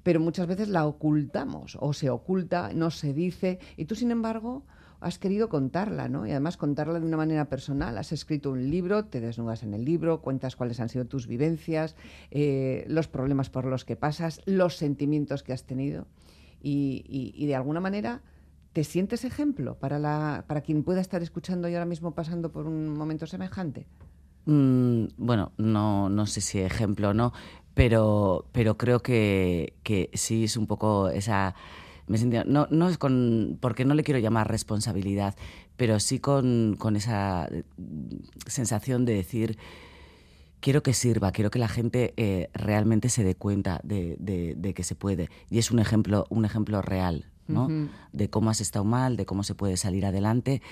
pero 0.03 0.19
muchas 0.19 0.47
veces 0.47 0.69
la 0.69 0.87
ocultamos 0.87 1.77
o 1.81 1.93
se 1.93 2.09
oculta, 2.09 2.71
no 2.73 2.91
se 2.91 3.13
dice, 3.13 3.59
y 3.77 3.85
tú 3.85 3.95
sin 3.95 4.11
embargo 4.11 4.65
has 5.03 5.19
querido 5.19 5.49
contarla, 5.49 6.09
¿no? 6.09 6.27
Y 6.27 6.31
además 6.31 6.57
contarla 6.57 7.01
de 7.01 7.07
una 7.07 7.17
manera 7.17 7.49
personal. 7.49 7.99
Has 7.99 8.13
escrito 8.13 8.51
un 8.51 8.71
libro, 8.71 9.05
te 9.05 9.21
desnudas 9.21 9.63
en 9.63 9.75
el 9.75 9.85
libro, 9.85 10.23
cuentas 10.23 10.57
cuáles 10.57 10.81
han 10.81 10.89
sido 10.89 11.07
tus 11.07 11.27
vivencias, 11.27 11.97
eh, 12.31 12.85
los 12.89 13.09
problemas 13.09 13.51
por 13.51 13.65
los 13.65 13.85
que 13.85 13.97
pasas, 13.97 14.41
los 14.47 14.77
sentimientos 14.77 15.43
que 15.43 15.53
has 15.53 15.65
tenido. 15.65 16.07
Y, 16.63 17.45
de 17.47 17.57
alguna 17.57 17.81
manera 17.81 18.23
te 18.73 18.85
sientes 18.85 19.25
ejemplo 19.25 19.75
para, 19.79 19.99
la, 19.99 20.45
para 20.47 20.63
quien 20.63 20.83
pueda 20.83 21.01
estar 21.01 21.23
escuchando 21.23 21.69
y 21.69 21.75
ahora 21.75 21.85
mismo 21.85 22.15
pasando 22.15 22.53
por 22.53 22.67
un 22.67 22.89
momento 22.89 23.27
semejante. 23.27 23.87
Mm, 24.47 25.07
bueno, 25.19 25.53
no, 25.59 26.09
no 26.09 26.27
sé 26.27 26.41
si 26.41 26.61
ejemplo 26.61 27.11
o 27.11 27.15
no, 27.15 27.33
pero, 27.75 28.47
pero 28.53 28.79
creo 28.79 29.01
que, 29.01 29.75
que 29.83 30.09
sí 30.15 30.45
es 30.45 30.57
un 30.57 30.67
poco 30.67 31.11
esa 31.11 31.55
me 32.07 32.19
sentía, 32.19 32.45
no, 32.45 32.67
no 32.71 32.89
es 32.89 32.99
con, 32.99 33.59
porque 33.61 33.85
no 33.85 33.95
le 33.95 34.05
quiero 34.05 34.21
llamar 34.21 34.51
responsabilidad, 34.51 35.35
pero 35.77 36.01
sí 36.01 36.19
con, 36.19 36.77
con 36.79 36.97
esa 36.97 37.49
sensación 38.47 39.05
de 39.05 39.15
decir, 39.15 39.59
quiero 40.61 40.83
que 40.83 40.95
sirva, 40.95 41.33
quiero 41.33 41.51
que 41.51 41.59
la 41.59 41.69
gente 41.69 42.15
eh, 42.17 42.49
realmente 42.55 43.09
se 43.09 43.25
dé 43.25 43.35
cuenta 43.35 43.81
de, 43.83 44.17
de, 44.19 44.75
que 44.75 44.85
se 44.85 44.95
puede. 44.95 45.29
Y 45.51 45.59
es 45.59 45.71
un 45.71 45.81
ejemplo, 45.81 46.27
un 46.31 46.45
ejemplo 46.45 46.81
real, 46.81 47.27
¿no? 47.49 47.69
De 48.13 48.31
cómo 48.31 48.49
has 48.49 48.61
estado 48.61 48.85
mal, 48.85 49.17
de 49.17 49.27
cómo 49.27 49.43
se 49.43 49.55
puede 49.55 49.77
salir 49.77 50.07
adelante. 50.07 50.63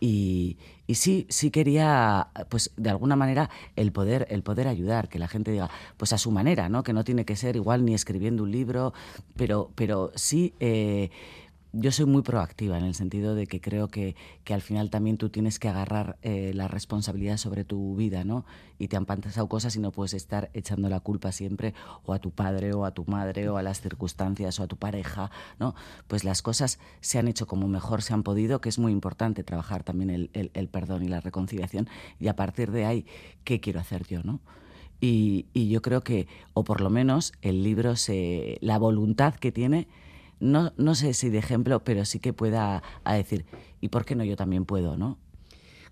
Y, 0.00 0.58
y, 0.86 0.94
sí, 0.94 1.26
sí 1.28 1.50
quería, 1.50 2.28
pues 2.48 2.70
de 2.76 2.90
alguna 2.90 3.16
manera, 3.16 3.50
el 3.76 3.92
poder, 3.92 4.26
el 4.30 4.42
poder 4.42 4.68
ayudar, 4.68 5.08
que 5.08 5.18
la 5.18 5.28
gente 5.28 5.50
diga, 5.50 5.70
pues 5.96 6.12
a 6.12 6.18
su 6.18 6.30
manera, 6.30 6.68
¿no? 6.68 6.82
Que 6.82 6.92
no 6.92 7.04
tiene 7.04 7.24
que 7.24 7.36
ser 7.36 7.56
igual 7.56 7.84
ni 7.84 7.94
escribiendo 7.94 8.42
un 8.42 8.52
libro, 8.52 8.92
pero, 9.36 9.70
pero 9.74 10.12
sí 10.14 10.54
eh, 10.60 11.10
yo 11.72 11.92
soy 11.92 12.06
muy 12.06 12.22
proactiva 12.22 12.78
en 12.78 12.84
el 12.84 12.94
sentido 12.94 13.34
de 13.34 13.46
que 13.46 13.60
creo 13.60 13.88
que, 13.88 14.16
que 14.44 14.54
al 14.54 14.62
final 14.62 14.90
también 14.90 15.18
tú 15.18 15.28
tienes 15.28 15.58
que 15.58 15.68
agarrar 15.68 16.16
eh, 16.22 16.52
la 16.54 16.66
responsabilidad 16.66 17.36
sobre 17.36 17.64
tu 17.64 17.94
vida, 17.96 18.24
¿no? 18.24 18.46
Y 18.78 18.88
te 18.88 18.96
han 18.96 19.04
pasado 19.04 19.48
cosas 19.48 19.76
y 19.76 19.80
no 19.80 19.92
puedes 19.92 20.14
estar 20.14 20.50
echando 20.54 20.88
la 20.88 21.00
culpa 21.00 21.30
siempre 21.30 21.74
o 22.04 22.14
a 22.14 22.18
tu 22.20 22.30
padre 22.30 22.72
o 22.72 22.84
a 22.84 22.92
tu 22.92 23.04
madre 23.04 23.48
o 23.48 23.58
a 23.58 23.62
las 23.62 23.80
circunstancias 23.80 24.58
o 24.60 24.62
a 24.62 24.66
tu 24.66 24.76
pareja, 24.76 25.30
¿no? 25.58 25.74
Pues 26.06 26.24
las 26.24 26.40
cosas 26.40 26.78
se 27.00 27.18
han 27.18 27.28
hecho 27.28 27.46
como 27.46 27.68
mejor 27.68 28.02
se 28.02 28.14
han 28.14 28.22
podido, 28.22 28.60
que 28.60 28.70
es 28.70 28.78
muy 28.78 28.92
importante 28.92 29.44
trabajar 29.44 29.82
también 29.82 30.10
el, 30.10 30.30
el, 30.32 30.50
el 30.54 30.68
perdón 30.68 31.02
y 31.02 31.08
la 31.08 31.20
reconciliación 31.20 31.88
y 32.18 32.28
a 32.28 32.36
partir 32.36 32.70
de 32.70 32.86
ahí, 32.86 33.06
¿qué 33.44 33.60
quiero 33.60 33.80
hacer 33.80 34.06
yo, 34.06 34.22
¿no? 34.22 34.40
Y, 35.00 35.46
y 35.52 35.68
yo 35.68 35.80
creo 35.82 36.00
que, 36.00 36.26
o 36.54 36.64
por 36.64 36.80
lo 36.80 36.90
menos 36.90 37.32
el 37.42 37.62
libro, 37.62 37.94
se, 37.94 38.58
la 38.60 38.78
voluntad 38.78 39.34
que 39.34 39.52
tiene 39.52 39.86
no, 40.40 40.72
no 40.76 40.94
sé 40.94 41.14
si 41.14 41.30
de 41.30 41.38
ejemplo, 41.38 41.82
pero 41.84 42.04
sí 42.04 42.18
que 42.18 42.32
pueda 42.32 42.82
a 43.04 43.14
decir, 43.14 43.44
¿y 43.80 43.88
por 43.88 44.04
qué 44.04 44.14
no 44.14 44.24
yo 44.24 44.36
también 44.36 44.64
puedo, 44.64 44.96
no? 44.96 45.18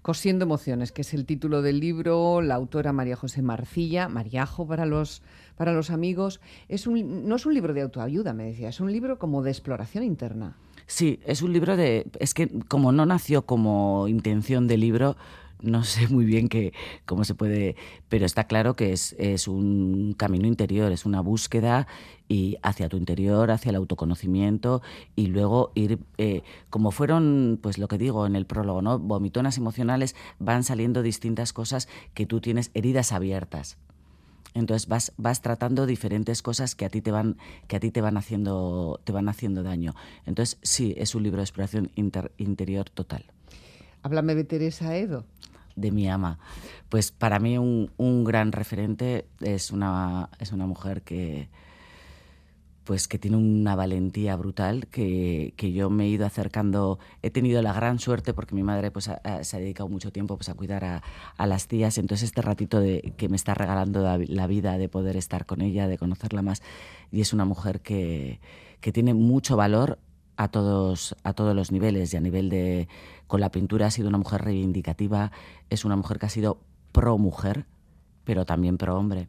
Cosiendo 0.03 0.45
emociones, 0.45 0.93
que 0.93 1.03
es 1.03 1.15
el 1.15 1.27
título 1.27 1.63
del 1.63 1.81
libro, 1.81 2.41
la 2.41 2.55
autora 2.55 2.93
María 2.93 3.17
José 3.17 3.43
Marcilla, 3.43 4.09
Mariajo 4.09 4.65
para 4.67 4.87
los, 4.87 5.21
para 5.57 5.73
los 5.73 5.91
amigos. 5.91 6.41
Es 6.69 6.87
un, 6.87 7.27
no 7.29 7.35
es 7.35 7.45
un 7.45 7.55
libro 7.55 7.75
de 7.75 7.83
autoayuda, 7.83 8.33
me 8.33 8.45
decía, 8.45 8.69
es 8.69 8.79
un 8.79 8.93
libro 8.93 9.19
como 9.19 9.43
de 9.43 9.51
exploración 9.51 10.05
interna. 10.05 10.57
Sí, 10.87 11.19
es 11.27 11.43
un 11.43 11.53
libro 11.53 11.77
de... 11.77 12.07
Es 12.21 12.35
que 12.35 12.49
como 12.69 12.93
no 12.93 13.05
nació 13.05 13.43
como 13.43 14.07
intención 14.07 14.69
de 14.69 14.77
libro, 14.77 15.17
no 15.63 15.85
sé 15.85 16.09
muy 16.09 16.25
bien 16.25 16.49
qué, 16.49 16.73
cómo 17.05 17.25
se 17.25 17.35
puede, 17.35 17.77
pero 18.09 18.27
está 18.27 18.45
claro 18.45 18.77
que 18.77 18.93
es, 18.93 19.15
es, 19.19 19.49
un 19.49 20.15
camino 20.17 20.47
interior, 20.47 20.93
es 20.93 21.07
una 21.07 21.21
búsqueda 21.21 21.87
y 22.29 22.57
hacia 22.63 22.89
tu 22.89 22.97
interior, 22.97 23.51
hacia 23.51 23.71
el 23.71 23.77
autoconocimiento 23.77 24.83
y 25.15 25.29
luego 25.29 25.73
ir, 25.75 25.99
eh, 26.19 26.43
como 26.71 26.91
fueron, 26.91 27.59
pues 27.63 27.79
lo 27.79 27.89
que 27.89 27.99
digo 27.99 28.27
en 28.27 28.37
el 28.37 28.47
prólogo, 28.47 28.83
¿no? 28.83 28.99
Vomitonas 28.99 29.59
emocionales, 29.59 30.17
van 30.39 30.65
saliendo 30.65 31.03
distintas 31.03 31.53
cosas 31.53 31.89
que 32.15 32.27
tú 32.27 32.41
tienes 32.41 32.71
heridas 32.75 33.13
abiertas. 33.13 33.79
Entonces 34.55 34.89
vas, 34.89 35.13
vas 35.19 35.43
tratando 35.43 35.85
diferentes 35.85 36.41
cosas 36.41 36.75
que 36.75 36.87
a 36.87 36.89
ti 36.89 37.03
te 37.03 37.11
van, 37.11 37.37
que 37.69 37.77
a 37.77 37.81
ti 37.81 37.91
te 37.91 38.01
van 38.01 38.17
haciendo, 38.17 39.01
te 39.05 39.13
van 39.13 39.29
haciendo 39.29 39.63
daño. 39.63 39.95
Entonces, 40.25 40.59
sí, 40.63 40.95
es 40.97 41.15
un 41.15 41.25
libro 41.25 41.39
de 41.39 41.45
exploración 41.45 41.91
interior 41.95 42.89
total. 42.89 43.27
Háblame 44.07 44.37
de 44.37 44.45
Teresa 44.45 44.97
Edo 44.97 45.25
de 45.75 45.91
mi 45.91 46.09
ama. 46.09 46.39
Pues 46.89 47.11
para 47.11 47.41
mí 47.41 47.59
un, 47.59 47.91
un, 47.97 48.23
gran 48.23 48.53
referente 48.53 49.27
es 49.41 49.73
una, 49.73 50.31
es 50.39 50.53
una 50.53 50.65
mujer 50.65 51.03
que, 51.03 51.49
pues 52.85 53.09
que 53.09 53.19
tiene 53.19 53.37
una 53.37 53.75
valentía 53.75 54.37
brutal 54.37 54.87
que, 54.87 55.55
que, 55.57 55.73
yo 55.73 55.91
me 55.91 56.05
he 56.05 56.09
ido 56.09 56.25
acercando. 56.25 57.01
He 57.21 57.31
tenido 57.31 57.61
la 57.63 57.73
gran 57.73 57.99
suerte 57.99 58.33
porque 58.33 58.55
mi 58.55 58.63
madre 58.63 58.93
pues, 58.93 59.07
se 59.07 59.57
ha 59.57 59.59
dedicado 59.59 59.89
mucho 59.89 60.13
tiempo 60.13 60.37
pues, 60.37 60.49
a 60.51 60.55
cuidar 60.55 60.85
a, 60.85 61.03
a, 61.37 61.47
las 61.49 61.67
tías. 61.67 61.99
Entonces 61.99 62.29
este 62.29 62.43
ratito 62.43 62.79
de, 62.79 63.13
que 63.17 63.29
me 63.29 63.35
está 63.35 63.55
regalando 63.55 64.03
la, 64.03 64.19
la, 64.19 64.47
vida 64.47 64.79
de 64.79 64.89
poder 64.89 65.17
estar 65.17 65.47
con 65.47 65.63
ella, 65.63 65.89
de 65.89 65.99
conocerla 65.99 66.43
más. 66.43 66.63
Y 67.11 67.23
es 67.23 67.33
una 67.33 67.45
mujer 67.45 67.81
que, 67.81 68.39
que 68.81 68.93
tiene 68.93 69.15
mucho 69.15 69.57
valor 69.57 69.99
a 70.37 70.49
todos, 70.49 71.17
a 71.23 71.33
todos 71.33 71.55
los 71.55 71.73
niveles 71.73 72.13
y 72.13 72.17
a 72.17 72.21
nivel 72.21 72.49
de 72.49 72.89
con 73.27 73.41
la 73.41 73.51
pintura 73.51 73.87
ha 73.87 73.91
sido 73.91 74.09
una 74.09 74.19
mujer 74.19 74.43
reivindicativa, 74.43 75.33
es 75.71 75.85
una 75.85 75.97
mujer 75.97 76.19
que 76.19 76.27
ha 76.27 76.31
sido 76.31 76.59
pro 76.93 77.19
mujer, 77.19 77.67
pero 78.25 78.45
también 78.45 78.79
pro 78.79 78.97
hombre. 78.97 79.29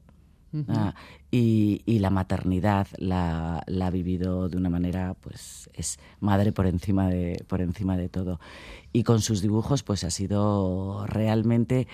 ah, 0.70 0.96
y, 1.30 1.82
y, 1.86 2.00
la 2.00 2.10
maternidad 2.10 2.88
la, 2.98 3.64
la, 3.68 3.88
ha 3.88 3.90
vivido 3.92 4.48
de 4.50 4.58
una 4.58 4.70
manera, 4.70 5.16
pues 5.20 5.70
es 5.74 6.00
madre 6.20 6.52
por 6.52 6.68
encima 6.68 7.10
de, 7.10 7.44
por 7.48 7.62
encima 7.62 7.98
de 7.98 8.10
todo. 8.10 8.40
Y 8.94 9.04
con 9.04 9.22
sus 9.22 9.42
dibujos, 9.42 9.84
pues 9.84 10.04
ha 10.04 10.10
sido 10.10 11.06
realmente 11.08 11.88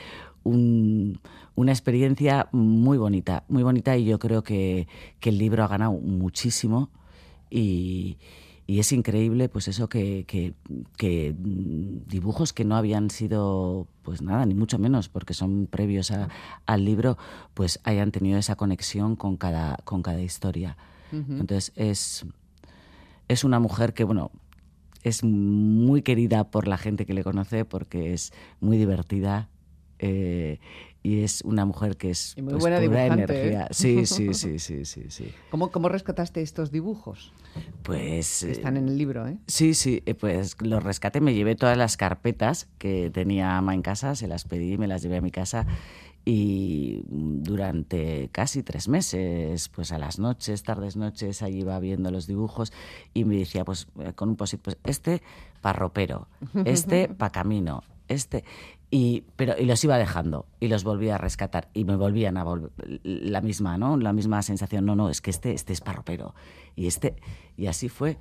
un, 0.43 1.19
una 1.55 1.71
experiencia 1.71 2.47
muy 2.51 2.97
bonita, 2.97 3.43
muy 3.47 3.63
bonita 3.63 3.97
y 3.97 4.05
yo 4.05 4.19
creo 4.19 4.43
que, 4.43 4.87
que 5.19 5.29
el 5.29 5.37
libro 5.39 5.63
ha 5.63 5.67
ganado 5.67 5.93
muchísimo 5.93 6.89
y, 7.49 8.17
y 8.65 8.79
es 8.79 8.91
increíble 8.91 9.49
pues 9.49 9.67
eso 9.67 9.89
que, 9.89 10.25
que, 10.25 10.53
que, 10.97 11.35
dibujos 11.37 12.53
que 12.53 12.63
no 12.63 12.75
habían 12.75 13.09
sido 13.09 13.87
pues 14.03 14.21
nada 14.21 14.45
ni 14.45 14.53
mucho 14.53 14.79
menos 14.79 15.09
porque 15.09 15.33
son 15.33 15.67
previos 15.67 16.11
a, 16.11 16.29
al 16.65 16.85
libro 16.85 17.17
pues 17.53 17.79
hayan 17.83 18.11
tenido 18.11 18.37
esa 18.37 18.55
conexión 18.55 19.15
con 19.15 19.37
cada 19.37 19.77
con 19.83 20.01
cada 20.01 20.21
historia 20.21 20.77
uh 21.11 21.17
-huh. 21.17 21.39
entonces 21.41 21.73
es 21.75 22.25
es 23.27 23.43
una 23.43 23.59
mujer 23.59 23.93
que, 23.93 24.03
bueno, 24.03 24.31
es 25.03 25.23
muy 25.23 26.01
querida 26.01 26.49
por 26.49 26.67
la 26.67 26.77
gente 26.77 27.05
que 27.05 27.13
le 27.13 27.23
conoce 27.23 27.65
porque 27.65 28.13
es 28.13 28.31
muy 28.59 28.77
divertida. 28.77 29.49
Eh, 29.99 30.59
y 31.03 31.21
es 31.21 31.41
una 31.41 31.65
mujer 31.65 31.97
que 31.97 32.11
es 32.11 32.33
Y 32.37 32.41
muy 32.41 32.53
pues, 32.53 32.61
buena 32.61 32.77
pura 32.77 33.03
dibujante, 33.03 33.33
¿eh? 33.33 33.41
energía. 33.41 33.67
Sí, 33.71 34.05
sí, 34.05 34.33
sí, 34.33 34.57
sí, 34.57 34.85
sí, 34.85 35.03
sí. 35.09 35.33
¿Cómo, 35.51 35.69
¿Cómo 35.71 35.89
rescataste 35.89 36.41
estos 36.41 36.71
dibujos? 36.71 37.33
Pues 37.83 38.41
están 38.43 38.77
en 38.77 38.87
el 38.87 38.97
libro, 38.97 39.27
¿eh? 39.27 39.37
Sí, 39.47 39.73
sí, 39.73 40.01
eh, 40.05 40.15
pues 40.15 40.55
los 40.61 40.81
rescaté, 40.81 41.19
me 41.19 41.33
llevé 41.33 41.55
todas 41.55 41.77
las 41.77 41.97
carpetas 41.97 42.69
que 42.77 43.11
tenía 43.11 43.57
ama 43.57 43.73
en 43.73 43.81
casa, 43.81 44.15
se 44.15 44.27
las 44.27 44.45
pedí, 44.45 44.77
me 44.77 44.87
las 44.87 45.01
llevé 45.03 45.17
a 45.17 45.21
mi 45.21 45.31
casa 45.31 45.67
y 46.25 47.03
durante 47.05 48.29
casi 48.31 48.63
tres 48.63 48.87
meses, 48.87 49.67
pues 49.67 49.91
a 49.91 49.97
las 49.97 50.19
noches, 50.19 50.63
tardes, 50.63 50.95
noches, 50.95 51.41
ahí 51.41 51.59
iba 51.59 51.77
viendo 51.79 52.11
los 52.11 52.27
dibujos 52.27 52.71
y 53.13 53.25
me 53.25 53.35
decía, 53.35 53.65
pues 53.65 53.87
eh, 53.99 54.13
con 54.13 54.29
un 54.29 54.35
posit, 54.37 54.61
pues 54.61 54.77
este 54.85 55.21
pa' 55.61 55.73
ropero, 55.73 56.27
este 56.63 57.09
pa' 57.17 57.31
camino, 57.31 57.83
este... 58.07 58.43
Y, 58.95 59.23
pero, 59.37 59.55
y 59.59 59.65
los 59.65 59.83
iba 59.83 59.97
dejando 59.97 60.45
y 60.59 60.67
los 60.67 60.83
volvía 60.83 61.15
a 61.15 61.17
rescatar 61.17 61.67
y 61.73 61.83
me 61.83 61.95
volvían 61.95 62.37
a 62.37 62.43
volver 62.43 62.69
la 63.03 63.41
misma, 63.41 63.75
¿no? 63.75 63.97
La 63.97 64.13
misma 64.13 64.43
sensación, 64.43 64.85
no, 64.85 64.95
no, 64.95 65.09
es 65.09 65.19
que 65.19 65.31
este, 65.31 65.53
este 65.53 65.73
es 65.73 65.81
parropero 65.81 66.35
y 66.75 66.85
este, 66.85 67.15
y 67.57 67.65
así 67.65 67.89
fue. 67.89 68.19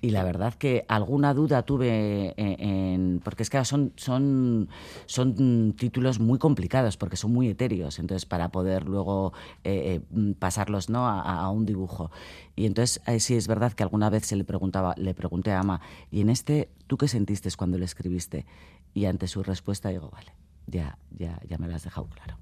Y 0.00 0.10
la 0.10 0.24
verdad 0.24 0.54
que 0.54 0.86
alguna 0.88 1.34
duda 1.34 1.62
tuve 1.64 2.32
en, 2.38 2.60
en- 2.60 3.20
porque 3.22 3.42
es 3.42 3.50
que 3.50 3.62
son, 3.66 3.92
son, 3.96 4.70
son 5.04 5.74
títulos 5.78 6.20
muy 6.20 6.38
complicados, 6.38 6.96
porque 6.96 7.16
son 7.16 7.32
muy 7.32 7.48
etéreos, 7.48 7.98
entonces 7.98 8.24
para 8.24 8.48
poder 8.50 8.86
luego 8.86 9.34
eh, 9.62 10.00
eh, 10.10 10.34
pasarlos 10.38 10.88
¿no? 10.88 11.06
a, 11.06 11.20
a 11.20 11.50
un 11.50 11.66
dibujo. 11.66 12.10
Y 12.56 12.64
entonces 12.64 13.02
eh, 13.06 13.20
sí 13.20 13.34
es 13.34 13.46
verdad 13.46 13.72
que 13.74 13.82
alguna 13.82 14.08
vez 14.08 14.24
se 14.24 14.36
le 14.36 14.44
preguntaba, 14.44 14.94
le 14.96 15.12
pregunté 15.12 15.52
a 15.52 15.60
Ama, 15.60 15.80
¿y 16.10 16.22
en 16.22 16.30
este 16.30 16.70
tú 16.86 16.96
qué 16.96 17.08
sentiste 17.08 17.50
cuando 17.56 17.76
lo 17.78 17.84
escribiste? 17.84 18.46
Y 18.94 19.06
ante 19.06 19.26
su 19.26 19.42
respuesta 19.42 19.90
digo, 19.90 20.08
vale, 20.10 20.32
ya, 20.66 20.96
ya, 21.10 21.38
ya 21.46 21.58
me 21.58 21.68
lo 21.68 21.74
has 21.74 21.84
dejado 21.84 22.08
claro. 22.08 22.38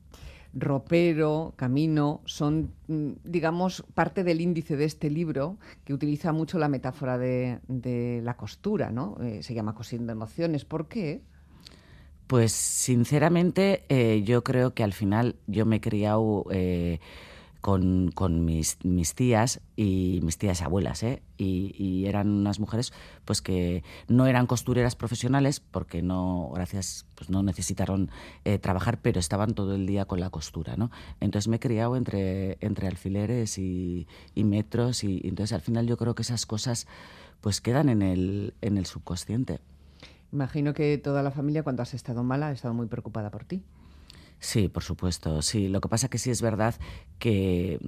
ropero, 0.54 1.54
camino, 1.56 2.20
son, 2.26 2.74
mm, 2.86 3.12
digamos, 3.24 3.84
parte 3.94 4.22
del 4.22 4.40
índice 4.40 4.76
de 4.76 4.84
este 4.84 5.10
libro 5.10 5.56
que 5.84 5.94
utiliza 5.94 6.32
mucho 6.32 6.58
la 6.58 6.68
metáfora 6.68 7.16
de, 7.16 7.60
de 7.68 8.20
la 8.22 8.36
costura, 8.36 8.90
¿no? 8.90 9.16
Eh, 9.22 9.42
se 9.42 9.54
llama 9.54 9.74
Cosiendo 9.74 10.12
Emociones. 10.12 10.66
¿Por 10.66 10.88
qué? 10.88 11.22
Pues 12.26 12.52
sinceramente 12.52 13.84
eh, 13.88 14.22
yo 14.24 14.42
creo 14.42 14.74
que 14.74 14.82
al 14.84 14.92
final 14.92 15.36
yo 15.46 15.66
me 15.66 15.76
he 15.76 15.80
criado 15.80 16.46
eh, 16.50 17.00
con, 17.62 18.10
con 18.10 18.44
mis, 18.44 18.76
mis 18.84 19.14
tías 19.14 19.60
y 19.76 20.20
mis 20.22 20.36
tías 20.36 20.60
abuelas, 20.62 21.02
¿eh? 21.04 21.22
y, 21.38 21.74
y 21.78 22.06
eran 22.06 22.28
unas 22.28 22.58
mujeres 22.58 22.92
pues 23.24 23.40
que 23.40 23.84
no 24.08 24.26
eran 24.26 24.46
costureras 24.46 24.96
profesionales 24.96 25.60
porque 25.60 26.02
no, 26.02 26.50
gracias, 26.52 27.06
pues 27.14 27.30
no 27.30 27.42
necesitaron 27.44 28.10
eh, 28.44 28.58
trabajar, 28.58 28.98
pero 29.00 29.20
estaban 29.20 29.54
todo 29.54 29.76
el 29.76 29.86
día 29.86 30.06
con 30.06 30.18
la 30.18 30.28
costura, 30.28 30.76
¿no? 30.76 30.90
Entonces 31.20 31.46
me 31.46 31.56
he 31.56 31.60
criado 31.60 31.96
entre, 31.96 32.58
entre 32.60 32.88
alfileres 32.88 33.56
y, 33.58 34.08
y 34.34 34.42
metros 34.42 35.04
y, 35.04 35.20
y 35.22 35.28
entonces 35.28 35.54
al 35.54 35.62
final 35.62 35.86
yo 35.86 35.96
creo 35.96 36.16
que 36.16 36.22
esas 36.22 36.46
cosas 36.46 36.88
pues 37.40 37.60
quedan 37.60 37.88
en 37.88 38.02
el, 38.02 38.54
en 38.60 38.76
el 38.76 38.86
subconsciente. 38.86 39.60
Imagino 40.32 40.74
que 40.74 40.98
toda 40.98 41.22
la 41.22 41.30
familia, 41.30 41.62
cuando 41.62 41.82
has 41.82 41.94
estado 41.94 42.24
mala, 42.24 42.48
ha 42.48 42.52
estado 42.52 42.74
muy 42.74 42.86
preocupada 42.86 43.30
por 43.30 43.44
ti. 43.44 43.62
Sí, 44.42 44.66
por 44.66 44.82
supuesto, 44.82 45.40
sí. 45.40 45.68
Lo 45.68 45.80
que 45.80 45.88
pasa 45.88 46.08
que 46.08 46.18
sí 46.18 46.28
es 46.28 46.42
verdad 46.42 46.74
que, 47.20 47.78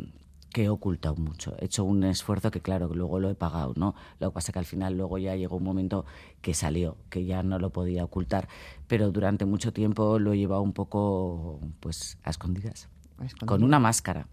que 0.52 0.64
he 0.64 0.68
ocultado 0.68 1.16
mucho. 1.16 1.56
He 1.58 1.64
hecho 1.64 1.82
un 1.82 2.04
esfuerzo 2.04 2.52
que, 2.52 2.60
claro, 2.60 2.88
que 2.88 2.94
luego 2.94 3.18
lo 3.18 3.28
he 3.28 3.34
pagado, 3.34 3.74
¿no? 3.76 3.96
Lo 4.20 4.30
que 4.30 4.34
pasa 4.34 4.52
que 4.52 4.60
al 4.60 4.64
final 4.64 4.96
luego 4.96 5.18
ya 5.18 5.34
llegó 5.34 5.56
un 5.56 5.64
momento 5.64 6.06
que 6.42 6.54
salió, 6.54 6.96
que 7.10 7.24
ya 7.24 7.42
no 7.42 7.58
lo 7.58 7.70
podía 7.70 8.04
ocultar. 8.04 8.48
Pero 8.86 9.10
durante 9.10 9.44
mucho 9.46 9.72
tiempo 9.72 10.20
lo 10.20 10.32
he 10.32 10.38
llevado 10.38 10.62
un 10.62 10.72
poco, 10.72 11.58
pues, 11.80 12.18
a 12.22 12.30
escondidas. 12.30 12.88
A 13.18 13.24
escondidas. 13.24 13.48
Con 13.48 13.64
una 13.64 13.80
máscara, 13.80 14.28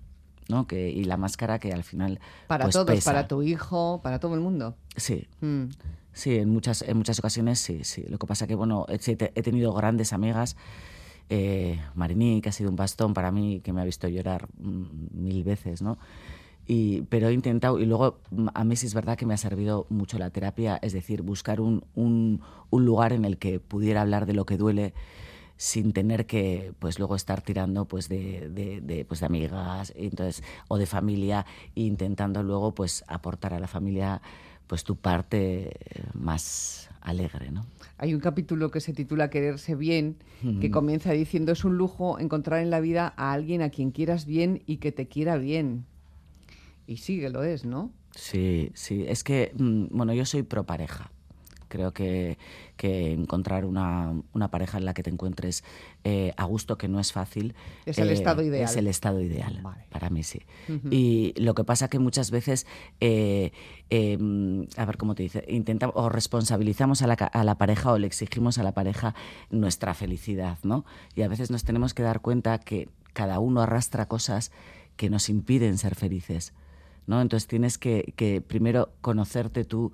¿no? 0.48 0.68
Que, 0.68 0.91
y 0.91 1.06
la 1.06 1.18
máscara 1.18 1.57
que 1.57 1.73
al 1.73 1.84
final. 1.84 2.19
Para 2.45 2.65
pues, 2.65 2.73
todos, 2.73 2.85
pesa. 2.85 3.14
para 3.14 3.27
tu 3.27 3.41
hijo, 3.41 3.99
para 4.03 4.19
todo 4.19 4.35
el 4.35 4.41
mundo. 4.41 4.77
Sí. 4.95 5.27
Mm. 5.41 5.69
Sí, 6.14 6.38
en 6.38 6.49
muchas, 6.49 6.84
en 6.84 6.98
muchas 6.98 7.18
ocasiones 7.18 7.60
sí, 7.60 7.84
sí. 7.84 8.06
Lo 8.07 8.19
que 8.19 8.27
pasa 8.27 8.45
que, 8.45 8.53
bueno, 8.53 8.85
he, 8.89 8.99
he 9.07 9.41
tenido 9.41 9.73
grandes 9.73 10.14
amigas. 10.14 10.56
Eh, 11.33 11.79
Marini, 11.95 12.41
que 12.41 12.49
ha 12.49 12.51
sido 12.51 12.69
un 12.69 12.75
bastón 12.75 13.13
para 13.13 13.31
mí, 13.31 13.61
que 13.61 13.71
me 13.71 13.79
ha 13.79 13.85
visto 13.85 14.09
llorar 14.09 14.49
mm, 14.59 14.83
mil 15.13 15.45
veces, 15.45 15.81
¿no? 15.81 15.97
Y, 16.67 17.03
pero 17.03 17.29
he 17.29 17.33
intentado, 17.33 17.79
y 17.79 17.85
luego 17.85 18.19
mm, 18.31 18.49
a 18.53 18.65
mí 18.65 18.75
sí 18.75 18.85
es 18.85 18.93
verdad 18.93 19.17
que 19.17 19.25
me 19.25 19.33
ha 19.33 19.37
servido 19.37 19.87
mucho 19.89 20.19
la 20.19 20.29
terapia, 20.29 20.77
es 20.81 20.91
decir, 20.91 21.21
buscar 21.21 21.61
un, 21.61 21.85
un, 21.95 22.41
un 22.69 22.85
lugar 22.85 23.13
en 23.13 23.23
el 23.23 23.37
que 23.37 23.61
pudiera 23.61 24.01
hablar 24.01 24.25
de 24.25 24.33
lo 24.33 24.45
que 24.45 24.57
duele 24.57 24.93
sin 25.55 25.93
tener 25.93 26.25
que 26.25 26.73
pues 26.79 26.99
luego 26.99 27.15
estar 27.15 27.41
tirando 27.41 27.85
pues 27.85 28.09
de, 28.09 28.49
de, 28.49 28.81
de, 28.81 29.05
pues 29.05 29.21
de 29.21 29.27
amigas 29.27 29.93
entonces 29.95 30.43
o 30.67 30.77
de 30.77 30.87
familia 30.87 31.45
e 31.75 31.81
intentando 31.81 32.41
luego 32.41 32.73
pues 32.73 33.05
aportar 33.07 33.53
a 33.53 33.59
la 33.59 33.67
familia 33.67 34.23
pues 34.65 34.83
tu 34.83 34.95
parte 34.95 35.69
eh, 35.69 36.03
más 36.15 36.89
alegre 37.01 37.51
no 37.51 37.63
Hay 38.01 38.15
un 38.15 38.19
capítulo 38.19 38.71
que 38.71 38.79
se 38.79 38.93
titula 38.93 39.29
Quererse 39.29 39.75
bien, 39.75 40.17
que 40.59 40.71
comienza 40.71 41.11
diciendo 41.11 41.51
es 41.51 41.63
un 41.63 41.77
lujo 41.77 42.17
encontrar 42.17 42.59
en 42.61 42.71
la 42.71 42.79
vida 42.79 43.13
a 43.15 43.31
alguien 43.31 43.61
a 43.61 43.69
quien 43.69 43.91
quieras 43.91 44.25
bien 44.25 44.63
y 44.65 44.77
que 44.77 44.91
te 44.91 45.07
quiera 45.07 45.37
bien. 45.37 45.85
Y 46.87 46.97
sí 46.97 47.19
que 47.19 47.29
lo 47.29 47.43
es, 47.43 47.63
¿no? 47.63 47.93
Sí, 48.15 48.71
sí. 48.73 49.05
Es 49.07 49.23
que, 49.23 49.53
mm, 49.55 49.95
bueno, 49.95 50.15
yo 50.15 50.25
soy 50.25 50.41
pro 50.41 50.65
pareja. 50.65 51.11
Creo 51.72 51.93
que, 51.93 52.38
que 52.76 53.14
encontrar 53.14 53.64
una, 53.64 54.14
una 54.34 54.52
pareja 54.52 54.77
en 54.77 54.84
la 54.84 54.93
que 54.93 55.03
te 55.03 55.10
encuentres 55.10 55.64
eh, 56.03 56.34
a 56.35 56.43
gusto, 56.43 56.77
que 56.77 56.89
no 56.89 56.99
es 56.99 57.14
fácil. 57.14 57.56
Es 57.85 57.98
el 57.98 58.10
eh, 58.10 58.14
estado 58.14 58.41
ideal. 58.41 58.65
Es 58.65 58.76
el 58.76 58.88
estado 58.88 59.22
ideal. 59.22 59.64
Para 59.89 60.10
mí 60.10 60.22
sí. 60.23 60.41
Y 60.89 61.34
lo 61.38 61.56
que 61.56 61.64
pasa 61.64 61.88
que 61.88 61.98
muchas 61.98 62.30
veces, 62.30 62.68
eh, 62.99 63.52
mm, 63.89 64.64
a 64.76 64.85
ver 64.85 64.98
cómo 64.98 65.15
te 65.15 65.23
dice, 65.23 65.45
intentamos 65.48 65.95
o 65.95 66.10
responsabilizamos 66.10 67.02
a 67.03 67.07
la, 67.07 67.14
a 67.14 67.43
la 67.45 67.57
pareja 67.57 67.93
o 67.93 67.98
le 67.98 68.07
exigimos 68.07 68.57
a 68.57 68.64
la 68.64 68.73
pareja 68.73 69.15
nuestra 69.49 69.93
felicidad, 69.93 70.57
¿no? 70.64 70.84
Y 71.15 71.22
a 71.22 71.30
veces 71.30 71.52
nos 71.52 71.64
tenemos 71.64 71.93
que 71.93 72.03
dar 72.03 72.19
cuenta 72.19 72.60
que 72.60 72.89
cada 73.14 73.39
uno 73.39 73.61
arrastra 73.61 74.10
cosas 74.10 74.52
que 74.98 75.10
nos 75.10 75.30
impiden 75.30 75.77
ser 75.77 75.95
felices. 75.95 76.53
¿no? 77.07 77.22
Entonces 77.22 77.48
tienes 77.48 77.77
que, 77.77 78.14
que 78.15 78.41
primero 78.41 78.93
conocerte 79.02 79.65
tú 79.65 79.91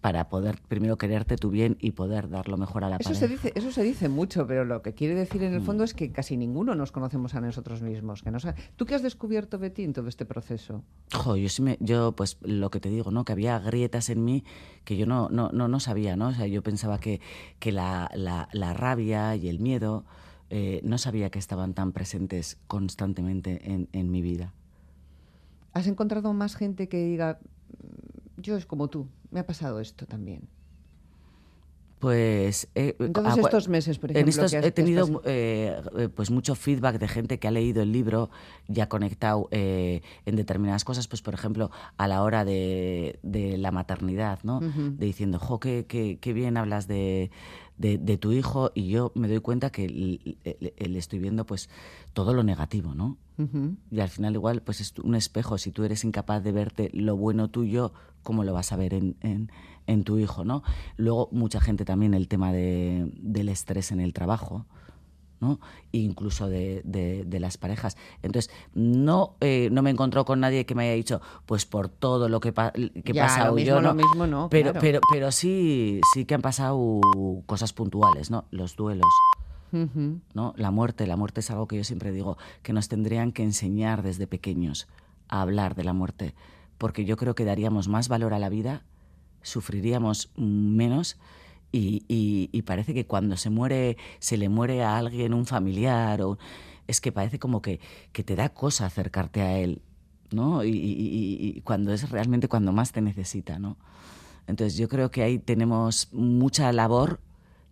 para 0.00 0.30
poder 0.30 0.58
primero 0.66 0.96
quererte 0.96 1.36
tú 1.36 1.50
bien 1.50 1.76
y 1.78 1.90
poder 1.90 2.30
dar 2.30 2.48
lo 2.48 2.56
mejor 2.56 2.84
a 2.84 2.88
la 2.88 2.96
Eso 2.96 3.10
pareja. 3.10 3.20
se, 3.20 3.28
dice, 3.28 3.52
eso 3.54 3.70
se 3.70 3.82
dice 3.82 4.08
mucho, 4.08 4.46
pero 4.46 4.64
lo 4.64 4.80
que 4.80 4.94
quiere 4.94 5.14
decir 5.14 5.42
Mm. 5.42 5.44
en 5.44 5.54
el 5.54 5.60
fondo 5.60 5.84
es 5.84 5.92
que 5.92 6.10
casi 6.10 6.38
ninguno 6.38 6.74
nos 6.74 6.90
conocemos 6.90 7.34
a 7.34 7.40
nosotros 7.42 7.82
mismos. 7.82 8.22
Que 8.22 8.30
no 8.30 8.38
¿Tú 8.76 8.86
qué 8.86 8.94
has 8.94 9.02
descubierto, 9.02 9.58
Betty, 9.58 9.84
en 9.84 9.92
todo 9.92 10.08
este 10.08 10.24
proceso? 10.24 10.82
Jo, 11.12 11.36
yo 11.36 11.48
sí 11.50 11.60
me, 11.60 11.76
yo 11.80 12.12
pues 12.12 12.38
lo 12.40 12.70
que 12.70 12.80
te 12.80 12.88
digo, 12.88 13.10
¿no? 13.10 13.26
Que 13.26 13.32
había 13.32 13.58
grietas 13.58 14.08
en 14.08 14.24
mí 14.24 14.42
que 14.84 14.96
yo 14.96 15.04
no, 15.04 15.28
no, 15.28 15.50
no, 15.52 15.68
no 15.68 15.80
sabía, 15.80 16.16
¿no? 16.16 16.28
O 16.28 16.32
sea, 16.32 16.46
yo 16.46 16.62
pensaba 16.62 16.98
que, 16.98 17.20
que 17.58 17.70
la, 17.70 18.10
la, 18.14 18.48
la 18.52 18.72
rabia 18.72 19.36
y 19.36 19.48
el 19.50 19.58
miedo 19.60 20.06
eh, 20.48 20.80
no 20.82 20.96
sabía 20.96 21.28
que 21.30 21.38
estaban 21.38 21.74
tan 21.74 21.92
presentes 21.92 22.58
constantemente 22.66 23.70
en, 23.70 23.88
en 23.92 24.10
mi 24.10 24.22
vida. 24.22 24.54
¿Has 25.74 25.86
encontrado 25.86 26.32
más 26.32 26.56
gente 26.56 26.88
que 26.88 27.04
diga, 27.04 27.38
"Mm, 27.38 28.40
yo 28.40 28.56
es 28.56 28.64
como 28.66 28.88
tú, 28.88 29.06
me 29.30 29.40
ha 29.40 29.46
pasado 29.46 29.80
esto 29.80 30.06
también? 30.06 30.42
Pues 31.98 32.66
eh, 32.74 32.96
En 32.98 33.12
todos 33.12 33.36
ah, 33.36 33.40
estos 33.42 33.68
meses, 33.68 33.98
por 33.98 34.10
en 34.10 34.16
ejemplo, 34.16 34.30
estos 34.46 34.52
que 34.52 34.56
has- 34.56 34.64
he 34.64 34.72
tenido 34.72 35.20
eh, 35.26 35.82
eh, 35.98 36.08
pues 36.08 36.30
mucho 36.30 36.54
feedback 36.54 36.98
de 36.98 37.06
gente 37.08 37.38
que 37.38 37.46
ha 37.46 37.50
leído 37.50 37.82
el 37.82 37.92
libro 37.92 38.30
y 38.68 38.80
ha 38.80 38.88
conectado 38.88 39.48
eh, 39.50 40.00
en 40.24 40.34
determinadas 40.36 40.84
cosas, 40.84 41.08
pues 41.08 41.20
por 41.20 41.34
ejemplo 41.34 41.70
a 41.98 42.08
la 42.08 42.22
hora 42.22 42.46
de, 42.46 43.18
de 43.22 43.58
la 43.58 43.70
maternidad, 43.70 44.38
¿no? 44.44 44.60
De 44.60 45.04
diciendo, 45.04 45.38
jo, 45.38 45.60
qué, 45.60 45.84
qué- 45.86 46.16
qué 46.18 46.32
bien 46.32 46.56
hablas 46.56 46.88
de, 46.88 47.30
de- 47.80 47.96
de 47.98 48.18
tu 48.18 48.32
hijo 48.32 48.70
y 48.74 48.88
yo 48.88 49.10
me 49.14 49.26
doy 49.26 49.40
cuenta 49.40 49.70
que 49.70 49.88
le 49.88 50.98
estoy 50.98 51.18
viendo 51.18 51.46
pues 51.46 51.68
todo 52.12 52.34
lo 52.34 52.42
negativo, 52.42 52.94
¿no? 52.94 53.16
Y 53.90 54.00
al 54.00 54.08
final 54.10 54.34
igual 54.34 54.60
pues 54.62 54.80
es 54.82 54.92
un 55.02 55.14
espejo, 55.14 55.56
si 55.56 55.72
tú 55.72 55.82
eres 55.84 56.04
incapaz 56.04 56.44
de 56.44 56.52
verte 56.52 56.90
lo 56.92 57.16
bueno 57.16 57.48
tuyo, 57.48 57.92
¿cómo 58.22 58.44
lo 58.44 58.52
vas 58.52 58.72
a 58.72 58.76
ver 58.76 58.92
en, 58.92 59.16
en- 59.22 59.50
en 59.86 60.04
tu 60.04 60.18
hijo, 60.18 60.44
no? 60.44 60.62
Luego 60.98 61.28
mucha 61.32 61.60
gente 61.60 61.84
también 61.86 62.12
el 62.14 62.28
tema 62.28 62.52
de, 62.52 63.10
del 63.16 63.48
estrés 63.48 63.92
en 63.92 64.00
el 64.00 64.12
trabajo, 64.12 64.66
¿no? 65.40 65.58
Incluso 65.92 66.48
de, 66.48 66.82
de- 66.84 67.24
de 67.24 67.40
las 67.40 67.56
parejas. 67.56 67.96
Entonces, 68.22 68.50
no, 68.74 69.34
eh, 69.40 69.68
no 69.72 69.82
me 69.82 69.90
encontró 69.90 70.24
con 70.24 70.40
nadie 70.40 70.66
que 70.66 70.74
me 70.74 70.84
haya 70.84 70.94
dicho, 70.94 71.20
pues 71.46 71.64
por 71.66 71.88
todo 71.88 72.28
lo 72.28 72.40
que, 72.40 72.52
pa- 72.52 72.72
que 72.72 73.12
Ya, 73.12 73.44
lo 73.46 73.54
mismo, 73.54 73.66
yo, 73.76 73.80
lo 73.80 73.88
¿no? 73.88 73.94
mismo 73.94 74.26
no, 74.26 74.48
pero, 74.50 74.72
claro. 74.72 74.80
pero, 74.80 75.00
pero 75.10 75.32
sí, 75.32 76.00
sí 76.14 76.24
que 76.26 76.34
han 76.34 76.42
pasado 76.42 77.00
cosas 77.46 77.72
puntuales, 77.72 78.30
¿no? 78.30 78.44
Los 78.50 78.76
duelos. 78.76 79.08
¿no? 80.34 80.52
La 80.56 80.70
muerte, 80.72 81.06
la 81.06 81.16
muerte 81.16 81.40
es 81.40 81.50
algo 81.50 81.68
que 81.68 81.76
yo 81.76 81.84
siempre 81.84 82.10
digo 82.10 82.36
que 82.62 82.72
nos 82.72 82.88
tendrían 82.88 83.30
que 83.32 83.44
enseñar 83.44 84.02
desde 84.02 84.26
pequeños 84.26 84.88
a 85.28 85.42
hablar 85.42 85.76
de 85.76 85.84
la 85.84 85.92
muerte, 85.92 86.34
porque 86.76 87.04
yo 87.04 87.16
creo 87.16 87.34
que 87.36 87.44
daríamos 87.44 87.86
más 87.86 88.08
valor 88.08 88.34
a 88.34 88.38
la 88.40 88.48
vida 88.48 88.82
sufriríamos 89.42 90.30
menos 90.36 91.16
y, 91.72 92.62
parece 92.62 92.94
que 92.94 93.06
cuando 93.06 93.36
se 93.36 93.50
muere, 93.50 93.96
se 94.18 94.36
le 94.36 94.48
muere 94.48 94.82
a 94.82 94.96
alguien, 94.96 95.34
un 95.34 95.46
familiar, 95.46 96.22
o, 96.22 96.38
es 96.86 97.00
que 97.00 97.12
parece 97.12 97.38
como 97.38 97.62
que, 97.62 97.80
que 98.12 98.22
te 98.22 98.36
da 98.36 98.48
cosa 98.48 98.86
acercarte 98.86 99.42
a 99.42 99.58
él, 99.58 99.82
¿no? 100.30 100.64
Y, 100.64 100.70
y, 100.72 101.60
cuando 101.62 101.92
es 101.92 102.10
realmente 102.10 102.48
cuando 102.48 102.72
más 102.72 102.92
te 102.92 103.00
necesita, 103.00 103.58
¿no? 103.58 103.76
Entonces 104.46 104.76
yo 104.76 104.88
creo 104.88 105.10
que 105.10 105.22
ahí 105.22 105.38
tenemos 105.38 106.08
mucha 106.12 106.72
labor 106.72 107.20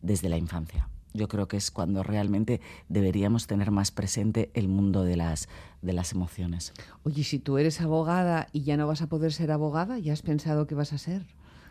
desde 0.02 0.28
la 0.28 0.36
infancia. 0.36 0.88
Yo 1.14 1.26
creo 1.26 1.48
que 1.48 1.56
es 1.56 1.70
cuando 1.70 2.02
realmente 2.02 2.60
deberíamos 2.88 3.46
tener 3.46 3.70
más 3.70 3.90
presente 3.90 4.50
el 4.54 4.68
mundo 4.68 5.02
de 5.02 5.16
las, 5.16 5.48
de 5.82 5.92
las 5.92 6.12
emociones. 6.12 6.72
Oye, 7.02 7.24
si 7.24 7.38
tú 7.38 7.58
eres 7.58 7.80
abogada 7.80 8.48
y 8.52 8.62
ya 8.62 8.76
no 8.76 8.86
vas 8.86 9.02
a 9.02 9.08
poder 9.08 9.32
ser 9.32 9.50
abogada, 9.50 9.98
¿ya 9.98 10.12
has 10.12 10.22
pensado 10.22 10.66
qué 10.66 10.74
vas 10.74 10.92
a 10.92 10.98
ser? 10.98 11.26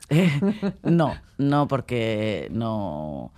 no, 0.84 1.16
no, 1.38 1.68
porque 1.68 2.48
no. 2.52 3.32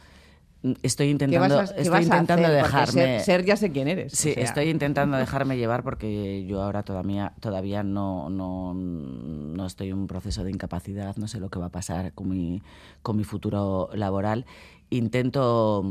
Estoy 0.83 1.07
intentando, 1.07 1.61
estoy 1.61 2.03
intentando 2.03 2.49
dejarme. 2.49 3.21
Ser, 3.21 3.45
ya 3.45 3.55
sé 3.55 3.71
quién 3.71 3.87
eres. 3.87 4.11
Sí, 4.11 4.33
estoy 4.35 4.69
intentando 4.69 5.15
dejarme 5.17 5.57
llevar 5.57 5.83
porque 5.83 6.45
yo 6.45 6.61
ahora 6.61 6.83
todavía, 6.83 7.31
todavía 7.39 7.81
no, 7.81 8.29
no, 8.29 8.73
no 8.73 9.65
estoy 9.65 9.89
en 9.89 9.99
un 9.99 10.07
proceso 10.07 10.43
de 10.43 10.51
incapacidad, 10.51 11.15
no 11.15 11.29
sé 11.29 11.39
lo 11.39 11.49
que 11.49 11.59
va 11.59 11.67
a 11.67 11.71
pasar 11.71 12.11
con 12.11 12.27
mi, 12.27 12.61
con 13.01 13.15
mi 13.15 13.23
futuro 13.23 13.89
laboral. 13.93 14.45
Intento 14.89 15.85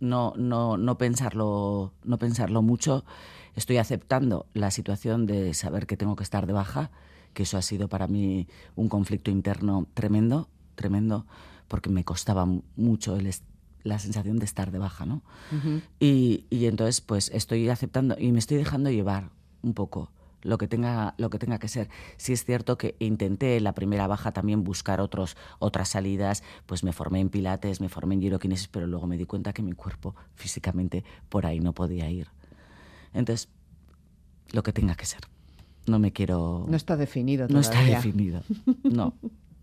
no, 0.00 0.34
no, 0.36 0.76
no, 0.76 0.98
pensarlo, 0.98 1.92
no 2.04 2.18
pensarlo 2.18 2.60
mucho. 2.62 3.04
Estoy 3.54 3.78
aceptando 3.78 4.46
la 4.52 4.70
situación 4.70 5.26
de 5.26 5.54
saber 5.54 5.86
que 5.86 5.96
tengo 5.96 6.16
que 6.16 6.24
estar 6.24 6.46
de 6.46 6.52
baja 6.52 6.90
que 7.36 7.42
eso 7.42 7.58
ha 7.58 7.62
sido 7.62 7.88
para 7.88 8.06
mí 8.08 8.48
un 8.76 8.88
conflicto 8.88 9.30
interno 9.30 9.86
tremendo, 9.92 10.48
tremendo, 10.74 11.26
porque 11.68 11.90
me 11.90 12.02
costaba 12.02 12.46
mucho 12.76 13.18
la 13.82 13.98
sensación 13.98 14.38
de 14.38 14.46
estar 14.46 14.70
de 14.70 14.78
baja, 14.78 15.04
¿no? 15.04 15.22
y, 16.00 16.46
entonces, 16.50 17.02
pues 17.02 17.30
estoy 17.34 17.68
aceptando 17.68 18.16
y 18.18 18.32
me 18.32 18.38
estoy 18.38 18.56
dejando 18.56 18.90
llevar 18.90 19.32
un 19.60 19.74
poco 19.74 20.10
lo 20.40 20.56
que 20.56 20.66
tenga 20.66 21.14
lo 21.18 21.28
que 21.28 21.38
tenga 21.38 21.58
que 21.58 21.68
ser. 21.68 21.90
Sí 22.16 22.32
es 22.32 22.42
cierto 22.42 22.78
que 22.78 22.96
intenté 23.00 23.58
en 23.58 23.64
la 23.64 23.74
primera 23.74 24.06
baja 24.06 24.32
también 24.32 24.64
buscar 24.64 25.02
otros 25.02 25.36
otras 25.58 25.90
salidas, 25.90 26.42
pues 26.64 26.84
me 26.84 26.94
formé 26.94 27.20
en 27.20 27.28
pilates, 27.28 27.82
me 27.82 27.90
formé 27.90 28.14
en 28.14 28.22
giroquinesis, 28.22 28.68
pero 28.68 28.86
luego 28.86 29.06
me 29.06 29.18
di 29.18 29.26
cuenta 29.26 29.52
que 29.52 29.62
mi 29.62 29.72
cuerpo 29.72 30.14
físicamente 30.36 31.04
por 31.28 31.44
ahí 31.44 31.60
no 31.60 31.74
podía 31.74 32.08
ir. 32.08 32.28
Entonces, 33.12 33.50
lo 34.52 34.62
que 34.62 34.72
tenga 34.72 34.94
que 34.94 35.04
ser 35.04 35.35
no 35.86 35.98
me 35.98 36.12
quiero... 36.12 36.66
No 36.68 36.76
está 36.76 36.96
definido 36.96 37.46
todavía. 37.46 37.70
No 37.70 37.78
está 37.78 37.96
definido, 37.96 38.42
no, 38.84 39.14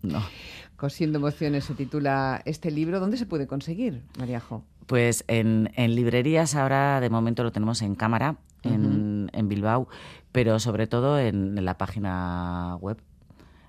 no. 0.02 0.22
Cosiendo 0.76 1.18
emociones 1.18 1.64
se 1.64 1.74
titula 1.74 2.42
este 2.44 2.70
libro. 2.70 3.00
¿Dónde 3.00 3.16
se 3.16 3.26
puede 3.26 3.46
conseguir, 3.46 4.02
Mariajo? 4.18 4.64
Pues 4.86 5.24
en, 5.28 5.70
librerías 5.76 6.54
ahora 6.54 7.00
de 7.00 7.08
momento 7.08 7.42
lo 7.42 7.52
tenemos 7.52 7.80
en 7.80 7.94
cámara, 7.94 8.36
en, 8.62 9.48
Bilbao, 9.48 9.88
pero 10.32 10.58
sobre 10.58 10.86
todo 10.86 11.18
en, 11.18 11.64
la 11.64 11.78
página 11.78 12.76
web 12.80 12.98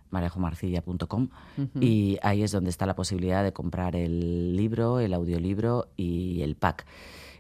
marejomarcilla.com 0.10 1.30
y 1.80 2.18
ahí 2.22 2.44
es 2.44 2.52
donde 2.52 2.70
está 2.70 2.86
la 2.86 2.96
posibilidad 2.96 3.44
de 3.44 3.54
comprar 3.54 3.96
el 3.96 4.56
libro, 4.56 5.00
el 5.00 5.14
audiolibro 5.14 5.88
y 5.96 6.42
el 6.42 6.56
pack. 6.56 6.86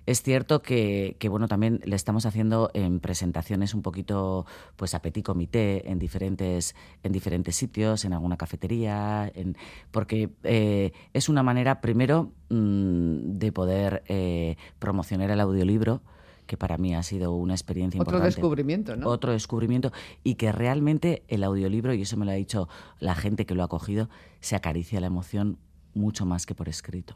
Es 0.06 0.22
cierto 0.22 0.61
que, 0.61 1.18
bueno, 1.30 1.48
también 1.48 1.82
le 1.84 1.95
estamos 1.95 2.26
haciendo 2.26 2.69
en 2.73 2.99
presentaciones 2.99 3.73
un 3.73 3.82
poquito 3.82 4.45
pues 4.76 4.94
a 4.94 5.02
petit 5.02 5.26
comité 5.26 5.90
en 5.90 5.99
diferentes, 5.99 6.76
en 7.03 7.11
diferentes 7.11 7.56
sitios, 7.56 8.06
en 8.06 8.14
alguna 8.14 8.38
cafetería, 8.38 9.32
en, 9.34 9.57
porque 9.91 10.30
eh, 10.44 10.91
es 11.14 11.30
una 11.30 11.44
manera, 11.44 11.82
primero, 11.82 12.32
mm, 12.49 13.38
de 13.38 13.52
poder 13.52 14.03
eh, 14.07 14.57
promocionar 14.80 15.32
el 15.32 15.40
audiolibro 15.40 16.02
que 16.45 16.57
para 16.57 16.77
mí 16.77 16.94
ha 16.94 17.02
sido 17.02 17.34
una 17.34 17.56
experiencia 17.56 17.99
Otro 17.99 18.18
importante. 18.18 18.34
Otro 18.34 18.41
descubrimiento, 18.41 18.95
¿no? 18.95 19.07
Otro 19.10 19.32
descubrimiento 19.32 19.91
y 20.23 20.36
que 20.36 20.52
realmente 20.52 21.23
el 21.27 21.44
audiolibro, 21.44 21.95
y 21.95 22.03
eso 22.03 22.18
me 22.18 22.26
lo 22.26 22.32
ha 22.32 22.36
dicho 22.36 22.69
la 22.99 23.15
gente 23.15 23.48
que 23.48 23.56
lo 23.56 23.64
ha 23.64 23.68
cogido, 23.68 24.10
se 24.41 24.56
acaricia 24.56 24.99
la 24.99 25.07
emoción 25.07 25.57
mucho 25.95 26.27
más 26.27 26.45
que 26.45 26.53
por 26.53 26.69
escrito 26.69 27.15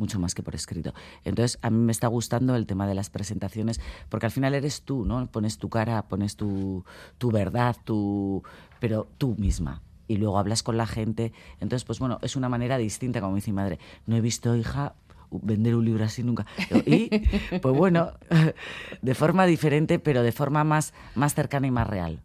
mucho 0.00 0.18
más 0.18 0.34
que 0.34 0.42
por 0.42 0.56
escrito. 0.56 0.92
Entonces, 1.24 1.58
a 1.62 1.70
mí 1.70 1.78
me 1.78 1.92
está 1.92 2.08
gustando 2.08 2.56
el 2.56 2.66
tema 2.66 2.88
de 2.88 2.94
las 2.94 3.10
presentaciones, 3.10 3.80
porque 4.08 4.26
al 4.26 4.32
final 4.32 4.54
eres 4.54 4.82
tú, 4.82 5.04
¿no? 5.04 5.24
Pones 5.28 5.58
tu 5.58 5.68
cara, 5.68 6.08
pones 6.08 6.34
tu, 6.34 6.84
tu 7.18 7.30
verdad, 7.30 7.76
tu, 7.84 8.42
pero 8.80 9.06
tú 9.18 9.36
misma. 9.38 9.82
Y 10.08 10.16
luego 10.16 10.38
hablas 10.38 10.64
con 10.64 10.76
la 10.76 10.86
gente. 10.86 11.32
Entonces, 11.60 11.84
pues 11.84 12.00
bueno, 12.00 12.18
es 12.22 12.34
una 12.34 12.48
manera 12.48 12.78
distinta, 12.78 13.20
como 13.20 13.36
dice 13.36 13.52
mi 13.52 13.56
madre. 13.56 13.78
No 14.06 14.16
he 14.16 14.20
visto, 14.20 14.56
hija, 14.56 14.94
vender 15.30 15.76
un 15.76 15.84
libro 15.84 16.04
así 16.04 16.24
nunca. 16.24 16.46
Y, 16.84 17.10
pues 17.62 17.76
bueno, 17.76 18.12
de 19.02 19.14
forma 19.14 19.46
diferente, 19.46 19.98
pero 19.98 20.22
de 20.22 20.32
forma 20.32 20.64
más, 20.64 20.94
más 21.14 21.34
cercana 21.34 21.68
y 21.68 21.70
más 21.70 21.86
real. 21.86 22.22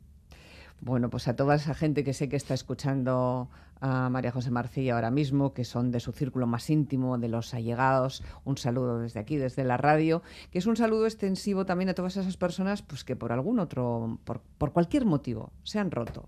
Bueno, 0.82 1.10
pues 1.10 1.28
a 1.28 1.36
toda 1.36 1.56
esa 1.56 1.74
gente 1.74 2.04
que 2.04 2.14
sé 2.14 2.30
que 2.30 2.36
está 2.36 2.54
escuchando 2.54 3.50
a 3.82 4.10
María 4.10 4.32
José 4.32 4.52
Marcilla 4.52 4.96
ahora 4.96 5.12
mismo, 5.12 5.54
que 5.54 5.66
son 5.66 5.92
de 5.92 6.00
su 6.00 6.12
círculo 6.12 6.48
más 6.48 6.70
íntimo, 6.70 7.18
de 7.18 7.30
los 7.30 7.54
allegados, 7.54 8.24
un 8.44 8.58
saludo 8.58 9.00
desde 9.00 9.20
aquí, 9.20 9.38
desde 9.38 9.64
la 9.64 9.78
radio, 9.78 10.22
que 10.52 10.60
es 10.60 10.66
un 10.66 10.78
saludo 10.78 11.06
extensivo 11.06 11.66
también 11.66 11.90
a 11.90 11.94
todas 11.94 12.18
esas 12.18 12.38
personas 12.38 12.82
pues, 12.82 13.04
que 13.04 13.16
por 13.16 13.32
algún 13.32 13.60
otro, 13.60 14.20
por, 14.24 14.42
por 14.58 14.72
cualquier 14.72 15.06
motivo, 15.06 15.52
se 15.64 15.80
han 15.80 15.92
roto 15.92 16.28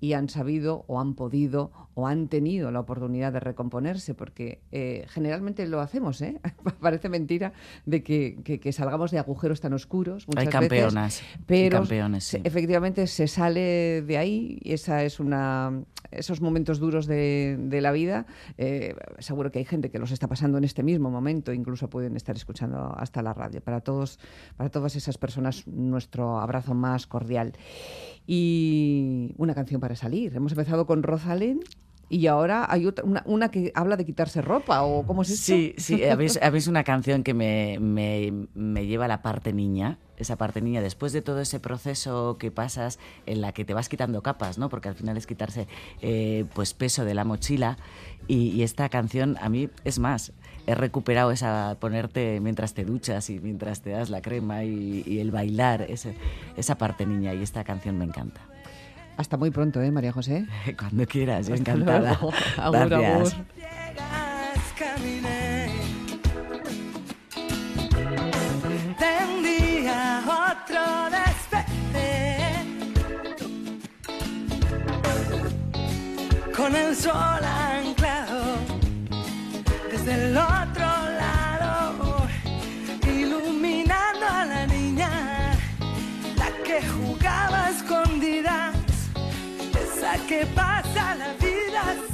y 0.00 0.12
han 0.12 0.28
sabido 0.28 0.84
o 0.86 1.00
han 1.00 1.14
podido 1.14 1.70
o 1.94 2.06
han 2.06 2.28
tenido 2.28 2.70
la 2.70 2.80
oportunidad 2.80 3.32
de 3.32 3.40
recomponerse, 3.40 4.14
porque 4.14 4.60
eh, 4.72 5.06
generalmente 5.08 5.66
lo 5.66 5.80
hacemos, 5.80 6.20
¿eh? 6.22 6.40
Parece 6.80 7.08
mentira 7.08 7.52
de 7.86 8.02
que, 8.02 8.72
salgamos 8.72 9.10
de 9.10 9.18
agujeros 9.18 9.60
tan 9.60 9.72
oscuros. 9.72 10.26
Muchas 10.26 10.46
Hay 10.46 10.52
campeonas. 10.52 11.22
pero 11.46 11.78
campeones, 11.78 12.34
efectivamente 12.42 13.06
se 13.06 13.28
sale 13.28 14.02
de 14.02 14.18
ahí 14.18 14.58
y 14.62 14.72
esa 14.72 15.04
es 15.04 15.20
una 15.20 15.84
esos 16.10 16.40
momentos 16.40 16.78
duros 16.78 17.06
de, 17.06 17.78
la 17.82 17.92
vida. 17.92 18.26
Eh, 18.56 18.94
seguro 19.18 19.50
que 19.50 19.58
hay 19.58 19.64
gente 19.64 19.90
que 19.90 19.98
los 19.98 20.10
está 20.10 20.28
pasando 20.28 20.58
en 20.58 20.64
este 20.64 20.82
mismo 20.82 21.10
momento, 21.10 21.52
incluso 21.52 21.90
pueden 21.90 22.16
estar 22.16 22.36
escuchando 22.36 22.94
hasta 22.96 23.22
la 23.22 23.34
radio. 23.34 23.60
Para 23.60 23.80
todos, 23.80 24.18
para 24.56 24.70
todas 24.70 24.96
esas 24.96 25.18
personas, 25.18 25.66
nuestro 25.66 26.38
abrazo 26.38 26.74
más 26.74 27.06
cordial. 27.06 27.52
Y 28.26 29.34
una 29.36 29.54
canción 29.54 29.80
para 29.80 29.96
salir. 29.96 30.34
Hemos 30.34 30.52
empezado 30.52 30.86
con 30.86 31.02
Rosalén 31.02 31.60
y 32.08 32.26
ahora 32.26 32.66
hay 32.68 32.86
otra, 32.86 33.04
una, 33.24 33.50
que 33.50 33.72
habla 33.74 33.96
de 33.96 34.04
quitarse 34.04 34.42
ropa, 34.42 34.82
¿o 34.82 35.06
cómo 35.06 35.22
es 35.22 35.30
eso? 35.30 35.42
Sí, 35.42 35.74
sí, 35.78 36.04
habéis, 36.04 36.68
una 36.68 36.84
canción 36.84 37.22
que 37.22 37.34
me, 37.34 37.78
me, 37.80 38.86
lleva 38.86 39.06
a 39.06 39.08
la 39.08 39.22
parte 39.22 39.52
niña, 39.52 39.98
esa 40.16 40.36
parte 40.36 40.60
niña, 40.60 40.80
después 40.80 41.12
de 41.12 41.22
todo 41.22 41.40
ese 41.40 41.60
proceso 41.60 42.36
que 42.38 42.50
pasas 42.50 42.98
en 43.26 43.40
la 43.40 43.52
que 43.52 43.64
te 43.64 43.74
vas 43.74 43.88
quitando 43.88 44.22
capas, 44.22 44.58
¿no? 44.58 44.68
Porque 44.68 44.88
al 44.88 44.94
final 44.94 45.16
es 45.16 45.26
quitarse 45.26 45.66
eh, 46.02 46.44
pues 46.54 46.74
peso 46.74 47.04
de 47.04 47.14
la 47.14 47.24
mochila 47.24 47.78
y, 48.28 48.62
esta 48.62 48.88
canción 48.88 49.36
a 49.40 49.48
mí, 49.48 49.68
es 49.84 49.98
más, 49.98 50.32
he 50.66 50.74
recuperado 50.74 51.30
esa 51.30 51.76
ponerte 51.80 52.40
mientras 52.40 52.74
te 52.74 52.84
duchas 52.84 53.30
y 53.30 53.38
mientras 53.40 53.80
te 53.80 53.90
das 53.90 54.10
la 54.10 54.22
crema 54.22 54.64
y, 54.64 55.18
el 55.18 55.30
bailar, 55.30 55.82
ese, 55.82 56.16
esa 56.56 56.76
parte 56.76 57.06
niña 57.06 57.34
y 57.34 57.42
esta 57.42 57.64
canción 57.64 57.98
me 57.98 58.04
encanta. 58.04 58.40
Hasta 59.16 59.36
muy 59.36 59.50
pronto, 59.50 59.80
¿eh, 59.80 59.90
María 59.90 60.12
José? 60.12 60.46
Cuando 60.78 61.06
quieras, 61.06 61.48
encantada. 61.48 62.18
Agur, 62.56 62.88
Gracias. 62.88 63.36
otro 70.26 71.04
con 76.56 76.74
el 76.74 76.94
sol 76.96 77.53
que 90.28 90.46
pasa 90.46 91.14
la 91.16 91.32
vida 91.34 92.13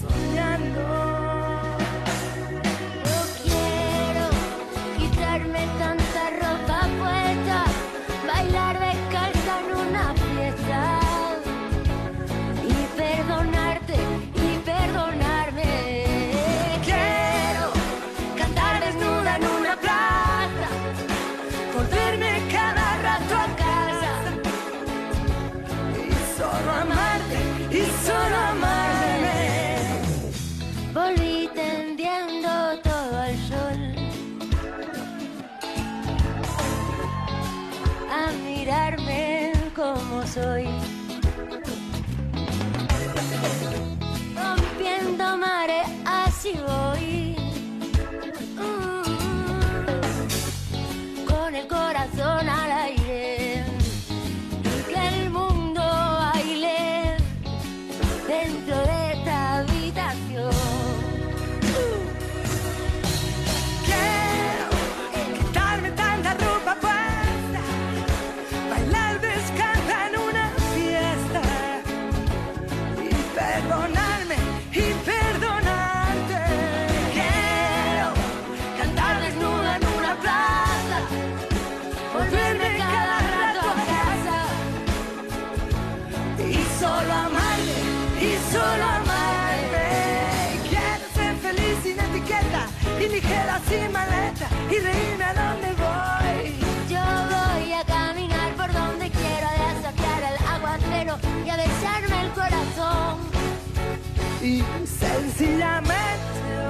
Y 104.42 104.64
sencillamente 104.86 105.94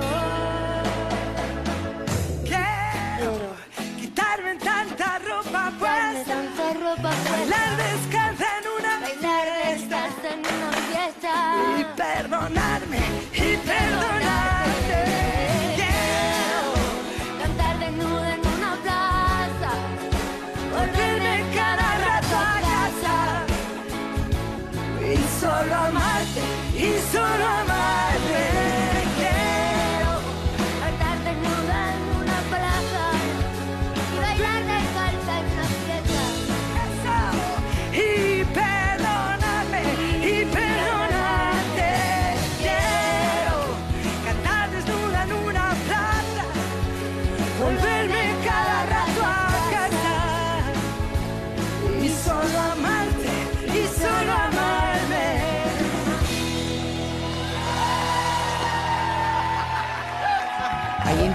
oh, 0.00 0.82
quiero 2.44 3.32
quitarme 3.96 4.56
tanta 4.56 5.18
ropa 5.20 5.72
puesta, 5.78 6.24
tanta 6.26 6.72
ropa 6.74 7.10
bailar 7.30 7.76
descalza 7.76 8.46
en 8.58 8.64
una 8.76 9.00
Bailar 9.00 9.46
fiesta 9.46 10.02
descalza 10.02 10.28
en 10.34 10.40
una 10.40 10.72
fiesta. 10.88 11.32
y 11.78 11.84
perdonarme 11.96 13.02
y 13.34 13.56
perdonarte. 13.56 14.29
Y 27.12 27.69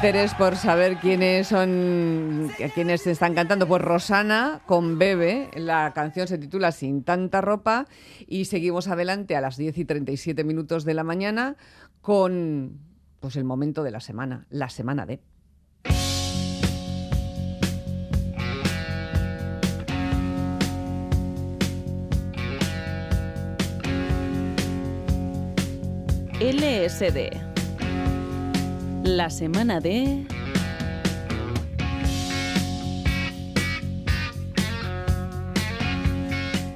interés 0.07 0.35
por 0.35 0.55
saber 0.55 0.97
quiénes 0.97 1.47
son, 1.47 2.51
quiénes 2.75 3.07
están 3.07 3.33
cantando. 3.33 3.67
Pues 3.67 3.81
Rosana 3.81 4.61
con 4.67 4.99
Bebe, 4.99 5.49
la 5.55 5.93
canción 5.95 6.27
se 6.27 6.37
titula 6.37 6.71
Sin 6.71 7.03
tanta 7.03 7.41
ropa 7.41 7.87
y 8.27 8.45
seguimos 8.45 8.87
adelante 8.87 9.35
a 9.35 9.41
las 9.41 9.57
10 9.57 9.79
y 9.79 9.85
37 9.85 10.43
minutos 10.43 10.85
de 10.85 10.93
la 10.93 11.03
mañana 11.03 11.55
con 12.01 12.77
pues 13.19 13.35
el 13.35 13.45
momento 13.45 13.81
de 13.81 13.89
la 13.89 13.99
semana, 13.99 14.45
la 14.51 14.69
semana 14.69 15.07
de. 15.07 15.21
LSD. 26.39 27.54
La 29.05 29.29
semana 29.29 29.79
de... 29.81 30.25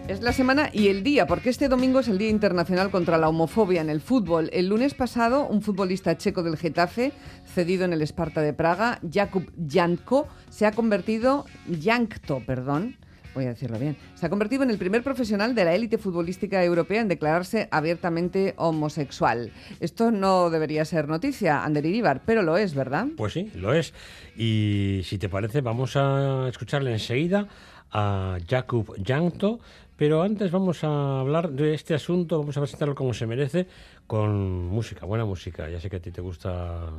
Es 0.08 0.22
la 0.22 0.32
semana 0.32 0.70
y 0.72 0.90
el 0.90 1.02
día, 1.02 1.26
porque 1.26 1.50
este 1.50 1.70
domingo 1.70 2.02
es 2.02 2.08
el 2.08 2.20
Día 2.20 2.30
Internacional 2.30 2.92
contra 2.92 3.18
la 3.18 3.30
Homofobia 3.30 3.82
en 3.82 3.90
el 3.90 4.00
fútbol. 4.00 4.52
El 4.54 4.68
lunes 4.68 4.94
pasado, 4.94 5.48
un 5.48 5.64
futbolista 5.64 6.20
checo 6.20 6.44
del 6.44 6.56
Getafe, 6.56 7.14
cedido 7.46 7.84
en 7.86 7.94
el 7.94 8.04
Esparta 8.04 8.42
de 8.42 8.54
Praga, 8.54 9.00
Jakub 9.12 9.52
Janko, 9.68 10.28
se 10.52 10.68
ha 10.68 10.72
convertido, 10.72 11.46
Jankto, 11.82 12.44
perdón, 12.46 12.98
voy 13.34 13.46
a 13.46 13.50
decirlo 13.50 13.80
bien, 13.80 13.96
se 14.16 14.26
ha 14.26 14.30
convertido 14.30 14.64
en 14.64 14.70
el 14.70 14.78
primer 14.78 15.04
profesional 15.04 15.56
de 15.56 15.66
la 15.66 15.76
élite 15.76 15.98
futbolística 15.98 16.64
europea 16.64 17.02
en 17.02 17.08
declararse 17.08 17.68
abiertamente 17.72 18.54
homosexual. 18.58 19.52
Esto 19.80 20.12
no 20.12 20.50
debería 20.50 20.86
ser 20.86 21.08
noticia, 21.08 21.64
Ander 21.64 21.86
Iríbar, 21.86 22.22
pero 22.26 22.42
lo 22.42 22.58
es, 22.58 22.74
¿verdad? 22.74 23.08
Pues 23.18 23.34
sí, 23.34 23.52
lo 23.56 23.74
es. 23.74 23.94
Y 24.36 25.02
si 25.04 25.18
te 25.18 25.30
parece, 25.30 25.62
vamos 25.62 25.96
a 25.96 26.48
escucharle 26.50 26.92
enseguida 26.92 27.48
a 27.92 28.38
Jakub 28.48 28.96
Jankto, 29.06 29.60
pero 29.98 30.22
antes 30.22 30.52
vamos 30.52 30.84
a 30.84 31.20
hablar 31.20 31.50
de 31.52 31.74
este 31.74 31.94
asunto, 31.94 32.40
vamos 32.40 32.56
a 32.56 32.62
presentarlo 32.62 32.96
como 32.96 33.14
se 33.14 33.28
merece, 33.28 33.68
con 34.08 34.68
música, 34.68 35.06
buena 35.06 35.26
música. 35.26 35.70
Ya 35.70 35.80
sé 35.80 35.90
que 35.90 35.98
a 35.98 36.02
ti 36.02 36.12
te 36.12 36.22
gusta 36.22 36.90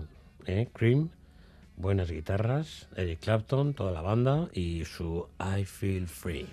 ¿eh? 0.47 0.69
Cream, 0.73 1.09
buenas 1.81 2.11
guitarras, 2.11 2.89
Eric 2.97 3.21
Clapton, 3.21 3.75
toda 3.75 3.93
la 3.93 4.03
banda 4.03 4.49
y 4.53 4.85
su 4.85 5.27
I 5.39 5.65
Feel 5.65 6.07
Free. 6.07 6.47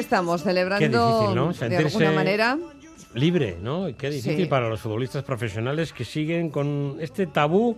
Estamos, 0.00 0.42
celebrando 0.42 0.86
difícil, 1.28 1.34
¿no? 1.36 1.52
de 1.68 1.76
alguna 1.76 2.12
manera. 2.12 2.58
libre, 3.14 3.56
¿no? 3.62 3.88
Y 3.88 3.94
Qué 3.94 4.10
difícil 4.10 4.44
Sí. 4.44 4.46
para 4.46 4.68
los 4.68 4.80
futbolistas 4.80 5.22
profesionales 5.24 5.92
que 5.92 6.04
siguen 6.04 6.50
con 6.50 6.96
este 7.00 7.26
tabú 7.26 7.76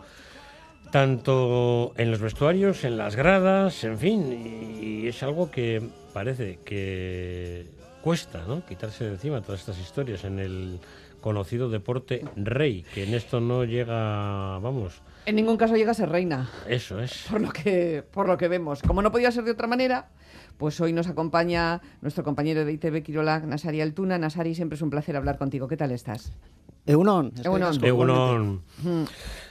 tanto 0.90 1.94
en 1.96 2.10
los 2.10 2.20
vestuarios, 2.20 2.84
en 2.84 2.96
las 2.98 3.16
gradas, 3.16 3.82
en 3.84 3.98
fin, 3.98 4.78
y 4.82 5.06
es 5.08 5.22
algo 5.22 5.50
que 5.50 5.82
parece 6.12 6.58
que 6.64 7.66
cuesta, 8.02 8.42
¿no? 8.46 8.64
Quitarse 8.66 9.04
de 9.04 9.12
encima 9.12 9.40
todas 9.40 9.60
estas 9.60 9.78
historias 9.78 10.24
en 10.24 10.38
el 10.38 10.80
conocido 11.22 11.70
deporte 11.70 12.24
rey, 12.36 12.84
que 12.94 13.04
en 13.04 13.14
esto 13.14 13.40
no 13.40 13.64
llega, 13.64 14.58
vamos, 14.58 15.00
En 15.24 15.36
ningún 15.36 15.56
caso 15.56 15.76
llega 15.76 15.92
a 15.92 15.94
ser 15.94 16.08
reina. 16.10 16.50
eso 16.68 17.00
es. 17.00 17.26
por 17.30 17.40
lo 17.40 17.50
que 17.52 18.02
por 18.10 18.26
lo 18.28 18.36
que 18.36 18.48
vemos. 18.48 18.82
Como 18.82 19.00
no 19.02 19.10
podía 19.12 19.30
ser 19.30 19.44
de 19.44 19.52
otra 19.52 19.68
manera, 19.68 20.08
pues 20.56 20.80
hoy 20.80 20.92
nos 20.92 21.06
acompaña 21.08 21.80
nuestro 22.00 22.24
compañero 22.24 22.64
de 22.64 22.72
ITV 22.72 23.02
Quirola, 23.02 23.40
Nasari 23.40 23.80
Altuna. 23.80 24.18
Nasari, 24.18 24.54
siempre 24.54 24.76
es 24.76 24.82
un 24.82 24.90
placer 24.90 25.16
hablar 25.16 25.38
contigo. 25.38 25.68
¿Qué 25.68 25.76
tal 25.76 25.90
estás? 25.92 26.32
Egunon. 26.86 27.32
Egunon. 27.44 27.84
Egunon. 27.84 28.62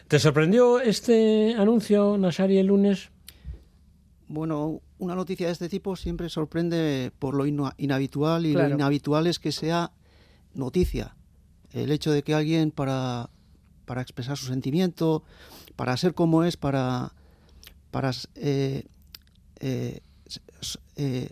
¿Te 0.07 0.19
sorprendió 0.19 0.79
este 0.81 1.55
anuncio, 1.57 2.17
Nasari, 2.17 2.57
el 2.57 2.67
lunes? 2.67 3.09
Bueno, 4.27 4.81
una 4.97 5.15
noticia 5.15 5.47
de 5.47 5.53
este 5.53 5.69
tipo 5.69 5.95
siempre 5.95 6.29
sorprende 6.29 7.11
por 7.19 7.33
lo 7.35 7.45
inhabitual 7.45 8.45
y 8.45 8.53
Claro. 8.53 8.69
lo 8.69 8.75
inhabitual 8.75 9.27
es 9.27 9.39
que 9.39 9.51
sea 9.51 9.91
noticia. 10.53 11.15
El 11.71 11.91
hecho 11.91 12.11
de 12.11 12.23
que 12.23 12.33
alguien 12.33 12.71
para, 12.71 13.29
para 13.85 14.01
expresar 14.01 14.37
su 14.37 14.45
sentimiento, 14.47 15.23
para 15.75 15.95
ser 15.97 16.13
como 16.13 16.43
es, 16.43 16.57
para, 16.57 17.13
para 17.91 18.11
eh, 18.35 18.85
eh, 19.59 20.01
eh, 20.95 21.31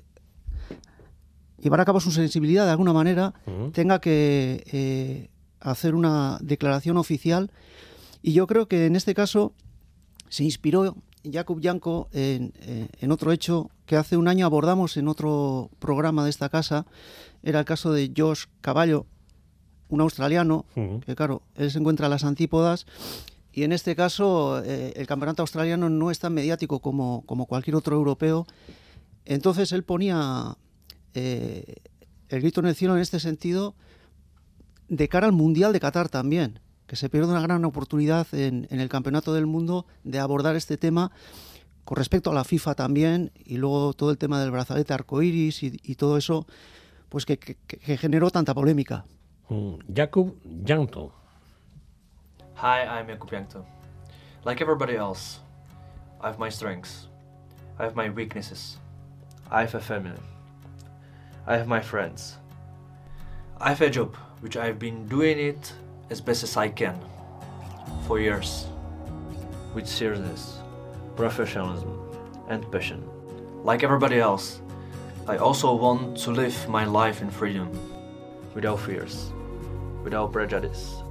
llevar 1.59 1.81
a 1.81 1.85
cabo 1.85 1.99
su 1.99 2.11
sensibilidad 2.11 2.65
de 2.65 2.71
alguna 2.71 2.93
manera, 2.93 3.34
Ujú. 3.45 3.71
tenga 3.71 3.99
que 3.99 4.63
eh, 4.71 5.30
hacer 5.59 5.93
una 5.95 6.38
declaración 6.41 6.97
oficial. 6.97 7.51
Y 8.21 8.34
yo 8.34 8.47
creo 8.47 8.67
que 8.67 8.85
en 8.85 8.95
este 8.95 9.13
caso 9.13 9.53
se 10.30 10.43
inspiró 10.43 10.95
Jakub 11.30 11.59
Janko 11.61 12.07
en, 12.13 12.53
eh, 12.61 12.88
en 13.01 13.11
otro 13.11 13.31
hecho 13.31 13.69
que 13.85 13.95
hace 13.97 14.15
un 14.17 14.27
año 14.27 14.45
abordamos 14.45 14.95
en 14.97 15.07
otro 15.07 15.69
programa 15.80 16.23
de 16.23 16.30
esta 16.30 16.49
casa. 16.49 16.85
Era 17.43 17.59
el 17.59 17.65
caso 17.65 17.91
de 17.91 18.11
Josh 18.15 18.45
Caballo, 18.61 19.05
un 19.89 20.01
australiano, 20.01 20.65
Ujú. 20.76 20.99
que 21.01 21.15
claro, 21.15 21.41
él 21.55 21.71
se 21.71 21.80
encuentra 21.80 22.05
a 22.05 22.09
las 22.09 22.23
antípodas. 22.23 22.85
Y 23.51 23.63
en 23.63 23.71
este 23.73 23.95
caso, 23.95 24.61
eh, 24.63 24.93
el 24.95 25.07
campeonato 25.07 25.41
australiano 25.41 25.89
no 25.89 26.11
es 26.11 26.19
tan 26.19 26.34
mediático 26.34 26.80
como, 26.80 27.23
como 27.26 27.47
cualquier 27.47 27.76
otro 27.76 27.95
europeo. 27.95 28.45
Entonces 29.30 29.72
él 29.73 29.84
ponía 29.84 30.57
eh, 31.14 31.76
el 32.30 32.41
grito 32.41 32.61
en 32.61 32.65
el 32.65 32.73
cielo 32.76 32.95
en 32.95 33.01
este 33.01 33.19
sentido 33.19 33.76
de 34.88 35.07
cara 35.07 35.27
al 35.27 35.34
Mundial 35.34 35.72
de 35.72 35.80
Qatar 35.80 36.10
también, 36.10 36.60
que 36.88 36.95
se 36.95 37.10
pierde 37.10 37.30
una 37.30 37.41
gran 37.41 37.64
oportunidad 37.64 38.26
en, 38.34 38.65
en 38.72 38.80
el 38.80 38.89
Campeonato 38.89 39.31
del 39.35 39.45
Mundo 39.45 39.85
de 40.03 40.18
abordar 40.18 40.56
este 40.56 40.77
tema 40.77 41.11
con 41.85 41.95
respecto 41.97 42.31
a 42.31 42.34
la 42.34 42.43
FIFA 42.43 42.73
también 42.73 43.31
y 43.35 43.57
luego 43.57 43.93
todo 43.93 44.10
el 44.10 44.18
tema 44.18 44.41
del 44.41 44.49
brazalete 44.49 44.93
arcoiris 44.95 45.61
y, 45.61 45.80
y 45.84 45.93
todo 45.93 46.18
eso, 46.18 46.47
pues 47.10 47.26
que, 47.27 47.38
que- 47.38 47.56
que 47.56 47.97
generó 47.97 48.31
tanta 48.31 48.56
polémica. 48.56 49.06
Mm, 49.49 49.76
Jakub 49.95 50.35
Janto. 50.65 51.14
Hi, 52.57 52.81
I'm 52.88 53.07
Jakub 53.07 53.30
Jankto. 53.30 53.64
Like 54.43 54.60
everybody 54.64 54.95
else, 54.95 55.39
I 56.19 56.27
have 56.27 56.39
my 56.39 56.49
strengths. 56.49 57.07
I 57.80 57.84
have 57.84 57.95
my 57.95 58.10
weaknesses. 58.10 58.80
I 59.51 59.61
have 59.61 59.73
a 59.73 59.80
family. 59.80 60.19
I 61.47 61.57
have 61.57 61.67
my 61.67 61.80
friends. 61.80 62.38
I 63.59 63.69
have 63.69 63.81
a 63.81 63.89
job, 63.89 64.15
which 64.41 64.55
I've 64.55 64.77
been 64.77 65.07
doing 65.07 65.39
it 65.39 65.73
as 66.11 66.21
best 66.21 66.43
as 66.43 66.55
I 66.55 66.69
can 66.69 66.99
for 68.07 68.19
years. 68.19 68.67
With 69.73 69.88
seriousness, 69.88 70.59
professionalism, 71.15 71.89
and 72.47 72.69
passion. 72.71 73.03
Like 73.63 73.84
everybody 73.84 74.19
else, 74.19 74.61
I 75.27 75.38
also 75.38 75.73
want 75.73 76.17
to 76.19 76.31
live 76.31 76.69
my 76.69 76.85
life 76.85 77.21
in 77.21 77.30
freedom, 77.31 77.69
without 78.53 78.80
fears, 78.80 79.31
without 80.03 80.31
prejudice, 80.31 81.03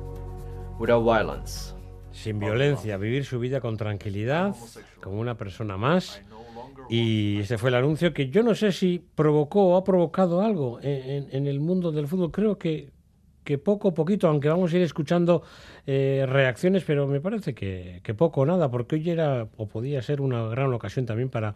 without 0.78 1.02
violence. 1.02 1.74
Sin 2.12 2.40
violencia, 2.40 2.96
vivir 2.98 3.24
su 3.24 3.38
vida 3.38 3.60
con 3.60 3.76
tranquilidad, 3.76 4.56
como 5.00 5.20
una 5.20 5.36
persona 5.36 5.76
más. 5.76 6.20
Y 6.88 7.38
ese 7.40 7.58
fue 7.58 7.70
el 7.70 7.76
anuncio 7.76 8.12
que 8.14 8.30
yo 8.30 8.42
no 8.42 8.54
sé 8.54 8.72
si 8.72 9.02
provocó 9.14 9.66
o 9.68 9.76
ha 9.76 9.84
provocado 9.84 10.40
algo 10.42 10.78
en, 10.82 11.28
en- 11.30 11.46
el 11.46 11.60
mundo 11.60 11.92
del 11.92 12.06
fútbol. 12.08 12.30
Creo 12.30 12.58
que, 12.58 12.90
que 13.44 13.58
poco, 13.58 13.92
poquito, 13.94 14.28
aunque 14.28 14.48
vamos 14.48 14.72
a 14.72 14.76
ir 14.76 14.82
escuchando 14.82 15.42
eh, 15.86 16.24
reacciones, 16.28 16.84
pero 16.84 17.06
me 17.06 17.20
parece 17.20 17.54
que, 17.54 18.00
que 18.02 18.14
poco 18.14 18.42
o 18.42 18.46
nada, 18.46 18.70
porque 18.70 18.96
hoy 18.96 19.10
era 19.10 19.48
o 19.56 19.66
podía 19.66 20.02
ser 20.02 20.20
una 20.20 20.46
gran 20.48 20.72
ocasión 20.72 21.06
también 21.06 21.28
para, 21.30 21.54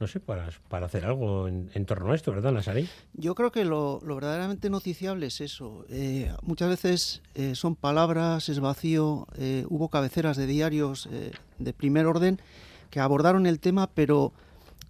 no 0.00 0.06
sé, 0.06 0.20
para, 0.20 0.48
para 0.68 0.86
hacer 0.86 1.04
algo 1.04 1.48
en, 1.48 1.70
en 1.74 1.84
torno 1.86 2.12
a 2.12 2.14
esto, 2.14 2.30
¿verdad, 2.32 2.52
Nasarí? 2.52 2.88
Yo 3.14 3.34
creo 3.34 3.50
que 3.52 3.64
lo, 3.64 4.00
lo 4.04 4.14
verdaderamente 4.14 4.70
noticiable 4.70 5.26
es 5.26 5.40
eso. 5.40 5.84
Eh, 5.90 6.32
muchas 6.42 6.68
veces 6.68 7.22
eh, 7.34 7.54
son 7.54 7.74
palabras, 7.76 8.48
es 8.48 8.60
vacío. 8.60 9.26
hubo 9.68 9.88
cabeceras 9.88 10.36
de 10.36 10.46
diarios 10.46 11.08
de 11.58 11.72
primer 11.72 12.06
orden 12.06 12.40
que 12.90 13.00
abordaron 13.00 13.46
el 13.46 13.58
tema, 13.58 13.88
pero 13.94 14.32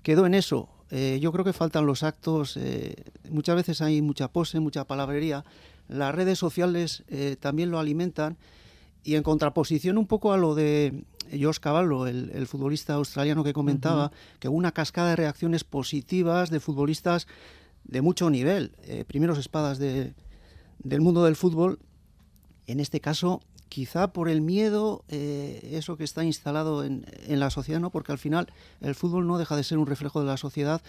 quedó 0.03 0.27
en 0.27 0.35
eso. 0.35 0.69
Eh, 0.91 1.19
yo 1.23 1.33
creo 1.33 1.45
que 1.45 1.53
faltan 1.53 1.87
los 1.87 2.03
actos. 2.03 2.57
eh, 2.57 2.95
muchas 3.31 3.57
veces 3.57 3.81
hay 3.81 4.03
mucha 4.03 4.29
pose, 4.29 4.61
mucha 4.61 4.85
palabrería. 4.85 5.45
Las 5.89 6.15
redes 6.15 6.39
sociales 6.39 7.03
eh, 7.09 7.37
también 7.41 7.71
lo 7.71 7.79
alimentan. 7.79 8.37
Y 9.05 9.15
en 9.17 9.23
contraposición 9.23 9.99
un 9.99 10.07
poco 10.07 10.33
a 10.33 10.37
lo 10.37 10.55
de 10.55 11.03
Josh 11.33 11.59
Cavallo, 11.59 12.07
el, 12.07 12.31
el 12.35 12.47
futbolista 12.47 12.95
australiano 12.95 13.43
que 13.43 13.53
comentaba, 13.53 14.13
que 14.39 14.49
hubo 14.49 14.57
una 14.57 14.73
cascada 14.73 15.11
de 15.11 15.17
reacciones 15.17 15.65
positivas 15.65 16.51
de 16.51 16.61
futbolistas 16.61 17.27
de 17.85 18.01
mucho 18.01 18.31
nivel, 18.31 18.73
primeros 19.09 19.39
espadas 19.39 19.79
de- 19.79 20.15
del 20.85 21.01
mundo 21.01 21.25
del 21.25 21.35
fútbol. 21.37 21.81
En 22.73 22.81
este 22.81 23.01
caso, 23.01 23.43
quizá 23.69 24.15
por 24.15 24.31
el 24.31 24.41
miedo, 24.41 25.05
eh, 25.09 25.73
eso 25.73 25.99
que 25.99 26.05
está 26.05 26.25
instalado 26.25 26.85
en, 26.85 27.05
en 27.27 27.39
la 27.39 27.51
sociedad, 27.51 27.81
¿no? 27.81 27.91
porque 27.91 28.13
al 28.13 28.19
final 28.19 28.51
el 28.81 28.95
fútbol 28.95 29.27
no 29.27 29.37
deja 29.37 29.57
de 29.57 29.63
ser 29.63 29.77
un 29.77 29.87
reflejo 29.87 30.21
de 30.21 30.27
la 30.27 30.39
sociedad. 30.39 30.81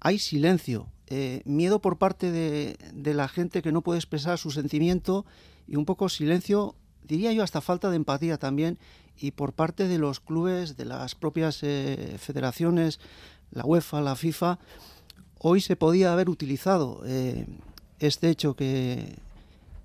Hay 0.00 0.18
silencio, 0.18 0.86
eh, 1.06 1.40
miedo 1.46 1.80
por 1.80 1.96
parte 1.96 2.30
de, 2.30 2.76
de 2.92 3.14
la 3.14 3.26
gente 3.26 3.62
que 3.62 3.72
no 3.72 3.80
puede 3.80 3.98
expresar 3.98 4.36
su 4.36 4.50
sentimiento 4.50 5.24
y 5.66 5.76
un 5.76 5.86
poco 5.86 6.10
silencio, 6.10 6.74
diría 7.04 7.32
yo, 7.32 7.42
hasta 7.42 7.62
falta 7.62 7.88
de 7.88 7.96
empatía 7.96 8.36
también, 8.36 8.78
y 9.16 9.30
por 9.30 9.54
parte 9.54 9.88
de 9.88 9.96
los 9.96 10.20
clubes, 10.20 10.76
de 10.76 10.84
las 10.84 11.14
propias 11.14 11.60
eh, 11.62 12.16
federaciones, 12.18 13.00
la 13.50 13.64
UEFA, 13.64 14.02
la 14.02 14.14
FIFA, 14.14 14.58
hoy 15.38 15.62
se 15.62 15.74
podía 15.74 16.12
haber 16.12 16.28
utilizado 16.28 17.02
este 17.98 18.28
hecho 18.28 18.54
que, 18.54 19.16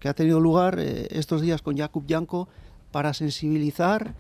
que 0.03 0.09
ha 0.09 0.13
tenido 0.13 0.41
lugar 0.41 0.80
eh, 0.80 1.07
estos 1.11 1.39
días 1.39 1.61
con 1.61 1.77
Jakub 1.77 2.03
Janko 2.05 2.49
para 2.91 3.13
sensibilizar 3.13 4.15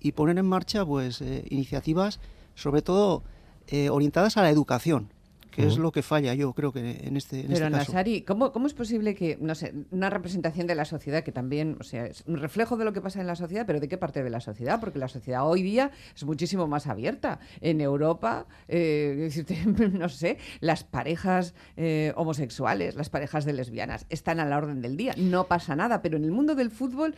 y 0.00 0.12
poner 0.12 0.38
en 0.38 0.46
marcha 0.46 0.82
pues 0.82 1.20
eh, 1.20 1.44
iniciativas 1.50 2.20
sobre 2.54 2.80
todo 2.80 3.22
eh, 3.66 3.90
orientadas 3.90 4.38
a 4.38 4.42
la 4.42 4.48
educación 4.48 5.12
que 5.56 5.66
es 5.66 5.78
lo 5.78 5.90
que 5.90 6.02
falla 6.02 6.34
yo 6.34 6.52
creo 6.52 6.70
que 6.70 6.80
en 6.80 7.16
este, 7.16 7.40
en 7.40 7.46
Pero 7.48 7.66
este 7.66 7.92
caso. 7.92 8.24
¿cómo, 8.26 8.52
¿cómo 8.52 8.66
es 8.66 8.74
posible 8.74 9.14
que, 9.14 9.38
no 9.40 9.54
sé, 9.54 9.72
una 9.90 10.10
representación 10.10 10.66
de 10.66 10.74
la 10.74 10.84
sociedad 10.84 11.24
que 11.24 11.32
también, 11.32 11.78
o 11.80 11.82
sea, 11.82 12.04
es 12.04 12.24
un 12.26 12.36
reflejo 12.36 12.76
de 12.76 12.84
lo 12.84 12.92
que 12.92 13.00
pasa 13.00 13.22
en 13.22 13.26
la 13.26 13.36
sociedad, 13.36 13.64
pero 13.66 13.80
de 13.80 13.88
qué 13.88 13.96
parte 13.96 14.22
de 14.22 14.28
la 14.28 14.40
sociedad? 14.40 14.78
Porque 14.78 14.98
la 14.98 15.08
sociedad 15.08 15.48
hoy 15.48 15.62
día 15.62 15.90
es 16.14 16.24
muchísimo 16.24 16.66
más 16.66 16.86
abierta. 16.86 17.40
En 17.62 17.80
Europa, 17.80 18.46
eh, 18.68 19.14
decirte, 19.18 19.56
no 19.64 20.10
sé, 20.10 20.36
las 20.60 20.84
parejas 20.84 21.54
eh, 21.78 22.12
homosexuales, 22.16 22.94
las 22.94 23.08
parejas 23.08 23.46
de 23.46 23.54
lesbianas 23.54 24.04
están 24.10 24.40
a 24.40 24.44
la 24.44 24.58
orden 24.58 24.82
del 24.82 24.98
día, 24.98 25.14
no 25.16 25.46
pasa 25.46 25.74
nada, 25.74 26.02
pero 26.02 26.18
en 26.18 26.24
el 26.24 26.32
mundo 26.32 26.54
del 26.54 26.70
fútbol 26.70 27.14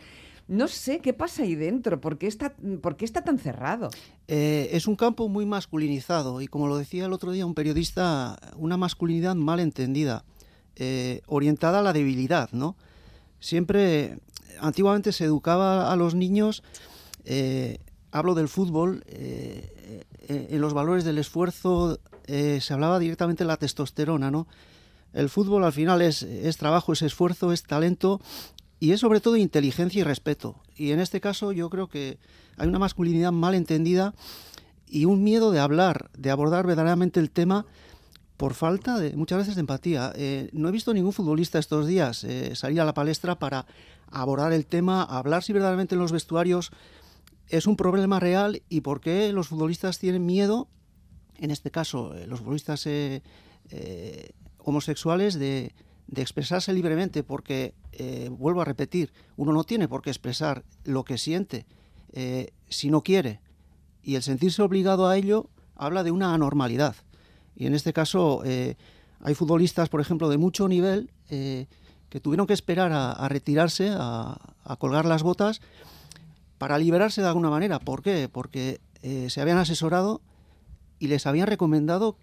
no 0.49 0.67
sé 0.67 0.99
qué 0.99 1.13
pasa 1.13 1.43
ahí 1.43 1.53
dentro, 1.53 2.01
¿por 2.01 2.17
qué 2.17 2.25
está, 2.25 2.55
qué 2.97 3.05
está 3.05 3.23
tan 3.23 3.37
cerrado? 3.37 3.91
Eh, 4.27 4.69
es 4.71 4.87
un 4.87 4.95
campo 4.95 5.29
muy 5.29 5.45
masculinizado 5.45 6.41
y 6.41 6.47
como 6.47 6.67
lo 6.67 6.75
decía 6.75 7.05
el 7.05 7.13
otro 7.13 7.31
día 7.31 7.45
un 7.45 7.53
periodista, 7.53 8.39
una 8.57 8.75
masculinidad 8.75 9.35
mal 9.35 9.59
entendida, 9.59 10.25
eh, 10.75 11.21
orientada 11.27 11.79
a 11.79 11.81
la 11.83 11.93
debilidad, 11.93 12.49
¿no? 12.51 12.75
Siempre, 13.39 14.17
antiguamente 14.59 15.11
se 15.11 15.25
educaba 15.25 15.93
a 15.93 15.95
los 15.95 16.15
niños, 16.15 16.63
eh, 17.25 17.77
hablo 18.11 18.33
del 18.33 18.47
fútbol, 18.47 19.03
en 19.07 20.61
los 20.61 20.73
valores 20.73 21.03
del 21.03 21.19
esfuerzo, 21.19 21.99
se 22.25 22.73
hablaba 22.73 22.97
directamente 22.97 23.43
de 23.43 23.47
la 23.49 23.57
testosterona, 23.57 24.31
¿no? 24.31 24.47
El 25.13 25.29
fútbol 25.29 25.63
al 25.63 25.73
final 25.73 26.01
es, 26.01 26.23
es 26.23 26.57
trabajo, 26.57 26.93
es 26.93 27.03
esfuerzo, 27.03 27.51
es 27.51 27.63
talento 27.63 28.19
y 28.79 28.91
es 28.91 28.99
sobre 28.99 29.19
todo 29.19 29.35
inteligencia 29.35 29.99
y 29.99 30.03
respeto. 30.03 30.55
Y 30.75 30.91
en 30.91 30.99
este 30.99 31.19
caso 31.19 31.51
yo 31.51 31.69
creo 31.69 31.87
que 31.87 32.17
hay 32.57 32.67
una 32.67 32.79
masculinidad 32.79 33.31
mal 33.31 33.55
entendida 33.55 34.13
y 34.87 35.05
un 35.05 35.23
miedo 35.23 35.51
de 35.51 35.59
hablar, 35.59 36.09
de 36.17 36.31
abordar 36.31 36.65
verdaderamente 36.65 37.19
el 37.19 37.31
tema 37.31 37.65
por 38.37 38.53
falta 38.53 38.97
de 38.97 39.15
muchas 39.17 39.39
veces 39.39 39.55
de 39.55 39.61
empatía. 39.61 40.13
Eh, 40.15 40.49
no 40.53 40.69
he 40.69 40.71
visto 40.71 40.93
ningún 40.93 41.11
futbolista 41.11 41.59
estos 41.59 41.87
días 41.87 42.23
eh, 42.23 42.55
salir 42.55 42.79
a 42.79 42.85
la 42.85 42.93
palestra 42.93 43.37
para 43.37 43.65
abordar 44.11 44.53
el 44.53 44.65
tema, 44.65 45.03
hablar 45.03 45.43
si 45.43 45.53
verdaderamente 45.53 45.95
en 45.95 46.01
los 46.01 46.11
vestuarios 46.11 46.71
es 47.49 47.67
un 47.67 47.75
problema 47.75 48.19
real 48.19 48.61
y 48.69 48.81
por 48.81 49.01
qué 49.01 49.33
los 49.33 49.47
futbolistas 49.49 49.99
tienen 49.99 50.25
miedo, 50.25 50.69
en 51.37 51.51
este 51.51 51.71
caso 51.71 52.15
eh, 52.15 52.27
los 52.27 52.39
futbolistas 52.39 52.85
eh, 52.85 53.21
homosexuales, 54.59 55.37
de, 55.37 55.73
de 56.07 56.21
expresarse 56.21 56.73
libremente, 56.73 57.23
porque 57.23 57.73
eh, 57.91 58.29
vuelvo 58.31 58.61
a 58.61 58.65
repetir, 58.65 59.11
uno 59.37 59.51
no 59.53 59.63
tiene 59.63 59.87
por 59.87 60.01
qué 60.01 60.09
expresar 60.09 60.63
lo 60.83 61.03
que 61.03 61.17
siente 61.17 61.65
eh, 62.13 62.51
si 62.69 62.89
no 62.89 63.01
quiere. 63.01 63.41
Y 64.03 64.15
el 64.15 64.23
sentirse 64.23 64.61
obligado 64.61 65.07
a 65.07 65.17
ello 65.17 65.49
habla 65.75 66.03
de 66.03 66.11
una 66.11 66.33
anormalidad. 66.33 66.95
Y 67.55 67.65
en 67.67 67.73
este 67.73 67.93
caso 67.93 68.41
eh, 68.45 68.75
hay 69.21 69.35
futbolistas, 69.35 69.89
por 69.89 70.01
ejemplo, 70.01 70.29
de 70.29 70.37
mucho 70.37 70.67
nivel 70.67 71.11
que 71.27 72.19
tuvieron 72.21 72.47
que 72.47 72.53
esperar 72.53 72.91
a, 72.91 73.11
a 73.11 73.29
retirarse, 73.29 73.89
a, 73.95 74.37
a 74.63 74.75
colgar 74.77 75.05
las 75.05 75.21
botas, 75.21 75.61
para 76.57 76.77
liberarse 76.79 77.21
de 77.21 77.27
alguna 77.27 77.49
manera. 77.49 77.79
¿Por 77.79 78.01
qué? 78.01 78.27
Porque 78.31 78.79
se 79.27 79.41
habían 79.41 79.57
asesorado 79.59 80.21
y 80.97 81.07
les 81.07 81.25
habían 81.27 81.47
recomendado 81.47 82.17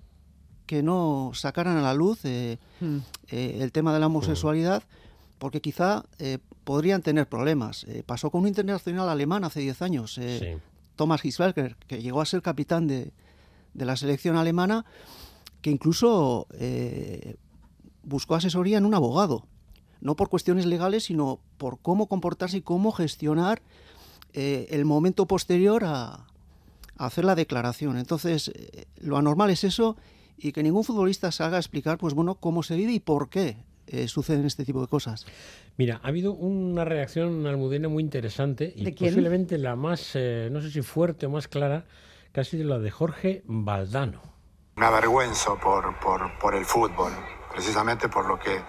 que 0.66 0.82
no 0.82 1.30
sacaran 1.34 1.76
a 1.76 1.82
la 1.82 1.94
luz 1.94 2.24
eh, 2.24 2.58
Mm. 2.80 2.96
eh, 3.28 3.58
el 3.60 3.72
tema 3.72 3.94
de 3.94 4.00
la 4.00 4.06
homosexualidad, 4.08 4.82
porque 5.38 5.60
quizá 5.60 6.04
eh, 6.18 6.38
podrían 6.64 7.02
tener 7.02 7.28
problemas. 7.28 7.84
Eh, 7.84 8.02
pasó 8.04 8.30
con 8.30 8.42
un 8.42 8.48
internacional 8.48 9.08
alemán 9.08 9.44
hace 9.44 9.60
10 9.60 9.82
años, 9.82 10.18
eh, 10.18 10.58
Thomas 10.96 11.24
Hitzberger, 11.24 11.76
que 11.86 12.02
llegó 12.02 12.20
a 12.20 12.26
ser 12.26 12.42
capitán 12.42 12.86
de, 12.86 13.12
de 13.74 13.84
la 13.84 13.96
selección 13.96 14.36
alemana, 14.36 14.86
que 15.60 15.70
incluso 15.70 16.46
buscó 18.02 18.36
asesoría 18.36 18.78
en 18.78 18.86
un 18.86 18.94
abogado, 18.94 19.46
no 20.00 20.16
por 20.16 20.28
cuestiones 20.28 20.64
legales, 20.64 21.04
sino 21.04 21.40
por 21.58 21.80
cómo 21.80 22.06
comportarse 22.06 22.58
y 22.58 22.62
cómo 22.62 22.92
gestionar 22.92 23.60
el 24.32 24.84
momento 24.84 25.26
posterior 25.26 25.84
a, 25.84 26.26
a 26.96 27.06
hacer 27.06 27.24
la 27.24 27.34
declaración. 27.34 27.98
Entonces, 27.98 28.52
lo 28.98 29.16
anormal 29.16 29.50
es 29.50 29.64
eso 29.64 29.96
y 30.38 30.52
que 30.52 30.62
ningún 30.62 30.84
futbolista 30.84 31.32
salga 31.32 31.56
a 31.56 31.60
explicar, 31.60 31.98
pues 31.98 32.14
bueno, 32.14 32.36
cómo 32.36 32.62
se 32.62 32.76
vive 32.76 32.92
y 32.92 33.00
por 33.00 33.28
qué 33.28 33.56
eh, 33.86 34.08
suceden 34.08 34.46
este 34.46 34.64
tipo 34.64 34.80
de 34.80 34.88
cosas. 34.88 35.26
Mira, 35.76 36.00
ha 36.02 36.08
habido 36.08 36.32
una 36.32 36.84
reacción 36.84 37.46
almudena 37.46 37.88
muy 37.88 38.02
interesante 38.02 38.72
y 38.74 38.90
posiblemente 38.92 39.58
la 39.58 39.76
más, 39.76 40.12
eh, 40.14 40.48
no 40.50 40.60
sé 40.60 40.70
si 40.70 40.82
fuerte 40.82 41.26
o 41.26 41.30
más 41.30 41.48
clara, 41.48 41.84
casi 42.32 42.62
la 42.62 42.78
de 42.78 42.90
Jorge 42.90 43.42
Valdano. 43.46 44.20
Me 44.76 44.86
avergüenzo 44.86 45.58
por, 45.58 45.98
por, 46.00 46.38
por 46.38 46.54
el 46.54 46.64
fútbol, 46.64 47.12
precisamente 47.50 48.08
por 48.08 48.26
lo 48.26 48.38
que 48.38 48.60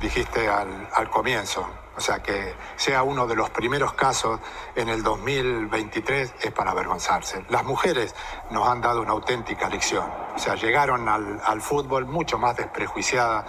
dijiste 0.00 0.48
al, 0.48 0.88
al 0.92 1.08
comienzo. 1.08 1.64
O 1.96 2.00
sea, 2.00 2.22
que 2.22 2.54
sea 2.76 3.02
uno 3.02 3.26
de 3.26 3.36
los 3.36 3.50
primeros 3.50 3.92
casos 3.92 4.40
en 4.74 4.88
el 4.88 5.02
2023 5.02 6.34
es 6.42 6.52
para 6.52 6.70
avergonzarse. 6.70 7.44
Las 7.50 7.64
mujeres 7.64 8.14
nos 8.50 8.66
han 8.66 8.80
dado 8.80 9.02
una 9.02 9.12
auténtica 9.12 9.68
lección. 9.68 10.06
O 10.34 10.38
sea, 10.38 10.54
llegaron 10.54 11.08
al, 11.08 11.40
al 11.44 11.60
fútbol 11.60 12.06
mucho 12.06 12.38
más 12.38 12.56
desprejuiciadas 12.56 13.44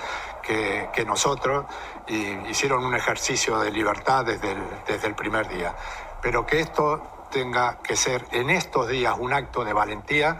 que, 0.46 0.90
que 0.94 1.06
nosotros 1.06 1.66
y 2.08 2.50
hicieron 2.50 2.84
un 2.86 2.94
ejercicio 2.96 3.60
de 3.60 3.72
libertad 3.72 4.26
desde 4.26 4.52
el, 4.52 4.60
desde 4.88 5.08
el 5.08 5.16
primer 5.16 5.48
día. 5.48 5.76
Pero 6.22 6.46
que 6.46 6.60
esto 6.60 7.02
tenga 7.32 7.80
que 7.82 7.96
ser 7.96 8.26
en 8.32 8.50
estos 8.50 8.88
días 8.90 9.16
un 9.20 9.34
acto 9.34 9.64
de 9.66 9.74
valentía 9.74 10.38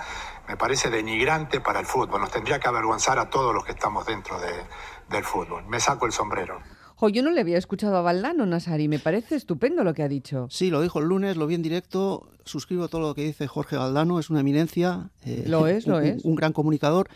me 0.48 0.58
parece 0.58 0.90
denigrante 0.90 1.62
para 1.62 1.80
el 1.80 1.86
fútbol. 1.86 2.20
Nos 2.22 2.32
tendría 2.32 2.60
que 2.60 2.68
avergonzar 2.68 3.18
a 3.18 3.30
todos 3.30 3.54
los 3.56 3.64
que 3.66 3.72
estamos 3.72 4.06
dentro 4.06 4.40
de- 4.40 4.64
del 5.10 5.24
fútbol. 5.24 5.64
Me 5.68 5.80
saco 5.80 6.06
el 6.06 6.12
sombrero. 6.12 6.60
Jo, 6.96 7.10
yo 7.10 7.24
no 7.24 7.32
le 7.32 7.42
había 7.42 7.58
escuchado 7.58 7.98
a 7.98 8.02
Valdano, 8.02 8.46
Nasari. 8.46 8.88
Me 8.88 9.00
parece 9.00 9.36
estupendo 9.36 9.84
lo 9.84 9.94
que 9.94 10.04
ha 10.04 10.08
dicho. 10.08 10.48
Sí, 10.50 10.70
lo 10.70 10.82
dijo 10.82 11.00
el 11.00 11.06
lunes, 11.06 11.38
lo 11.38 11.48
vi 11.48 11.56
en 11.56 11.62
directo, 11.64 12.30
suscribo 12.46 12.88
todo 12.90 13.02
lo 13.02 13.16
que 13.16 13.24
dice 13.24 13.48
Jorge 13.48 13.78
Galdano, 13.78 14.20
es 14.20 14.30
una 14.30 14.42
eminencia. 14.42 15.10
eh, 15.26 15.44
Lo 15.48 15.68
es, 15.68 15.88
lo 15.88 15.98
un- 15.98 16.04
es. 16.04 16.24
Un 16.26 16.36
gran 16.36 16.54
comunicador, 16.54 17.10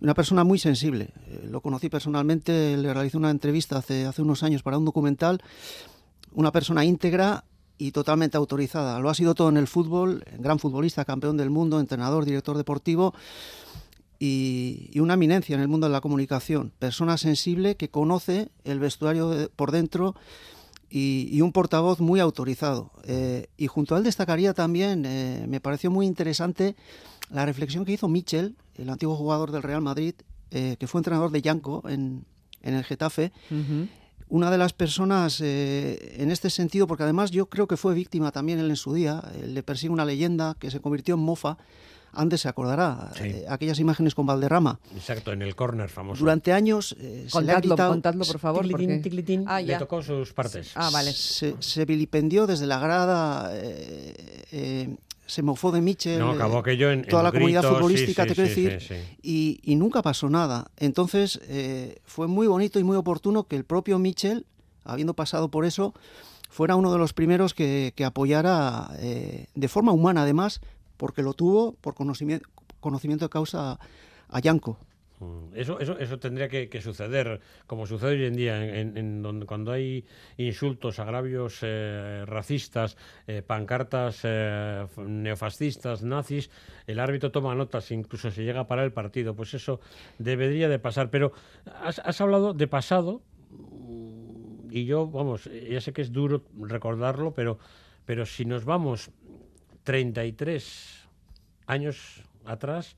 una 0.00 0.14
persona 0.14 0.44
muy 0.44 0.58
sensible. 0.58 1.12
Eh, 1.26 1.48
lo 1.50 1.60
conocí 1.60 1.88
personalmente, 1.88 2.76
le 2.76 2.92
realicé 2.92 3.16
una 3.16 3.30
entrevista 3.30 3.78
hace, 3.78 4.06
hace 4.06 4.22
unos 4.22 4.42
años 4.42 4.62
para 4.62 4.78
un 4.78 4.84
documental. 4.84 5.42
Una 6.32 6.52
persona 6.52 6.84
íntegra 6.84 7.44
y 7.76 7.92
totalmente 7.92 8.36
autorizada. 8.36 9.00
Lo 9.00 9.08
ha 9.08 9.14
sido 9.14 9.34
todo 9.34 9.48
en 9.48 9.56
el 9.56 9.66
fútbol, 9.66 10.22
gran 10.38 10.58
futbolista, 10.58 11.04
campeón 11.04 11.36
del 11.36 11.50
mundo, 11.50 11.80
entrenador, 11.80 12.24
director 12.24 12.56
deportivo 12.56 13.14
y, 14.18 14.98
una 15.00 15.14
eminencia 15.14 15.54
en 15.54 15.62
el 15.62 15.68
mundo 15.68 15.86
de 15.86 15.92
la 15.92 16.02
comunicación. 16.02 16.72
Persona 16.78 17.16
sensible 17.16 17.76
que 17.76 17.88
conoce 17.88 18.50
el 18.64 18.78
vestuario 18.78 19.50
por 19.56 19.72
dentro 19.72 20.14
y, 20.90 21.40
un 21.40 21.52
portavoz 21.52 22.00
muy 22.00 22.20
autorizado. 22.20 22.90
Eh, 23.04 23.48
y 23.56 23.66
junto 23.66 23.94
a 23.94 23.98
él 23.98 24.04
destacaría 24.04 24.52
también, 24.52 25.06
eh, 25.06 25.46
me 25.48 25.60
pareció 25.60 25.90
muy 25.90 26.06
interesante 26.06 26.76
la 27.30 27.46
reflexión 27.46 27.84
que 27.84 27.92
hizo 27.92 28.08
Michel, 28.08 28.56
el 28.80 28.88
antiguo 28.90 29.16
jugador 29.16 29.50
del 29.52 29.62
Real 29.62 29.82
Madrid, 29.82 30.14
eh, 30.50 30.76
que 30.78 30.86
fue 30.86 30.98
entrenador 31.00 31.30
de 31.30 31.42
Yanco 31.42 31.82
en, 31.88 32.24
en 32.62 32.74
el 32.74 32.84
Getafe. 32.84 33.32
Una 34.28 34.48
de 34.50 34.58
las 34.58 34.72
personas 34.72 35.40
eh, 35.40 36.16
en 36.18 36.30
este 36.30 36.50
sentido, 36.50 36.86
porque 36.86 37.02
además 37.02 37.32
yo 37.32 37.46
creo 37.46 37.66
que 37.66 37.76
fue 37.76 37.94
víctima 37.94 38.30
también 38.30 38.60
él 38.60 38.70
en 38.70 38.76
su 38.76 38.94
día, 38.94 39.22
eh, 39.34 39.46
le 39.48 39.62
persigue 39.64 39.92
una 39.92 40.04
leyenda 40.04 40.56
que 40.58 40.70
se 40.70 40.78
convirtió 40.80 41.16
en 41.16 41.20
mofa. 41.20 41.56
Antes 42.12 42.40
se 42.40 42.48
acordará, 42.48 43.12
eh, 43.20 43.44
aquellas 43.48 43.78
imágenes 43.80 44.14
con 44.16 44.26
Valderrama. 44.26 44.78
Exacto, 44.96 45.32
en 45.32 45.42
el 45.42 45.54
córner 45.56 45.88
famoso. 45.88 46.20
Durante 46.20 46.52
años 46.52 46.96
eh, 47.00 47.26
se 47.28 47.40
le 47.42 47.52
ha 47.52 47.54
Contadlo, 47.56 47.74
quitado- 47.74 47.90
contadlo, 47.90 48.24
por 48.24 48.38
favor. 48.38 48.62
Ticlitín, 48.62 48.86
porque- 48.88 49.02
ticlitín, 49.02 49.44
Ah, 49.48 49.60
le 49.60 49.76
tocó 49.76 50.02
sus 50.02 50.32
partes. 50.32 50.72
Ah, 50.76 50.90
vale. 50.92 51.12
se, 51.12 51.54
se 51.60 51.84
vilipendió 51.84 52.46
desde 52.48 52.66
la 52.66 52.78
grada, 52.80 53.50
eh, 53.54 54.14
eh, 54.52 54.96
se 55.30 55.42
mofó 55.42 55.70
de 55.72 55.80
Michel, 55.80 56.18
No, 56.18 56.30
acabó 56.32 56.58
aquello 56.58 56.90
en- 56.90 57.04
toda 57.04 57.20
en 57.22 57.24
la 57.24 57.32
comunidad 57.32 57.60
gritos, 57.62 57.78
futbolística, 57.78 58.22
sí, 58.24 58.28
te 58.28 58.34
quiero 58.34 58.48
sí, 58.54 58.62
decir, 58.62 58.80
sí, 58.80 58.88
sí. 58.88 59.18
Y, 59.22 59.60
y 59.72 59.76
nunca 59.76 60.02
pasó 60.02 60.28
nada. 60.28 60.70
Entonces 60.76 61.40
eh, 61.44 62.00
fue 62.04 62.26
muy 62.26 62.46
bonito 62.46 62.78
y 62.78 62.84
muy 62.84 62.96
oportuno 62.96 63.44
que 63.44 63.56
el 63.56 63.64
propio 63.64 63.98
Michel, 63.98 64.46
habiendo 64.84 65.14
pasado 65.14 65.50
por 65.50 65.64
eso, 65.64 65.94
fuera 66.48 66.74
uno 66.76 66.90
de 66.92 66.98
los 66.98 67.12
primeros 67.12 67.54
que, 67.54 67.92
que 67.94 68.04
apoyara 68.04 68.90
eh, 68.98 69.46
de 69.54 69.68
forma 69.68 69.92
humana 69.92 70.22
además, 70.22 70.60
porque 70.96 71.22
lo 71.22 71.32
tuvo 71.34 71.72
por 71.80 71.94
conocimiento, 71.94 72.48
conocimiento 72.80 73.24
de 73.24 73.30
causa 73.30 73.78
a 74.28 74.40
Yanko. 74.40 74.78
Mm, 75.20 75.54
Eso, 75.54 75.78
eso, 75.80 75.98
eso 75.98 76.18
tendría 76.18 76.48
que, 76.48 76.80
suceder, 76.80 77.40
como 77.66 77.86
sucede 77.86 78.12
hoy 78.12 78.24
en 78.24 78.34
día, 78.36 78.56
en, 78.80 78.96
en- 78.96 79.22
donde 79.22 79.44
cuando 79.46 79.70
hay 79.72 80.04
insultos, 80.38 80.98
agravios 80.98 81.58
eh, 81.62 82.24
racistas, 82.26 82.96
eh, 83.26 83.42
pancartas 83.46 84.20
eh, 84.24 84.86
neofascistas, 84.96 86.02
nazis, 86.02 86.50
el 86.86 86.98
árbitro 86.98 87.30
toma 87.30 87.54
notas, 87.54 87.90
incluso 87.90 88.30
se 88.30 88.44
llega 88.44 88.60
a 88.60 88.66
parar 88.66 88.86
el 88.86 88.92
partido. 88.92 89.34
Pues 89.34 89.52
eso 89.54 89.80
debería 90.18 90.68
de 90.68 90.78
pasar. 90.78 91.10
Pero 91.10 91.32
has, 91.82 91.98
has 92.00 92.20
hablado 92.20 92.54
de 92.54 92.66
pasado, 92.66 93.20
mm, 93.50 94.70
y 94.72 94.86
yo, 94.86 95.06
vamos, 95.06 95.44
ya 95.68 95.80
sé 95.82 95.92
que 95.92 96.00
es 96.02 96.12
duro 96.12 96.44
recordarlo, 96.58 97.32
pero, 97.34 97.58
pero 98.06 98.24
si 98.24 98.44
nos 98.46 98.64
vamos 98.64 99.10
33 99.84 101.06
años 101.66 102.22
atrás, 102.44 102.96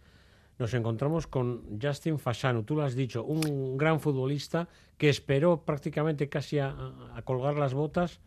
nos 0.59 0.75
encontramos 0.75 1.27
con 1.27 1.81
Justin 1.81 2.19
Fasano, 2.19 2.65
tú 2.65 2.77
lo 2.77 2.83
has 2.85 2.95
dicho, 2.95 3.25
un 3.25 3.77
gran 3.77 4.01
futbolista 4.01 4.69
que 4.99 5.09
esperó 5.09 5.63
prácticamente 5.65 6.29
casi 6.29 6.59
a, 6.59 6.75
a 7.15 7.23
colgar 7.23 7.57
las 7.57 7.75
botas 7.75 8.21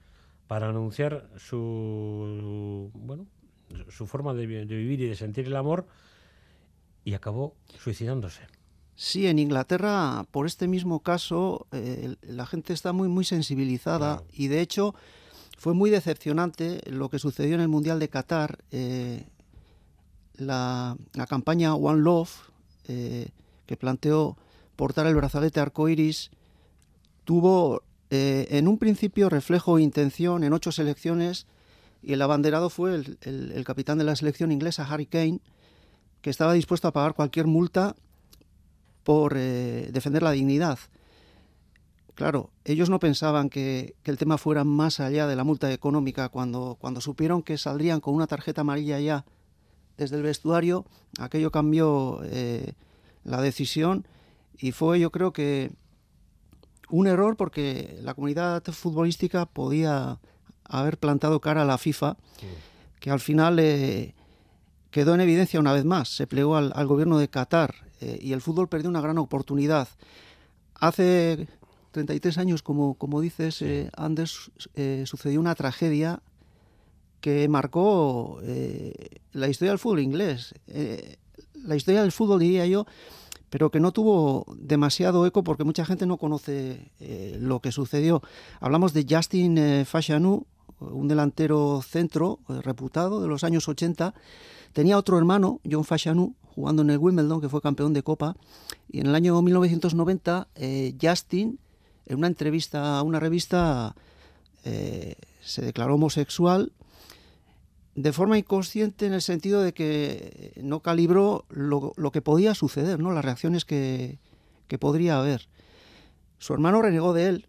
para 0.48 0.70
anunciar 0.70 1.30
su 1.38 2.92
bueno 2.94 3.26
su 3.90 4.08
forma 4.08 4.34
de 4.34 4.46
vivir 4.46 5.02
y 5.02 5.08
de 5.08 5.16
sentir 5.16 5.48
el 5.48 5.56
amor 5.56 5.88
y 7.04 7.14
acabó 7.14 7.56
suicidándose. 7.80 8.42
Sí, 8.96 9.28
en 9.28 9.40
Inglaterra, 9.40 10.26
por 10.32 10.46
este 10.46 10.68
mismo 10.68 11.02
caso, 11.02 11.68
eh, 11.72 12.16
la 12.22 12.46
gente 12.46 12.74
está 12.74 12.94
muy, 12.94 13.10
muy 13.10 13.26
sensibilizada 13.26 14.24
y 14.32 14.48
de 14.48 14.62
hecho 14.62 14.96
fue 15.58 15.74
muy 15.74 15.90
decepcionante 15.90 16.82
lo 16.90 17.10
que 17.10 17.20
sucedió 17.20 17.56
en 17.56 17.62
el 17.62 17.68
Mundial 17.68 18.00
de 18.00 18.10
Qatar. 18.10 18.64
eh, 18.72 19.26
la, 20.38 20.98
campaña 21.28 21.76
One 21.76 22.02
Love, 22.02 22.32
eh, 22.88 23.30
que 23.66 23.78
planteó 23.78 24.38
portar 24.76 25.08
el 25.08 25.16
brazalete 25.16 25.60
arcoiris, 25.60 26.32
tuvo 27.24 27.84
eh, 28.10 28.48
en 28.52 28.68
un 28.68 28.78
principio 28.78 29.30
reflejo 29.30 29.78
e 29.78 29.82
intención 29.82 30.44
en 30.44 30.54
ocho 30.54 30.72
selecciones 30.72 31.48
y 32.04 32.14
el 32.14 32.22
abanderado 32.22 32.70
fue 32.70 33.04
el 33.22 33.64
capitán 33.66 33.98
de 33.98 34.04
la 34.04 34.16
selección 34.16 34.52
inglesa, 34.52 34.86
Harry 34.88 35.08
Kane, 35.08 35.40
que 36.22 36.30
estaba 36.30 36.54
dispuesto 36.54 36.88
a 36.88 36.92
pagar 36.92 37.14
cualquier 37.14 37.46
multa 37.46 37.96
por 39.04 39.36
eh, 39.38 39.90
defender 39.94 40.24
la 40.24 40.32
dignidad. 40.32 40.80
Claro, 42.16 42.50
ellos 42.64 42.90
no 42.90 42.98
pensaban 42.98 43.52
que, 43.52 43.94
que 44.02 44.10
el 44.10 44.18
tema 44.18 44.40
fuera 44.40 44.64
más 44.64 45.00
allá 45.00 45.28
de 45.28 45.36
la 45.36 45.44
multa 45.44 45.72
económica. 45.72 46.30
Cuando, 46.30 46.78
cuando 46.82 47.00
supieron 47.00 47.44
que 47.44 47.60
saldrían 47.60 48.00
con 48.00 48.16
una 48.16 48.26
tarjeta 48.26 48.62
amarilla 48.62 49.00
ya 49.00 49.26
desde 49.98 50.18
el 50.18 50.24
vestuario, 50.24 50.86
aquello 51.20 51.52
cambió 51.52 52.22
eh, 52.24 52.74
la 53.24 53.42
decisión 53.42 54.08
y 54.58 54.72
fue 54.72 55.00
yo 55.00 55.12
creo 55.12 55.34
que 55.34 55.72
un 56.90 57.08
error 57.08 57.36
porque 57.38 57.98
la 58.02 58.14
comunidad 58.14 58.64
futbolística 58.64 59.46
podía 59.46 60.20
haber 60.64 60.98
plantado 60.98 61.42
cara 61.42 61.64
a 61.64 61.66
la 61.66 61.78
FIFA, 61.78 62.18
que 63.00 63.12
al 63.12 63.20
final 63.20 63.60
eh, 63.60 64.14
quedó 64.92 65.16
en 65.16 65.22
evidencia 65.22 65.60
una 65.60 65.74
vez 65.74 65.86
más. 65.86 66.10
Se 66.10 66.28
plegó 66.28 66.56
al, 66.56 66.72
al 66.76 66.88
gobierno 66.88 67.18
de 67.18 67.28
Qatar 67.28 67.76
eh, 68.02 68.20
y 68.22 68.34
el 68.34 68.42
fútbol 68.42 68.70
perdió 68.70 68.90
una 68.90 69.02
gran 69.02 69.18
oportunidad. 69.18 69.88
Hace 70.76 71.48
33 71.92 72.38
años, 72.38 72.62
como, 72.62 72.96
como 72.96 73.22
dices, 73.22 73.62
eh, 73.62 73.90
Anders, 73.96 74.52
eh, 74.76 75.04
sucedió 75.06 75.40
una 75.40 75.56
tragedia 75.56 76.22
que 77.26 77.50
marcó 77.50 78.38
eh, 78.44 78.94
la 79.32 79.48
historia 79.48 79.72
del 79.72 79.80
fútbol 79.80 80.00
inglés. 80.00 80.54
Eh, 80.68 81.16
la 81.56 81.76
historia 81.76 82.04
del 82.04 82.12
fútbol, 82.12 82.40
diría 82.40 82.68
yo, 82.68 82.86
pero 83.50 83.72
que 83.72 83.80
no 83.80 83.92
tuvo 83.92 84.46
demasiado 84.56 85.26
eco 85.26 85.44
porque 85.44 85.64
mucha 85.64 85.86
gente 85.86 86.06
no 86.06 86.18
conoce 86.18 86.92
eh, 87.00 87.36
lo 87.42 87.62
que 87.62 87.72
sucedió. 87.72 88.22
Hablamos 88.60 88.94
de 88.94 89.08
Justin 89.10 89.58
eh, 89.58 89.86
Fashanu, 89.86 90.46
un 90.80 91.08
delantero 91.08 91.82
centro 91.82 92.42
eh, 92.48 92.62
reputado 92.62 93.20
de 93.24 93.28
los 93.28 93.44
años 93.44 93.68
80. 93.68 94.14
Tenía 94.72 94.96
otro 94.96 95.18
hermano, 95.18 95.62
John 95.68 95.84
Fashanu, 95.84 96.36
jugando 96.54 96.84
en 96.84 96.92
el 96.92 97.00
Wimbledon, 97.00 97.42
que 97.42 97.50
fue 97.50 97.60
campeón 97.60 97.94
de 97.94 98.04
Copa. 98.04 98.36
Y 98.88 99.00
en 99.00 99.08
el 99.08 99.16
año 99.16 99.42
1990, 99.42 100.48
eh, 100.54 100.94
Justin, 101.02 101.58
en 102.06 102.20
una 102.20 102.28
entrevista 102.28 103.00
a 103.00 103.02
una 103.02 103.20
revista, 103.20 103.96
se 105.42 105.62
declaró 105.62 105.96
homosexual 105.96 106.72
de 107.96 108.12
forma 108.12 108.38
inconsciente 108.38 109.06
en 109.06 109.14
el 109.14 109.22
sentido 109.22 109.62
de 109.62 109.74
que 109.74 110.52
no 110.62 110.82
calibró 110.82 111.46
lo, 111.50 111.94
que 112.12 112.22
podía 112.22 112.54
suceder, 112.54 113.00
¿no? 113.00 113.12
las 113.14 113.24
reacciones 113.24 113.64
que, 113.64 114.20
podría 114.80 115.18
haber. 115.18 115.48
Su 116.38 116.54
hermano 116.54 116.82
renegó 116.82 117.14
de 117.14 117.28
él, 117.28 117.48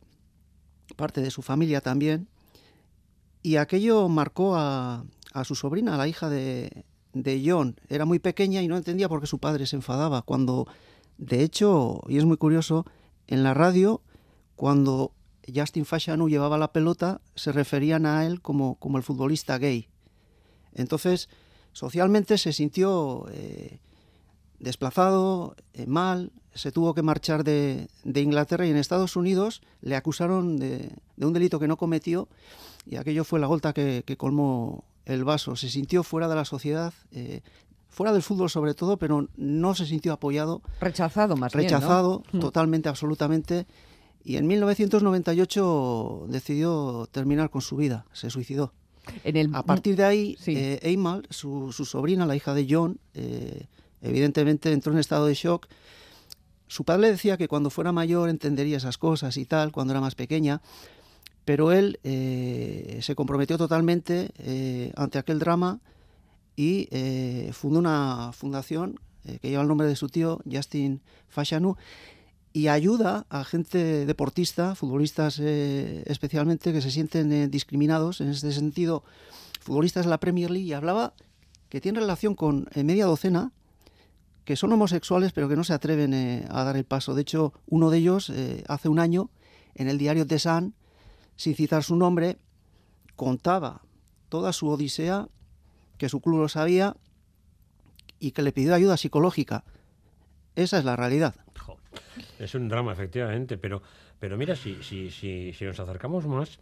parte 0.94 1.20
de 1.20 1.32
su 1.32 1.42
familia 1.42 1.80
también, 1.80 2.28
y 3.42 3.56
aquello 3.56 4.08
marcó 4.08 4.54
a, 4.56 5.04
a 5.32 5.44
su 5.44 5.56
sobrina, 5.56 5.96
la 5.96 6.06
hija 6.06 6.28
de, 6.28 6.84
de 7.12 7.42
John. 7.44 7.80
Era 7.88 8.04
muy 8.04 8.20
pequeña 8.20 8.62
y 8.62 8.68
no 8.68 8.76
entendía 8.76 9.08
por 9.08 9.20
qué 9.20 9.26
su 9.26 9.40
padre 9.40 9.66
se 9.66 9.74
enfadaba, 9.74 10.22
cuando, 10.22 10.68
de 11.18 11.42
hecho, 11.42 12.02
y 12.06 12.18
es 12.18 12.24
muy 12.24 12.36
curioso, 12.36 12.86
en 13.26 13.42
la 13.42 13.52
radio, 13.52 14.00
cuando 14.54 15.12
Justin 15.52 15.84
Fashanu 15.84 16.28
llevaba 16.28 16.56
la 16.56 16.72
pelota, 16.72 17.20
se 17.34 17.50
referían 17.50 18.06
a 18.06 18.24
él 18.24 18.40
como 18.40 18.78
el 18.96 19.02
futbolista 19.02 19.58
gay. 19.58 19.88
Entonces, 20.76 21.28
socialmente 21.72 22.38
se 22.38 22.52
sintió 22.52 23.26
eh, 23.32 23.80
desplazado, 24.60 25.56
eh, 25.74 25.86
mal, 25.86 26.32
se 26.54 26.72
tuvo 26.72 26.94
que 26.94 27.02
marchar 27.02 27.44
de, 27.44 27.88
de, 28.04 28.20
Inglaterra 28.20 28.66
y 28.66 28.70
en 28.70 28.76
Estados 28.76 29.16
Unidos 29.16 29.62
le 29.80 29.96
acusaron 29.96 30.58
de, 30.58 30.90
de, 31.16 31.26
un 31.26 31.32
delito 31.32 31.58
que 31.58 31.68
no 31.68 31.76
cometió 31.76 32.28
y 32.86 32.96
aquello 32.96 33.24
fue 33.24 33.40
la 33.40 33.46
gota 33.46 33.72
que, 33.72 34.04
que 34.06 34.16
colmó 34.16 34.84
el 35.04 35.24
vaso. 35.24 35.56
Se 35.56 35.68
sintió 35.68 36.02
fuera 36.02 36.28
de 36.28 36.34
la 36.34 36.44
sociedad, 36.44 36.94
eh, 37.12 37.40
fuera 37.88 38.12
del 38.12 38.22
fútbol 38.22 38.48
sobre 38.48 38.74
todo, 38.74 38.96
pero 38.96 39.28
no 39.36 39.74
se 39.74 39.86
sintió 39.86 40.12
apoyado. 40.12 40.62
Rechazado 40.80 41.36
más 41.36 41.52
Rechazado 41.52 42.20
bien, 42.20 42.30
¿no? 42.34 42.40
totalmente, 42.40 42.88
absolutamente. 42.88 43.66
Y 44.24 44.36
en 44.36 44.46
1998 44.46 46.26
decidió 46.28 47.08
terminar 47.12 47.50
con 47.50 47.62
su 47.62 47.76
vida, 47.76 48.06
se 48.12 48.30
suicidó. 48.30 48.72
En 49.24 49.36
el... 49.36 49.54
A 49.54 49.62
partir 49.62 49.96
de 49.96 50.04
ahí, 50.04 50.36
sí. 50.40 50.56
eh, 50.56 50.80
Eimal, 50.82 51.26
su, 51.30 51.72
su, 51.72 51.84
sobrina, 51.84 52.26
la 52.26 52.36
hija 52.36 52.54
de 52.54 52.66
John, 52.68 52.98
eh, 53.14 53.66
evidentemente 54.02 54.72
entró 54.72 54.92
en 54.92 54.98
estado 54.98 55.26
de 55.26 55.34
shock. 55.34 55.66
Su 56.68 56.84
padre 56.84 57.10
decía 57.10 57.36
que 57.36 57.48
cuando 57.48 57.70
fuera 57.70 57.92
mayor 57.92 58.28
entendería 58.28 58.76
esas 58.76 58.98
cosas 58.98 59.36
y 59.36 59.44
tal, 59.44 59.72
cuando 59.72 59.92
era 59.92 60.00
más 60.00 60.14
pequeña, 60.14 60.60
pero 61.44 61.70
él 61.70 62.00
eh, 62.02 62.98
se 63.02 63.14
comprometió 63.14 63.56
totalmente 63.56 64.32
ante 64.96 65.18
aquel 65.18 65.38
drama 65.38 65.80
y 66.56 66.88
fundó 67.52 67.78
una 67.78 68.32
fundación 68.32 68.98
que 69.40 69.48
lleva 69.50 69.62
el 69.62 69.68
nombre 69.68 69.86
de 69.86 69.94
su 69.94 70.08
tío, 70.08 70.40
Justin 70.50 71.02
Fashanu, 71.28 71.76
y 72.56 72.68
ayuda 72.68 73.26
a 73.28 73.44
gente 73.44 74.06
deportista, 74.06 74.74
futbolistas 74.74 75.38
eh, 75.40 76.02
especialmente, 76.06 76.72
que 76.72 76.80
se 76.80 76.90
sienten 76.90 77.30
eh, 77.30 77.48
discriminados 77.48 78.22
en 78.22 78.30
este 78.30 78.50
sentido, 78.50 79.04
futbolistas 79.60 80.06
de 80.06 80.10
la 80.10 80.18
Premier 80.18 80.50
League, 80.50 80.66
y 80.66 80.72
hablaba 80.72 81.12
que 81.68 81.82
tiene 81.82 82.00
relación 82.00 82.34
con 82.34 82.66
eh, 82.72 82.82
media 82.82 83.04
docena 83.04 83.52
que 84.46 84.56
son 84.56 84.72
homosexuales 84.72 85.32
pero 85.32 85.50
que 85.50 85.56
no 85.56 85.64
se 85.64 85.74
atreven 85.74 86.14
a 86.48 86.64
dar 86.64 86.78
el 86.78 86.84
paso. 86.84 87.14
De 87.14 87.20
hecho, 87.20 87.52
uno 87.66 87.90
de 87.90 87.98
ellos, 87.98 88.32
hace 88.68 88.88
un 88.88 89.00
año, 89.00 89.28
en 89.74 89.88
el 89.88 89.98
diario 89.98 90.26
The 90.26 90.38
Sun, 90.38 90.74
sin 91.36 91.56
citar 91.56 91.82
su 91.82 91.96
nombre, 91.96 92.38
contaba 93.16 93.82
toda 94.30 94.54
su 94.54 94.68
odisea, 94.68 95.28
que 95.98 96.08
su 96.08 96.22
club 96.22 96.38
lo 96.38 96.48
sabía 96.48 96.96
y 98.18 98.30
que 98.30 98.40
le 98.40 98.52
pidió 98.52 98.72
ayuda 98.72 98.96
psicológica. 98.96 99.64
Esa 100.54 100.78
es 100.78 100.84
la 100.84 100.96
realidad. 100.96 101.34
Es 102.38 102.54
un 102.54 102.68
drama, 102.68 102.92
efectivamente, 102.92 103.56
pero, 103.56 103.82
pero 104.18 104.36
mira, 104.36 104.56
si, 104.56 104.82
si, 104.82 105.10
si, 105.10 105.52
si 105.52 105.64
nos 105.64 105.80
acercamos 105.80 106.26
más, 106.26 106.58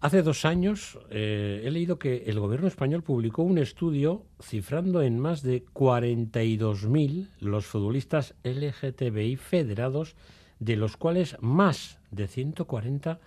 hace 0.00 0.22
dos 0.22 0.44
años 0.44 0.98
eh, 1.10 1.62
he 1.64 1.70
leído 1.70 1.98
que 1.98 2.24
el 2.26 2.40
gobierno 2.40 2.68
español 2.68 3.02
publicó 3.02 3.42
un 3.42 3.58
estudio 3.58 4.24
cifrando 4.42 5.02
en 5.02 5.18
más 5.18 5.42
de 5.42 5.64
42.000 5.64 7.28
los 7.40 7.66
futbolistas 7.66 8.34
LGTBI 8.44 9.36
federados, 9.36 10.16
de 10.58 10.76
los 10.76 10.96
cuales 10.96 11.36
más 11.40 11.98
de 12.10 12.26
140 12.26 13.20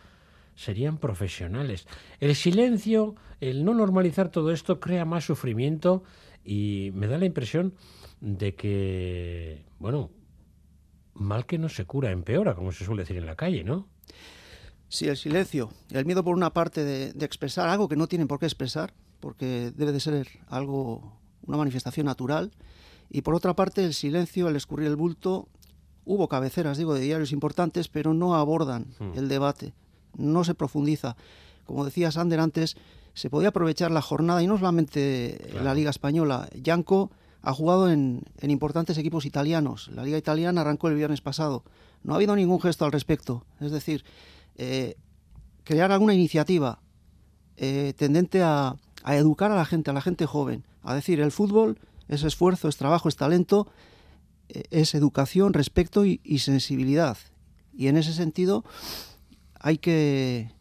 serían 0.56 0.98
profesionales. 0.98 1.88
El 2.20 2.36
silencio, 2.36 3.16
el 3.40 3.64
no 3.64 3.74
normalizar 3.74 4.30
todo 4.30 4.52
esto 4.52 4.80
crea 4.80 5.06
más 5.06 5.26
sufrimiento 5.26 6.04
y 6.44 6.92
me 6.94 7.08
da 7.08 7.18
la 7.18 7.26
impresión 7.26 7.74
de 8.20 8.56
que, 8.56 9.64
bueno, 9.80 10.10
mal 11.14 11.46
que 11.46 11.58
no 11.58 11.70
se 11.70 11.86
cura, 11.86 12.12
empeora, 12.12 12.56
como 12.56 12.72
se 12.72 12.86
suele 12.86 13.04
decir 13.04 13.18
en 13.18 13.26
la 13.26 13.36
calle, 13.36 13.64
¿no? 13.64 13.88
Sí, 14.90 15.08
el 15.08 15.18
silencio, 15.18 15.72
el 15.92 16.06
miedo 16.06 16.24
por 16.24 16.36
una 16.36 16.52
parte 16.52 16.84
de, 16.84 17.14
de, 17.14 17.26
expresar 17.26 17.70
algo 17.70 17.88
que 17.88 17.96
no 17.96 18.08
tienen 18.08 18.28
por 18.28 18.40
qué 18.40 18.46
expresar, 18.46 18.94
porque 19.20 19.72
debe 19.76 19.94
de 19.94 20.00
ser 20.02 20.28
algo, 20.50 21.18
una 21.46 21.58
manifestación 21.58 22.06
natural, 22.06 22.52
y 23.10 23.22
por 23.22 23.36
otra 23.36 23.56
parte 23.56 23.84
el 23.84 23.94
silencio, 23.94 24.50
el 24.50 24.56
escurrir 24.56 24.88
el 24.88 24.96
bulto, 24.96 25.48
hubo 26.06 26.28
cabeceras, 26.28 26.78
digo, 26.78 26.94
de 26.94 27.02
diarios 27.02 27.32
importantes, 27.32 27.88
pero 27.88 28.14
no 28.14 28.36
abordan 28.36 28.88
hmm. 29.00 29.18
el 29.18 29.30
debate, 29.30 29.74
no 30.18 30.44
se 30.44 30.56
profundiza. 30.56 31.16
Como 31.66 31.86
decía 31.86 32.12
Sander 32.12 32.40
antes, 32.40 32.76
se 33.14 33.30
podía 33.30 33.50
aprovechar 33.50 33.92
la 33.92 34.02
jornada, 34.02 34.42
y 34.44 34.48
no 34.48 34.58
solamente 34.58 35.40
claro. 35.52 35.66
la 35.66 35.74
Liga 35.74 35.90
Española, 35.90 36.50
Yanco 36.54 37.12
ha 37.42 37.54
jugado 37.54 37.92
en, 37.92 38.24
en, 38.40 38.52
importantes 38.52 38.98
equipos 38.98 39.26
italianos. 39.26 39.90
La 39.94 40.04
liga 40.04 40.18
italiana 40.18 40.62
arrancó 40.62 40.88
el 40.90 40.96
viernes 40.96 41.22
pasado. 41.22 41.64
No 42.04 42.14
ha 42.14 42.16
habido 42.18 42.36
ningún 42.36 42.62
gesto 42.62 42.86
al 42.86 42.92
respecto. 42.92 43.46
Es 43.60 43.72
decir, 43.72 44.04
eh, 44.56 44.96
crear 45.64 45.92
alguna 45.92 46.14
iniciativa 46.14 46.80
eh, 47.58 47.94
tendente 47.98 48.44
a, 48.44 48.76
educar 49.08 49.52
a 49.52 49.56
la 49.56 49.66
gente, 49.66 49.90
a 49.90 49.94
la 49.94 50.02
gente 50.02 50.26
joven, 50.26 50.64
a 50.84 50.94
decir 50.94 51.20
el 51.20 51.32
fútbol 51.32 51.80
es 52.08 52.24
esfuerzo, 52.24 52.68
es 52.68 52.78
trabajo, 52.78 53.10
es 53.10 53.16
talento, 53.16 53.68
eh, 54.50 54.64
es 54.70 54.94
educación, 54.94 55.54
respeto 55.54 56.06
y, 56.06 56.22
y, 56.24 56.40
sensibilidad. 56.40 57.18
Y 57.74 57.88
en 57.88 57.98
ese 57.98 58.14
sentido 58.14 58.64
hay 59.60 59.78
que 59.78 60.52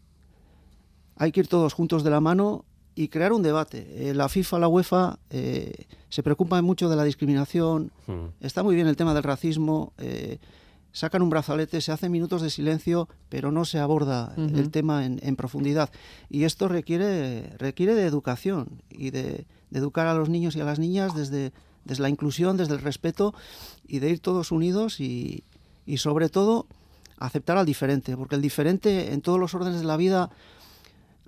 hay 1.17 1.33
que 1.33 1.41
ir 1.41 1.49
todos 1.49 1.75
juntos 1.75 2.03
de 2.03 2.11
la 2.11 2.21
mano 2.21 2.65
y 3.01 3.09
crear 3.09 3.33
un 3.33 3.41
debate. 3.41 4.11
Eh, 4.11 4.13
la 4.13 4.29
FIFA, 4.29 4.59
la 4.59 4.69
UEFA 4.69 5.19
eh, 5.31 5.87
se 6.11 6.23
preocupan 6.23 6.63
mucho 6.63 6.91
de 6.91 6.97
la 6.97 7.05
discriminación. 7.05 7.93
Mm. 8.07 8.45
Está 8.45 8.63
muy 8.63 8.75
bien 8.75 8.89
el 8.89 8.97
tema 8.97 9.15
del 9.15 9.23
racismo. 9.23 9.95
Eh, 9.97 10.37
sacan 10.93 11.23
un 11.23 11.31
brazalete, 11.31 11.81
se 11.81 11.93
hacen 11.93 12.13
minutos 12.13 12.43
de 12.43 12.51
silencio, 12.51 13.09
pero 13.31 13.53
no 13.53 13.65
se 13.65 13.79
aborda 13.79 14.35
uh 14.37 14.41
-huh. 14.43 14.59
el 14.59 14.71
tema 14.71 15.07
en, 15.07 15.19
en, 15.23 15.35
profundidad. 15.35 15.89
Y 16.29 16.45
esto 16.45 16.69
requiere, 16.69 17.57
requiere 17.57 17.95
de 17.95 18.05
educación 18.05 18.83
y 18.91 19.09
de, 19.13 19.47
de, 19.71 19.79
educar 19.79 20.07
a 20.07 20.13
los 20.13 20.29
niños 20.29 20.55
y 20.55 20.61
a 20.61 20.65
las 20.65 20.79
niñas 20.79 21.15
desde, 21.15 21.53
desde 21.87 22.03
la 22.03 22.11
inclusión, 22.11 22.59
desde 22.59 22.75
el 22.75 22.83
respeto 22.83 23.33
y 23.89 24.01
de 24.01 24.11
ir 24.11 24.21
todos 24.21 24.53
unidos 24.53 25.01
y, 25.01 25.45
y 25.87 25.97
sobre 25.97 26.29
todo 26.29 26.67
aceptar 27.17 27.57
al 27.57 27.65
diferente, 27.65 28.15
porque 28.15 28.35
el 28.35 28.43
diferente 28.43 29.15
en 29.15 29.23
todos 29.23 29.41
los 29.41 29.55
órdenes 29.55 29.81
de 29.81 29.87
la 29.87 29.97
vida 29.97 30.29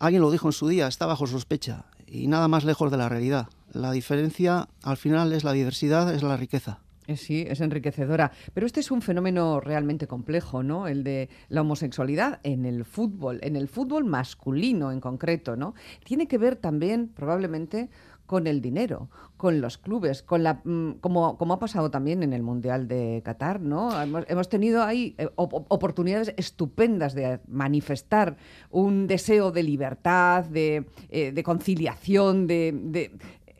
Alguien 0.02 0.20
lo 0.20 0.32
dijo 0.32 0.48
en 0.48 0.52
su 0.52 0.66
día, 0.66 0.88
está 0.88 1.06
bajo 1.06 1.28
sospecha 1.28 1.84
y 2.08 2.26
nada 2.26 2.48
más 2.48 2.64
lejos 2.64 2.90
de 2.90 2.96
la 2.96 3.08
realidad. 3.08 3.46
La 3.72 3.92
diferencia 3.92 4.68
al 4.82 4.96
final 4.96 5.32
es 5.32 5.44
la 5.44 5.52
diversidad, 5.52 6.12
es 6.12 6.24
la 6.24 6.36
riqueza. 6.36 6.80
Eh, 7.06 7.16
sí, 7.16 7.44
es 7.46 7.60
enriquecedora. 7.60 8.32
Pero 8.52 8.66
este 8.66 8.80
es 8.80 8.90
un 8.90 9.00
fenómeno 9.00 9.60
realmente 9.60 10.08
complejo, 10.08 10.64
¿no? 10.64 10.88
El 10.88 11.04
de 11.04 11.28
la 11.48 11.60
homosexualidad 11.60 12.40
en 12.42 12.64
el 12.64 12.84
fútbol, 12.84 13.38
en 13.42 13.54
el 13.54 13.68
fútbol 13.68 14.04
masculino 14.04 14.90
en 14.90 15.00
concreto, 15.00 15.54
¿no? 15.54 15.74
Tiene 16.02 16.26
que 16.26 16.36
ver 16.36 16.56
también, 16.56 17.06
probablemente, 17.06 17.88
con 18.26 18.46
el 18.46 18.60
dinero, 18.60 19.10
con 19.36 19.60
los 19.60 19.78
clubes, 19.78 20.22
con 20.22 20.42
la 20.42 20.60
mm, 20.64 21.00
como, 21.00 21.36
como 21.36 21.54
ha 21.54 21.58
pasado 21.58 21.90
también 21.90 22.22
en 22.22 22.32
el 22.32 22.42
Mundial 22.42 22.88
de 22.88 23.22
Qatar, 23.24 23.60
¿no? 23.60 23.90
Hemos, 24.00 24.48
tenido 24.48 24.82
ahí 24.82 25.14
eh, 25.18 25.28
op 25.36 25.52
oportunidades 25.68 26.34
estupendas 26.36 27.14
de 27.14 27.40
manifestar 27.48 28.36
un 28.70 29.06
deseo 29.06 29.50
de 29.50 29.62
libertad, 29.62 30.44
de, 30.44 30.86
eh, 31.10 31.42
conciliación, 31.42 32.46
de, 32.46 32.72
de 32.72 33.10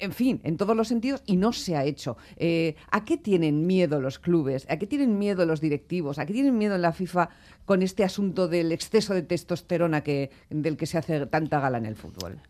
en 0.03 0.13
fin, 0.13 0.41
en 0.43 0.57
todos 0.57 0.77
los 0.77 0.89
sentidos, 0.89 1.23
y 1.27 1.37
no 1.37 1.53
se 1.53 1.77
ha 1.77 1.85
hecho. 1.85 2.17
Eh, 2.37 2.75
¿A 2.91 3.05
qué 3.05 3.17
tienen 3.17 3.69
miedo 3.69 4.01
los 4.01 4.19
clubes? 4.19 4.67
¿A 4.69 4.77
qué 4.77 4.87
tienen 4.89 5.17
miedo 5.17 5.47
los 5.47 5.61
directivos? 5.61 6.19
¿A 6.19 6.27
qué 6.27 6.33
tienen 6.33 6.59
miedo 6.59 6.75
en 6.75 6.83
la 6.83 6.93
FIFA 6.93 7.29
con 7.65 7.83
este 7.83 8.03
asunto 8.03 8.49
del 8.49 8.73
exceso 8.73 9.15
de 9.15 9.23
testosterona 9.23 10.03
que, 10.03 10.31
del 10.51 10.77
que 10.77 10.87
se 10.87 10.99
hace 10.99 11.25
tanta 11.27 11.61
gala 11.61 11.79
en 11.79 11.87
el 11.87 11.95
fútbol? 11.95 12.41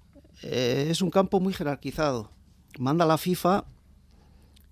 Eh, 0.42 0.88
es 0.90 1.02
un 1.02 1.10
campo 1.10 1.40
muy 1.40 1.52
jerarquizado. 1.52 2.30
Manda 2.78 3.04
la 3.06 3.18
FIFA 3.18 3.64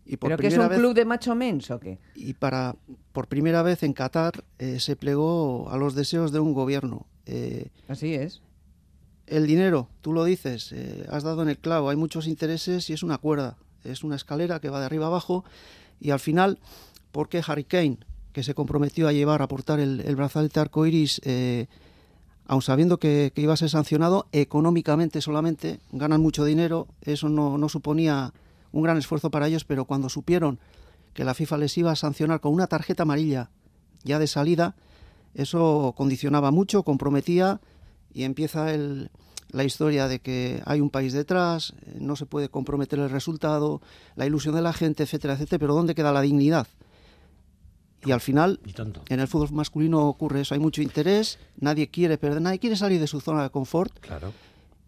y 0.06 0.16
por 0.16 0.30
¿Pero 0.30 0.38
que 0.38 0.46
es 0.48 0.56
un 0.58 0.68
vez 0.68 0.78
club 0.78 0.94
de 0.94 1.04
macho 1.04 1.34
mens 1.34 1.70
o 1.70 1.78
qué? 1.78 1.98
y 2.14 2.34
para 2.34 2.74
por 3.12 3.28
primera 3.28 3.62
vez 3.62 3.82
en 3.82 3.92
Qatar 3.92 4.44
eh, 4.58 4.80
se 4.80 4.96
plegó 4.96 5.68
a 5.70 5.76
los 5.76 5.94
deseos 5.94 6.32
de 6.32 6.40
un 6.40 6.52
gobierno. 6.54 7.06
Eh, 7.26 7.68
Así 7.86 8.14
es. 8.14 8.40
el 9.26 9.46
dinero, 9.46 9.88
tú 10.00 10.12
lo 10.12 10.24
dices, 10.24 10.72
eh, 10.72 11.06
has 11.10 11.22
dado 11.22 11.42
en 11.42 11.48
el 11.48 11.58
clavo, 11.58 11.90
hay 11.90 11.96
muchos 11.96 12.26
intereses 12.26 12.90
y 12.90 12.92
es 12.94 13.02
una 13.02 13.18
cuerda, 13.18 13.56
es 13.84 14.02
una 14.02 14.16
escalera 14.16 14.58
que 14.60 14.70
va 14.70 14.80
de 14.80 14.86
arriba 14.86 15.06
abajo 15.06 15.44
y 16.00 16.10
al 16.10 16.18
final, 16.18 16.58
¿por 17.12 17.28
qué 17.28 17.42
Harry 17.46 17.64
Kane, 17.64 17.98
que 18.32 18.42
se 18.42 18.54
comprometió 18.54 19.06
a 19.06 19.12
llevar, 19.12 19.42
a 19.42 19.48
portar 19.48 19.78
el, 19.78 20.00
el 20.00 20.16
brazalete 20.16 20.58
arcoiris, 20.58 21.20
aun 22.50 22.62
sabiendo 22.62 22.98
que, 22.98 23.32
iba 23.36 23.54
a 23.54 23.56
ser 23.56 23.70
sancionado 23.70 24.26
económicamente 24.32 25.20
solamente, 25.20 25.78
ganan 25.92 26.20
mucho 26.20 26.44
dinero, 26.44 26.88
eso 27.00 27.28
no, 27.28 27.58
no 27.58 27.68
suponía 27.68 28.32
un 28.72 28.82
gran 28.82 28.98
esfuerzo 28.98 29.30
para 29.30 29.46
ellos, 29.46 29.62
pero 29.62 29.84
cuando 29.84 30.08
supieron 30.08 30.58
que 31.14 31.22
la 31.22 31.34
FIFA 31.34 31.58
les 31.58 31.78
iba 31.78 31.92
a 31.92 31.96
sancionar 31.96 32.40
con 32.40 32.52
una 32.52 32.66
tarjeta 32.66 33.04
amarilla 33.04 33.50
ya 34.02 34.18
de 34.18 34.26
salida, 34.26 34.74
eso 35.32 35.94
condicionaba 35.96 36.50
mucho, 36.50 36.82
comprometía 36.82 37.60
y 38.12 38.24
empieza 38.24 38.66
la 39.52 39.62
historia 39.62 40.08
de 40.08 40.18
que 40.18 40.60
hay 40.66 40.80
un 40.80 40.90
país 40.90 41.12
detrás, 41.12 41.74
eh, 41.86 41.98
no 42.00 42.16
se 42.16 42.26
puede 42.26 42.48
comprometer 42.48 42.98
el 42.98 43.10
resultado, 43.10 43.80
la 44.16 44.26
ilusión 44.26 44.56
de 44.56 44.62
la 44.62 44.72
gente, 44.72 45.04
etcétera, 45.04 45.34
etcétera, 45.34 45.60
pero 45.60 45.74
¿dónde 45.74 45.94
queda 45.94 46.10
la 46.10 46.20
dignidad? 46.20 46.66
Y 48.04 48.12
al 48.12 48.20
final, 48.20 48.60
en 49.08 49.20
el 49.20 49.28
fútbol 49.28 49.52
masculino 49.52 50.06
ocurre 50.08 50.40
eso, 50.40 50.54
hay 50.54 50.60
mucho 50.60 50.80
interés, 50.82 51.38
nadie 51.58 51.88
quiere 51.88 52.16
perder, 52.18 52.40
nadie 52.40 52.58
quiere 52.58 52.76
salir 52.76 53.00
de 53.00 53.06
su 53.06 53.20
zona 53.20 53.42
de 53.42 53.50
confort. 53.50 53.98
Claro. 54.00 54.32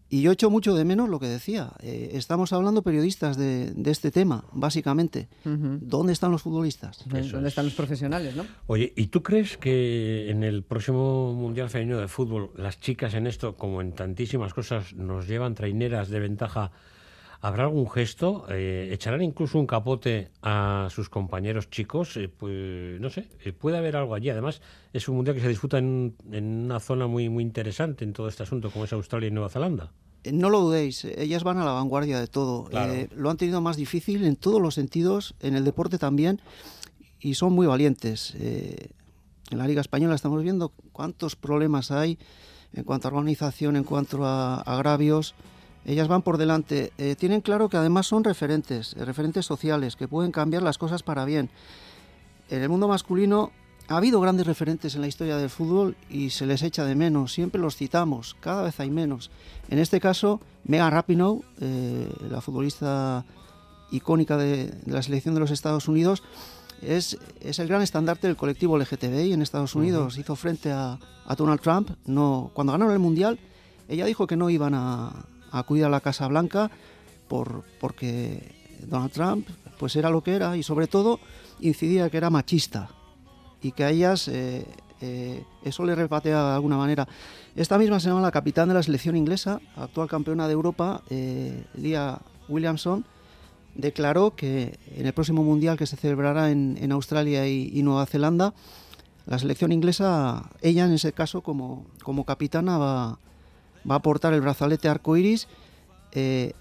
Y 0.09 0.21
yo 0.21 0.31
echo 0.31 0.51
mucho 0.51 0.75
de 0.75 0.85
menos 0.85 1.09
lo 1.09 1.19
que 1.19 1.27
decía. 1.27 1.73
eh, 1.81 2.11
estamos 2.13 2.53
hablando 2.53 2.83
periodistas 2.83 3.39
de, 3.39 3.71
de 3.73 3.91
este 3.91 4.11
tema, 4.11 4.45
básicamente. 4.53 5.29
¿Dónde 5.45 6.13
están 6.13 6.31
los 6.31 6.43
futbolistas? 6.43 7.03
¿Dónde 7.09 7.49
están 7.49 7.65
los 7.65 7.73
profesionales, 7.75 8.37
no? 8.37 8.45
Oye, 8.67 8.93
¿y 8.95 9.07
tú 9.07 9.23
crees 9.23 9.57
que 9.57 10.31
en 10.31 10.43
el 10.45 10.65
próximo 10.65 11.33
Mundial 11.33 11.71
Femenino 11.71 11.99
de 11.99 12.09
Fútbol 12.09 12.51
las 12.57 12.79
chicas 12.79 13.15
en 13.15 13.27
esto, 13.27 13.57
como 13.57 13.81
en 13.81 13.93
tantísimas 13.93 14.53
cosas, 14.53 14.93
nos 14.93 15.27
llevan 15.27 15.55
traineras 15.55 16.11
de 16.11 16.21
ventaja? 16.21 16.73
¿Habrá 17.45 17.65
algún 17.65 17.91
gesto? 17.91 18.47
Eh, 18.49 18.91
¿Echarán 18.93 19.21
incluso 19.21 19.59
un 19.59 19.67
capote 19.67 20.31
a 20.43 20.87
sus 20.91 21.09
compañeros 21.09 21.71
chicos? 21.71 22.17
Eh, 22.17 22.29
pues 22.29 23.01
no 23.01 23.11
sé, 23.11 23.27
eh, 23.45 23.53
puede 23.53 23.79
haber 23.79 23.97
algo 23.97 24.15
allí. 24.15 24.31
Además, 24.31 24.63
es 24.93 25.09
un 25.09 25.17
Mundial 25.17 25.35
que 25.35 25.43
se 25.43 25.49
disputa 25.49 25.79
en, 25.79 26.15
en 26.31 26.67
una 26.67 26.79
zona 26.79 27.09
muy, 27.09 27.29
muy 27.29 27.43
interesante 27.43 28.05
en 28.05 28.13
todo 28.13 28.29
este 28.29 28.45
asunto, 28.45 28.71
como 28.71 28.85
es 28.85 28.93
Australia 28.93 29.27
y 29.27 29.33
Nueva 29.33 29.49
Zelanda. 29.49 29.91
No 30.25 30.51
lo 30.51 30.61
dudéis, 30.61 31.05
ellas 31.05 31.43
van 31.43 31.59
a 31.59 31.65
la 31.65 31.73
vanguardia 31.73 32.21
de 32.21 32.29
todo. 32.29 32.67
Claro. 32.67 32.95
Lo 33.17 33.29
han 33.29 33.37
tenido 33.37 33.61
más 33.61 33.77
difícil 33.77 34.25
en 34.25 34.37
todos 34.37 34.63
los 34.63 34.75
sentidos, 34.75 35.35
en 35.41 35.57
el 35.57 35.65
deporte 35.65 35.99
también, 35.99 36.41
y 37.19 37.35
son 37.35 37.55
muy 37.55 37.67
valientes. 37.67 38.37
En 38.37 39.59
la 39.59 39.67
Liga 39.67 39.81
Española 39.81 40.15
estamos 40.15 40.45
viendo 40.45 40.69
cuántos 40.93 41.35
problemas 41.35 41.91
hay 41.91 42.21
en 42.73 42.85
cuanto 42.85 43.09
a 43.09 43.11
organización, 43.11 43.75
en 43.75 43.83
cuanto 43.83 44.25
a 44.25 44.61
agravios. 44.61 45.35
Ellas 45.85 46.09
van 46.09 46.23
por 46.23 46.39
delante. 46.39 46.93
Eh, 46.99 47.17
tienen 47.17 47.41
claro 47.41 47.69
que 47.69 47.77
además 47.77 48.07
son 48.07 48.25
referentes, 48.25 48.95
eh, 48.95 49.05
referentes 49.05 49.47
sociales, 49.47 49.97
que 49.97 50.09
pueden 50.09 50.33
cambiar 50.33 50.63
las 50.63 50.79
cosas 50.79 51.03
para 51.03 51.25
bien. 51.25 51.51
En 52.51 52.63
el 52.63 52.69
mundo 52.69 52.89
masculino 52.89 53.51
ha 53.89 53.97
habido 53.97 54.21
grandes 54.21 54.47
referentes 54.47 54.95
en 54.95 55.01
la 55.01 55.09
historia 55.09 55.37
del 55.37 55.51
fútbol 55.51 55.97
y 56.09 56.31
se 56.31 56.47
les 56.47 56.63
echa 56.63 56.85
de 56.85 56.95
menos. 56.95 57.33
Siempre 57.33 57.61
los 57.61 57.77
citamos, 57.77 58.37
cada 58.41 58.63
vez 58.63 58.79
hay 58.79 58.91
menos. 58.91 59.31
En 59.69 59.79
este 59.79 60.01
caso, 60.01 60.41
Megan 60.65 60.93
Rapinoe, 60.93 61.41
eh, 61.61 62.09
la 62.31 62.41
futbolista 62.41 63.25
icónica 63.91 64.37
de, 64.37 64.69
de 64.69 64.93
la 64.93 65.03
selección 65.03 65.35
de 65.35 65.41
los 65.41 65.51
Estados 65.51 65.89
Unidos, 65.89 66.23
es, 66.83 67.19
es 67.41 67.59
el 67.59 67.69
gran 67.69 67.83
estandarte 67.83 68.27
del 68.27 68.37
colectivo 68.37 68.77
LGTBI 68.77 69.33
en 69.33 69.43
Estados 69.43 69.75
Unidos. 69.75 70.19
Hizo 70.19 70.37
frente 70.37 70.73
a, 70.73 70.99
a 71.27 71.35
Donald 71.35 71.61
Trump. 71.61 71.91
No, 72.07 72.51
cuando 72.55 72.73
ganaron 72.73 72.93
el 72.93 72.99
Mundial, 72.99 73.39
ella 73.89 74.05
dijo 74.05 74.27
que 74.27 74.37
no 74.37 74.51
iban 74.51 74.75
a 74.75 75.27
acudir 75.59 75.85
a 75.85 75.89
la 75.89 76.01
Casa 76.01 76.27
Blanca 76.29 76.71
por, 77.29 77.65
porque 77.81 78.55
Donald 78.87 79.13
Trump 79.13 79.49
pues 79.79 79.97
era 79.97 80.11
lo 80.11 80.23
que 80.23 80.35
era 80.35 80.57
y 80.57 80.63
sobre 80.63 80.87
todo 80.87 81.21
incidía 81.61 82.11
que 82.11 82.17
era 82.17 82.31
machista 82.31 82.91
y 83.63 83.73
que 83.73 83.85
a 83.85 83.91
ellas 83.91 84.29
eh, 84.29 84.67
eh, 85.01 85.45
eso 85.65 85.85
le 85.85 85.95
repatea 85.95 86.49
de 86.49 86.55
alguna 86.55 86.77
manera. 86.77 87.09
Esta 87.57 87.79
misma 87.79 88.01
semana 88.01 88.23
la 88.23 88.31
capitán 88.31 88.69
de 88.69 88.75
la 88.75 88.83
selección 88.83 89.17
inglesa, 89.17 89.61
actual 89.77 90.09
campeona 90.09 90.47
de 90.47 90.53
Europa, 90.53 91.03
eh, 91.11 91.65
Leah 91.75 92.21
Williamson, 92.49 93.05
declaró 93.75 94.35
que 94.37 94.79
en 94.95 95.07
el 95.07 95.13
próximo 95.13 95.43
mundial 95.43 95.77
que 95.77 95.87
se 95.87 95.97
celebrará 95.97 96.51
en, 96.51 96.79
en 96.81 96.93
Australia 96.93 97.47
y, 97.47 97.71
y 97.73 97.83
Nueva 97.83 98.07
Zelanda, 98.07 98.55
la 99.27 99.39
selección 99.39 99.73
inglesa, 99.73 100.51
ella 100.61 100.85
en 100.85 100.93
ese 100.93 101.13
caso 101.13 101.43
como, 101.43 101.87
como 102.03 102.25
capitana 102.25 102.79
va, 102.79 103.19
va 103.89 103.97
a 103.97 104.03
portar 104.03 104.35
el 104.35 104.41
brazalete 104.41 104.89
arcoiris, 104.89 105.49
eh, 106.13 106.53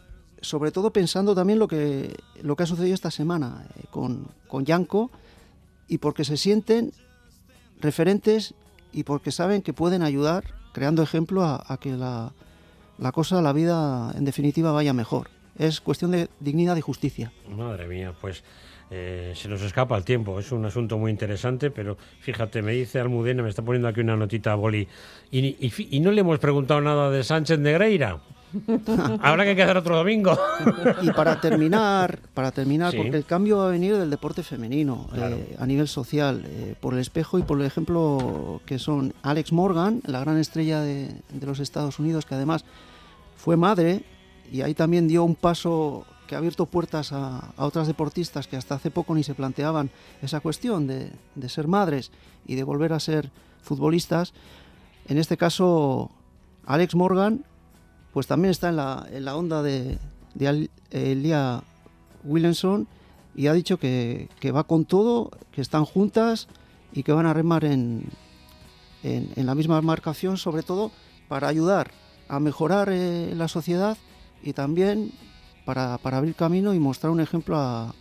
sobre 0.42 0.72
todo 0.72 0.92
pensando 0.92 1.36
también 1.36 1.60
lo 1.60 1.68
que, 1.68 2.16
lo 2.42 2.56
que 2.56 2.64
ha 2.64 2.66
sucedido 2.66 2.96
esta 2.96 3.12
semana 3.12 3.66
eh, 3.76 3.84
con, 3.92 4.28
con 4.48 4.66
Yanko 4.66 5.12
y 5.88 6.00
porque 6.00 6.26
se 6.26 6.38
sienten 6.38 6.94
referentes 7.80 8.54
y 8.92 9.04
porque 9.04 9.32
saben 9.32 9.62
que 9.62 9.74
pueden 9.74 10.02
ayudar 10.02 10.44
creando 10.74 11.04
ejemplo 11.04 11.44
a, 11.44 11.64
a 11.68 11.78
que 11.78 11.92
la, 11.92 12.34
la 12.98 13.12
cosa, 13.12 13.42
la 13.42 13.54
vida 13.54 14.12
en 14.16 14.26
definitiva 14.26 14.72
vaya 14.72 14.94
mejor. 14.94 15.30
Es 15.58 15.82
cuestión 15.82 16.12
de 16.12 16.30
dignidad 16.40 16.78
y 16.78 16.82
justicia. 16.82 17.34
Madre 17.50 17.88
mía, 17.88 18.16
pues 18.20 18.44
eh, 18.94 19.32
se 19.36 19.48
nos 19.48 19.62
escapa 19.62 19.98
el 19.98 20.04
tiempo. 20.04 20.38
Es 20.40 20.52
un 20.52 20.66
asunto 20.66 20.98
muy 20.98 21.10
interesante, 21.12 21.72
pero 21.72 21.98
fíjate, 22.20 22.62
me 22.62 22.74
dice 22.74 23.00
Almudena, 23.00 23.42
me 23.42 23.50
está 23.50 23.62
poniendo 23.64 23.88
aquí 23.88 24.02
una 24.02 24.18
notita 24.18 24.52
a 24.52 24.56
boli. 24.56 24.88
Y, 25.32 25.56
y 25.66 25.70
fi- 25.70 25.88
y 25.92 26.00
no 26.02 26.12
le 26.12 26.22
hemos 26.22 26.40
preguntado 26.40 26.82
nada 26.82 27.10
de 27.10 27.24
Sánchez 27.24 27.58
Negreira. 27.60 28.20
Habrá 29.22 29.46
que 29.46 29.56
quedar 29.56 29.78
otro 29.78 29.96
domingo. 29.96 30.38
Y 31.02 31.10
para 31.12 31.40
terminar, 31.40 32.20
para 32.34 32.52
terminar, 32.52 32.92
Sí. 32.92 32.98
porque 32.98 33.16
el 33.16 33.24
cambio 33.24 33.60
va 33.60 33.68
a 33.68 33.72
venir 33.72 33.96
del 33.96 34.10
deporte 34.10 34.44
femenino 34.44 35.08
Claro. 35.14 35.38
eh, 35.38 35.56
a 35.58 35.66
nivel 35.66 35.88
social, 35.88 36.44
eh, 36.46 36.76
por 36.82 36.94
el 36.94 37.00
espejo 37.00 37.40
y 37.40 37.44
por 37.44 37.62
el 37.62 37.66
ejemplo 37.66 38.60
que 38.66 38.78
son 38.78 39.14
Alex 39.24 39.54
Morgan, 39.54 40.02
la 40.06 40.20
gran 40.20 40.38
estrella 40.38 40.82
de, 40.82 41.08
de 41.32 41.46
los 41.46 41.60
Estados 41.62 41.98
Unidos, 41.98 42.26
que 42.26 42.36
además 42.36 42.66
fue 43.38 43.56
madre 43.56 44.04
y 44.52 44.64
ahí 44.64 44.74
también 44.74 45.08
dio 45.08 45.24
un 45.24 45.36
paso 45.36 46.06
que 46.32 46.36
ha 46.36 46.38
abierto 46.38 46.66
puertas 46.66 47.12
a, 47.12 47.52
a 47.58 47.66
otras 47.66 47.88
deportistas 47.88 48.48
que 48.48 48.56
hasta 48.56 48.76
hace 48.76 48.90
poco 48.90 49.14
ni 49.14 49.22
se 49.22 49.36
planteaban 49.36 49.90
esa 50.22 50.40
cuestión 50.40 50.88
de, 50.88 51.12
de 51.36 51.50
ser 51.50 51.68
madres 51.68 52.10
y 52.48 52.56
de 52.56 52.64
volver 52.64 52.94
a 52.94 53.02
ser 53.02 53.32
futbolistas. 53.62 54.32
En 55.10 55.18
este 55.18 55.36
caso, 55.36 56.10
Alex 56.66 56.96
Morgan, 56.96 57.44
pues 58.14 58.28
también 58.28 58.52
está 58.52 58.70
en 58.70 58.78
la, 58.78 59.06
en 59.12 59.26
la 59.26 59.36
onda 59.36 59.62
de, 59.62 60.00
de 60.34 60.70
Elia 60.90 61.64
Williamson 62.24 62.88
y 63.36 63.48
ha 63.48 63.54
dicho 63.54 63.78
que, 63.78 64.30
que 64.40 64.54
va 64.54 64.64
con 64.64 64.86
todo, 64.86 65.32
que 65.52 65.60
están 65.60 65.84
juntas 65.84 66.48
y 66.94 67.04
que 67.04 67.12
van 67.12 67.26
a 67.26 67.34
remar 67.34 67.66
en, 67.66 68.06
en, 69.04 69.34
en 69.36 69.46
la 69.46 69.54
misma 69.54 69.82
marcación, 69.82 70.38
sobre 70.38 70.64
todo 70.64 70.92
para 71.28 71.50
ayudar 71.50 71.92
a 72.30 72.40
mejorar 72.40 72.88
eh, 72.90 73.34
la 73.36 73.50
sociedad 73.50 73.98
y 74.42 74.54
también 74.54 75.12
para, 75.66 75.98
para 75.98 76.18
abrir 76.18 76.36
camino 76.36 76.74
y 76.74 76.80
mostrar 76.80 77.12
un 77.12 77.20
ejemplo 77.22 77.58
a- 77.58 77.94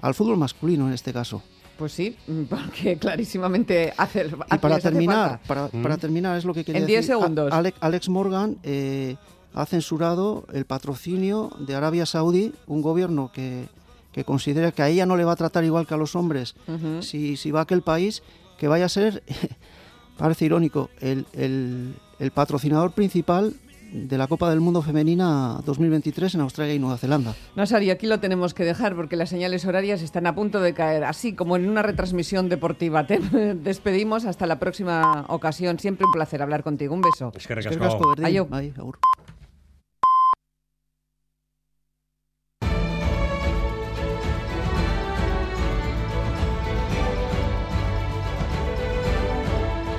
al 0.00 0.14
fútbol 0.14 0.36
masculino 0.36 0.86
en 0.88 0.94
este 0.94 1.12
caso. 1.12 1.42
Pues 1.78 1.92
sí, 1.92 2.16
porque 2.48 2.96
clarísimamente 3.00 3.92
hace, 3.96 4.20
Y 4.20 4.26
hace- 4.26 4.36
para 4.60 4.74
les 4.76 4.84
hace 4.84 4.90
terminar, 4.92 5.40
para, 5.46 5.68
Mm. 5.72 5.82
para 5.82 5.96
terminar 5.96 6.36
es 6.38 6.44
lo 6.44 6.52
que 6.54 6.64
quería 6.64 6.80
En 6.82 6.86
10 6.86 7.00
decir. 7.06 7.14
A- 7.14 7.18
segundos. 7.18 7.52
Ale- 7.52 7.74
Alex 7.80 8.08
Morgan 8.08 8.56
eh, 8.62 9.16
ha 9.54 9.66
censurado 9.66 10.44
el 10.52 10.64
patrocinio 10.66 11.50
de 11.58 11.74
Arabia 11.74 12.06
Saudí, 12.06 12.52
un 12.66 12.82
gobierno 12.82 13.30
que, 13.32 13.66
que 14.12 14.24
considera 14.24 14.72
que 14.72 14.82
a 14.82 14.88
ella 14.88 15.06
no 15.06 15.16
le 15.16 15.24
va 15.24 15.32
a 15.32 15.36
tratar 15.36 15.64
igual 15.64 15.86
que 15.86 15.94
a 15.94 15.96
los 15.96 16.14
hombres 16.16 16.54
si, 17.00 17.36
si 17.36 17.50
va 17.50 17.60
a 17.60 17.62
aquel 17.62 17.82
país, 17.82 18.22
que 18.58 18.68
vaya 18.68 18.84
a 18.84 18.88
ser, 18.88 19.22
parece 20.18 20.44
irónico, 20.44 20.90
el, 21.00 21.26
el- 21.32 21.94
el 22.18 22.30
patrocinador 22.32 22.92
principal 22.92 23.54
de 23.92 24.18
la 24.18 24.26
Copa 24.26 24.50
del 24.50 24.60
Mundo 24.60 24.82
Femenina 24.82 25.60
2023 25.64 26.34
en 26.34 26.40
Australia 26.40 26.74
y 26.74 26.78
Nueva 26.78 26.98
Zelanda. 26.98 27.34
No, 27.56 27.66
Sari, 27.66 27.90
aquí 27.90 28.06
lo 28.06 28.20
tenemos 28.20 28.54
que 28.54 28.64
dejar 28.64 28.94
porque 28.94 29.16
las 29.16 29.30
señales 29.30 29.64
horarias 29.64 30.02
están 30.02 30.26
a 30.26 30.34
punto 30.34 30.60
de 30.60 30.74
caer, 30.74 31.04
así 31.04 31.34
como 31.34 31.56
en 31.56 31.68
una 31.68 31.82
retransmisión 31.82 32.48
deportiva. 32.48 33.06
Te 33.06 33.18
despedimos 33.54 34.24
hasta 34.24 34.46
la 34.46 34.58
próxima 34.58 35.26
ocasión. 35.28 35.78
Siempre 35.78 36.06
un 36.06 36.12
placer 36.12 36.42
hablar 36.42 36.62
contigo. 36.62 36.94
Un 36.94 37.02
beso. 37.02 37.32
Es 37.34 37.46
que 37.46 37.54
recasco. 37.54 38.14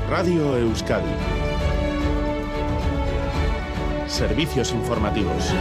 Radio 0.09 0.57
Euskadi 0.57 1.40
Servicios 4.11 4.73
informativos. 4.73 5.53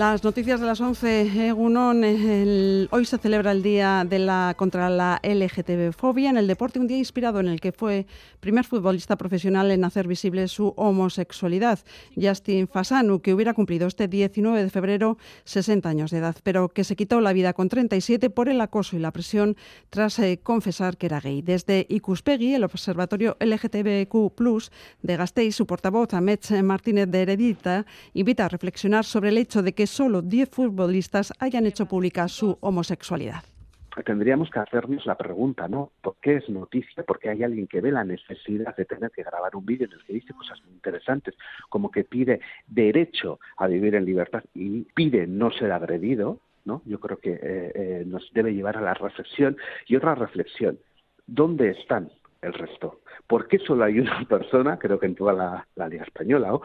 Las 0.00 0.24
noticias 0.24 0.58
de 0.58 0.64
las 0.64 0.80
11, 0.80 1.48
Egunon. 1.48 2.04
El- 2.04 2.88
hoy 2.90 3.04
se 3.04 3.18
celebra 3.18 3.52
el 3.52 3.62
Día 3.62 4.06
de 4.08 4.18
la 4.18 4.54
contra 4.56 4.88
la 4.88 5.20
LGTB-fobia 5.22 6.30
en 6.30 6.38
el 6.38 6.46
deporte, 6.46 6.80
un 6.80 6.86
día 6.86 6.96
inspirado 6.96 7.38
en 7.38 7.48
el 7.48 7.60
que 7.60 7.70
fue 7.70 8.06
primer 8.40 8.64
futbolista 8.64 9.16
profesional 9.16 9.70
en 9.70 9.84
hacer 9.84 10.08
visible 10.08 10.48
su 10.48 10.72
homosexualidad, 10.78 11.80
Justin 12.16 12.66
Fasanu, 12.66 13.20
que 13.20 13.34
hubiera 13.34 13.52
cumplido 13.52 13.86
este 13.86 14.08
19 14.08 14.62
de 14.64 14.70
febrero 14.70 15.18
60 15.44 15.90
años 15.90 16.10
de 16.10 16.16
edad, 16.16 16.36
pero 16.44 16.70
que 16.70 16.84
se 16.84 16.96
quitó 16.96 17.20
la 17.20 17.34
vida 17.34 17.52
con 17.52 17.68
37 17.68 18.30
por 18.30 18.48
el 18.48 18.62
acoso 18.62 18.96
y 18.96 19.00
la 19.00 19.10
presión 19.10 19.54
tras 19.90 20.18
eh, 20.18 20.40
confesar 20.42 20.96
que 20.96 21.06
era 21.06 21.20
gay. 21.20 21.42
Desde 21.42 21.84
Ikuspegi, 21.90 22.54
el 22.54 22.64
Observatorio 22.64 23.36
LGTBQ+, 23.38 24.32
de 25.02 25.16
Gasteiz, 25.18 25.54
su 25.54 25.66
portavoz, 25.66 26.14
Amets 26.14 26.52
Martínez 26.62 27.06
de 27.10 27.20
Heredita, 27.20 27.84
invita 28.14 28.46
a 28.46 28.48
reflexionar 28.48 29.04
sobre 29.04 29.28
el 29.28 29.36
hecho 29.36 29.62
de 29.62 29.74
que 29.74 29.89
solo 29.90 30.22
10 30.22 30.48
futbolistas 30.50 31.32
hayan 31.40 31.66
hecho 31.66 31.86
pública 31.86 32.28
su 32.28 32.56
homosexualidad. 32.60 33.42
tendríamos 34.04 34.48
que 34.50 34.60
hacernos 34.60 35.04
la 35.04 35.16
pregunta, 35.16 35.68
¿no? 35.68 35.90
¿Por 36.00 36.14
qué 36.22 36.36
es 36.36 36.48
noticia? 36.48 37.02
Porque 37.02 37.28
hay 37.28 37.42
alguien 37.42 37.66
que 37.66 37.80
ve 37.82 37.90
la 37.90 38.04
necesidad 38.04 38.74
de 38.76 38.86
tener 38.86 39.10
que 39.10 39.22
grabar 39.22 39.54
un 39.56 39.66
vídeo 39.66 39.86
en 39.86 39.92
el 39.92 40.04
que 40.04 40.14
dice 40.14 40.32
cosas 40.32 40.62
muy 40.64 40.72
interesantes, 40.74 41.34
como 41.68 41.90
que 41.90 42.04
pide 42.04 42.40
derecho 42.66 43.40
a 43.58 43.66
vivir 43.66 43.94
en 43.96 44.06
libertad 44.06 44.42
y 44.54 44.84
pide 44.94 45.26
no 45.26 45.50
ser 45.50 45.72
agredido, 45.72 46.38
¿no? 46.64 46.82
Yo 46.86 46.98
creo 47.00 47.18
que 47.18 47.32
eh, 47.32 47.72
eh, 47.74 48.04
nos 48.06 48.32
debe 48.32 48.54
llevar 48.54 48.78
a 48.78 48.80
la 48.80 48.94
reflexión. 48.94 49.56
Y 49.86 49.96
otra 49.96 50.14
reflexión, 50.14 50.78
¿dónde 51.26 51.70
están 51.70 52.10
el 52.40 52.54
resto? 52.54 53.00
¿Por 53.26 53.48
qué 53.48 53.58
solo 53.58 53.84
hay 53.84 53.98
una 53.98 54.24
persona, 54.28 54.78
creo 54.78 54.98
que 54.98 55.06
en 55.06 55.14
toda 55.14 55.32
la, 55.32 55.66
la 55.74 55.88
Liga 55.88 56.04
Española, 56.04 56.48
¿no? 56.48 56.62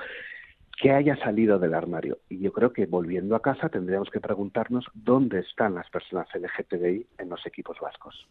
Que 0.81 0.91
haya 0.91 1.15
salido 1.17 1.59
del 1.59 1.73
armario. 1.73 2.19
Y 2.29 2.39
yo 2.39 2.51
creo 2.51 2.73
que 2.73 2.85
volviendo 2.85 3.35
a 3.35 3.41
casa 3.41 3.69
tendríamos 3.69 4.09
que 4.09 4.19
preguntarnos 4.19 4.85
dónde 4.93 5.39
están 5.39 5.75
las 5.75 5.89
personas 5.89 6.27
LGTBI 6.33 7.07
en 7.17 7.29
los 7.29 7.45
equipos 7.45 7.77
vascos. 7.79 8.27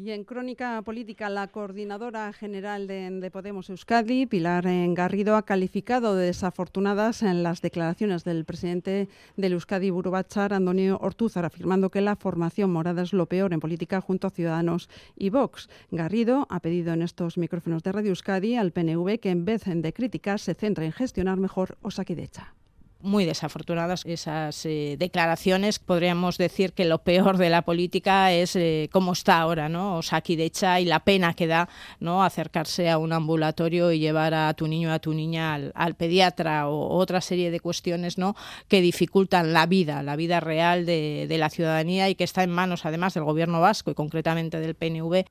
Y 0.00 0.12
en 0.12 0.22
crónica 0.22 0.80
política, 0.82 1.28
la 1.28 1.48
coordinadora 1.48 2.32
general 2.32 2.86
de, 2.86 3.10
de 3.10 3.30
Podemos 3.32 3.68
Euskadi, 3.68 4.26
Pilar 4.26 4.64
Garrido, 4.94 5.34
ha 5.34 5.42
calificado 5.42 6.14
de 6.14 6.26
desafortunadas 6.26 7.24
en 7.24 7.42
las 7.42 7.62
declaraciones 7.62 8.22
del 8.22 8.44
presidente 8.44 9.08
del 9.36 9.54
Euskadi 9.54 9.90
Burubachar, 9.90 10.52
Antonio 10.52 11.00
Ortúzar, 11.02 11.44
afirmando 11.44 11.90
que 11.90 12.00
la 12.00 12.14
formación 12.14 12.70
morada 12.70 13.02
es 13.02 13.12
lo 13.12 13.26
peor 13.26 13.52
en 13.52 13.58
política 13.58 14.00
junto 14.00 14.28
a 14.28 14.30
Ciudadanos 14.30 14.88
y 15.16 15.30
Vox. 15.30 15.68
Garrido 15.90 16.46
ha 16.48 16.60
pedido 16.60 16.92
en 16.92 17.02
estos 17.02 17.36
micrófonos 17.36 17.82
de 17.82 17.90
Radio 17.90 18.10
Euskadi 18.10 18.54
al 18.54 18.70
PNV 18.70 19.18
que 19.18 19.30
en 19.30 19.44
vez 19.44 19.64
de 19.64 19.92
criticar 19.92 20.38
se 20.38 20.54
centre 20.54 20.86
en 20.86 20.92
gestionar 20.92 21.38
mejor 21.38 21.76
Osakidecha 21.82 22.54
muy 23.00 23.24
desafortunadas 23.24 24.04
esas 24.04 24.64
eh, 24.66 24.96
declaraciones. 24.98 25.78
Podríamos 25.78 26.38
decir 26.38 26.72
que 26.72 26.84
lo 26.84 26.98
peor 26.98 27.36
de 27.36 27.50
la 27.50 27.62
política 27.62 28.32
es 28.32 28.56
eh, 28.56 28.88
cómo 28.92 29.12
está 29.12 29.38
ahora, 29.38 29.68
¿no? 29.68 29.98
Osakidecha 29.98 30.80
y 30.80 30.84
la 30.84 31.00
pena 31.00 31.34
que 31.34 31.46
da, 31.46 31.68
¿no? 32.00 32.22
Acercarse 32.24 32.90
a 32.90 32.98
un 32.98 33.12
ambulatorio 33.12 33.92
y 33.92 33.98
llevar 33.98 34.34
a 34.34 34.52
tu 34.54 34.66
niño 34.66 34.90
o 34.90 34.92
a 34.92 34.98
tu 34.98 35.14
niña 35.14 35.54
al, 35.54 35.72
al, 35.74 35.94
pediatra 35.94 36.68
o 36.68 36.96
otra 36.96 37.20
serie 37.20 37.50
de 37.50 37.60
cuestiones, 37.60 38.18
¿no? 38.18 38.34
Que 38.68 38.80
dificultan 38.80 39.52
la 39.52 39.66
vida, 39.66 40.02
la 40.02 40.16
vida 40.16 40.40
real 40.40 40.86
de, 40.86 41.26
de 41.28 41.38
la 41.38 41.50
ciudadanía 41.50 42.08
y 42.08 42.14
que 42.14 42.24
está 42.24 42.42
en 42.42 42.50
manos, 42.50 42.84
además, 42.84 43.14
del 43.14 43.24
Gobierno 43.24 43.60
vasco 43.60 43.90
y 43.90 43.94
concretamente 43.94 44.60
del 44.60 44.74
PNV. 44.74 45.24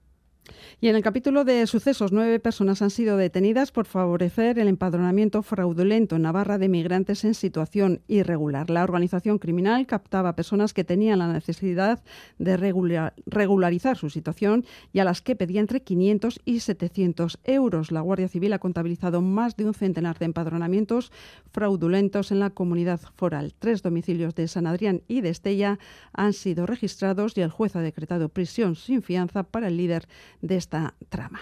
Y 0.80 0.90
en 0.90 0.96
el 0.96 1.02
capítulo 1.02 1.44
de 1.44 1.66
sucesos, 1.66 2.12
nueve 2.12 2.40
personas 2.40 2.84
han 2.84 2.92
sido 2.92 3.18
detenidas 3.18 3.72
por 3.72 3.88
favorecer 3.88 4.60
el 4.60 4.68
empadronamiento 4.68 5.42
fraudulento 5.42 6.18
en 6.18 6.22
Navarra 6.22 6.60
de 6.60 6.70
migrantes 6.70 7.24
en 7.24 7.34
situación 7.34 8.02
irregular. 8.08 8.70
La 8.70 8.84
organización 8.84 9.40
criminal 9.40 9.88
captaba 9.88 10.36
personas 10.36 10.76
que 10.76 10.84
tenían 10.84 11.18
la 11.18 11.34
necesidad 11.34 12.04
de 12.38 12.58
regular, 12.58 13.16
regularizar 13.26 13.98
su 13.98 14.12
situación 14.12 14.66
y 14.94 15.00
a 15.00 15.04
las 15.04 15.24
que 15.24 15.36
pedía 15.36 15.62
entre 15.62 15.82
500 15.82 16.42
y 16.46 16.60
700 16.60 17.40
euros. 17.46 17.92
La 17.92 18.02
Guardia 18.02 18.28
Civil 18.28 18.54
ha 18.54 18.60
contabilizado 18.60 19.24
más 19.24 19.58
de 19.58 19.66
un 19.66 19.74
centenar 19.74 20.20
de 20.20 20.26
empadronamientos 20.26 21.12
fraudulentos 21.50 22.32
en 22.32 22.40
la 22.40 22.52
comunidad 22.52 23.00
foral. 23.16 23.56
Tres 23.58 23.82
domicilios 23.82 24.36
de 24.36 24.48
San 24.48 24.68
Adrián 24.68 25.02
y 25.08 25.22
de 25.22 25.30
Estella 25.30 25.80
han 26.14 26.34
sido 26.34 26.68
registrados 26.68 27.36
y 27.36 27.42
el 27.42 27.50
juez 27.50 27.76
ha 27.76 27.82
decretado 27.82 28.30
prisión 28.30 28.76
sin 28.76 29.02
fianza 29.02 29.42
para 29.42 29.70
el 29.70 29.78
líder 29.78 30.08
de 30.42 30.67
trama. 31.10 31.40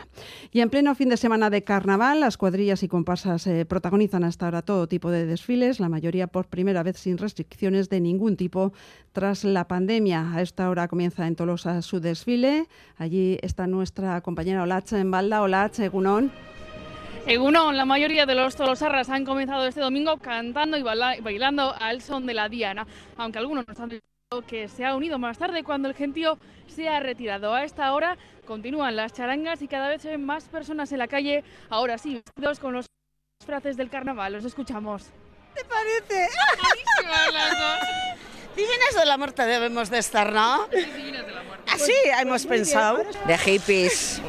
Y 0.51 0.61
en 0.61 0.69
pleno 0.69 0.95
fin 0.95 1.09
de 1.09 1.17
semana 1.17 1.49
de 1.49 1.63
carnaval, 1.63 2.19
las 2.19 2.37
cuadrillas 2.37 2.83
y 2.83 2.87
comparsas 2.87 3.45
eh, 3.47 3.65
protagonizan 3.65 4.23
hasta 4.23 4.45
ahora 4.45 4.61
todo 4.61 4.87
tipo 4.87 5.11
de 5.11 5.25
desfiles, 5.25 5.79
la 5.79 5.89
mayoría 5.89 6.27
por 6.27 6.47
primera 6.47 6.83
vez 6.83 6.97
sin 6.97 7.17
restricciones 7.17 7.89
de 7.89 7.99
ningún 8.01 8.37
tipo 8.37 8.73
tras 9.11 9.43
la 9.43 9.67
pandemia. 9.67 10.33
A 10.33 10.41
esta 10.41 10.69
hora 10.69 10.87
comienza 10.87 11.27
en 11.27 11.35
Tolosa 11.35 11.81
su 11.81 11.99
desfile. 11.99 12.67
Allí 12.97 13.37
está 13.41 13.67
nuestra 13.67 14.21
compañera 14.21 14.63
Olache 14.63 14.99
en 14.99 15.11
Balda. 15.11 15.41
Olache, 15.41 15.89
Gunón. 15.89 16.31
Egunon, 17.27 17.75
la 17.75 17.85
mayoría 17.85 18.27
de 18.27 18.35
los 18.35 18.55
tolosarras 18.55 19.09
han 19.09 19.25
comenzado 19.25 19.65
este 19.65 19.81
domingo 19.81 20.17
cantando 20.17 20.77
y 20.77 20.83
bailando 20.83 21.73
al 21.79 22.01
son 22.01 22.27
de 22.27 22.35
la 22.35 22.49
diana, 22.49 22.85
aunque 23.17 23.39
algunos 23.39 23.67
nos 23.67 23.79
han 23.79 23.89
dicho 23.89 24.14
que 24.47 24.67
se 24.67 24.83
ha 24.83 24.95
unido 24.95 25.19
más 25.19 25.37
tarde 25.37 25.63
cuando 25.63 25.87
el 25.87 25.93
gentío 25.93 26.39
se 26.67 26.89
ha 26.89 26.99
retirado. 26.99 27.53
A 27.53 27.63
esta 27.63 27.93
hora 27.93 28.17
continúan 28.45 28.95
las 28.95 29.13
charangas 29.13 29.61
y 29.61 29.67
cada 29.67 29.87
vez 29.87 30.01
se 30.01 30.09
ven 30.09 30.25
más 30.25 30.45
personas 30.45 30.91
en 30.91 30.99
la 30.99 31.07
calle, 31.07 31.43
ahora 31.69 31.97
sí, 31.97 32.15
vestidos 32.15 32.59
con 32.59 32.73
los 32.73 32.87
frases 33.45 33.77
del 33.77 33.89
carnaval. 33.89 34.33
Los 34.33 34.45
escuchamos. 34.45 35.11
¿Te 35.53 35.63
parece? 35.65 36.27
Divinas 38.55 38.95
de 38.97 39.05
la 39.05 39.17
muerte 39.17 39.45
debemos 39.45 39.89
de 39.89 39.97
estar, 39.99 40.31
¿no? 40.31 40.67
Así 41.71 41.93
hemos 42.19 42.45
pensado. 42.45 43.03
De 43.27 43.37
hippies. 43.37 44.21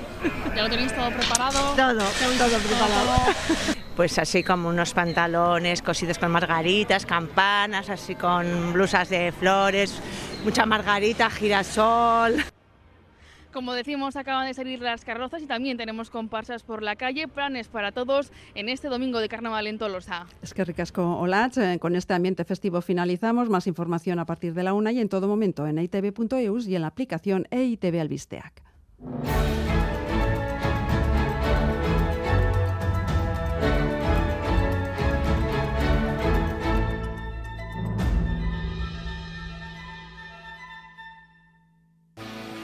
¿Ya 0.55 0.62
lo 0.65 0.70
tenéis 0.70 0.94
todo 0.94 1.11
preparado? 1.11 1.59
Todo, 1.77 2.05
todo 2.39 2.59
preparado. 2.59 3.35
Pues 3.94 4.19
así 4.19 4.43
como 4.43 4.69
unos 4.69 4.93
pantalones 4.93 5.81
cosidos 5.81 6.19
con 6.19 6.31
margaritas, 6.31 7.07
campanas, 7.07 7.89
así 7.89 8.15
con 8.15 8.73
blusas 8.73 9.09
de 9.09 9.32
flores, 9.32 9.94
mucha 10.44 10.66
margarita, 10.66 11.31
girasol. 11.31 12.44
Como 13.57 13.73
decimos, 13.73 14.16
acaban 14.16 14.47
de 14.47 14.53
salir 14.53 14.83
las 14.83 15.03
carrozas 15.03 15.41
y 15.41 15.47
también 15.47 15.78
tenemos 15.78 16.11
comparsas 16.11 16.62
por 16.62 16.83
la 16.83 16.95
calle, 16.95 17.27
planes 17.27 17.69
para 17.69 17.91
todos 17.91 18.31
en 18.55 18.69
este 18.69 18.89
domingo 18.89 19.19
de 19.19 19.31
carnaval 19.31 19.66
en 19.66 19.78
Tolosa. 19.78 20.27
Es 20.43 20.53
que 20.53 20.62
ricasco, 20.62 21.16
Olach. 21.16 21.57
Con 21.81 21.97
este 21.97 22.12
ambiente 22.12 22.45
festivo 22.45 22.83
finalizamos. 22.83 23.49
Más 23.49 23.66
información 23.66 24.19
a 24.19 24.27
partir 24.27 24.53
de 24.53 24.62
la 24.62 24.74
una 24.74 24.93
y 24.93 25.01
en 25.01 25.09
todo 25.09 25.27
momento 25.27 25.66
en 25.66 25.78
eitv.eus 25.78 26.69
y 26.69 26.77
en 26.77 26.83
la 26.83 26.89
aplicación 26.89 27.49
EITV 27.51 27.99
Albisteac. 27.99 28.62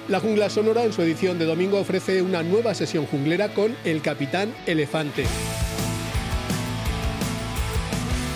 La 0.08 0.18
Jungla 0.18 0.50
Sonora 0.50 0.84
en 0.84 0.92
su 0.92 1.00
edición 1.02 1.38
de 1.38 1.44
domingo 1.44 1.78
ofrece 1.78 2.22
una 2.22 2.42
nueva 2.42 2.74
sesión 2.74 3.06
junglera 3.06 3.54
con 3.54 3.76
El 3.84 4.02
Capitán 4.02 4.52
Elefante. 4.66 5.24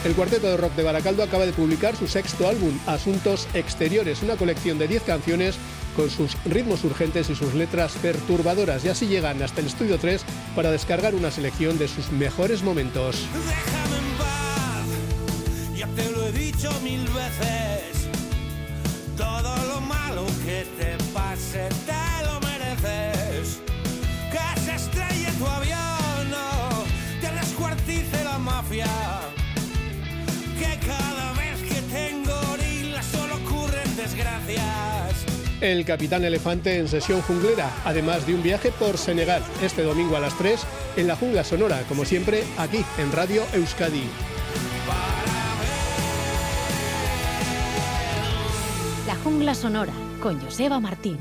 El 0.04 0.14
cuarteto 0.14 0.46
de 0.46 0.56
rock 0.56 0.76
de 0.76 0.84
Baracaldo 0.84 1.24
acaba 1.24 1.44
de 1.44 1.52
publicar 1.52 1.96
su 1.96 2.06
sexto 2.06 2.46
álbum, 2.48 2.78
Asuntos 2.86 3.48
Exteriores, 3.52 4.22
una 4.22 4.36
colección 4.36 4.78
de 4.78 4.86
10 4.86 5.02
canciones 5.02 5.56
con 5.96 6.08
sus 6.08 6.36
ritmos 6.44 6.84
urgentes 6.84 7.28
y 7.30 7.34
sus 7.34 7.54
letras 7.54 7.94
perturbadoras. 8.00 8.84
Y 8.84 8.88
así 8.88 9.08
llegan 9.08 9.42
hasta 9.42 9.60
el 9.60 9.66
estudio 9.66 9.98
3 9.98 10.24
para 10.54 10.70
descargar 10.70 11.16
una 11.16 11.32
selección 11.32 11.78
de 11.78 11.88
sus 11.88 12.12
mejores 12.12 12.62
momentos. 12.62 13.26
Déjame 13.32 13.96
en 13.96 14.16
paz, 14.16 15.76
ya 15.76 15.88
te 15.88 16.10
lo 16.12 16.28
he 16.28 16.32
dicho 16.32 16.70
mil 16.84 17.02
veces. 17.08 17.95
Todo 19.16 19.56
lo 19.68 19.80
malo 19.80 20.26
que 20.44 20.66
te 20.78 20.96
pase 21.14 21.68
te 21.86 22.26
lo 22.26 22.38
mereces. 22.40 23.60
Que 24.30 24.60
se 24.60 24.74
estrelle 24.74 25.30
tu 25.38 25.46
avión, 25.46 26.30
no, 26.30 26.84
te 27.20 27.34
descuartice 27.34 28.24
la 28.24 28.38
mafia. 28.38 28.86
Que 30.58 30.78
cada 30.86 31.32
vez 31.32 31.62
que 31.62 31.80
tengo 31.92 32.34
orilla 32.52 33.02
solo 33.02 33.36
ocurren 33.36 33.96
desgracias. 33.96 35.24
El 35.62 35.86
Capitán 35.86 36.24
Elefante 36.24 36.78
en 36.78 36.86
sesión 36.86 37.22
junglera, 37.22 37.70
además 37.86 38.26
de 38.26 38.34
un 38.34 38.42
viaje 38.42 38.70
por 38.70 38.98
Senegal, 38.98 39.42
este 39.62 39.82
domingo 39.82 40.16
a 40.16 40.20
las 40.20 40.36
3 40.36 40.60
en 40.98 41.06
la 41.06 41.16
Jungla 41.16 41.44
Sonora, 41.44 41.82
como 41.88 42.04
siempre, 42.04 42.44
aquí 42.58 42.84
en 42.98 43.10
Radio 43.12 43.42
Euskadi. 43.54 44.04
Jungla 49.26 49.56
sonora 49.56 49.92
con 50.22 50.40
Joseba 50.40 50.78
Martín. 50.78 51.18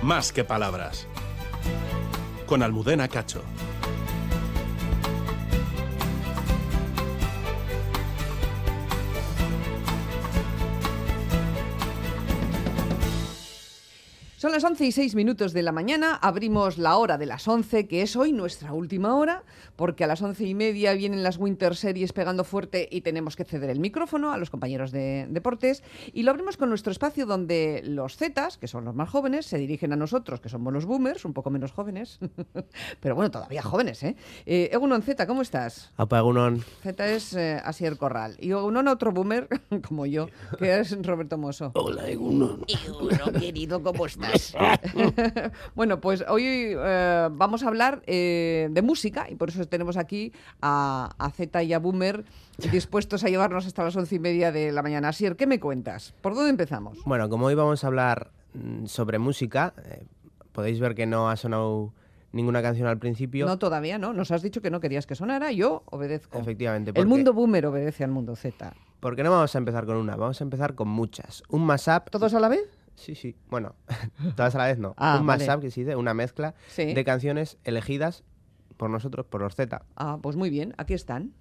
Más 0.00 0.32
que 0.32 0.42
palabras. 0.42 1.06
Con 2.46 2.62
Almudena 2.62 3.08
Cacho. 3.08 3.42
Son 14.40 14.52
las 14.52 14.64
11 14.64 14.86
y 14.86 14.92
6 14.92 15.16
minutos 15.16 15.52
de 15.52 15.62
la 15.62 15.70
mañana, 15.70 16.14
abrimos 16.14 16.78
la 16.78 16.96
hora 16.96 17.18
de 17.18 17.26
las 17.26 17.46
11, 17.46 17.86
que 17.86 18.00
es 18.00 18.16
hoy 18.16 18.32
nuestra 18.32 18.72
última 18.72 19.14
hora, 19.16 19.44
porque 19.76 20.04
a 20.04 20.06
las 20.06 20.22
11 20.22 20.46
y 20.46 20.54
media 20.54 20.94
vienen 20.94 21.22
las 21.22 21.36
Winter 21.36 21.76
Series 21.76 22.14
pegando 22.14 22.42
fuerte 22.42 22.88
y 22.90 23.02
tenemos 23.02 23.36
que 23.36 23.44
ceder 23.44 23.68
el 23.68 23.80
micrófono 23.80 24.32
a 24.32 24.38
los 24.38 24.48
compañeros 24.48 24.92
de 24.92 25.26
deportes. 25.28 25.82
Y 26.14 26.22
lo 26.22 26.30
abrimos 26.30 26.56
con 26.56 26.70
nuestro 26.70 26.90
espacio 26.90 27.26
donde 27.26 27.82
los 27.84 28.16
Zetas, 28.16 28.56
que 28.56 28.66
son 28.66 28.86
los 28.86 28.94
más 28.94 29.10
jóvenes, 29.10 29.44
se 29.44 29.58
dirigen 29.58 29.92
a 29.92 29.96
nosotros, 29.96 30.40
que 30.40 30.48
somos 30.48 30.72
los 30.72 30.86
boomers, 30.86 31.26
un 31.26 31.34
poco 31.34 31.50
menos 31.50 31.72
jóvenes, 31.72 32.18
pero 33.00 33.14
bueno, 33.14 33.30
todavía 33.30 33.60
jóvenes, 33.60 34.02
¿eh? 34.04 34.16
eh 34.46 34.70
Egunon 34.72 35.02
Zeta, 35.02 35.26
¿cómo 35.26 35.42
estás? 35.42 35.92
Apa, 35.98 36.18
Egunon. 36.18 36.64
Zeta 36.82 37.06
es 37.06 37.34
eh, 37.34 37.60
Asier 37.62 37.98
Corral. 37.98 38.38
Y 38.40 38.52
Egunon 38.52 38.88
otro 38.88 39.12
boomer, 39.12 39.48
como 39.86 40.06
yo, 40.06 40.28
que 40.58 40.80
es 40.80 40.96
Roberto 41.02 41.36
Mosso. 41.36 41.72
Hola, 41.74 42.08
Egunon. 42.08 42.64
Egunon, 42.66 43.34
querido, 43.38 43.82
¿cómo 43.82 44.06
estás? 44.06 44.29
bueno, 45.74 46.00
pues 46.00 46.24
hoy 46.28 46.44
eh, 46.44 47.28
vamos 47.32 47.62
a 47.62 47.68
hablar 47.68 48.02
eh, 48.06 48.68
de 48.70 48.82
música 48.82 49.28
y 49.30 49.36
por 49.36 49.48
eso 49.48 49.66
tenemos 49.66 49.96
aquí 49.96 50.32
a, 50.60 51.10
a 51.18 51.30
Z 51.30 51.62
y 51.62 51.72
a 51.72 51.78
Boomer 51.78 52.24
dispuestos 52.68 53.24
a 53.24 53.28
llevarnos 53.28 53.66
hasta 53.66 53.84
las 53.84 53.96
once 53.96 54.14
y 54.14 54.18
media 54.18 54.52
de 54.52 54.72
la 54.72 54.82
mañana. 54.82 55.08
Asier, 55.08 55.36
¿qué 55.36 55.46
me 55.46 55.60
cuentas? 55.60 56.14
¿Por 56.20 56.34
dónde 56.34 56.50
empezamos? 56.50 56.98
Bueno, 57.04 57.28
como 57.28 57.46
hoy 57.46 57.54
vamos 57.54 57.84
a 57.84 57.86
hablar 57.86 58.30
mm, 58.54 58.86
sobre 58.86 59.18
música, 59.18 59.74
eh, 59.84 60.04
podéis 60.52 60.80
ver 60.80 60.94
que 60.94 61.06
no 61.06 61.30
ha 61.30 61.36
sonado 61.36 61.92
ninguna 62.32 62.62
canción 62.62 62.88
al 62.88 62.98
principio. 62.98 63.46
No, 63.46 63.58
todavía 63.58 63.98
no. 63.98 64.12
Nos 64.12 64.30
has 64.30 64.42
dicho 64.42 64.60
que 64.60 64.70
no 64.70 64.80
querías 64.80 65.06
que 65.06 65.14
sonara. 65.14 65.52
Yo 65.52 65.82
obedezco. 65.86 66.38
Efectivamente. 66.38 66.92
El 66.94 67.06
mundo 67.06 67.32
boomer 67.32 67.66
obedece 67.66 68.04
al 68.04 68.10
mundo 68.10 68.36
Z. 68.36 68.74
Porque 69.00 69.22
no 69.22 69.30
vamos 69.30 69.54
a 69.54 69.58
empezar 69.58 69.86
con 69.86 69.96
una, 69.96 70.14
vamos 70.16 70.40
a 70.40 70.44
empezar 70.44 70.74
con 70.74 70.88
muchas. 70.88 71.42
Un 71.48 71.64
mashup. 71.64 72.10
¿Todos 72.10 72.34
a 72.34 72.40
la 72.40 72.48
vez? 72.48 72.60
Sí, 72.96 73.14
sí. 73.14 73.36
Bueno, 73.48 73.74
todas 74.36 74.54
a 74.54 74.58
la 74.58 74.66
vez 74.66 74.78
no. 74.78 74.94
Ah, 74.96 75.18
un 75.20 75.26
vale. 75.26 75.46
mashup 75.46 75.62
que 75.62 75.70
se 75.70 75.80
dice, 75.80 75.96
una 75.96 76.14
mezcla 76.14 76.54
Sí. 76.68 76.92
de 76.92 77.04
canciones 77.04 77.56
elegidas 77.64 78.24
por 78.76 78.90
nosotros, 78.90 79.26
por 79.26 79.40
los 79.42 79.54
Z. 79.54 79.82
Ah, 79.96 80.18
pues 80.22 80.36
muy 80.36 80.50
bien, 80.50 80.74
aquí 80.78 80.94
están. 80.94 81.32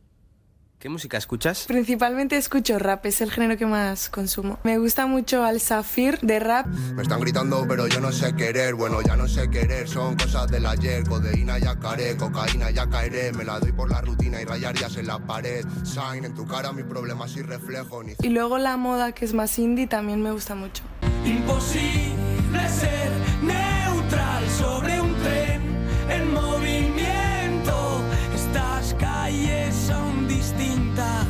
¿Qué 0.78 0.88
música 0.88 1.18
escuchas? 1.18 1.66
Principalmente 1.68 2.38
escucho 2.38 2.80
rap, 2.80 3.06
es 3.06 3.20
el 3.20 3.30
género 3.32 3.58
que 3.58 3.66
más 3.66 4.10
consumo. 4.10 4.60
Me 4.64 4.78
gusta 4.78 5.08
mucho 5.08 5.44
Al 5.44 5.60
Safir 5.60 6.18
de 6.22 6.40
rap. 6.40 6.68
Me 6.68 7.02
están 7.02 7.20
gritando, 7.20 7.66
pero 7.68 7.88
yo 7.88 8.00
no 8.00 8.14
sé 8.14 8.34
querer. 8.34 8.76
Bueno, 8.76 9.02
ya 9.02 9.18
no 9.18 9.28
sé 9.28 9.50
querer, 9.50 9.90
son 9.90 10.16
cosas 10.16 10.50
del 10.50 10.66
ayer. 10.66 11.04
Codeína 11.04 11.60
ya 11.60 11.78
caré, 11.78 12.16
cocaína 12.16 12.72
ya 12.72 12.90
caeré. 12.90 13.34
Me 13.34 13.44
la 13.44 13.60
doy 13.60 13.74
por 13.74 13.90
la 13.92 14.00
rutina 14.00 14.42
y 14.42 14.46
rayarías 14.46 14.96
en 14.96 15.08
la 15.08 15.20
pared. 15.20 15.66
Sign 15.84 16.24
en 16.24 16.34
tu 16.34 16.48
cara, 16.48 16.72
mi 16.72 16.84
problema 16.84 17.28
sin 17.28 17.46
reflejo. 17.48 18.02
Ni 18.02 18.14
Y 18.22 18.30
luego 18.30 18.58
la 18.58 18.78
moda, 18.78 19.12
que 19.12 19.26
es 19.26 19.34
más 19.34 19.60
indie, 19.60 19.86
también 19.86 20.22
me 20.24 20.32
gusta 20.32 20.56
mucho. 20.56 20.84
Imposible 21.26 22.70
ser 22.70 23.12
neutral 23.42 24.44
sobre 24.58 25.02
un 25.02 25.14
tren 25.16 25.62
en 26.10 26.34
movimiento. 26.34 28.02
Estas 28.34 28.94
calles 28.96 29.76
son 29.76 30.28
distintas, 30.28 31.28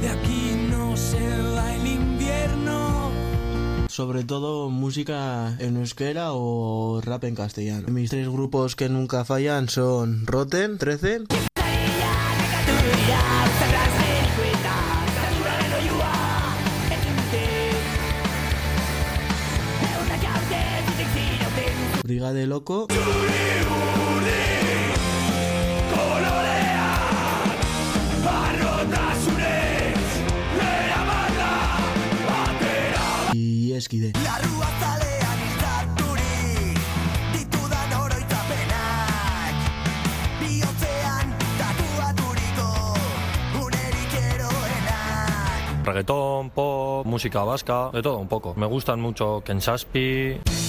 de 0.00 0.08
aquí 0.08 0.68
no 0.70 0.96
se 0.96 1.42
va 1.54 1.74
el 1.74 1.86
invierno. 1.86 3.10
Sobre 3.88 4.24
todo 4.24 4.70
música 4.70 5.56
en 5.58 5.76
euskera 5.76 6.32
o 6.32 7.00
rap 7.00 7.24
en 7.24 7.34
castellano. 7.34 7.88
Mis 7.88 8.10
tres 8.10 8.28
grupos 8.28 8.76
que 8.76 8.88
nunca 8.88 9.24
fallan 9.24 9.68
son 9.68 10.26
Rotten, 10.26 10.78
13, 10.78 11.24
Brigade 22.14 22.46
Loco 22.46 22.86
y 33.32 33.72
Eskide. 33.72 34.12
Larrua 34.22 34.68
zalean 34.78 35.40
izaturi 35.48 36.78
Ditudan 37.32 37.92
oroitzapenak 37.98 39.56
Bihotzean 40.38 41.34
tatuaturiko 41.58 42.68
Unerik 43.58 44.14
eroenak 44.14 45.84
Reggaetón, 45.84 46.50
pop, 46.50 47.04
música 47.06 47.42
vasca, 47.42 47.90
de 47.92 48.02
todo 48.02 48.18
un 48.18 48.28
poco. 48.28 48.54
Me 48.56 48.66
gustan 48.66 49.00
mucho 49.00 49.42
Kensaspi. 49.44 50.63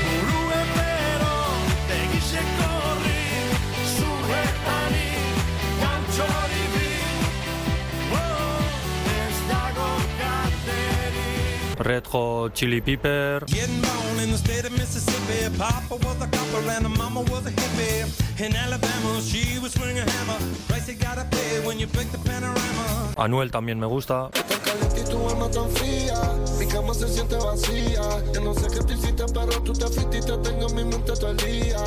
te 30.21 30.37
tengo 30.37 30.69
en 30.69 30.75
mi 30.75 30.83
mente 30.83 31.13
todo 31.13 31.31
el 31.31 31.37
día. 31.37 31.77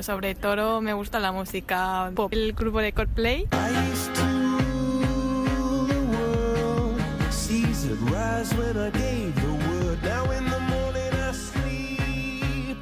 Sobre 0.00 0.34
todo 0.34 0.80
me 0.80 0.92
gusta 0.94 1.18
la 1.18 1.32
música 1.32 2.10
pop. 2.14 2.32
El 2.32 2.52
grupo 2.52 2.80
de 2.80 2.92
Coldplay. 2.92 3.46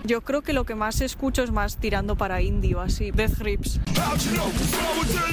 Yo 0.06 0.20
creo 0.20 0.42
que 0.42 0.52
lo 0.52 0.64
que 0.64 0.74
más 0.74 1.00
escucho 1.00 1.42
es 1.42 1.50
más 1.50 1.78
tirando 1.78 2.14
para 2.14 2.42
indie 2.42 2.74
o 2.74 2.80
así. 2.80 3.10
Death 3.10 3.38
Grips. 3.38 3.80
I 3.86 4.10
will 4.96 5.06
tell 5.06 5.28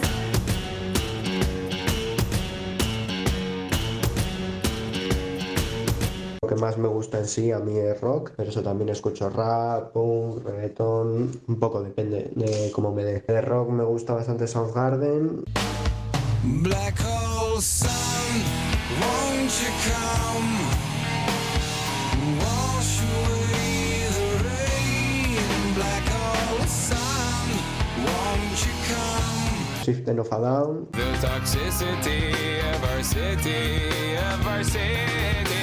you, 0.00 0.05
que 6.46 6.54
más 6.54 6.78
me 6.78 6.88
gusta 6.88 7.18
en 7.18 7.26
sí 7.26 7.52
a 7.52 7.58
mí 7.58 7.76
es 7.78 8.00
rock, 8.00 8.32
pero 8.36 8.50
eso 8.50 8.62
también 8.62 8.88
escucho 8.88 9.28
rap, 9.30 9.92
punk, 9.92 10.44
reggaetón, 10.44 11.40
un 11.46 11.58
poco 11.58 11.82
depende 11.82 12.30
de 12.34 12.70
cómo 12.72 12.92
me 12.92 13.04
dé. 13.04 13.24
De 13.26 13.40
rock 13.40 13.70
me 13.70 13.84
gusta 13.84 14.14
bastante 14.14 14.46
Soundgarden, 14.46 15.44
Black 16.62 16.96
hole 17.00 17.60
sun, 17.60 17.90
won't 19.00 19.50
you 19.60 19.70
come? 19.90 20.52
Wash 22.38 23.00
away 23.02 24.06
the 24.14 24.28
rain. 24.44 25.74
Black 25.74 26.06
hole 26.06 26.66
sun, 26.66 27.48
won't 28.06 28.64
you 28.64 28.72
come? 28.86 29.84
System 29.84 30.20
of 30.20 30.26
a 30.28 30.40
Down. 30.40 30.86
The 30.92 31.26
toxicity 31.26 32.60
of 32.74 32.84
our 32.84 33.02
city, 33.02 34.16
of 34.16 34.46
our 34.46 34.62
city. 34.62 35.55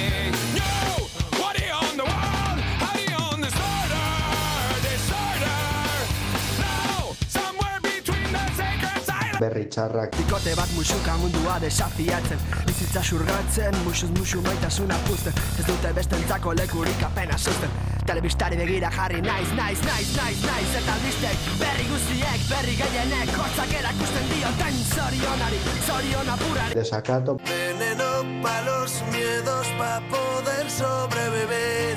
Berri 9.40 9.64
txarrak. 9.66 10.14
Bikote 10.18 10.54
bat 10.58 10.70
musuka 10.76 11.16
mundua 11.18 11.56
desafiatzen. 11.62 12.40
Bizitza 12.68 13.02
xurgatzen, 13.02 13.74
musuz 13.86 14.10
musu 14.18 14.42
maitasuna 14.44 14.98
puzten 15.08 15.34
Ez 15.58 15.66
dute 15.66 15.92
bestentzako 15.96 16.54
lekurik 16.54 17.02
apena 17.02 17.38
susten. 17.38 17.72
Telebistari 18.06 18.56
begira 18.60 18.90
jarri 18.94 19.20
naiz, 19.24 19.48
naiz, 19.58 19.80
naiz, 19.86 20.08
naiz, 20.16 20.38
naiz. 20.44 20.70
Eta 20.80 20.94
albistek 20.94 21.46
berri 21.60 21.86
guztiek, 21.90 22.46
berri 22.50 22.76
gehienek. 22.80 23.34
Hotzak 23.40 23.76
erakusten 23.80 24.30
dioten 24.32 24.80
zorionari, 24.94 25.60
zoriona 25.86 26.38
burari 26.42 26.78
Desacato. 26.78 27.38
Veneno 27.48 28.10
pa 28.42 28.60
los 28.68 29.02
miedos 29.12 29.66
pa 29.78 30.00
poder 30.14 30.70
sobrevivir. 30.70 31.96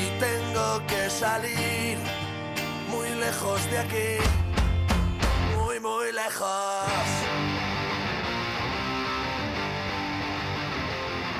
Y 0.00 0.04
tengo 0.20 0.86
que 0.86 1.08
salir 1.10 1.98
muy 2.90 3.08
lejos 3.20 3.70
de 3.70 3.78
aquí 3.78 4.43
Muy, 5.84 6.12
lejos 6.12 7.04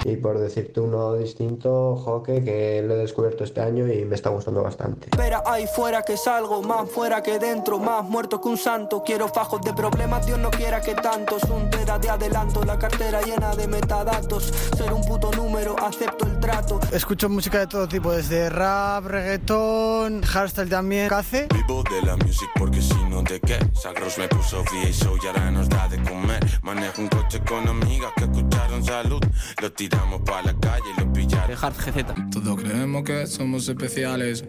Y 0.04 0.16
por 0.16 0.38
decirte 0.38 0.80
uno 0.80 1.14
distinto, 1.14 1.96
Joque, 1.96 2.44
que 2.44 2.82
lo 2.82 2.92
he 2.92 2.98
descubierto 2.98 3.42
este 3.42 3.62
año 3.62 3.90
y 3.90 4.04
me 4.04 4.14
está 4.14 4.28
gustando 4.28 4.62
bastante. 4.62 5.08
Espera 5.10 5.42
ahí 5.46 5.66
fuera 5.66 6.02
que 6.02 6.18
salgo, 6.18 6.60
más 6.60 6.90
fuera 6.90 7.22
que 7.22 7.38
dentro, 7.38 7.78
más 7.78 8.04
muerto 8.04 8.38
que 8.38 8.48
un 8.48 8.58
santo. 8.58 9.02
Quiero 9.02 9.28
fajos 9.28 9.62
de 9.62 9.72
problemas, 9.72 10.26
Dios 10.26 10.38
no 10.38 10.50
quiera 10.50 10.82
que 10.82 10.94
tantos. 10.94 11.42
Un 11.44 11.70
tera 11.70 11.98
de 11.98 12.10
adelanto, 12.10 12.62
la 12.64 12.78
cartera 12.78 13.22
llena 13.22 13.56
de 13.56 13.66
metadatos. 13.66 14.52
Ser 14.76 14.92
un 14.92 15.00
puto 15.06 15.30
número, 15.32 15.74
acepto 15.78 16.26
el 16.26 16.33
trato. 16.44 16.80
Escucho 16.92 17.28
música 17.28 17.60
de 17.60 17.66
todo 17.66 17.88
tipo, 17.88 18.12
desde 18.12 18.50
rap, 18.50 19.06
reggaetón, 19.06 20.22
hardstyle 20.22 20.68
también. 20.68 21.08
¿Qué 21.08 21.14
hace? 21.14 21.48
Vivo 21.54 21.82
de 21.90 22.02
la 22.02 22.16
music 22.16 22.48
porque 22.56 22.82
si 22.82 22.94
no 23.08 23.22
te 23.24 23.40
qué 23.40 23.58
Sagros 23.72 24.18
me 24.18 24.28
puso 24.28 24.62
Show 24.92 25.16
y 25.22 25.26
ahora 25.26 25.50
nos 25.50 25.68
da 25.68 25.88
de 25.88 25.96
comer 26.02 26.44
Manejo 26.62 27.02
un 27.02 27.08
coche 27.08 27.40
con 27.40 27.66
amigas 27.68 28.12
que 28.16 28.24
escucharon 28.24 28.84
salud 28.84 29.20
Lo 29.60 29.72
tiramos 29.72 30.20
pa' 30.22 30.42
la 30.42 30.54
calle 30.58 30.84
y 30.96 31.00
lo 31.00 31.12
pillaron 31.12 31.56
Hard 31.60 31.74
GZ. 31.74 32.30
Todos 32.30 32.60
creemos 32.60 33.04
que 33.04 33.26
somos 33.26 33.68
especiales, 33.68 34.44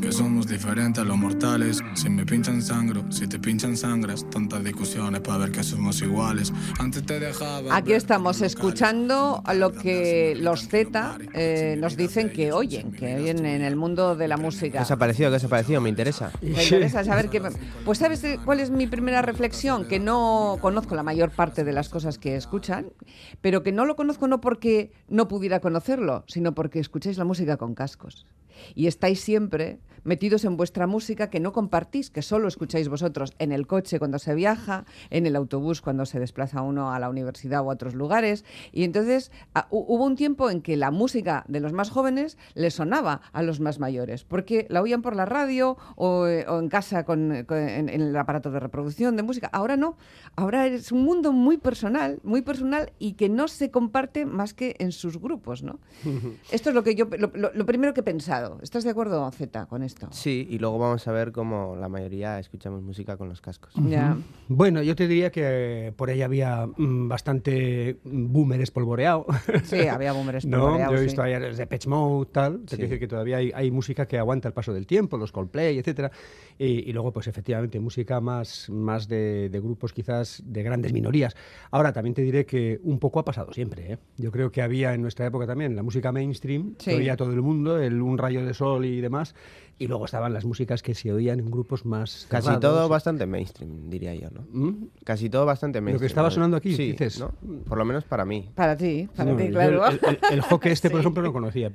que 0.00 0.12
somos 0.12 0.46
diferentes 0.46 1.02
a 1.02 1.06
los 1.06 1.16
mortales. 1.16 1.82
Si 1.94 2.08
me 2.08 2.24
pinchan 2.24 2.62
sangro, 2.62 3.10
si 3.10 3.26
te 3.26 3.38
pinchan 3.38 3.76
sangras, 3.76 4.28
tantas 4.30 4.62
discusiones 4.62 5.20
para 5.20 5.38
ver 5.38 5.52
que 5.52 5.62
somos 5.62 6.00
iguales. 6.02 6.52
Antes 6.78 7.04
te 7.04 7.18
dejaba. 7.18 7.74
Aquí 7.74 7.92
estamos 7.92 8.40
escuchando 8.42 9.42
lo 9.54 9.72
que 9.72 10.36
los 10.38 10.68
Z 10.68 11.18
eh, 11.34 11.76
nos 11.78 11.96
dicen 11.96 12.30
que 12.30 12.52
oyen, 12.52 12.92
que 12.92 13.16
oyen 13.16 13.46
en 13.46 13.62
el 13.62 13.76
mundo 13.76 14.16
de 14.16 14.28
la 14.28 14.36
música. 14.36 14.78
¿Qué 14.78 14.82
os 14.82 14.90
ha 14.90 14.96
parecido? 14.96 15.30
¿Qué 15.30 15.36
os 15.36 15.44
ha 15.44 15.48
parecido? 15.48 15.80
Me 15.80 15.88
interesa. 15.88 16.30
Me 16.42 16.62
interesa 16.62 17.04
saber 17.04 17.28
qué. 17.28 17.42
Pues 17.84 17.98
sabes 17.98 18.24
cuál 18.44 18.60
es 18.60 18.70
mi 18.70 18.86
primera 18.86 19.22
reflexión, 19.22 19.86
que 19.86 19.98
no 19.98 20.58
conozco 20.60 20.94
la 20.94 21.02
mayor 21.02 21.30
parte 21.30 21.64
de 21.64 21.72
las 21.72 21.88
cosas 21.88 22.18
que 22.18 22.36
escuchan, 22.36 22.92
pero 23.40 23.62
que 23.62 23.72
no 23.72 23.84
lo 23.84 23.96
conozco 23.96 24.28
no 24.28 24.40
porque 24.40 24.92
no 25.08 25.28
pudiera 25.28 25.60
conocerlo, 25.60 26.24
sino 26.26 26.54
porque 26.54 26.80
escucháis 26.80 27.18
la 27.18 27.24
música 27.24 27.56
con 27.56 27.74
cascos 27.74 28.26
y 28.74 28.86
estáis 28.86 29.20
siempre 29.20 29.80
metidos 30.06 30.44
en 30.44 30.56
vuestra 30.56 30.86
música 30.86 31.28
que 31.28 31.40
no 31.40 31.52
compartís, 31.52 32.10
que 32.10 32.22
solo 32.22 32.48
escucháis 32.48 32.88
vosotros 32.88 33.34
en 33.38 33.52
el 33.52 33.66
coche 33.66 33.98
cuando 33.98 34.18
se 34.18 34.34
viaja, 34.34 34.84
en 35.10 35.26
el 35.26 35.36
autobús 35.36 35.82
cuando 35.82 36.06
se 36.06 36.20
desplaza 36.20 36.62
uno 36.62 36.92
a 36.92 36.98
la 36.98 37.10
universidad 37.10 37.60
o 37.62 37.70
a 37.70 37.74
otros 37.74 37.94
lugares. 37.94 38.44
Y 38.72 38.84
entonces 38.84 39.32
ah, 39.54 39.66
hu- 39.70 39.84
hubo 39.88 40.04
un 40.04 40.16
tiempo 40.16 40.48
en 40.50 40.62
que 40.62 40.76
la 40.76 40.90
música 40.90 41.44
de 41.48 41.60
los 41.60 41.72
más 41.72 41.90
jóvenes 41.90 42.38
les 42.54 42.74
sonaba 42.74 43.20
a 43.32 43.42
los 43.42 43.60
más 43.60 43.78
mayores, 43.80 44.24
porque 44.24 44.66
la 44.70 44.80
oían 44.80 45.02
por 45.02 45.16
la 45.16 45.24
radio 45.26 45.76
o, 45.96 46.26
eh, 46.26 46.46
o 46.48 46.58
en 46.60 46.68
casa 46.68 47.04
con, 47.04 47.44
con- 47.46 47.58
en, 47.58 47.88
en 47.88 48.00
el 48.00 48.16
aparato 48.16 48.50
de 48.50 48.60
reproducción 48.60 49.16
de 49.16 49.22
música. 49.24 49.48
Ahora 49.52 49.76
no, 49.76 49.96
ahora 50.36 50.66
es 50.66 50.92
un 50.92 51.02
mundo 51.02 51.32
muy 51.32 51.58
personal, 51.58 52.20
muy 52.22 52.42
personal 52.42 52.92
y 52.98 53.14
que 53.14 53.28
no 53.28 53.48
se 53.48 53.70
comparte 53.70 54.24
más 54.24 54.54
que 54.54 54.76
en 54.78 54.92
sus 54.92 55.18
grupos, 55.20 55.62
¿no? 55.64 55.80
Esto 56.52 56.68
es 56.68 56.74
lo 56.74 56.84
que 56.84 56.94
yo 56.94 57.06
lo, 57.18 57.32
lo- 57.34 57.52
lo 57.52 57.66
primero 57.66 57.92
que 57.92 58.00
he 58.00 58.04
pensado. 58.04 58.58
¿Estás 58.62 58.84
de 58.84 58.90
acuerdo, 58.90 59.28
Z, 59.32 59.66
con 59.66 59.82
esto? 59.82 59.95
Sí, 60.10 60.46
y 60.50 60.58
luego 60.58 60.78
vamos 60.78 61.06
a 61.08 61.12
ver 61.12 61.32
cómo 61.32 61.76
la 61.76 61.88
mayoría 61.88 62.38
escuchamos 62.38 62.82
música 62.82 63.16
con 63.16 63.28
los 63.28 63.40
cascos. 63.40 63.72
Ya. 63.88 64.16
Bueno, 64.48 64.82
yo 64.82 64.94
te 64.94 65.08
diría 65.08 65.30
que 65.30 65.92
por 65.96 66.10
ahí 66.10 66.22
había 66.22 66.66
mm, 66.66 67.08
bastante 67.08 67.98
boomer 68.04 68.60
espolvoreado. 68.60 69.26
Sí, 69.64 69.86
había 69.88 70.12
boomer 70.12 70.34
¿No? 70.46 70.58
espolvoreado, 70.58 70.92
Yo 70.92 70.96
he 70.96 71.00
sí. 71.00 71.04
visto 71.06 71.22
ahí 71.22 71.38
desde 71.40 71.66
Pitch 71.66 71.86
Mode, 71.86 72.28
tal. 72.32 72.60
Te 72.60 72.76
quiero 72.76 72.82
decir 72.90 72.98
que 73.00 73.08
todavía 73.08 73.38
hay, 73.38 73.50
hay 73.54 73.70
música 73.70 74.06
que 74.06 74.18
aguanta 74.18 74.48
el 74.48 74.54
paso 74.54 74.72
del 74.72 74.86
tiempo, 74.86 75.16
los 75.16 75.32
Coldplay, 75.32 75.78
etcétera. 75.78 76.10
Y, 76.58 76.88
y 76.88 76.92
luego, 76.92 77.12
pues 77.12 77.26
efectivamente, 77.26 77.80
música 77.80 78.20
más, 78.20 78.68
más 78.70 79.08
de, 79.08 79.48
de 79.50 79.60
grupos 79.60 79.92
quizás 79.92 80.42
de 80.46 80.62
grandes 80.62 80.92
minorías. 80.92 81.34
Ahora, 81.70 81.92
también 81.92 82.14
te 82.14 82.22
diré 82.22 82.46
que 82.46 82.80
un 82.82 82.98
poco 82.98 83.18
ha 83.20 83.24
pasado 83.24 83.52
siempre. 83.52 83.92
¿eh? 83.92 83.98
Yo 84.16 84.30
creo 84.30 84.50
que 84.50 84.62
había 84.62 84.94
en 84.94 85.02
nuestra 85.02 85.26
época 85.26 85.46
también 85.46 85.74
la 85.76 85.82
música 85.82 86.12
mainstream, 86.12 86.74
Sí. 86.78 86.90
que 86.90 86.96
oía 86.96 87.16
todo 87.16 87.32
el 87.32 87.42
mundo, 87.42 87.78
el 87.80 88.00
Un 88.02 88.18
rayo 88.18 88.44
de 88.44 88.54
sol 88.54 88.84
y 88.84 89.00
demás. 89.00 89.34
Y 89.78 89.88
luego 89.88 90.06
estaban 90.06 90.32
las 90.32 90.44
músicas 90.46 90.82
que 90.82 90.94
se 90.94 91.12
oían 91.12 91.38
en 91.38 91.50
grupos 91.50 91.84
más 91.84 92.26
Casi 92.30 92.44
cerrados. 92.46 92.60
todo 92.62 92.88
bastante 92.88 93.26
mainstream, 93.26 93.90
diría 93.90 94.14
yo, 94.14 94.30
¿no? 94.30 94.46
¿Mm? 94.50 94.88
Casi 95.04 95.28
todo 95.28 95.44
bastante 95.44 95.80
mainstream. 95.82 95.96
Lo 95.96 96.00
que 96.00 96.06
estaba 96.06 96.28
¿no? 96.28 96.34
sonando 96.34 96.56
aquí, 96.56 96.74
sí, 96.74 96.92
dices. 96.92 97.20
¿no? 97.20 97.32
Por 97.68 97.76
lo 97.76 97.84
menos 97.84 98.04
para 98.04 98.24
mí. 98.24 98.50
Para 98.54 98.74
ti, 98.76 99.06
para 99.14 99.32
No, 99.32 99.36
ti, 99.36 99.50
claro. 99.50 99.86
El, 99.86 100.00
el, 100.02 100.18
el 100.32 100.40
hockey 100.40 100.72
este, 100.72 100.88
por 100.88 101.00
ejemplo, 101.00 101.22
no 101.22 101.32
conocía. 101.32 101.72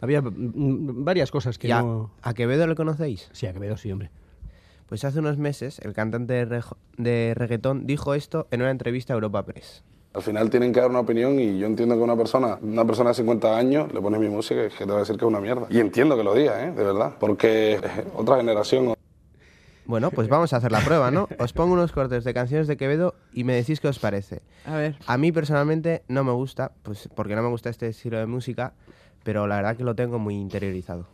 Había 0.00 0.22
varias 0.24 1.30
cosas 1.30 1.56
que 1.56 1.68
¿Y 1.68 1.70
a- 1.70 1.82
no... 1.82 2.10
¿A 2.20 2.34
Quevedo 2.34 2.66
le 2.66 2.74
conocéis? 2.74 3.28
Sí, 3.32 3.46
a 3.46 3.52
Quevedo 3.52 3.76
sí, 3.76 3.92
hombre. 3.92 4.10
Pues 4.88 5.04
hace 5.04 5.20
unos 5.20 5.38
meses 5.38 5.78
el 5.78 5.92
cantante 5.94 6.46
de 6.98 7.34
reggaetón 7.34 7.86
dijo 7.86 8.14
esto 8.14 8.48
en 8.50 8.60
una 8.60 8.70
entrevista 8.70 9.12
a 9.12 9.14
Europa 9.14 9.44
Press. 9.46 9.82
Al 10.14 10.22
final 10.22 10.48
tienen 10.48 10.72
que 10.72 10.80
dar 10.80 10.90
una 10.90 11.00
opinión 11.00 11.40
y 11.40 11.58
yo 11.58 11.66
entiendo 11.66 11.96
que 11.96 12.00
una 12.00 12.16
persona, 12.16 12.56
una 12.62 12.84
persona 12.84 13.10
de 13.10 13.14
50 13.14 13.56
años, 13.56 13.92
le 13.92 14.00
pones 14.00 14.20
mi 14.20 14.28
música 14.28 14.64
y 14.64 14.68
que 14.68 14.86
te 14.86 14.90
va 14.90 14.98
a 14.98 15.00
decir 15.00 15.16
que 15.16 15.24
es 15.24 15.28
una 15.28 15.40
mierda. 15.40 15.66
Y 15.68 15.80
entiendo 15.80 16.16
que 16.16 16.22
lo 16.22 16.34
diga, 16.34 16.64
¿eh? 16.64 16.70
De 16.70 16.84
verdad. 16.84 17.14
Porque 17.18 17.72
eh, 17.72 17.80
otra 18.14 18.36
generación... 18.36 18.94
Bueno, 19.86 20.12
pues 20.12 20.28
vamos 20.28 20.52
a 20.52 20.58
hacer 20.58 20.70
la 20.70 20.80
prueba, 20.80 21.10
¿no? 21.10 21.28
Os 21.40 21.52
pongo 21.52 21.74
unos 21.74 21.90
cortes 21.90 22.22
de 22.22 22.32
canciones 22.32 22.68
de 22.68 22.76
Quevedo 22.76 23.16
y 23.32 23.42
me 23.42 23.54
decís 23.54 23.80
qué 23.80 23.88
os 23.88 23.98
parece. 23.98 24.40
A 24.64 24.76
ver. 24.76 24.96
A 25.06 25.18
mí 25.18 25.32
personalmente 25.32 26.04
no 26.06 26.22
me 26.22 26.32
gusta, 26.32 26.70
pues 26.84 27.08
porque 27.14 27.34
no 27.34 27.42
me 27.42 27.48
gusta 27.48 27.68
este 27.68 27.88
estilo 27.88 28.16
de 28.18 28.26
música, 28.26 28.72
pero 29.24 29.48
la 29.48 29.56
verdad 29.56 29.76
que 29.76 29.84
lo 29.84 29.96
tengo 29.96 30.20
muy 30.20 30.36
interiorizado. 30.36 31.08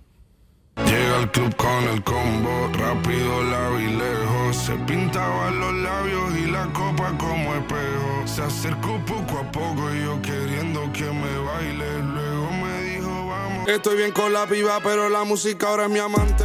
Llega 0.76 1.18
al 1.18 1.30
club 1.32 1.56
con 1.56 1.84
el 1.92 2.04
combo, 2.04 2.68
rápido, 2.74 3.80
y 3.80 3.96
lejos. 3.96 4.56
Se 4.56 4.74
pintaba 4.86 5.50
los 5.50 5.74
labios 5.74 6.38
y 6.38 6.50
la 6.50 6.66
copa 6.72 7.16
como 7.18 7.54
espejo. 7.54 8.09
Se 8.26 8.42
acercó 8.42 8.98
poco 9.06 9.38
a 9.38 9.50
poco 9.50 9.92
y 9.94 10.04
yo 10.04 10.20
queriendo 10.22 10.92
que 10.92 11.04
me 11.04 11.38
baile. 11.38 12.09
Estoy 13.70 13.96
bien 13.96 14.10
con 14.10 14.32
la 14.32 14.46
piba, 14.46 14.80
pero 14.82 15.08
la 15.08 15.22
música 15.22 15.68
ahora 15.68 15.84
es 15.84 15.90
mi 15.90 16.00
amante. 16.00 16.44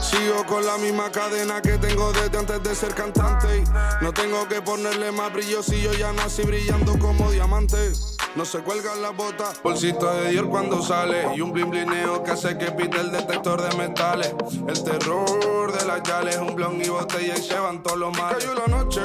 Sigo 0.00 0.44
con 0.46 0.66
la 0.66 0.76
misma 0.78 1.12
cadena 1.12 1.62
que 1.62 1.78
tengo 1.78 2.12
desde 2.12 2.36
antes 2.36 2.60
de 2.60 2.74
ser 2.74 2.92
cantante. 2.92 3.62
No 4.02 4.12
tengo 4.12 4.48
que 4.48 4.60
ponerle 4.60 5.12
más 5.12 5.32
brillo 5.32 5.62
si 5.62 5.80
yo 5.80 5.92
ya 5.92 6.12
nací 6.12 6.42
brillando 6.42 6.98
como 6.98 7.30
diamante. 7.30 7.92
No 8.34 8.44
se 8.44 8.58
cuelgan 8.58 9.00
las 9.00 9.16
botas, 9.16 9.62
bolsito 9.62 10.12
de 10.12 10.30
Dior 10.32 10.48
cuando 10.48 10.82
sale 10.82 11.28
y 11.36 11.40
un 11.40 11.52
blin 11.52 11.70
blineo 11.70 12.24
que 12.24 12.32
hace 12.32 12.58
que 12.58 12.72
pite 12.72 12.98
el 12.98 13.12
detector 13.12 13.62
de 13.62 13.74
metales. 13.76 14.34
El 14.66 14.82
terror 14.82 15.72
de 15.72 15.86
las 15.86 16.02
yales, 16.02 16.36
un 16.38 16.56
blon 16.56 16.82
y 16.84 16.88
botella 16.88 17.34
y 17.38 17.42
se 17.42 17.58
van 17.58 17.80
todos 17.82 17.96
los 17.96 18.18
males. 18.18 18.44
Cayó 18.44 18.54
la 18.54 18.66
noche, 18.66 19.00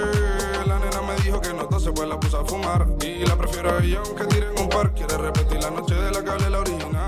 la 0.66 0.80
nena 0.80 1.02
me 1.04 1.16
dijo 1.24 1.40
que 1.40 1.54
no 1.54 1.68
tose, 1.68 1.92
pues 1.92 2.10
la 2.10 2.20
puse 2.20 2.38
a 2.38 2.44
fumar 2.44 2.88
y 3.06 3.24
la 3.24 3.38
prefiero 3.38 3.72
a 3.72 3.84
ella 3.84 4.02
aunque 4.04 4.26
tiren 4.26 4.60
un 4.60 4.68
par. 4.68 4.92
Quiere 4.96 5.16
repetir 5.16 5.62
la 5.62 5.70
noche 5.70 5.94
de 5.94 6.12
la 6.12 6.20
hablé 6.20 6.50
la 6.50 6.60
original. 6.60 7.01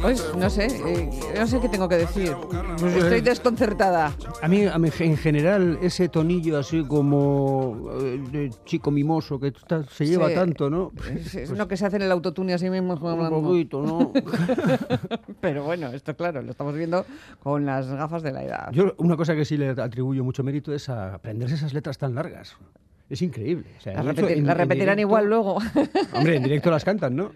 Pues, 0.00 0.34
no 0.36 0.48
sé, 0.48 0.66
eh, 0.66 1.10
no 1.38 1.46
sé 1.46 1.60
qué 1.60 1.68
tengo 1.68 1.88
que 1.88 1.96
decir. 1.96 2.32
Pues, 2.78 2.94
Estoy 2.96 3.20
desconcertada. 3.20 4.14
A 4.40 4.48
mí, 4.48 4.64
a 4.64 4.78
mí, 4.78 4.88
en 5.00 5.16
general, 5.16 5.78
ese 5.82 6.08
tonillo 6.08 6.58
así 6.58 6.84
como 6.84 7.88
eh, 8.00 8.20
de 8.30 8.50
chico 8.64 8.90
mimoso 8.90 9.40
que 9.40 9.48
está- 9.48 9.82
se 9.84 10.06
lleva 10.06 10.28
Sí. 10.28 10.34
tanto, 10.34 10.70
¿no? 10.70 10.92
Es, 11.14 11.34
es 11.34 11.50
lo 11.58 11.66
que 11.68 11.76
se 11.76 11.86
hace 11.86 11.96
en 11.96 12.02
el 12.02 12.12
autotune 12.12 12.54
así 12.54 12.70
mismo. 12.70 12.94
Un 12.94 13.42
poquito, 13.42 13.82
¿no? 13.82 14.12
Pero 15.40 15.64
bueno, 15.64 15.88
esto 15.88 16.14
claro, 16.16 16.42
lo 16.42 16.50
estamos 16.52 16.74
viendo 16.74 17.04
con 17.42 17.66
las 17.66 17.88
gafas 17.88 18.22
de 18.22 18.32
la 18.32 18.44
edad. 18.44 18.68
Yo 18.72 18.94
una 18.98 19.16
cosa 19.16 19.34
que 19.34 19.44
sí 19.44 19.56
le 19.56 19.70
atribuyo 19.70 20.22
mucho 20.24 20.42
mérito 20.44 20.72
es 20.72 20.88
a 20.88 21.14
aprenderse 21.14 21.56
esas 21.56 21.72
letras 21.74 21.98
tan 21.98 22.14
largas. 22.14 22.56
Es 23.10 23.22
increíble. 23.22 23.64
O 23.78 23.80
sea, 23.80 23.94
Las 24.02 24.18
eso 24.18 24.26
repetir- 24.26 24.36
en- 24.38 24.46
las 24.46 24.54
en 24.54 24.58
repetirán 24.58 24.96
directo- 24.96 25.00
igual 25.00 25.26
luego. 25.26 25.58
Hombre, 26.14 26.36
en 26.36 26.42
directo 26.42 26.70
las 26.70 26.84
cantan, 26.84 27.16
¿no? 27.16 27.32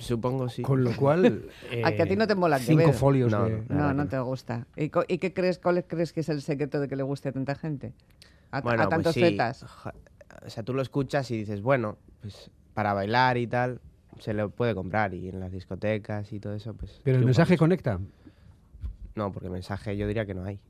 Supongo 0.00 0.48
sí. 0.48 0.62
Con 0.62 0.82
lo 0.82 0.94
cual... 0.96 1.48
a 1.84 1.92
que 1.92 2.02
a 2.02 2.06
ti 2.06 2.16
no 2.16 2.26
te 2.26 2.34
mola 2.34 2.58
Cinco 2.58 2.92
folios 2.92 3.30
No, 3.30 3.44
de... 3.44 3.62
No, 3.68 3.92
no 3.92 4.08
te 4.08 4.18
gusta. 4.18 4.66
¿Y, 4.76 4.88
qué 4.88 5.32
crees, 5.32 5.58
cuál 5.58 5.84
crees 5.84 6.12
que 6.12 6.20
es 6.20 6.28
el 6.28 6.42
secreto 6.42 6.80
de 6.80 6.88
que 6.88 6.96
le 6.96 7.02
guste 7.02 7.28
a 7.28 7.32
tanta 7.32 7.54
gente? 7.54 7.92
a, 8.50 8.60
Bueno, 8.60 8.82
a 8.82 8.86
pues 8.86 8.96
tantos 8.96 9.14
sí, 9.14 9.20
zetas. 9.20 9.64
O 10.44 10.50
sea, 10.50 10.62
tú 10.62 10.74
lo 10.74 10.82
escuchas 10.82 11.30
y 11.30 11.36
dices, 11.36 11.62
bueno, 11.62 11.98
pues 12.20 12.50
para 12.74 12.94
bailar 12.94 13.36
y 13.36 13.46
tal, 13.46 13.80
se 14.18 14.34
lo 14.34 14.50
puede 14.50 14.74
comprar. 14.74 15.14
Y 15.14 15.28
en 15.28 15.40
las 15.40 15.52
discotecas 15.52 16.32
y 16.32 16.40
todo 16.40 16.54
eso, 16.54 16.74
pues. 16.74 17.00
Pero 17.04 17.18
el 17.18 17.24
mensaje 17.24 17.54
mucho. 17.54 17.60
conecta. 17.60 18.00
No, 19.14 19.32
porque 19.32 19.50
mensaje 19.50 19.96
yo 19.96 20.06
diría 20.06 20.24
que 20.24 20.34
no 20.34 20.44
hay. 20.44 20.60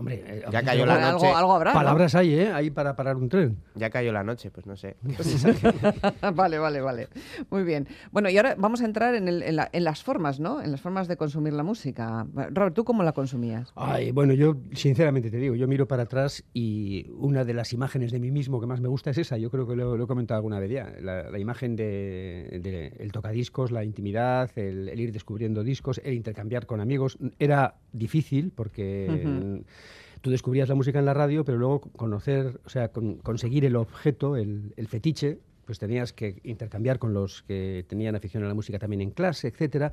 Hombre, 0.00 0.24
eh, 0.26 0.42
ya 0.50 0.62
cayó 0.62 0.84
la 0.86 1.12
noche. 1.12 1.26
algo 1.28 1.52
habrá, 1.54 1.72
¿no? 1.72 1.78
Palabras 1.78 2.14
hay, 2.14 2.34
¿eh? 2.34 2.52
Ahí 2.52 2.70
para 2.70 2.96
parar 2.96 3.16
un 3.16 3.28
tren. 3.28 3.56
Ya 3.74 3.88
cayó 3.90 4.12
la 4.12 4.24
noche, 4.24 4.50
pues 4.50 4.66
no 4.66 4.76
sé. 4.76 4.96
vale, 6.34 6.58
vale, 6.58 6.80
vale. 6.80 7.08
Muy 7.50 7.62
bien. 7.62 7.86
Bueno, 8.10 8.28
y 8.30 8.36
ahora 8.36 8.54
vamos 8.58 8.80
a 8.82 8.84
entrar 8.84 9.14
en, 9.14 9.28
el- 9.28 9.42
en 9.42 9.56
la- 9.56 9.68
en 9.72 9.84
las 9.84 10.02
formas, 10.02 10.40
¿no? 10.40 10.60
En 10.60 10.70
las 10.72 10.80
formas 10.80 11.06
de 11.08 11.16
consumir 11.16 11.52
la 11.52 11.62
música. 11.62 12.26
Robert, 12.50 12.74
¿tú 12.74 12.84
cómo 12.84 13.02
la 13.02 13.12
consumías? 13.12 13.72
Ay, 13.76 14.10
bueno, 14.12 14.32
yo 14.34 14.56
sinceramente 14.72 15.30
te 15.30 15.36
digo, 15.36 15.54
yo 15.54 15.68
miro 15.68 15.86
para 15.86 16.04
atrás 16.04 16.44
y 16.52 17.06
una 17.10 17.44
de 17.44 17.54
las 17.54 17.72
imágenes 17.72 18.10
de 18.12 18.18
mí 18.20 18.30
mismo 18.30 18.60
que 18.60 18.66
más 18.66 18.80
me 18.80 18.88
gusta 18.88 19.10
es 19.10 19.18
esa. 19.18 19.36
Yo 19.38 19.50
creo 19.50 19.66
que 19.66 19.76
lo, 19.76 19.96
lo 19.96 20.04
he 20.04 20.06
comentado 20.06 20.36
alguna 20.38 20.58
vez 20.58 20.70
ya. 20.70 20.92
La, 21.00 21.30
la 21.30 21.38
imagen 21.38 21.76
de, 21.76 22.58
de 22.62 22.92
el 22.98 23.12
tocadiscos, 23.12 23.70
la 23.70 23.84
intimidad, 23.84 24.50
el, 24.56 24.88
el 24.88 24.98
ir 25.00 25.12
descubriendo 25.12 25.62
discos, 25.62 26.00
el 26.04 26.14
intercambiar 26.14 26.66
con 26.66 26.80
amigos. 26.80 27.18
Era 27.38 27.74
difícil 27.92 28.52
porque. 28.54 29.62
Tú 30.20 30.30
descubrías 30.30 30.68
la 30.68 30.74
música 30.74 30.98
en 30.98 31.04
la 31.06 31.14
radio, 31.14 31.44
pero 31.44 31.58
luego 31.58 31.80
conocer, 31.80 32.60
o 32.64 32.68
sea, 32.68 32.88
con- 32.88 33.16
conseguir 33.18 33.64
el 33.64 33.76
objeto, 33.76 34.36
el, 34.36 34.72
el 34.76 34.88
fetiche, 34.88 35.38
pues 35.66 35.78
tenías 35.78 36.12
que 36.12 36.40
intercambiar 36.42 36.98
con 36.98 37.14
los 37.14 37.44
que 37.44 37.84
tenían 37.88 38.16
afición 38.16 38.42
a 38.42 38.48
la 38.48 38.54
música 38.54 38.80
también 38.80 39.02
en 39.02 39.10
clase, 39.12 39.46
etcétera. 39.46 39.92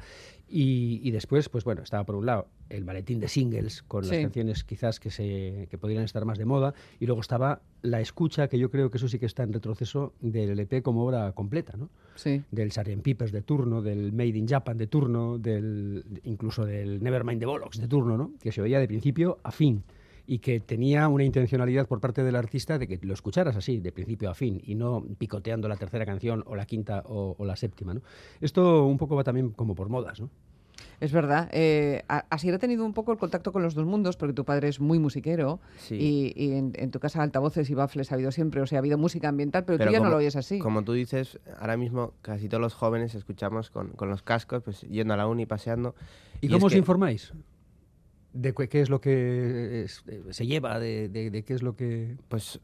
Y, 0.49 0.99
y 1.04 1.12
después, 1.12 1.49
pues 1.49 1.64
bueno, 1.66 1.84
estaba 1.84 2.04
por 2.04 2.16
un 2.16 2.26
lado 2.26 2.48
el 2.70 2.84
maletín 2.84 3.20
de 3.20 3.28
singles 3.28 3.84
con 3.84 4.02
las 4.02 4.10
canciones 4.24 4.64
quizás 4.64 4.99
que 4.99 5.12
se 5.12 5.68
que 5.70 5.78
podrían 5.78 6.04
estar 6.04 6.26
más 6.26 6.40
de 6.40 6.45
moda 6.45 6.74
y 6.99 7.06
luego 7.06 7.22
estaba 7.22 7.62
la 7.84 8.02
escucha 8.02 8.48
que 8.48 8.58
yo 8.58 8.72
creo 8.72 8.90
que 8.90 8.98
eso 8.98 9.08
sí 9.08 9.20
que 9.20 9.28
está 9.28 9.44
en 9.44 9.54
retroceso 9.54 10.14
del 10.20 10.49
LP 10.49 10.82
como 10.82 11.06
obra 11.06 11.32
completa, 11.34 11.78
¿no? 11.78 11.90
Sí. 12.16 12.41
Del 12.49 12.72
Sgt. 12.72 13.04
Peppers 13.04 13.32
de 13.32 13.44
turno, 13.44 13.84
del 13.84 14.14
Made 14.14 14.30
in 14.30 14.48
Japan 14.48 14.78
de 14.80 14.88
turno, 14.88 15.38
del 15.38 16.04
incluso 16.24 16.66
del 16.66 17.04
Nevermind 17.04 17.40
the 17.40 17.45
Bollocks 17.45 17.80
de 17.80 17.88
turno, 17.88 18.18
¿no? 18.18 18.32
Que 18.41 18.52
se 18.52 18.64
oía 18.64 18.80
de 18.80 18.88
principio 18.88 19.38
a 19.44 19.52
fin 19.52 19.84
y 20.28 20.40
que 20.40 20.60
tenía 20.60 21.08
una 21.08 21.24
intencionalidad 21.24 21.88
por 21.88 21.99
parte 22.02 22.22
del 22.24 22.36
artista 22.36 22.78
de 22.78 22.88
que 22.88 22.99
lo 23.02 23.14
escucharas 23.14 23.56
así, 23.56 23.80
de 23.80 23.91
principio 23.91 24.30
a 24.30 24.34
fin, 24.36 24.62
y 24.64 24.76
no 24.76 25.04
picoteando 25.18 25.68
la 25.70 25.78
tercera 25.78 26.06
canción 26.06 26.44
o 26.45 26.56
la 26.56 26.66
quinta 26.66 27.02
o, 27.06 27.36
o 27.38 27.45
la 27.45 27.56
séptima. 27.56 27.94
¿no? 27.94 28.02
Esto 28.41 28.86
un 28.86 28.98
poco 28.98 29.16
va 29.16 29.24
también 29.24 29.52
como 29.52 29.74
por 29.74 29.88
modas. 29.90 30.20
¿no? 30.20 30.30
Es 30.99 31.12
verdad. 31.12 31.49
Eh, 31.54 32.04
a- 32.10 32.26
Asier 32.30 32.54
ha 32.56 32.60
tenido 32.60 32.84
un 32.86 32.94
poco 32.94 33.12
el 33.12 33.18
contacto 33.18 33.52
con 33.54 33.64
los 33.64 33.74
dos 33.74 33.86
mundos, 33.86 34.18
porque 34.18 34.34
tu 34.34 34.44
padre 34.45 34.68
es 34.68 34.80
muy 34.80 34.99
musiquero 34.99 35.60
Sí. 35.78 35.95
y, 35.95 36.34
y 36.36 36.52
en, 36.54 36.74
en 36.76 36.91
tu 36.91 36.99
casa 36.99 37.24
altavoces 37.24 37.70
y 37.70 37.74
baffles 37.74 38.12
ha 38.12 38.16
habido 38.16 38.32
siempre, 38.32 38.62
o 38.62 38.68
sea, 38.68 38.80
ha 38.80 38.82
habido 38.82 38.98
música 38.98 39.30
ambiental, 39.30 39.64
pero, 39.64 39.84
tú 39.86 39.91
ya 39.91 39.99
no 39.99 40.10
lo 40.10 40.18
oyes 40.18 40.36
así. 40.36 40.60
Como 40.60 40.84
tú 40.84 40.94
dices, 40.94 41.40
ahora 41.60 41.78
mismo 41.78 42.14
casi 42.22 42.49
todos 42.49 42.62
los 42.62 42.74
jóvenes 42.74 43.16
escuchamos 43.16 43.70
con, 43.72 43.90
con 43.91 44.10
los 44.10 44.24
cascos, 44.24 44.62
pues 44.64 44.82
yendo 44.82 45.14
a 45.14 45.18
la 45.18 45.28
uni, 45.28 45.45
paseando. 45.45 45.95
¿Y, 46.41 46.49
cómo 46.49 46.66
os 46.68 46.74
que- 46.74 46.80
informáis? 46.80 47.32
¿De 48.40 48.54
qué, 48.54 48.82
es 48.82 48.90
lo 48.90 49.02
que 49.02 49.84
es- 49.86 50.04
eh, 50.08 50.22
se 50.32 50.46
lleva? 50.46 50.80
De, 50.80 51.10
de- 51.10 51.32
de 51.32 51.44
qué 51.44 51.54
es 51.54 51.64
lo 51.64 51.76
que...? 51.76 52.18
Pues 52.28 52.60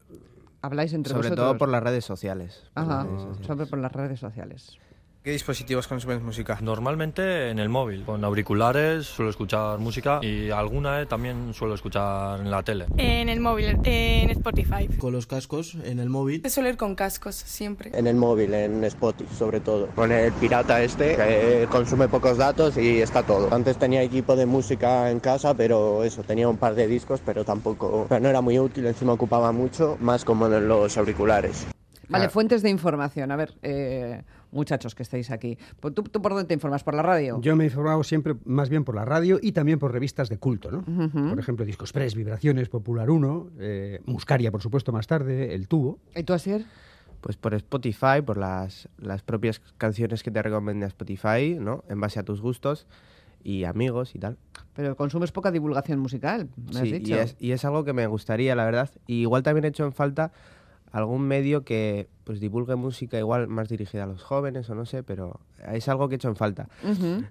Habláis 0.62 0.92
entre 0.94 1.10
sobre 1.12 1.28
vosotros. 1.28 1.48
todo 1.50 1.58
por 1.58 1.68
las 1.68 1.82
redes 1.82 2.04
sociales. 2.04 2.70
por 2.74 2.84
las 2.86 2.92
Ajá, 2.92 3.04
redes 3.04 3.20
sociales. 3.22 3.46
sobre 3.46 3.66
por 3.66 3.78
las 3.80 3.92
redes 3.92 4.20
sociales. 4.20 4.78
¿Qué 5.24 5.30
dispositivos 5.30 5.88
consumes 5.88 6.20
música? 6.20 6.58
Normalmente 6.60 7.48
en 7.48 7.58
el 7.58 7.70
móvil, 7.70 8.04
con 8.04 8.22
auriculares 8.22 9.06
suelo 9.06 9.30
escuchar 9.30 9.78
música 9.78 10.20
y 10.20 10.50
alguna 10.50 11.00
eh, 11.00 11.06
también 11.06 11.54
suelo 11.54 11.74
escuchar 11.74 12.40
en 12.40 12.50
la 12.50 12.62
tele. 12.62 12.84
En 12.98 13.30
el 13.30 13.40
móvil, 13.40 13.78
en 13.84 14.28
Spotify. 14.28 14.86
Con 14.98 15.14
los 15.14 15.26
cascos 15.26 15.78
en 15.82 15.98
el 15.98 16.10
móvil. 16.10 16.42
Suelo 16.50 16.68
ir 16.68 16.76
con 16.76 16.94
cascos 16.94 17.36
siempre. 17.36 17.90
En 17.94 18.06
el 18.06 18.16
móvil, 18.16 18.52
en 18.52 18.84
Spotify 18.84 19.34
sobre 19.34 19.60
todo. 19.60 19.86
Con 19.94 20.12
el 20.12 20.30
pirata 20.34 20.82
este, 20.82 21.16
que 21.16 21.68
consume 21.70 22.06
pocos 22.08 22.36
datos 22.36 22.76
y 22.76 23.00
está 23.00 23.22
todo. 23.22 23.48
Antes 23.50 23.78
tenía 23.78 24.02
equipo 24.02 24.36
de 24.36 24.44
música 24.44 25.10
en 25.10 25.20
casa, 25.20 25.54
pero 25.54 26.04
eso, 26.04 26.22
tenía 26.22 26.50
un 26.50 26.58
par 26.58 26.74
de 26.74 26.86
discos, 26.86 27.22
pero 27.24 27.46
tampoco, 27.46 28.04
pero 28.10 28.20
no 28.20 28.28
era 28.28 28.42
muy 28.42 28.58
útil, 28.58 28.84
encima 28.84 29.14
ocupaba 29.14 29.52
mucho, 29.52 29.96
más 30.00 30.22
como 30.22 30.48
en 30.48 30.68
los 30.68 30.98
auriculares. 30.98 31.66
Vale, 32.10 32.28
fuentes 32.28 32.62
de 32.62 32.68
información. 32.68 33.30
A 33.30 33.36
ver, 33.36 33.54
eh, 33.62 34.22
muchachos 34.54 34.94
que 34.94 35.02
estáis 35.02 35.30
aquí. 35.30 35.58
Pues 35.80 35.94
¿Tú, 35.94 36.02
tú 36.04 36.22
por 36.22 36.32
dónde 36.32 36.46
te 36.46 36.54
informas? 36.54 36.82
¿Por 36.84 36.94
la 36.94 37.02
radio? 37.02 37.40
Yo 37.42 37.54
me 37.56 37.64
he 37.64 37.66
informado 37.66 38.02
siempre 38.04 38.34
más 38.44 38.68
bien 38.70 38.84
por 38.84 38.94
la 38.94 39.04
radio 39.04 39.38
y 39.42 39.52
también 39.52 39.78
por 39.78 39.92
revistas 39.92 40.28
de 40.30 40.38
culto, 40.38 40.70
¿no? 40.70 40.82
Por 41.28 41.38
ejemplo, 41.38 41.64
Discos 41.66 41.92
Press, 41.92 42.14
Vibraciones, 42.14 42.68
Popular 42.68 43.10
1, 43.10 43.50
eh, 43.58 44.00
Muscaria, 44.06 44.50
por 44.50 44.62
supuesto, 44.62 44.92
más 44.92 45.06
tarde, 45.06 45.54
El 45.54 45.68
Tubo. 45.68 45.98
¿Y 46.16 46.22
tú, 46.22 46.32
Asier? 46.32 46.64
Pues 47.20 47.36
por 47.36 47.54
Spotify, 47.54 48.20
por 48.24 48.36
las, 48.36 48.88
las 48.98 49.22
propias 49.22 49.60
canciones 49.78 50.22
que 50.22 50.30
te 50.30 50.42
recomienda 50.42 50.86
Spotify, 50.86 51.56
¿no? 51.58 51.82
En 51.88 52.00
base 52.00 52.20
a 52.20 52.22
tus 52.22 52.40
gustos 52.40 52.86
y 53.42 53.64
amigos 53.64 54.14
y 54.14 54.18
tal. 54.18 54.36
Pero 54.74 54.96
consumes 54.96 55.32
poca 55.32 55.50
divulgación 55.50 55.98
musical, 56.00 56.48
me 56.56 56.70
has 56.80 56.84
Sí, 56.86 56.92
dicho. 56.92 57.10
y 57.14 57.18
es, 57.18 57.36
y 57.38 57.52
es 57.52 57.64
algo 57.64 57.84
que 57.84 57.92
me 57.92 58.06
gustaría, 58.06 58.54
la 58.54 58.64
verdad. 58.64 58.90
Y 59.06 59.22
igual 59.22 59.42
también 59.42 59.64
he 59.64 59.68
hecho 59.68 59.84
en 59.84 59.92
falta 59.92 60.32
algún 60.94 61.26
medio 61.26 61.64
que 61.64 62.08
pues 62.22 62.38
divulgue 62.38 62.76
música 62.76 63.18
igual 63.18 63.48
más 63.48 63.68
dirigida 63.68 64.04
a 64.04 64.06
los 64.06 64.22
jóvenes 64.22 64.70
o 64.70 64.76
no 64.76 64.86
sé, 64.86 65.02
pero 65.02 65.40
es 65.72 65.88
algo 65.88 66.08
que 66.08 66.14
he 66.14 66.16
hecho 66.16 66.28
en 66.28 66.36
falta. 66.36 66.68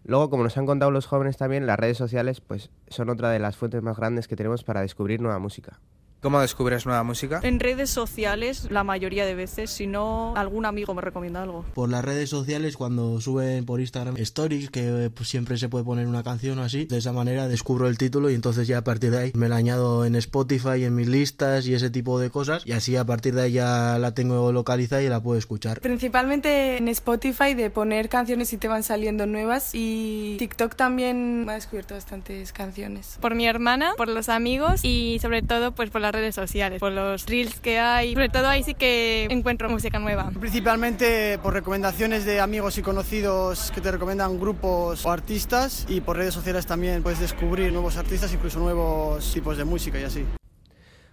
Luego, 0.03 0.29
como 0.29 0.43
nos 0.43 0.57
han 0.57 0.65
contado 0.65 0.91
los 0.91 1.05
jóvenes 1.05 1.37
también, 1.37 1.65
las 1.65 1.79
redes 1.79 1.97
sociales 1.97 2.41
pues 2.41 2.69
son 2.89 3.09
otra 3.09 3.29
de 3.29 3.39
las 3.39 3.55
fuentes 3.55 3.81
más 3.81 3.95
grandes 3.95 4.27
que 4.27 4.35
tenemos 4.35 4.65
para 4.65 4.81
descubrir 4.81 5.21
nueva 5.21 5.39
música. 5.39 5.79
¿Cómo 6.23 6.39
descubres 6.39 6.85
nueva 6.85 7.03
música? 7.03 7.41
En 7.43 7.59
redes 7.59 7.89
sociales, 7.89 8.71
la 8.71 8.85
mayoría 8.85 9.25
de 9.25 9.35
veces, 9.35 9.69
si 9.71 9.87
no, 9.87 10.33
algún 10.37 10.65
amigo 10.65 10.93
me 10.93 11.01
recomienda 11.01 11.43
algo. 11.43 11.65
Por 11.73 11.89
las 11.89 12.05
redes 12.05 12.29
sociales, 12.29 12.77
cuando 12.77 13.19
suben 13.19 13.65
por 13.65 13.81
Instagram 13.81 14.15
stories, 14.15 14.69
que 14.69 15.11
pues, 15.13 15.27
siempre 15.27 15.57
se 15.57 15.67
puede 15.67 15.83
poner 15.83 16.07
una 16.07 16.23
canción 16.23 16.59
o 16.59 16.63
así, 16.63 16.85
de 16.85 16.99
esa 16.99 17.11
manera 17.11 17.49
descubro 17.49 17.89
el 17.89 17.97
título 17.97 18.29
y 18.29 18.35
entonces 18.35 18.69
ya 18.69 18.77
a 18.77 18.83
partir 18.85 19.11
de 19.11 19.17
ahí 19.17 19.31
me 19.35 19.49
la 19.49 19.57
añado 19.57 20.05
en 20.05 20.15
Spotify, 20.15 20.85
en 20.85 20.95
mis 20.95 21.09
listas 21.09 21.67
y 21.67 21.73
ese 21.73 21.89
tipo 21.89 22.17
de 22.21 22.29
cosas. 22.29 22.65
Y 22.65 22.71
así 22.71 22.95
a 22.95 23.03
partir 23.03 23.35
de 23.35 23.41
ahí 23.41 23.51
ya 23.51 23.97
la 23.99 24.13
tengo 24.13 24.53
localizada 24.53 25.03
y 25.03 25.09
la 25.09 25.21
puedo 25.21 25.37
escuchar. 25.37 25.81
Principalmente 25.81 26.77
en 26.77 26.87
Spotify 26.87 27.53
de 27.53 27.69
poner 27.69 28.07
canciones 28.07 28.53
y 28.53 28.57
te 28.57 28.69
van 28.69 28.83
saliendo 28.83 29.25
nuevas 29.25 29.71
y 29.73 30.37
TikTok 30.39 30.75
también 30.75 31.43
me 31.43 31.51
ha 31.51 31.55
descubierto 31.55 31.95
bastantes 31.95 32.53
canciones. 32.53 33.17
Por 33.19 33.35
mi 33.35 33.45
hermana, 33.45 33.91
por 33.97 34.07
los 34.07 34.29
amigos 34.29 34.85
y 34.85 35.19
sobre 35.21 35.41
todo 35.41 35.73
pues 35.73 35.89
por 35.89 35.99
las 35.99 36.12
redes 36.13 36.35
sociales, 36.35 36.79
por 36.79 36.93
los 36.93 37.25
reels 37.25 37.59
que 37.59 37.79
hay. 37.79 38.13
Sobre 38.13 38.29
todo 38.29 38.47
ahí 38.47 38.63
sí 38.63 38.73
que 38.73 39.25
encuentro 39.29 39.69
música 39.69 39.99
nueva. 39.99 40.31
Principalmente 40.39 41.37
por 41.39 41.53
recomendaciones 41.53 42.23
de 42.23 42.39
amigos 42.39 42.77
y 42.77 42.81
conocidos 42.81 43.71
que 43.71 43.81
te 43.81 43.91
recomiendan 43.91 44.39
grupos 44.39 45.05
o 45.05 45.11
artistas 45.11 45.85
y 45.89 45.99
por 45.99 46.17
redes 46.17 46.33
sociales 46.33 46.65
también 46.65 47.03
puedes 47.03 47.19
descubrir 47.19 47.73
nuevos 47.73 47.97
artistas, 47.97 48.33
incluso 48.33 48.59
nuevos 48.59 49.33
tipos 49.33 49.57
de 49.57 49.65
música 49.65 49.99
y 49.99 50.03
así. 50.03 50.25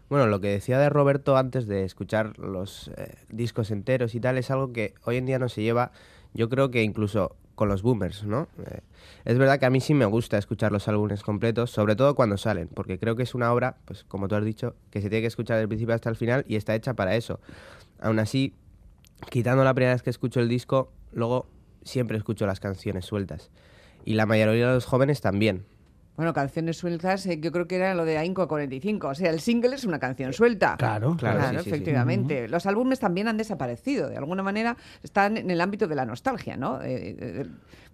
Bueno, 0.09 0.27
lo 0.27 0.41
que 0.41 0.49
decía 0.49 0.79
de 0.79 0.91
Roberto 0.91 1.37
antes 1.37 1.67
de 1.67 1.85
escuchar 1.85 2.39
los 2.39 2.91
eh, 2.97 3.15
discos 3.29 3.71
enteros 3.71 4.15
y 4.15 4.21
tal 4.21 4.39
es 4.39 4.51
algo 4.51 4.73
que 4.73 4.95
hoy 5.05 5.17
en 5.17 5.27
día 5.27 5.39
no 5.39 5.49
se 5.49 5.63
lleva, 5.63 5.93
yo 6.35 6.49
creo 6.49 6.71
que 6.71 6.83
incluso 6.83 7.37
con 7.61 7.69
los 7.69 7.83
boomers, 7.83 8.25
¿no? 8.25 8.49
Eh, 8.71 8.81
es 9.27 9.37
verdad 9.37 9.61
que 9.61 9.67
a 9.67 9.71
mí 9.71 9.83
sí 9.83 9.93
me 9.93 10.07
gusta 10.07 10.39
escuchar 10.39 10.73
los 10.73 10.89
álbumes 10.89 11.23
completos, 11.23 11.71
sobre 11.71 11.95
todo 11.95 12.15
cuando 12.15 12.39
salen, 12.39 12.69
porque 12.69 12.99
creo 12.99 13.17
que 13.17 13.23
es 13.23 13.35
una 13.35 13.53
obra, 13.53 13.77
pues 13.85 14.03
como 14.05 14.29
tú 14.29 14.35
has 14.35 14.47
dicho, 14.47 14.77
que 14.91 15.03
se 15.03 15.11
tiene 15.11 15.21
que 15.21 15.27
escuchar 15.27 15.59
del 15.59 15.69
principio 15.69 15.95
hasta 15.95 16.09
el 16.09 16.17
final 16.17 16.43
y 16.49 16.57
está 16.57 16.75
hecha 16.75 16.95
para 16.95 17.17
eso. 17.17 17.39
Aún 18.01 18.19
así, 18.19 18.55
quitando 19.29 19.63
la 19.63 19.75
primera 19.75 19.93
vez 19.93 20.03
que 20.03 20.09
escucho 20.09 20.41
el 20.41 20.49
disco, 20.49 20.91
luego 21.13 21.49
siempre 21.85 22.17
escucho 22.17 22.47
las 22.47 22.61
canciones 22.61 23.05
sueltas. 23.05 23.51
Y 24.07 24.15
la 24.15 24.25
mayoría 24.25 24.69
de 24.69 24.73
los 24.73 24.87
jóvenes 24.87 25.21
también. 25.21 25.67
Bueno, 26.17 26.35
canciones 26.35 26.77
sueltas, 26.77 27.25
eh, 27.27 27.39
yo 27.41 27.51
creo 27.51 27.67
que 27.67 27.77
era 27.77 27.95
lo 27.95 28.05
de 28.05 28.19
Ainco 28.19 28.47
45. 28.47 29.09
O 29.09 29.15
sea, 29.15 29.31
el 29.31 29.41
single 29.41 29.75
es 29.75 29.85
una 29.85 29.99
canción 29.99 30.33
suelta. 30.33 30.77
Claro, 30.77 31.17
Claro, 31.17 31.41
sí, 31.41 31.57
sí, 31.57 31.63
sí. 31.65 31.69
efectivamente. 31.71 32.49
Los 32.49 32.67
álbumes 32.67 33.01
también 33.01 33.29
han 33.29 33.37
desaparecido. 33.39 34.09
De 34.09 34.17
alguna 34.19 34.43
manera 34.43 34.77
están 35.03 35.37
en 35.39 35.51
el 35.51 35.61
ámbito 35.61 35.89
de 35.89 35.95
la 35.95 36.05
nostalgia, 36.05 36.57
¿no? 36.57 36.83
Eh, 36.83 37.17
eh, 37.19 37.47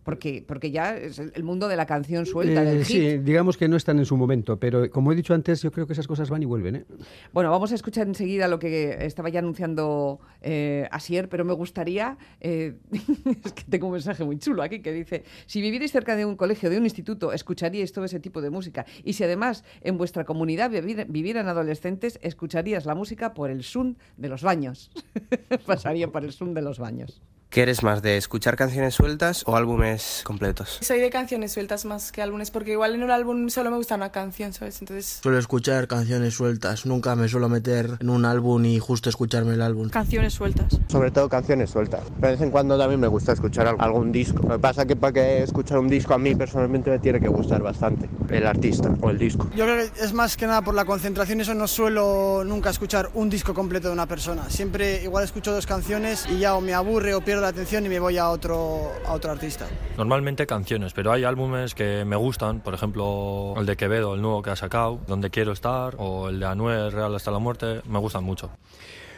porque, 0.07 0.43
porque 0.47 0.71
ya 0.71 0.97
es 0.97 1.19
el 1.19 1.43
mundo 1.43 1.67
de 1.67 1.75
la 1.77 1.85
canción 1.85 2.25
suelta, 2.27 2.63
Eh, 2.63 2.65
del 2.65 2.85
hit. 2.85 2.97
sí, 2.97 3.19
digamos 3.19 3.57
que 3.57 3.67
no 3.69 3.77
están 3.77 3.99
en 3.99 4.05
su 4.07 4.17
momento, 4.17 4.59
pero 4.59 4.89
como 4.89 5.11
he 5.11 5.17
dicho 5.17 5.35
antes, 5.35 5.61
yo 5.61 5.73
creo 5.73 5.87
que 5.87 5.95
esas 5.95 6.07
cosas 6.07 6.31
van 6.31 6.43
y 6.43 6.47
vuelven. 6.47 6.77
¿eh? 6.77 6.85
Bueno, 7.33 7.51
vamos 7.51 7.73
a 7.73 7.75
escuchar 7.75 8.07
enseguida 8.07 8.47
lo 8.47 8.61
que 8.61 9.05
estaba 9.05 9.29
ya 9.31 9.41
anunciando 9.41 10.21
eh, 10.41 10.87
Asier, 10.93 11.29
pero 11.29 11.45
me 11.45 11.53
gustaría, 11.55 12.17
eh, 12.41 12.77
es 13.45 13.53
que 13.53 13.65
tengo 13.69 13.89
un 13.89 13.95
mensaje 13.95 14.23
muy 14.25 14.39
chulo 14.39 14.63
aquí 14.63 14.79
que 14.81 14.93
dice, 14.93 15.25
si 15.47 15.61
vivierais 15.61 15.91
cerca 15.91 16.15
de 16.15 16.25
un 16.25 16.37
colegio, 16.37 16.71
de 16.71 16.79
un 16.79 16.85
instituto, 16.85 17.33
escucharíais 17.33 17.93
todo 17.93 18.05
ese 18.05 18.21
tipo 18.21 18.41
de 18.41 18.51
música. 18.51 18.87
Y 19.03 19.15
si 19.15 19.25
además 19.25 19.65
en 19.83 19.99
vuestra 19.99 20.25
comunidad 20.25 20.71
vivir- 20.71 21.07
vivieran 21.09 21.49
adolescentes, 21.49 22.21
escucharías 22.23 22.87
la 22.87 22.95
música 22.95 23.35
por 23.35 23.51
el 23.51 23.65
sun 23.65 23.99
de 24.17 24.29
los 24.29 24.43
baños. 24.43 24.93
Pasaría 25.67 26.07
por 26.13 26.25
el 26.25 26.31
sun 26.33 26.55
de 26.55 26.63
los 26.63 26.79
baños. 26.79 27.21
¿Qué 27.51 27.63
eres 27.63 27.83
más, 27.83 28.03
de 28.03 28.19
escuchar 28.19 28.55
canciones 28.57 28.95
sueltas 28.95 29.43
o 29.47 29.57
álbumes 29.57 30.21
completos? 30.25 30.79
Soy 30.83 30.99
de 31.01 31.09
canciones 31.09 31.53
sueltas 31.53 31.87
más 31.87 32.13
que 32.13 32.21
álbumes, 32.21 32.51
porque 32.51 32.73
igual 32.73 32.95
en 32.95 33.03
un 33.03 33.11
álbum 33.11 33.49
solo 33.49 33.71
me 33.71 33.79
gusta 33.79 33.95
una 33.95 34.11
canción, 34.13 34.53
¿sabes? 34.53 34.83
Entonces... 34.83 35.21
Suelo 35.23 35.39
escuchar 35.39 35.87
canciones 35.89 36.35
sueltas, 36.35 36.85
nunca 36.85 37.15
me 37.17 37.29
suelo 37.29 37.49
meter 37.49 37.97
en 38.01 38.11
un 38.11 38.27
álbum 38.27 38.63
y 38.67 38.79
justo 38.79 39.09
escucharme 39.09 39.55
el 39.55 39.63
álbum. 39.63 39.89
Canciones 39.89 40.35
sueltas. 40.35 40.67
Sobre 40.89 41.11
todo 41.13 41.31
canciones 41.31 41.71
sueltas. 41.71 42.03
De 42.21 42.29
vez 42.33 42.41
en 42.43 42.51
cuando 42.51 42.77
también 42.77 43.01
me 43.01 43.07
gusta 43.07 43.33
escuchar 43.33 43.69
al- 43.69 43.77
algún 43.79 44.13
disco. 44.13 44.43
Lo 44.43 44.57
que 44.57 44.59
pasa 44.59 44.85
que 44.85 44.97
para 44.97 45.13
que 45.15 45.43
escuchar 45.45 45.79
un 45.79 45.89
disco 45.89 46.13
a 46.13 46.19
mí 46.19 46.35
personalmente 46.35 46.91
me 46.91 46.99
tiene 46.99 47.21
que 47.21 47.29
gustar 47.29 47.63
bastante 47.63 48.11
el 48.29 48.47
artista 48.47 48.93
o 49.01 49.09
el 49.09 49.19
disco. 49.19 49.49
Yo 49.57 49.65
creo 49.65 49.77
que 49.95 50.05
es 50.05 50.13
más 50.13 50.37
que 50.37 50.47
nada 50.47 50.61
por 50.63 50.75
la 50.75 50.85
concentración, 50.85 51.41
eso 51.41 51.55
no 51.55 51.69
suelo 51.69 52.43
nunca 52.45 52.69
escuchar 52.71 53.09
un 53.15 53.31
disco 53.31 53.55
completo 53.55 53.87
de 53.89 53.95
una 53.95 54.07
persona. 54.07 54.51
Siempre 54.51 55.03
igual 55.05 55.25
escucho 55.25 55.53
dos 55.53 55.65
canciones 55.65 56.27
y 56.29 56.41
ya 56.41 56.55
o 56.57 56.61
me 56.61 56.75
aburre 56.75 57.15
o 57.15 57.23
pierdo 57.23 57.36
la 57.41 57.49
atención 57.49 57.87
y 57.87 57.89
me 57.89 57.99
voy 58.01 58.19
a 58.19 58.31
otro, 58.31 58.93
a 59.07 59.13
otro 59.13 59.31
artista. 59.31 59.67
Normalmente 59.97 60.47
canciones, 60.47 60.93
pero 60.93 61.13
hay 61.13 61.25
álbumes 61.25 61.75
que 61.75 62.05
me 62.05 62.17
gustan, 62.17 62.61
por 62.61 62.75
ejemplo 62.75 63.55
el 63.57 63.67
de 63.67 63.77
Quevedo, 63.77 64.15
el 64.15 64.23
nuevo 64.23 64.43
que 64.43 64.51
ha 64.51 64.57
sacado, 64.57 65.01
Donde 65.07 65.31
quiero 65.31 65.53
estar, 65.53 65.95
o 65.99 66.29
el 66.29 66.41
de 66.41 66.47
Anuel, 66.47 66.93
Real 66.93 67.15
hasta 67.15 67.31
la 67.31 67.39
muerte, 67.39 67.81
me 67.87 67.99
gustan 67.99 68.25
mucho. 68.25 68.51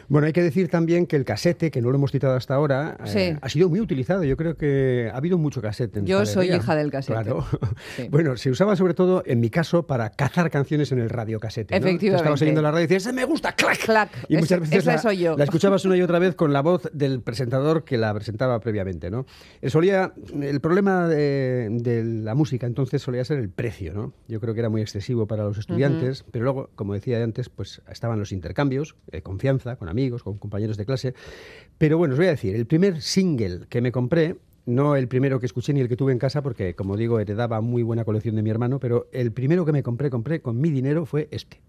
Bueno, 0.09 0.27
hay 0.27 0.33
que 0.33 0.41
decir 0.43 0.67
también 0.69 1.05
que 1.05 1.15
el 1.15 1.23
casete, 1.23 1.71
que 1.71 1.81
no 1.81 1.89
lo 1.91 1.95
hemos 1.95 2.11
citado 2.11 2.35
hasta 2.35 2.55
ahora, 2.55 2.97
eh, 3.05 3.07
Sí. 3.33 3.37
ha 3.41 3.47
sido 3.49 3.69
muy 3.69 3.79
utilizado. 3.79 4.23
Yo 4.23 4.35
creo 4.35 4.57
que 4.57 5.09
ha 5.13 5.15
habido 5.17 5.37
mucho 5.37 5.61
casete. 5.61 5.99
En 5.99 6.05
Yo 6.07 6.25
soy 6.25 6.51
hija 6.51 6.75
del 6.75 6.91
casete. 6.91 7.13
Claro. 7.13 7.45
Sí. 7.95 8.07
Bueno, 8.09 8.35
se 8.35 8.49
usaba 8.49 8.75
sobre 8.75 8.93
todo, 8.95 9.21
en 9.25 9.39
mi 9.39 9.49
caso, 9.49 9.85
para 9.85 10.09
cazar 10.09 10.49
canciones 10.49 10.91
en 10.91 10.99
el 10.99 11.09
radiocasete. 11.09 11.75
¿no? 11.75 11.81
Tú 11.81 11.87
Efectivamente. 11.87 12.17
Estabas 12.23 12.41
oyendo 12.41 12.61
la 12.61 12.71
radio 12.71 12.85
y 12.85 12.87
decías, 12.87 13.03
¡ese 13.05 13.13
me 13.13 13.23
gusta! 13.25 13.53
¡Clac! 13.53 13.77
Clac. 13.85 14.09
Y 14.27 14.35
Es- 14.35 14.41
muchas 14.41 14.59
veces 14.61 14.77
esa 14.79 14.91
la, 14.93 14.97
soy 14.97 15.17
yo. 15.19 15.37
la 15.37 15.43
escuchabas 15.43 15.85
una 15.85 15.95
y 15.95 16.01
otra 16.01 16.17
vez 16.19 16.33
con 16.35 16.51
la 16.53 16.61
voz 16.61 16.89
del 16.91 17.21
presentador 17.21 17.83
que 17.83 17.97
la 17.97 18.13
presentaba 18.13 18.59
previamente, 18.59 19.11
¿no? 19.11 19.25
Eh, 19.61 19.69
Solía, 19.69 20.13
el 20.41 20.59
problema 20.59 21.07
de, 21.07 21.67
de 21.69 22.03
la 22.03 22.33
música 22.35 22.65
entonces 22.65 23.01
solía 23.01 23.23
ser 23.23 23.37
el 23.39 23.49
precio, 23.49 23.93
¿no? 23.93 24.13
Yo 24.27 24.39
creo 24.41 24.53
que 24.55 24.59
era 24.61 24.69
muy 24.69 24.81
excesivo 24.81 25.27
para 25.27 25.43
los 25.43 25.57
estudiantes, 25.59 26.25
pero 26.31 26.43
luego, 26.45 26.69
como 26.75 26.93
decía 26.95 27.23
antes, 27.23 27.49
pues 27.49 27.81
estaban 27.91 28.17
los 28.19 28.31
intercambios, 28.31 28.95
eh, 29.11 29.21
confianza, 29.21 29.75
con 29.75 29.87
amigos, 29.87 29.98
con 30.07 30.37
compañeros 30.37 30.77
de 30.77 30.85
clase. 30.85 31.13
Pero 31.77 31.97
bueno, 31.97 32.13
os 32.13 32.17
voy 32.17 32.27
a 32.27 32.31
decir, 32.31 32.55
el 32.55 32.65
primer 32.65 33.01
single 33.01 33.67
que 33.69 33.81
me 33.81 33.91
compré, 33.91 34.37
no 34.65 34.95
el 34.95 35.07
primero 35.07 35.39
que 35.39 35.45
escuché 35.45 35.73
ni 35.73 35.81
el 35.81 35.89
que 35.89 35.97
tuve 35.97 36.11
en 36.11 36.19
casa, 36.19 36.41
porque 36.41 36.75
como 36.75 36.95
digo, 36.95 37.19
heredaba 37.19 37.61
muy 37.61 37.83
buena 37.83 38.05
colección 38.05 38.35
de 38.35 38.43
mi 38.43 38.49
hermano, 38.49 38.79
pero 38.79 39.07
el 39.11 39.31
primero 39.31 39.65
que 39.65 39.71
me 39.71 39.83
compré, 39.83 40.09
compré 40.09 40.41
con 40.41 40.59
mi 40.59 40.69
dinero 40.69 41.05
fue 41.05 41.27
este. 41.31 41.59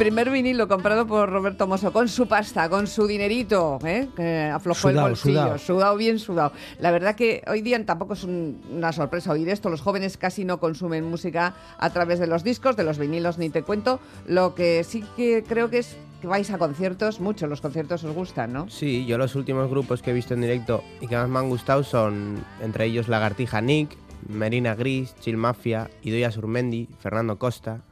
Primer 0.00 0.30
vinilo 0.30 0.66
comprado 0.66 1.06
por 1.06 1.28
Roberto 1.30 1.66
Mosso 1.66 1.92
con 1.92 2.08
su 2.08 2.26
pasta, 2.26 2.70
con 2.70 2.86
su 2.86 3.06
dinerito, 3.06 3.78
¿eh? 3.84 4.08
que 4.16 4.44
aflojó 4.44 4.88
el 4.88 4.96
bolsillo, 4.96 5.58
sudado 5.58 5.96
bien 5.96 6.18
sudado. 6.18 6.52
La 6.78 6.90
verdad 6.90 7.14
que 7.14 7.42
hoy 7.46 7.60
día 7.60 7.84
tampoco 7.84 8.14
es 8.14 8.24
un- 8.24 8.60
una 8.72 8.92
sorpresa 8.92 9.32
oír 9.32 9.48
esto. 9.50 9.68
Los 9.68 9.82
jóvenes 9.82 10.16
casi 10.16 10.46
no 10.46 10.58
consumen 10.58 11.04
música 11.04 11.54
a 11.78 11.90
través 11.90 12.18
de 12.18 12.26
los 12.26 12.42
discos, 12.44 12.76
de 12.76 12.84
los 12.84 12.98
vinilos 12.98 13.36
ni 13.36 13.50
te 13.50 13.62
cuento. 13.62 14.00
Lo 14.26 14.54
que 14.54 14.84
sí 14.84 15.04
que 15.16 15.44
creo 15.46 15.68
que 15.68 15.78
es 15.80 15.96
que 16.22 16.26
vais 16.26 16.50
a 16.50 16.56
conciertos, 16.58 17.20
mucho 17.20 17.46
los 17.46 17.60
conciertos 17.60 18.02
os 18.04 18.14
gustan, 18.14 18.52
¿no? 18.54 18.70
Sí, 18.70 19.04
yo 19.06 19.18
los 19.18 19.34
últimos 19.34 19.68
grupos 19.68 20.00
que 20.02 20.10
he 20.12 20.14
visto 20.14 20.32
en 20.34 20.40
directo 20.40 20.82
y 21.02 21.08
que 21.08 21.16
más 21.16 21.28
me 21.28 21.38
han 21.40 21.48
gustado 21.50 21.82
son 21.84 22.42
entre 22.62 22.86
ellos 22.86 23.08
Lagartija 23.08 23.60
Nick, 23.60 23.96
Merina 24.28 24.74
Gris, 24.74 25.14
Chill 25.20 25.36
Mafia, 25.36 25.90
Idoia 26.02 26.30
Surmendi, 26.30 26.88
Fernando 27.00 27.38
Costa. 27.38 27.82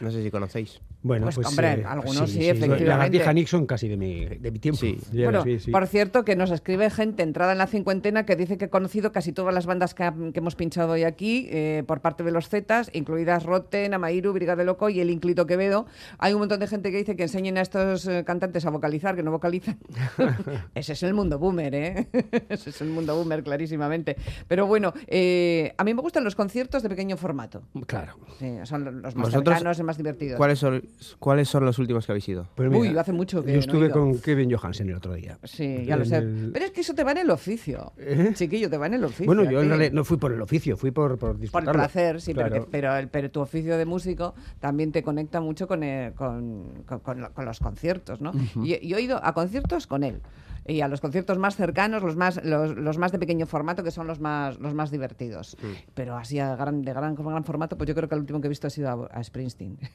No 0.00 0.10
sé 0.10 0.22
si 0.22 0.30
conocéis. 0.30 0.80
Bueno, 1.00 1.26
Pues, 1.26 1.36
pues, 1.36 1.46
hombre, 1.48 1.72
eh, 1.74 1.84
algunos 1.86 2.28
sí, 2.30 2.40
efectivamente. 2.48 2.84
Lagartija 2.84 3.32
Nixon 3.32 3.66
casi 3.66 3.86
de 3.88 3.96
mi, 3.96 4.24
de 4.26 4.50
mi 4.50 4.58
tiempo. 4.58 4.80
Ya, 5.12 5.24
Bueno, 5.24 5.44
sí, 5.44 5.60
sí. 5.60 5.70
por 5.70 5.86
cierto, 5.86 6.24
que 6.24 6.34
nos 6.34 6.50
escribe 6.50 6.90
gente 6.90 7.22
entrada 7.22 7.52
en 7.52 7.58
la 7.58 7.68
cincuentena 7.68 8.26
que 8.26 8.34
dice 8.34 8.58
que 8.58 8.64
ha 8.64 8.70
conocido 8.70 9.12
casi 9.12 9.32
todas 9.32 9.54
las 9.54 9.64
bandas 9.66 9.94
que, 9.94 10.02
ha- 10.02 10.12
que 10.32 10.40
hemos 10.40 10.56
pinchado 10.56 10.92
hoy 10.92 11.04
aquí 11.04 11.46
eh, 11.50 11.84
por 11.86 12.00
parte 12.00 12.24
de 12.24 12.32
los 12.32 12.48
Zetas, 12.48 12.90
incluidas 12.92 13.44
Rotten, 13.44 13.94
Amairu, 13.94 14.32
Brigade 14.32 14.64
Loco 14.64 14.88
y 14.88 14.98
el 15.00 15.10
Inclito 15.10 15.46
Quevedo. 15.46 15.86
Hay 16.18 16.32
un 16.32 16.40
montón 16.40 16.58
de 16.58 16.66
gente 16.66 16.90
que 16.90 16.96
dice 16.98 17.14
que 17.14 17.22
enseñen 17.22 17.58
a 17.58 17.60
estos 17.60 18.06
eh, 18.08 18.24
cantantes 18.26 18.66
a 18.66 18.70
vocalizar, 18.70 19.14
que 19.14 19.22
no 19.22 19.30
vocalizan. 19.30 19.78
Ese 20.74 20.94
es 20.94 21.02
el 21.04 21.14
mundo 21.14 21.38
boomer, 21.38 21.74
¿eh? 21.74 22.08
Ese 22.48 22.70
es 22.70 22.80
el 22.80 22.88
mundo 22.88 23.16
boomer, 23.16 23.42
clarísimamente. 23.44 24.16
Pero 24.48 24.66
bueno, 24.66 24.92
eh, 25.06 25.72
a 25.78 25.84
mí 25.84 25.94
me 25.94 26.02
gustan 26.02 26.24
los 26.24 26.34
conciertos 26.34 26.82
de 26.82 26.88
pequeño 26.88 27.16
formato. 27.16 27.62
Claro. 27.86 28.14
Sí, 28.38 28.52
son 28.64 28.84
los 29.02 29.14
más 29.14 29.26
¿Vosotros 29.26 29.54
cercanos 29.54 29.78
y 29.78 29.82
más 29.84 29.96
divertidos. 29.96 30.36
¿Cuáles 30.36 30.58
son, 30.58 30.82
¿Cuáles 31.18 31.48
son 31.48 31.64
los 31.64 31.78
últimos 31.78 32.04
que 32.06 32.12
habéis 32.12 32.28
ido? 32.28 32.48
Pues 32.54 32.70
Uy, 32.72 32.96
hace 32.96 33.12
mucho 33.12 33.44
que 33.44 33.52
Yo 33.52 33.58
estuve 33.60 33.90
con 33.90 34.18
Kevin 34.20 34.50
Johansen 34.54 34.88
el 34.88 34.96
otro 34.96 35.14
día. 35.14 35.38
Sí, 35.44 35.84
ya 35.86 35.96
lo 35.96 36.04
sé. 36.04 36.16
el- 36.16 36.50
Pero 36.52 36.64
es 36.64 36.70
que 36.72 36.80
eso 36.80 36.94
te 36.94 37.04
va 37.04 37.12
en 37.12 37.18
el 37.18 37.30
oficio. 37.30 37.92
Chiquillo, 38.34 38.68
te 38.70 38.76
va 38.78 38.86
en 38.86 38.94
el 38.94 39.04
oficio. 39.04 39.26
Bueno, 39.26 39.48
yo 39.50 39.62
en 39.62 39.94
no 39.94 40.04
fui 40.04 40.16
por 40.16 40.32
el 40.32 40.40
oficio, 40.42 40.76
fui 40.76 40.90
por, 40.90 41.18
por 41.18 41.36
Por 41.50 41.62
el 41.64 41.70
placer, 41.70 42.20
sí, 42.20 42.34
pero, 42.34 42.50
que- 42.64 42.70
pero, 42.70 42.96
el- 42.96 43.08
pero 43.08 43.30
tu 43.30 43.40
oficio 43.40 43.76
de 43.78 43.84
músico 43.84 44.34
también 44.60 44.92
te 44.92 45.02
conecta 45.02 45.40
mucho 45.40 45.66
con, 45.68 45.82
el- 45.82 46.12
con, 46.14 46.82
con- 46.86 47.00
con 47.00 47.20
lo- 47.20 47.32
con 47.32 47.44
los 47.44 47.58
conciertos, 47.60 48.20
¿no? 48.20 48.32
Y, 48.62 48.74
y 48.86 48.94
he 48.94 49.00
ido 49.00 49.20
a 49.24 49.32
conciertos 49.34 49.86
con 49.86 50.02
él. 50.04 50.20
Y 50.68 50.82
a 50.82 50.88
los 50.88 51.00
conciertos 51.00 51.38
más 51.38 51.56
cercanos, 51.56 52.02
los 52.02 52.14
más, 52.14 52.44
los, 52.44 52.76
los 52.76 52.98
más 52.98 53.10
de 53.10 53.18
pequeño 53.18 53.46
formato, 53.46 53.82
que 53.82 53.90
son 53.90 54.06
los 54.06 54.20
más, 54.20 54.58
los 54.60 54.74
más 54.74 54.90
divertidos. 54.90 55.56
Pero 55.94 56.16
así 56.16 56.38
a 56.38 56.54
gran, 56.56 56.82
de 56.82 56.92
gran, 56.92 57.14
gran 57.14 57.42
formato, 57.42 57.76
pues 57.78 57.88
yo 57.88 57.94
creo 57.94 58.08
que 58.08 58.14
el 58.14 58.20
último 58.20 58.40
que 58.40 58.46
he 58.46 58.50
visto 58.50 58.66
ha 58.66 58.70
sido 58.70 58.88
a, 58.88 59.06
a 59.18 59.24
Springsteen. 59.24 59.78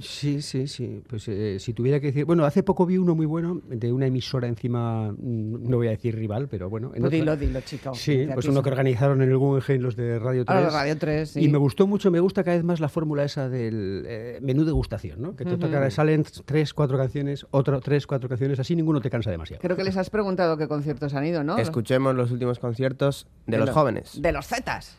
Sí, 0.00 0.42
sí, 0.42 0.66
sí. 0.66 1.02
Pues 1.08 1.26
eh, 1.28 1.56
si 1.58 1.72
tuviera 1.72 1.98
que 2.00 2.08
decir. 2.08 2.24
Bueno, 2.24 2.44
hace 2.44 2.62
poco 2.62 2.84
vi 2.86 2.98
uno 2.98 3.14
muy 3.14 3.24
bueno 3.26 3.60
de 3.66 3.92
una 3.92 4.06
emisora 4.06 4.46
encima, 4.46 5.10
mm, 5.12 5.68
no 5.70 5.76
voy 5.78 5.86
a 5.88 5.90
decir 5.90 6.14
rival, 6.14 6.48
pero 6.48 6.68
bueno. 6.68 6.88
en 6.94 7.00
Pues 7.00 7.06
otra- 7.06 7.18
dilo, 7.18 7.36
dilo, 7.36 7.60
chico. 7.62 7.94
Sí, 7.94 8.26
pues 8.32 8.46
uno 8.46 8.62
que 8.62 8.68
organizaron 8.70 9.22
en 9.22 9.30
el 9.30 9.36
Guggenheim 9.38 9.82
los 9.82 9.96
de 9.96 10.18
Radio 10.18 10.44
3. 10.44 10.56
Ah, 10.56 10.60
los 10.60 10.72
de 10.72 10.78
Radio 10.78 10.98
3, 10.98 11.30
sí. 11.30 11.40
Y 11.44 11.48
me 11.48 11.58
gustó 11.58 11.86
mucho, 11.86 12.10
me 12.10 12.20
gusta 12.20 12.44
cada 12.44 12.56
vez 12.56 12.64
más 12.64 12.80
la 12.80 12.88
fórmula 12.88 13.24
esa 13.24 13.48
del 13.48 14.04
eh, 14.06 14.38
menú 14.42 14.64
degustación, 14.64 15.22
¿no? 15.22 15.34
Que 15.36 15.44
te 15.44 15.56
toca, 15.56 15.90
salen 15.90 16.24
tres, 16.44 16.74
cuatro 16.74 16.98
canciones, 16.98 17.46
otro, 17.50 17.80
tres, 17.80 18.06
cuatro 18.06 18.28
canciones, 18.28 18.58
así 18.60 18.76
ninguno 18.76 19.00
te 19.00 19.08
cansa 19.10 19.30
demasiado. 19.30 19.60
Creo 19.62 19.76
que 19.76 19.84
les 19.84 19.95
has 19.96 20.10
preguntado 20.10 20.56
qué 20.56 20.68
conciertos 20.68 21.14
han 21.14 21.24
ido, 21.26 21.42
¿no? 21.44 21.58
Escuchemos 21.58 22.14
los 22.14 22.30
últimos 22.30 22.58
conciertos 22.58 23.26
de, 23.46 23.58
los 23.58 23.68
lo- 23.68 23.74
jóvenes. 23.74 24.20
De 24.20 24.32
los 24.32 24.46
Zetas. 24.46 24.96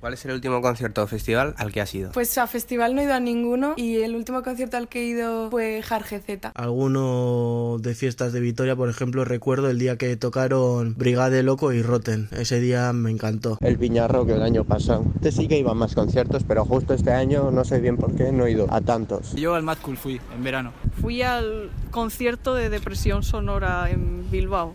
¿Cuál 0.00 0.14
es 0.14 0.24
el 0.24 0.32
último 0.32 0.62
concierto 0.62 1.02
o 1.02 1.06
festival 1.06 1.54
al 1.58 1.72
que 1.72 1.82
has 1.82 1.94
ido? 1.94 2.12
Pues 2.12 2.38
a 2.38 2.46
festival 2.46 2.94
no 2.94 3.02
he 3.02 3.04
ido 3.04 3.12
a 3.12 3.20
ninguno 3.20 3.74
y 3.76 3.96
el 3.96 4.16
último 4.16 4.42
concierto 4.42 4.78
al 4.78 4.88
que 4.88 5.02
he 5.02 5.04
ido 5.04 5.50
fue 5.50 5.82
Jarge 5.82 6.20
Z. 6.20 6.52
Alguno 6.54 7.76
de 7.80 7.94
fiestas 7.94 8.32
de 8.32 8.40
Vitoria, 8.40 8.74
por 8.74 8.88
ejemplo, 8.88 9.26
recuerdo 9.26 9.68
el 9.68 9.78
día 9.78 9.98
que 9.98 10.16
tocaron 10.16 10.94
Brigade 10.96 11.42
Loco 11.42 11.74
y 11.74 11.82
Rotten. 11.82 12.28
Ese 12.32 12.60
día 12.60 12.94
me 12.94 13.10
encantó. 13.10 13.58
El 13.60 13.76
Viñarro 13.76 14.24
que 14.24 14.32
el 14.32 14.42
año 14.42 14.64
pasado. 14.64 15.04
Este 15.16 15.32
sí 15.32 15.48
que 15.48 15.58
iba 15.58 15.72
a 15.72 15.74
más 15.74 15.94
conciertos, 15.94 16.44
pero 16.48 16.64
justo 16.64 16.94
este 16.94 17.12
año 17.12 17.50
no 17.50 17.66
sé 17.66 17.78
bien 17.80 17.98
por 17.98 18.16
qué 18.16 18.32
no 18.32 18.46
he 18.46 18.52
ido 18.52 18.72
a 18.72 18.80
tantos. 18.80 19.34
Yo 19.34 19.54
al 19.54 19.64
Mad 19.64 19.78
Cool 19.82 19.98
fui 19.98 20.18
en 20.34 20.42
verano. 20.42 20.72
Fui 21.02 21.20
al 21.20 21.70
concierto 21.90 22.54
de 22.54 22.70
Depresión 22.70 23.22
Sonora 23.22 23.90
en 23.90 24.30
Bilbao. 24.30 24.74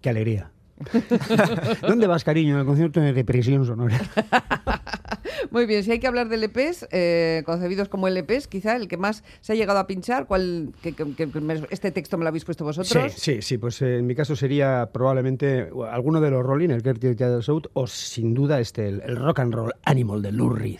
Qué 0.00 0.08
alegría. 0.08 0.50
¿Dónde 1.88 2.06
vas, 2.06 2.24
cariño? 2.24 2.58
Al 2.58 2.66
concierto 2.66 3.00
de 3.00 3.12
Depresión 3.12 3.64
Sonora. 3.66 4.00
Muy 5.50 5.66
bien, 5.66 5.82
si 5.84 5.92
hay 5.92 5.98
que 6.00 6.06
hablar 6.06 6.28
de 6.28 6.36
LPs, 6.36 6.88
eh, 6.90 7.42
concebidos 7.46 7.88
como 7.88 8.08
LPs, 8.08 8.48
quizá 8.48 8.76
el 8.76 8.88
que 8.88 8.96
más 8.96 9.24
se 9.40 9.52
ha 9.52 9.56
llegado 9.56 9.78
a 9.78 9.86
pinchar, 9.86 10.26
¿cuál, 10.26 10.72
que, 10.82 10.92
que- 10.94 11.14
que 11.14 11.26
me- 11.40 11.62
este 11.70 11.90
texto 11.90 12.18
me 12.18 12.24
lo 12.24 12.28
habéis 12.28 12.44
puesto 12.44 12.64
vosotros? 12.64 13.12
Sí, 13.14 13.36
sí, 13.36 13.42
sí, 13.42 13.58
pues 13.58 13.80
eh, 13.82 13.98
en 13.98 14.06
mi 14.06 14.14
caso 14.14 14.36
sería 14.36 14.90
probablemente 14.92 15.68
alguno 15.90 16.20
de 16.20 16.30
los 16.30 16.44
Rolling, 16.44 16.70
el 16.70 16.82
Gertie 16.82 17.14
Shout, 17.14 17.68
o 17.74 17.86
sin 17.86 18.34
duda 18.34 18.60
este, 18.60 18.88
el, 18.88 19.02
el 19.04 19.16
Rock 19.16 19.40
and 19.40 19.54
Roll 19.54 19.72
Animal 19.84 20.22
de 20.22 20.32
Lou 20.32 20.50
Reed. 20.50 20.78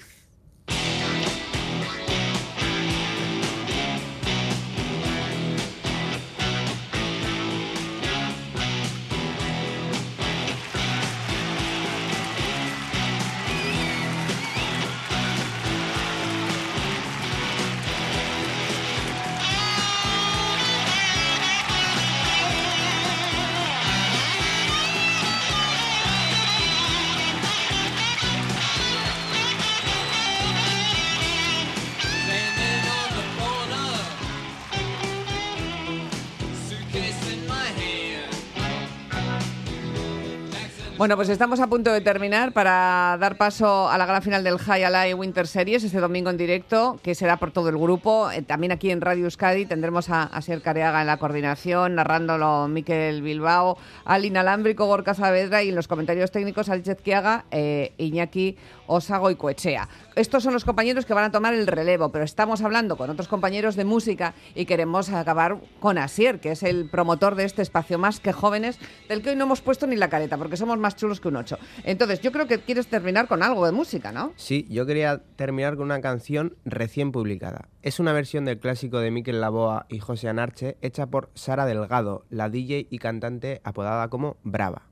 Bueno, 41.08 41.16
pues 41.16 41.30
estamos 41.30 41.58
a 41.60 41.68
punto 41.68 41.90
de 41.90 42.02
terminar 42.02 42.52
para 42.52 43.16
dar 43.18 43.38
paso 43.38 43.88
a 43.88 43.96
la 43.96 44.04
gran 44.04 44.20
final 44.20 44.44
del 44.44 44.58
High 44.58 44.84
Alive 44.84 45.14
Winter 45.14 45.46
Series 45.46 45.82
este 45.82 46.00
domingo 46.00 46.28
en 46.28 46.36
directo, 46.36 47.00
que 47.02 47.14
será 47.14 47.38
por 47.38 47.50
todo 47.50 47.70
el 47.70 47.78
grupo. 47.78 48.30
Eh, 48.30 48.42
también 48.42 48.72
aquí 48.72 48.90
en 48.90 49.00
Radio 49.00 49.24
Euskadi 49.24 49.64
tendremos 49.64 50.10
a, 50.10 50.24
a 50.24 50.42
Ser 50.42 50.60
Careaga 50.60 51.00
en 51.00 51.06
la 51.06 51.16
coordinación, 51.16 51.94
narrándolo 51.94 52.68
Miquel 52.68 53.22
Bilbao, 53.22 53.78
al 54.04 54.26
inalámbrico 54.26 54.84
Gorka 54.84 55.14
Saavedra 55.14 55.62
y 55.62 55.70
en 55.70 55.76
los 55.76 55.88
comentarios 55.88 56.30
técnicos 56.30 56.68
Alex 56.68 56.88
Ezquiaga, 56.88 57.46
eh, 57.52 57.94
Iñaki 57.96 58.58
Osago 58.86 59.30
y 59.30 59.36
Coechea. 59.36 59.88
Estos 60.14 60.42
son 60.42 60.52
los 60.52 60.66
compañeros 60.66 61.06
que 61.06 61.14
van 61.14 61.24
a 61.24 61.30
tomar 61.30 61.54
el 61.54 61.66
relevo, 61.66 62.10
pero 62.10 62.24
estamos 62.24 62.60
hablando 62.60 62.98
con 62.98 63.08
otros 63.08 63.28
compañeros 63.28 63.76
de 63.76 63.86
música 63.86 64.34
y 64.54 64.66
queremos 64.66 65.08
acabar 65.08 65.58
con 65.80 65.96
Asier, 65.96 66.38
que 66.40 66.50
es 66.50 66.62
el 66.62 66.90
promotor 66.90 67.34
de 67.34 67.44
este 67.44 67.62
espacio 67.62 67.98
más 67.98 68.20
que 68.20 68.34
jóvenes, 68.34 68.78
del 69.08 69.22
que 69.22 69.30
hoy 69.30 69.36
no 69.36 69.44
hemos 69.44 69.62
puesto 69.62 69.86
ni 69.86 69.96
la 69.96 70.10
careta, 70.10 70.36
porque 70.36 70.58
somos 70.58 70.76
más 70.76 70.97
chulos 70.98 71.20
que 71.20 71.28
un 71.28 71.36
ocho. 71.36 71.58
Entonces, 71.84 72.20
yo 72.20 72.30
creo 72.32 72.46
que 72.46 72.58
quieres 72.58 72.88
terminar 72.88 73.28
con 73.28 73.42
algo 73.42 73.64
de 73.64 73.72
música, 73.72 74.12
¿no? 74.12 74.34
Sí, 74.36 74.66
yo 74.68 74.84
quería 74.84 75.22
terminar 75.36 75.76
con 75.76 75.86
una 75.86 76.02
canción 76.02 76.56
recién 76.66 77.12
publicada. 77.12 77.68
Es 77.82 78.00
una 78.00 78.12
versión 78.12 78.44
del 78.44 78.58
clásico 78.58 78.98
de 78.98 79.10
Miquel 79.10 79.40
Laboa 79.40 79.86
y 79.88 80.00
José 80.00 80.28
Anarche, 80.28 80.76
hecha 80.82 81.06
por 81.06 81.30
Sara 81.34 81.64
Delgado, 81.64 82.26
la 82.28 82.50
DJ 82.50 82.88
y 82.90 82.98
cantante 82.98 83.62
apodada 83.64 84.08
como 84.08 84.36
Brava. 84.42 84.82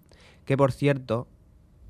Que 0.46 0.56
por 0.56 0.72
cierto, 0.72 1.28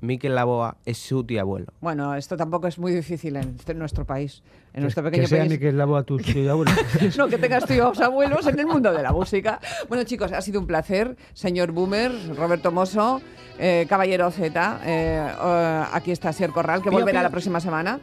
Miquel 0.01 0.35
Laboa 0.35 0.77
es 0.85 0.97
su 0.97 1.23
tío 1.23 1.41
abuelo. 1.41 1.67
Bueno, 1.81 2.13
esto 2.15 2.37
tampoco 2.37 2.67
es 2.67 2.77
muy 2.77 2.91
difícil 2.93 3.35
en, 3.35 3.55
este- 3.57 3.71
en 3.71 3.79
nuestro 3.79 4.05
país, 4.05 4.43
en 4.73 4.83
nuestro 4.83 5.03
que 5.03 5.09
pequeño 5.09 5.27
sea 5.27 5.39
país. 5.39 5.51
ni 5.51 5.57
que 5.57 5.71
lavo 5.71 5.97
a 5.97 6.03
tus 6.03 6.21
abuelos. 6.49 6.73
No, 7.17 7.27
que 7.27 7.37
tengas 7.37 7.65
tíos 7.65 7.99
abuelos 7.99 8.45
en 8.45 8.59
el 8.59 8.67
mundo 8.67 8.91
de 8.93 9.01
la 9.01 9.11
música. 9.11 9.59
Bueno, 9.89 10.03
chicos, 10.03 10.31
ha 10.31 10.41
sido 10.41 10.59
un 10.59 10.67
placer. 10.67 11.17
Señor 11.33 11.71
Boomer, 11.71 12.11
Roberto 12.35 12.71
Mosso, 12.71 13.21
eh, 13.57 13.85
Caballero 13.89 14.29
Z, 14.29 14.79
eh, 14.85 15.27
eh, 15.43 15.83
aquí 15.93 16.11
está 16.11 16.31
Sier 16.31 16.51
Corral, 16.51 16.81
que 16.83 16.89
Pío, 16.89 16.99
volverá 16.99 17.19
pío. 17.19 17.23
la 17.23 17.29
próxima 17.31 17.59
semana. 17.59 17.99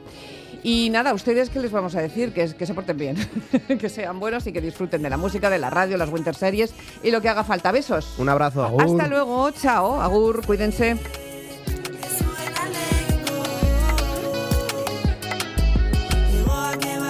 Y 0.66 0.88
nada, 0.90 1.10
¿a 1.10 1.14
ustedes 1.14 1.50
qué 1.50 1.60
les 1.60 1.70
vamos 1.70 1.94
a 1.94 2.00
decir? 2.00 2.32
Que, 2.32 2.54
que 2.54 2.64
se 2.66 2.72
porten 2.74 2.96
bien, 2.96 3.16
que 3.78 3.88
sean 3.90 4.18
buenos 4.18 4.46
y 4.46 4.52
que 4.52 4.62
disfruten 4.62 5.02
de 5.02 5.10
la 5.10 5.18
música, 5.18 5.50
de 5.50 5.58
la 5.58 5.68
radio, 5.70 5.96
las 5.98 6.08
winter 6.10 6.34
series 6.34 6.74
y 7.02 7.10
lo 7.10 7.20
que 7.20 7.28
haga 7.28 7.44
falta. 7.44 7.70
Besos. 7.70 8.18
Un 8.18 8.30
abrazo. 8.30 8.64
Hasta 8.80 9.06
luego, 9.06 9.50
chao, 9.50 10.00
agur, 10.00 10.44
cuídense. 10.46 10.96
I 16.74 16.76
can't 16.76 17.03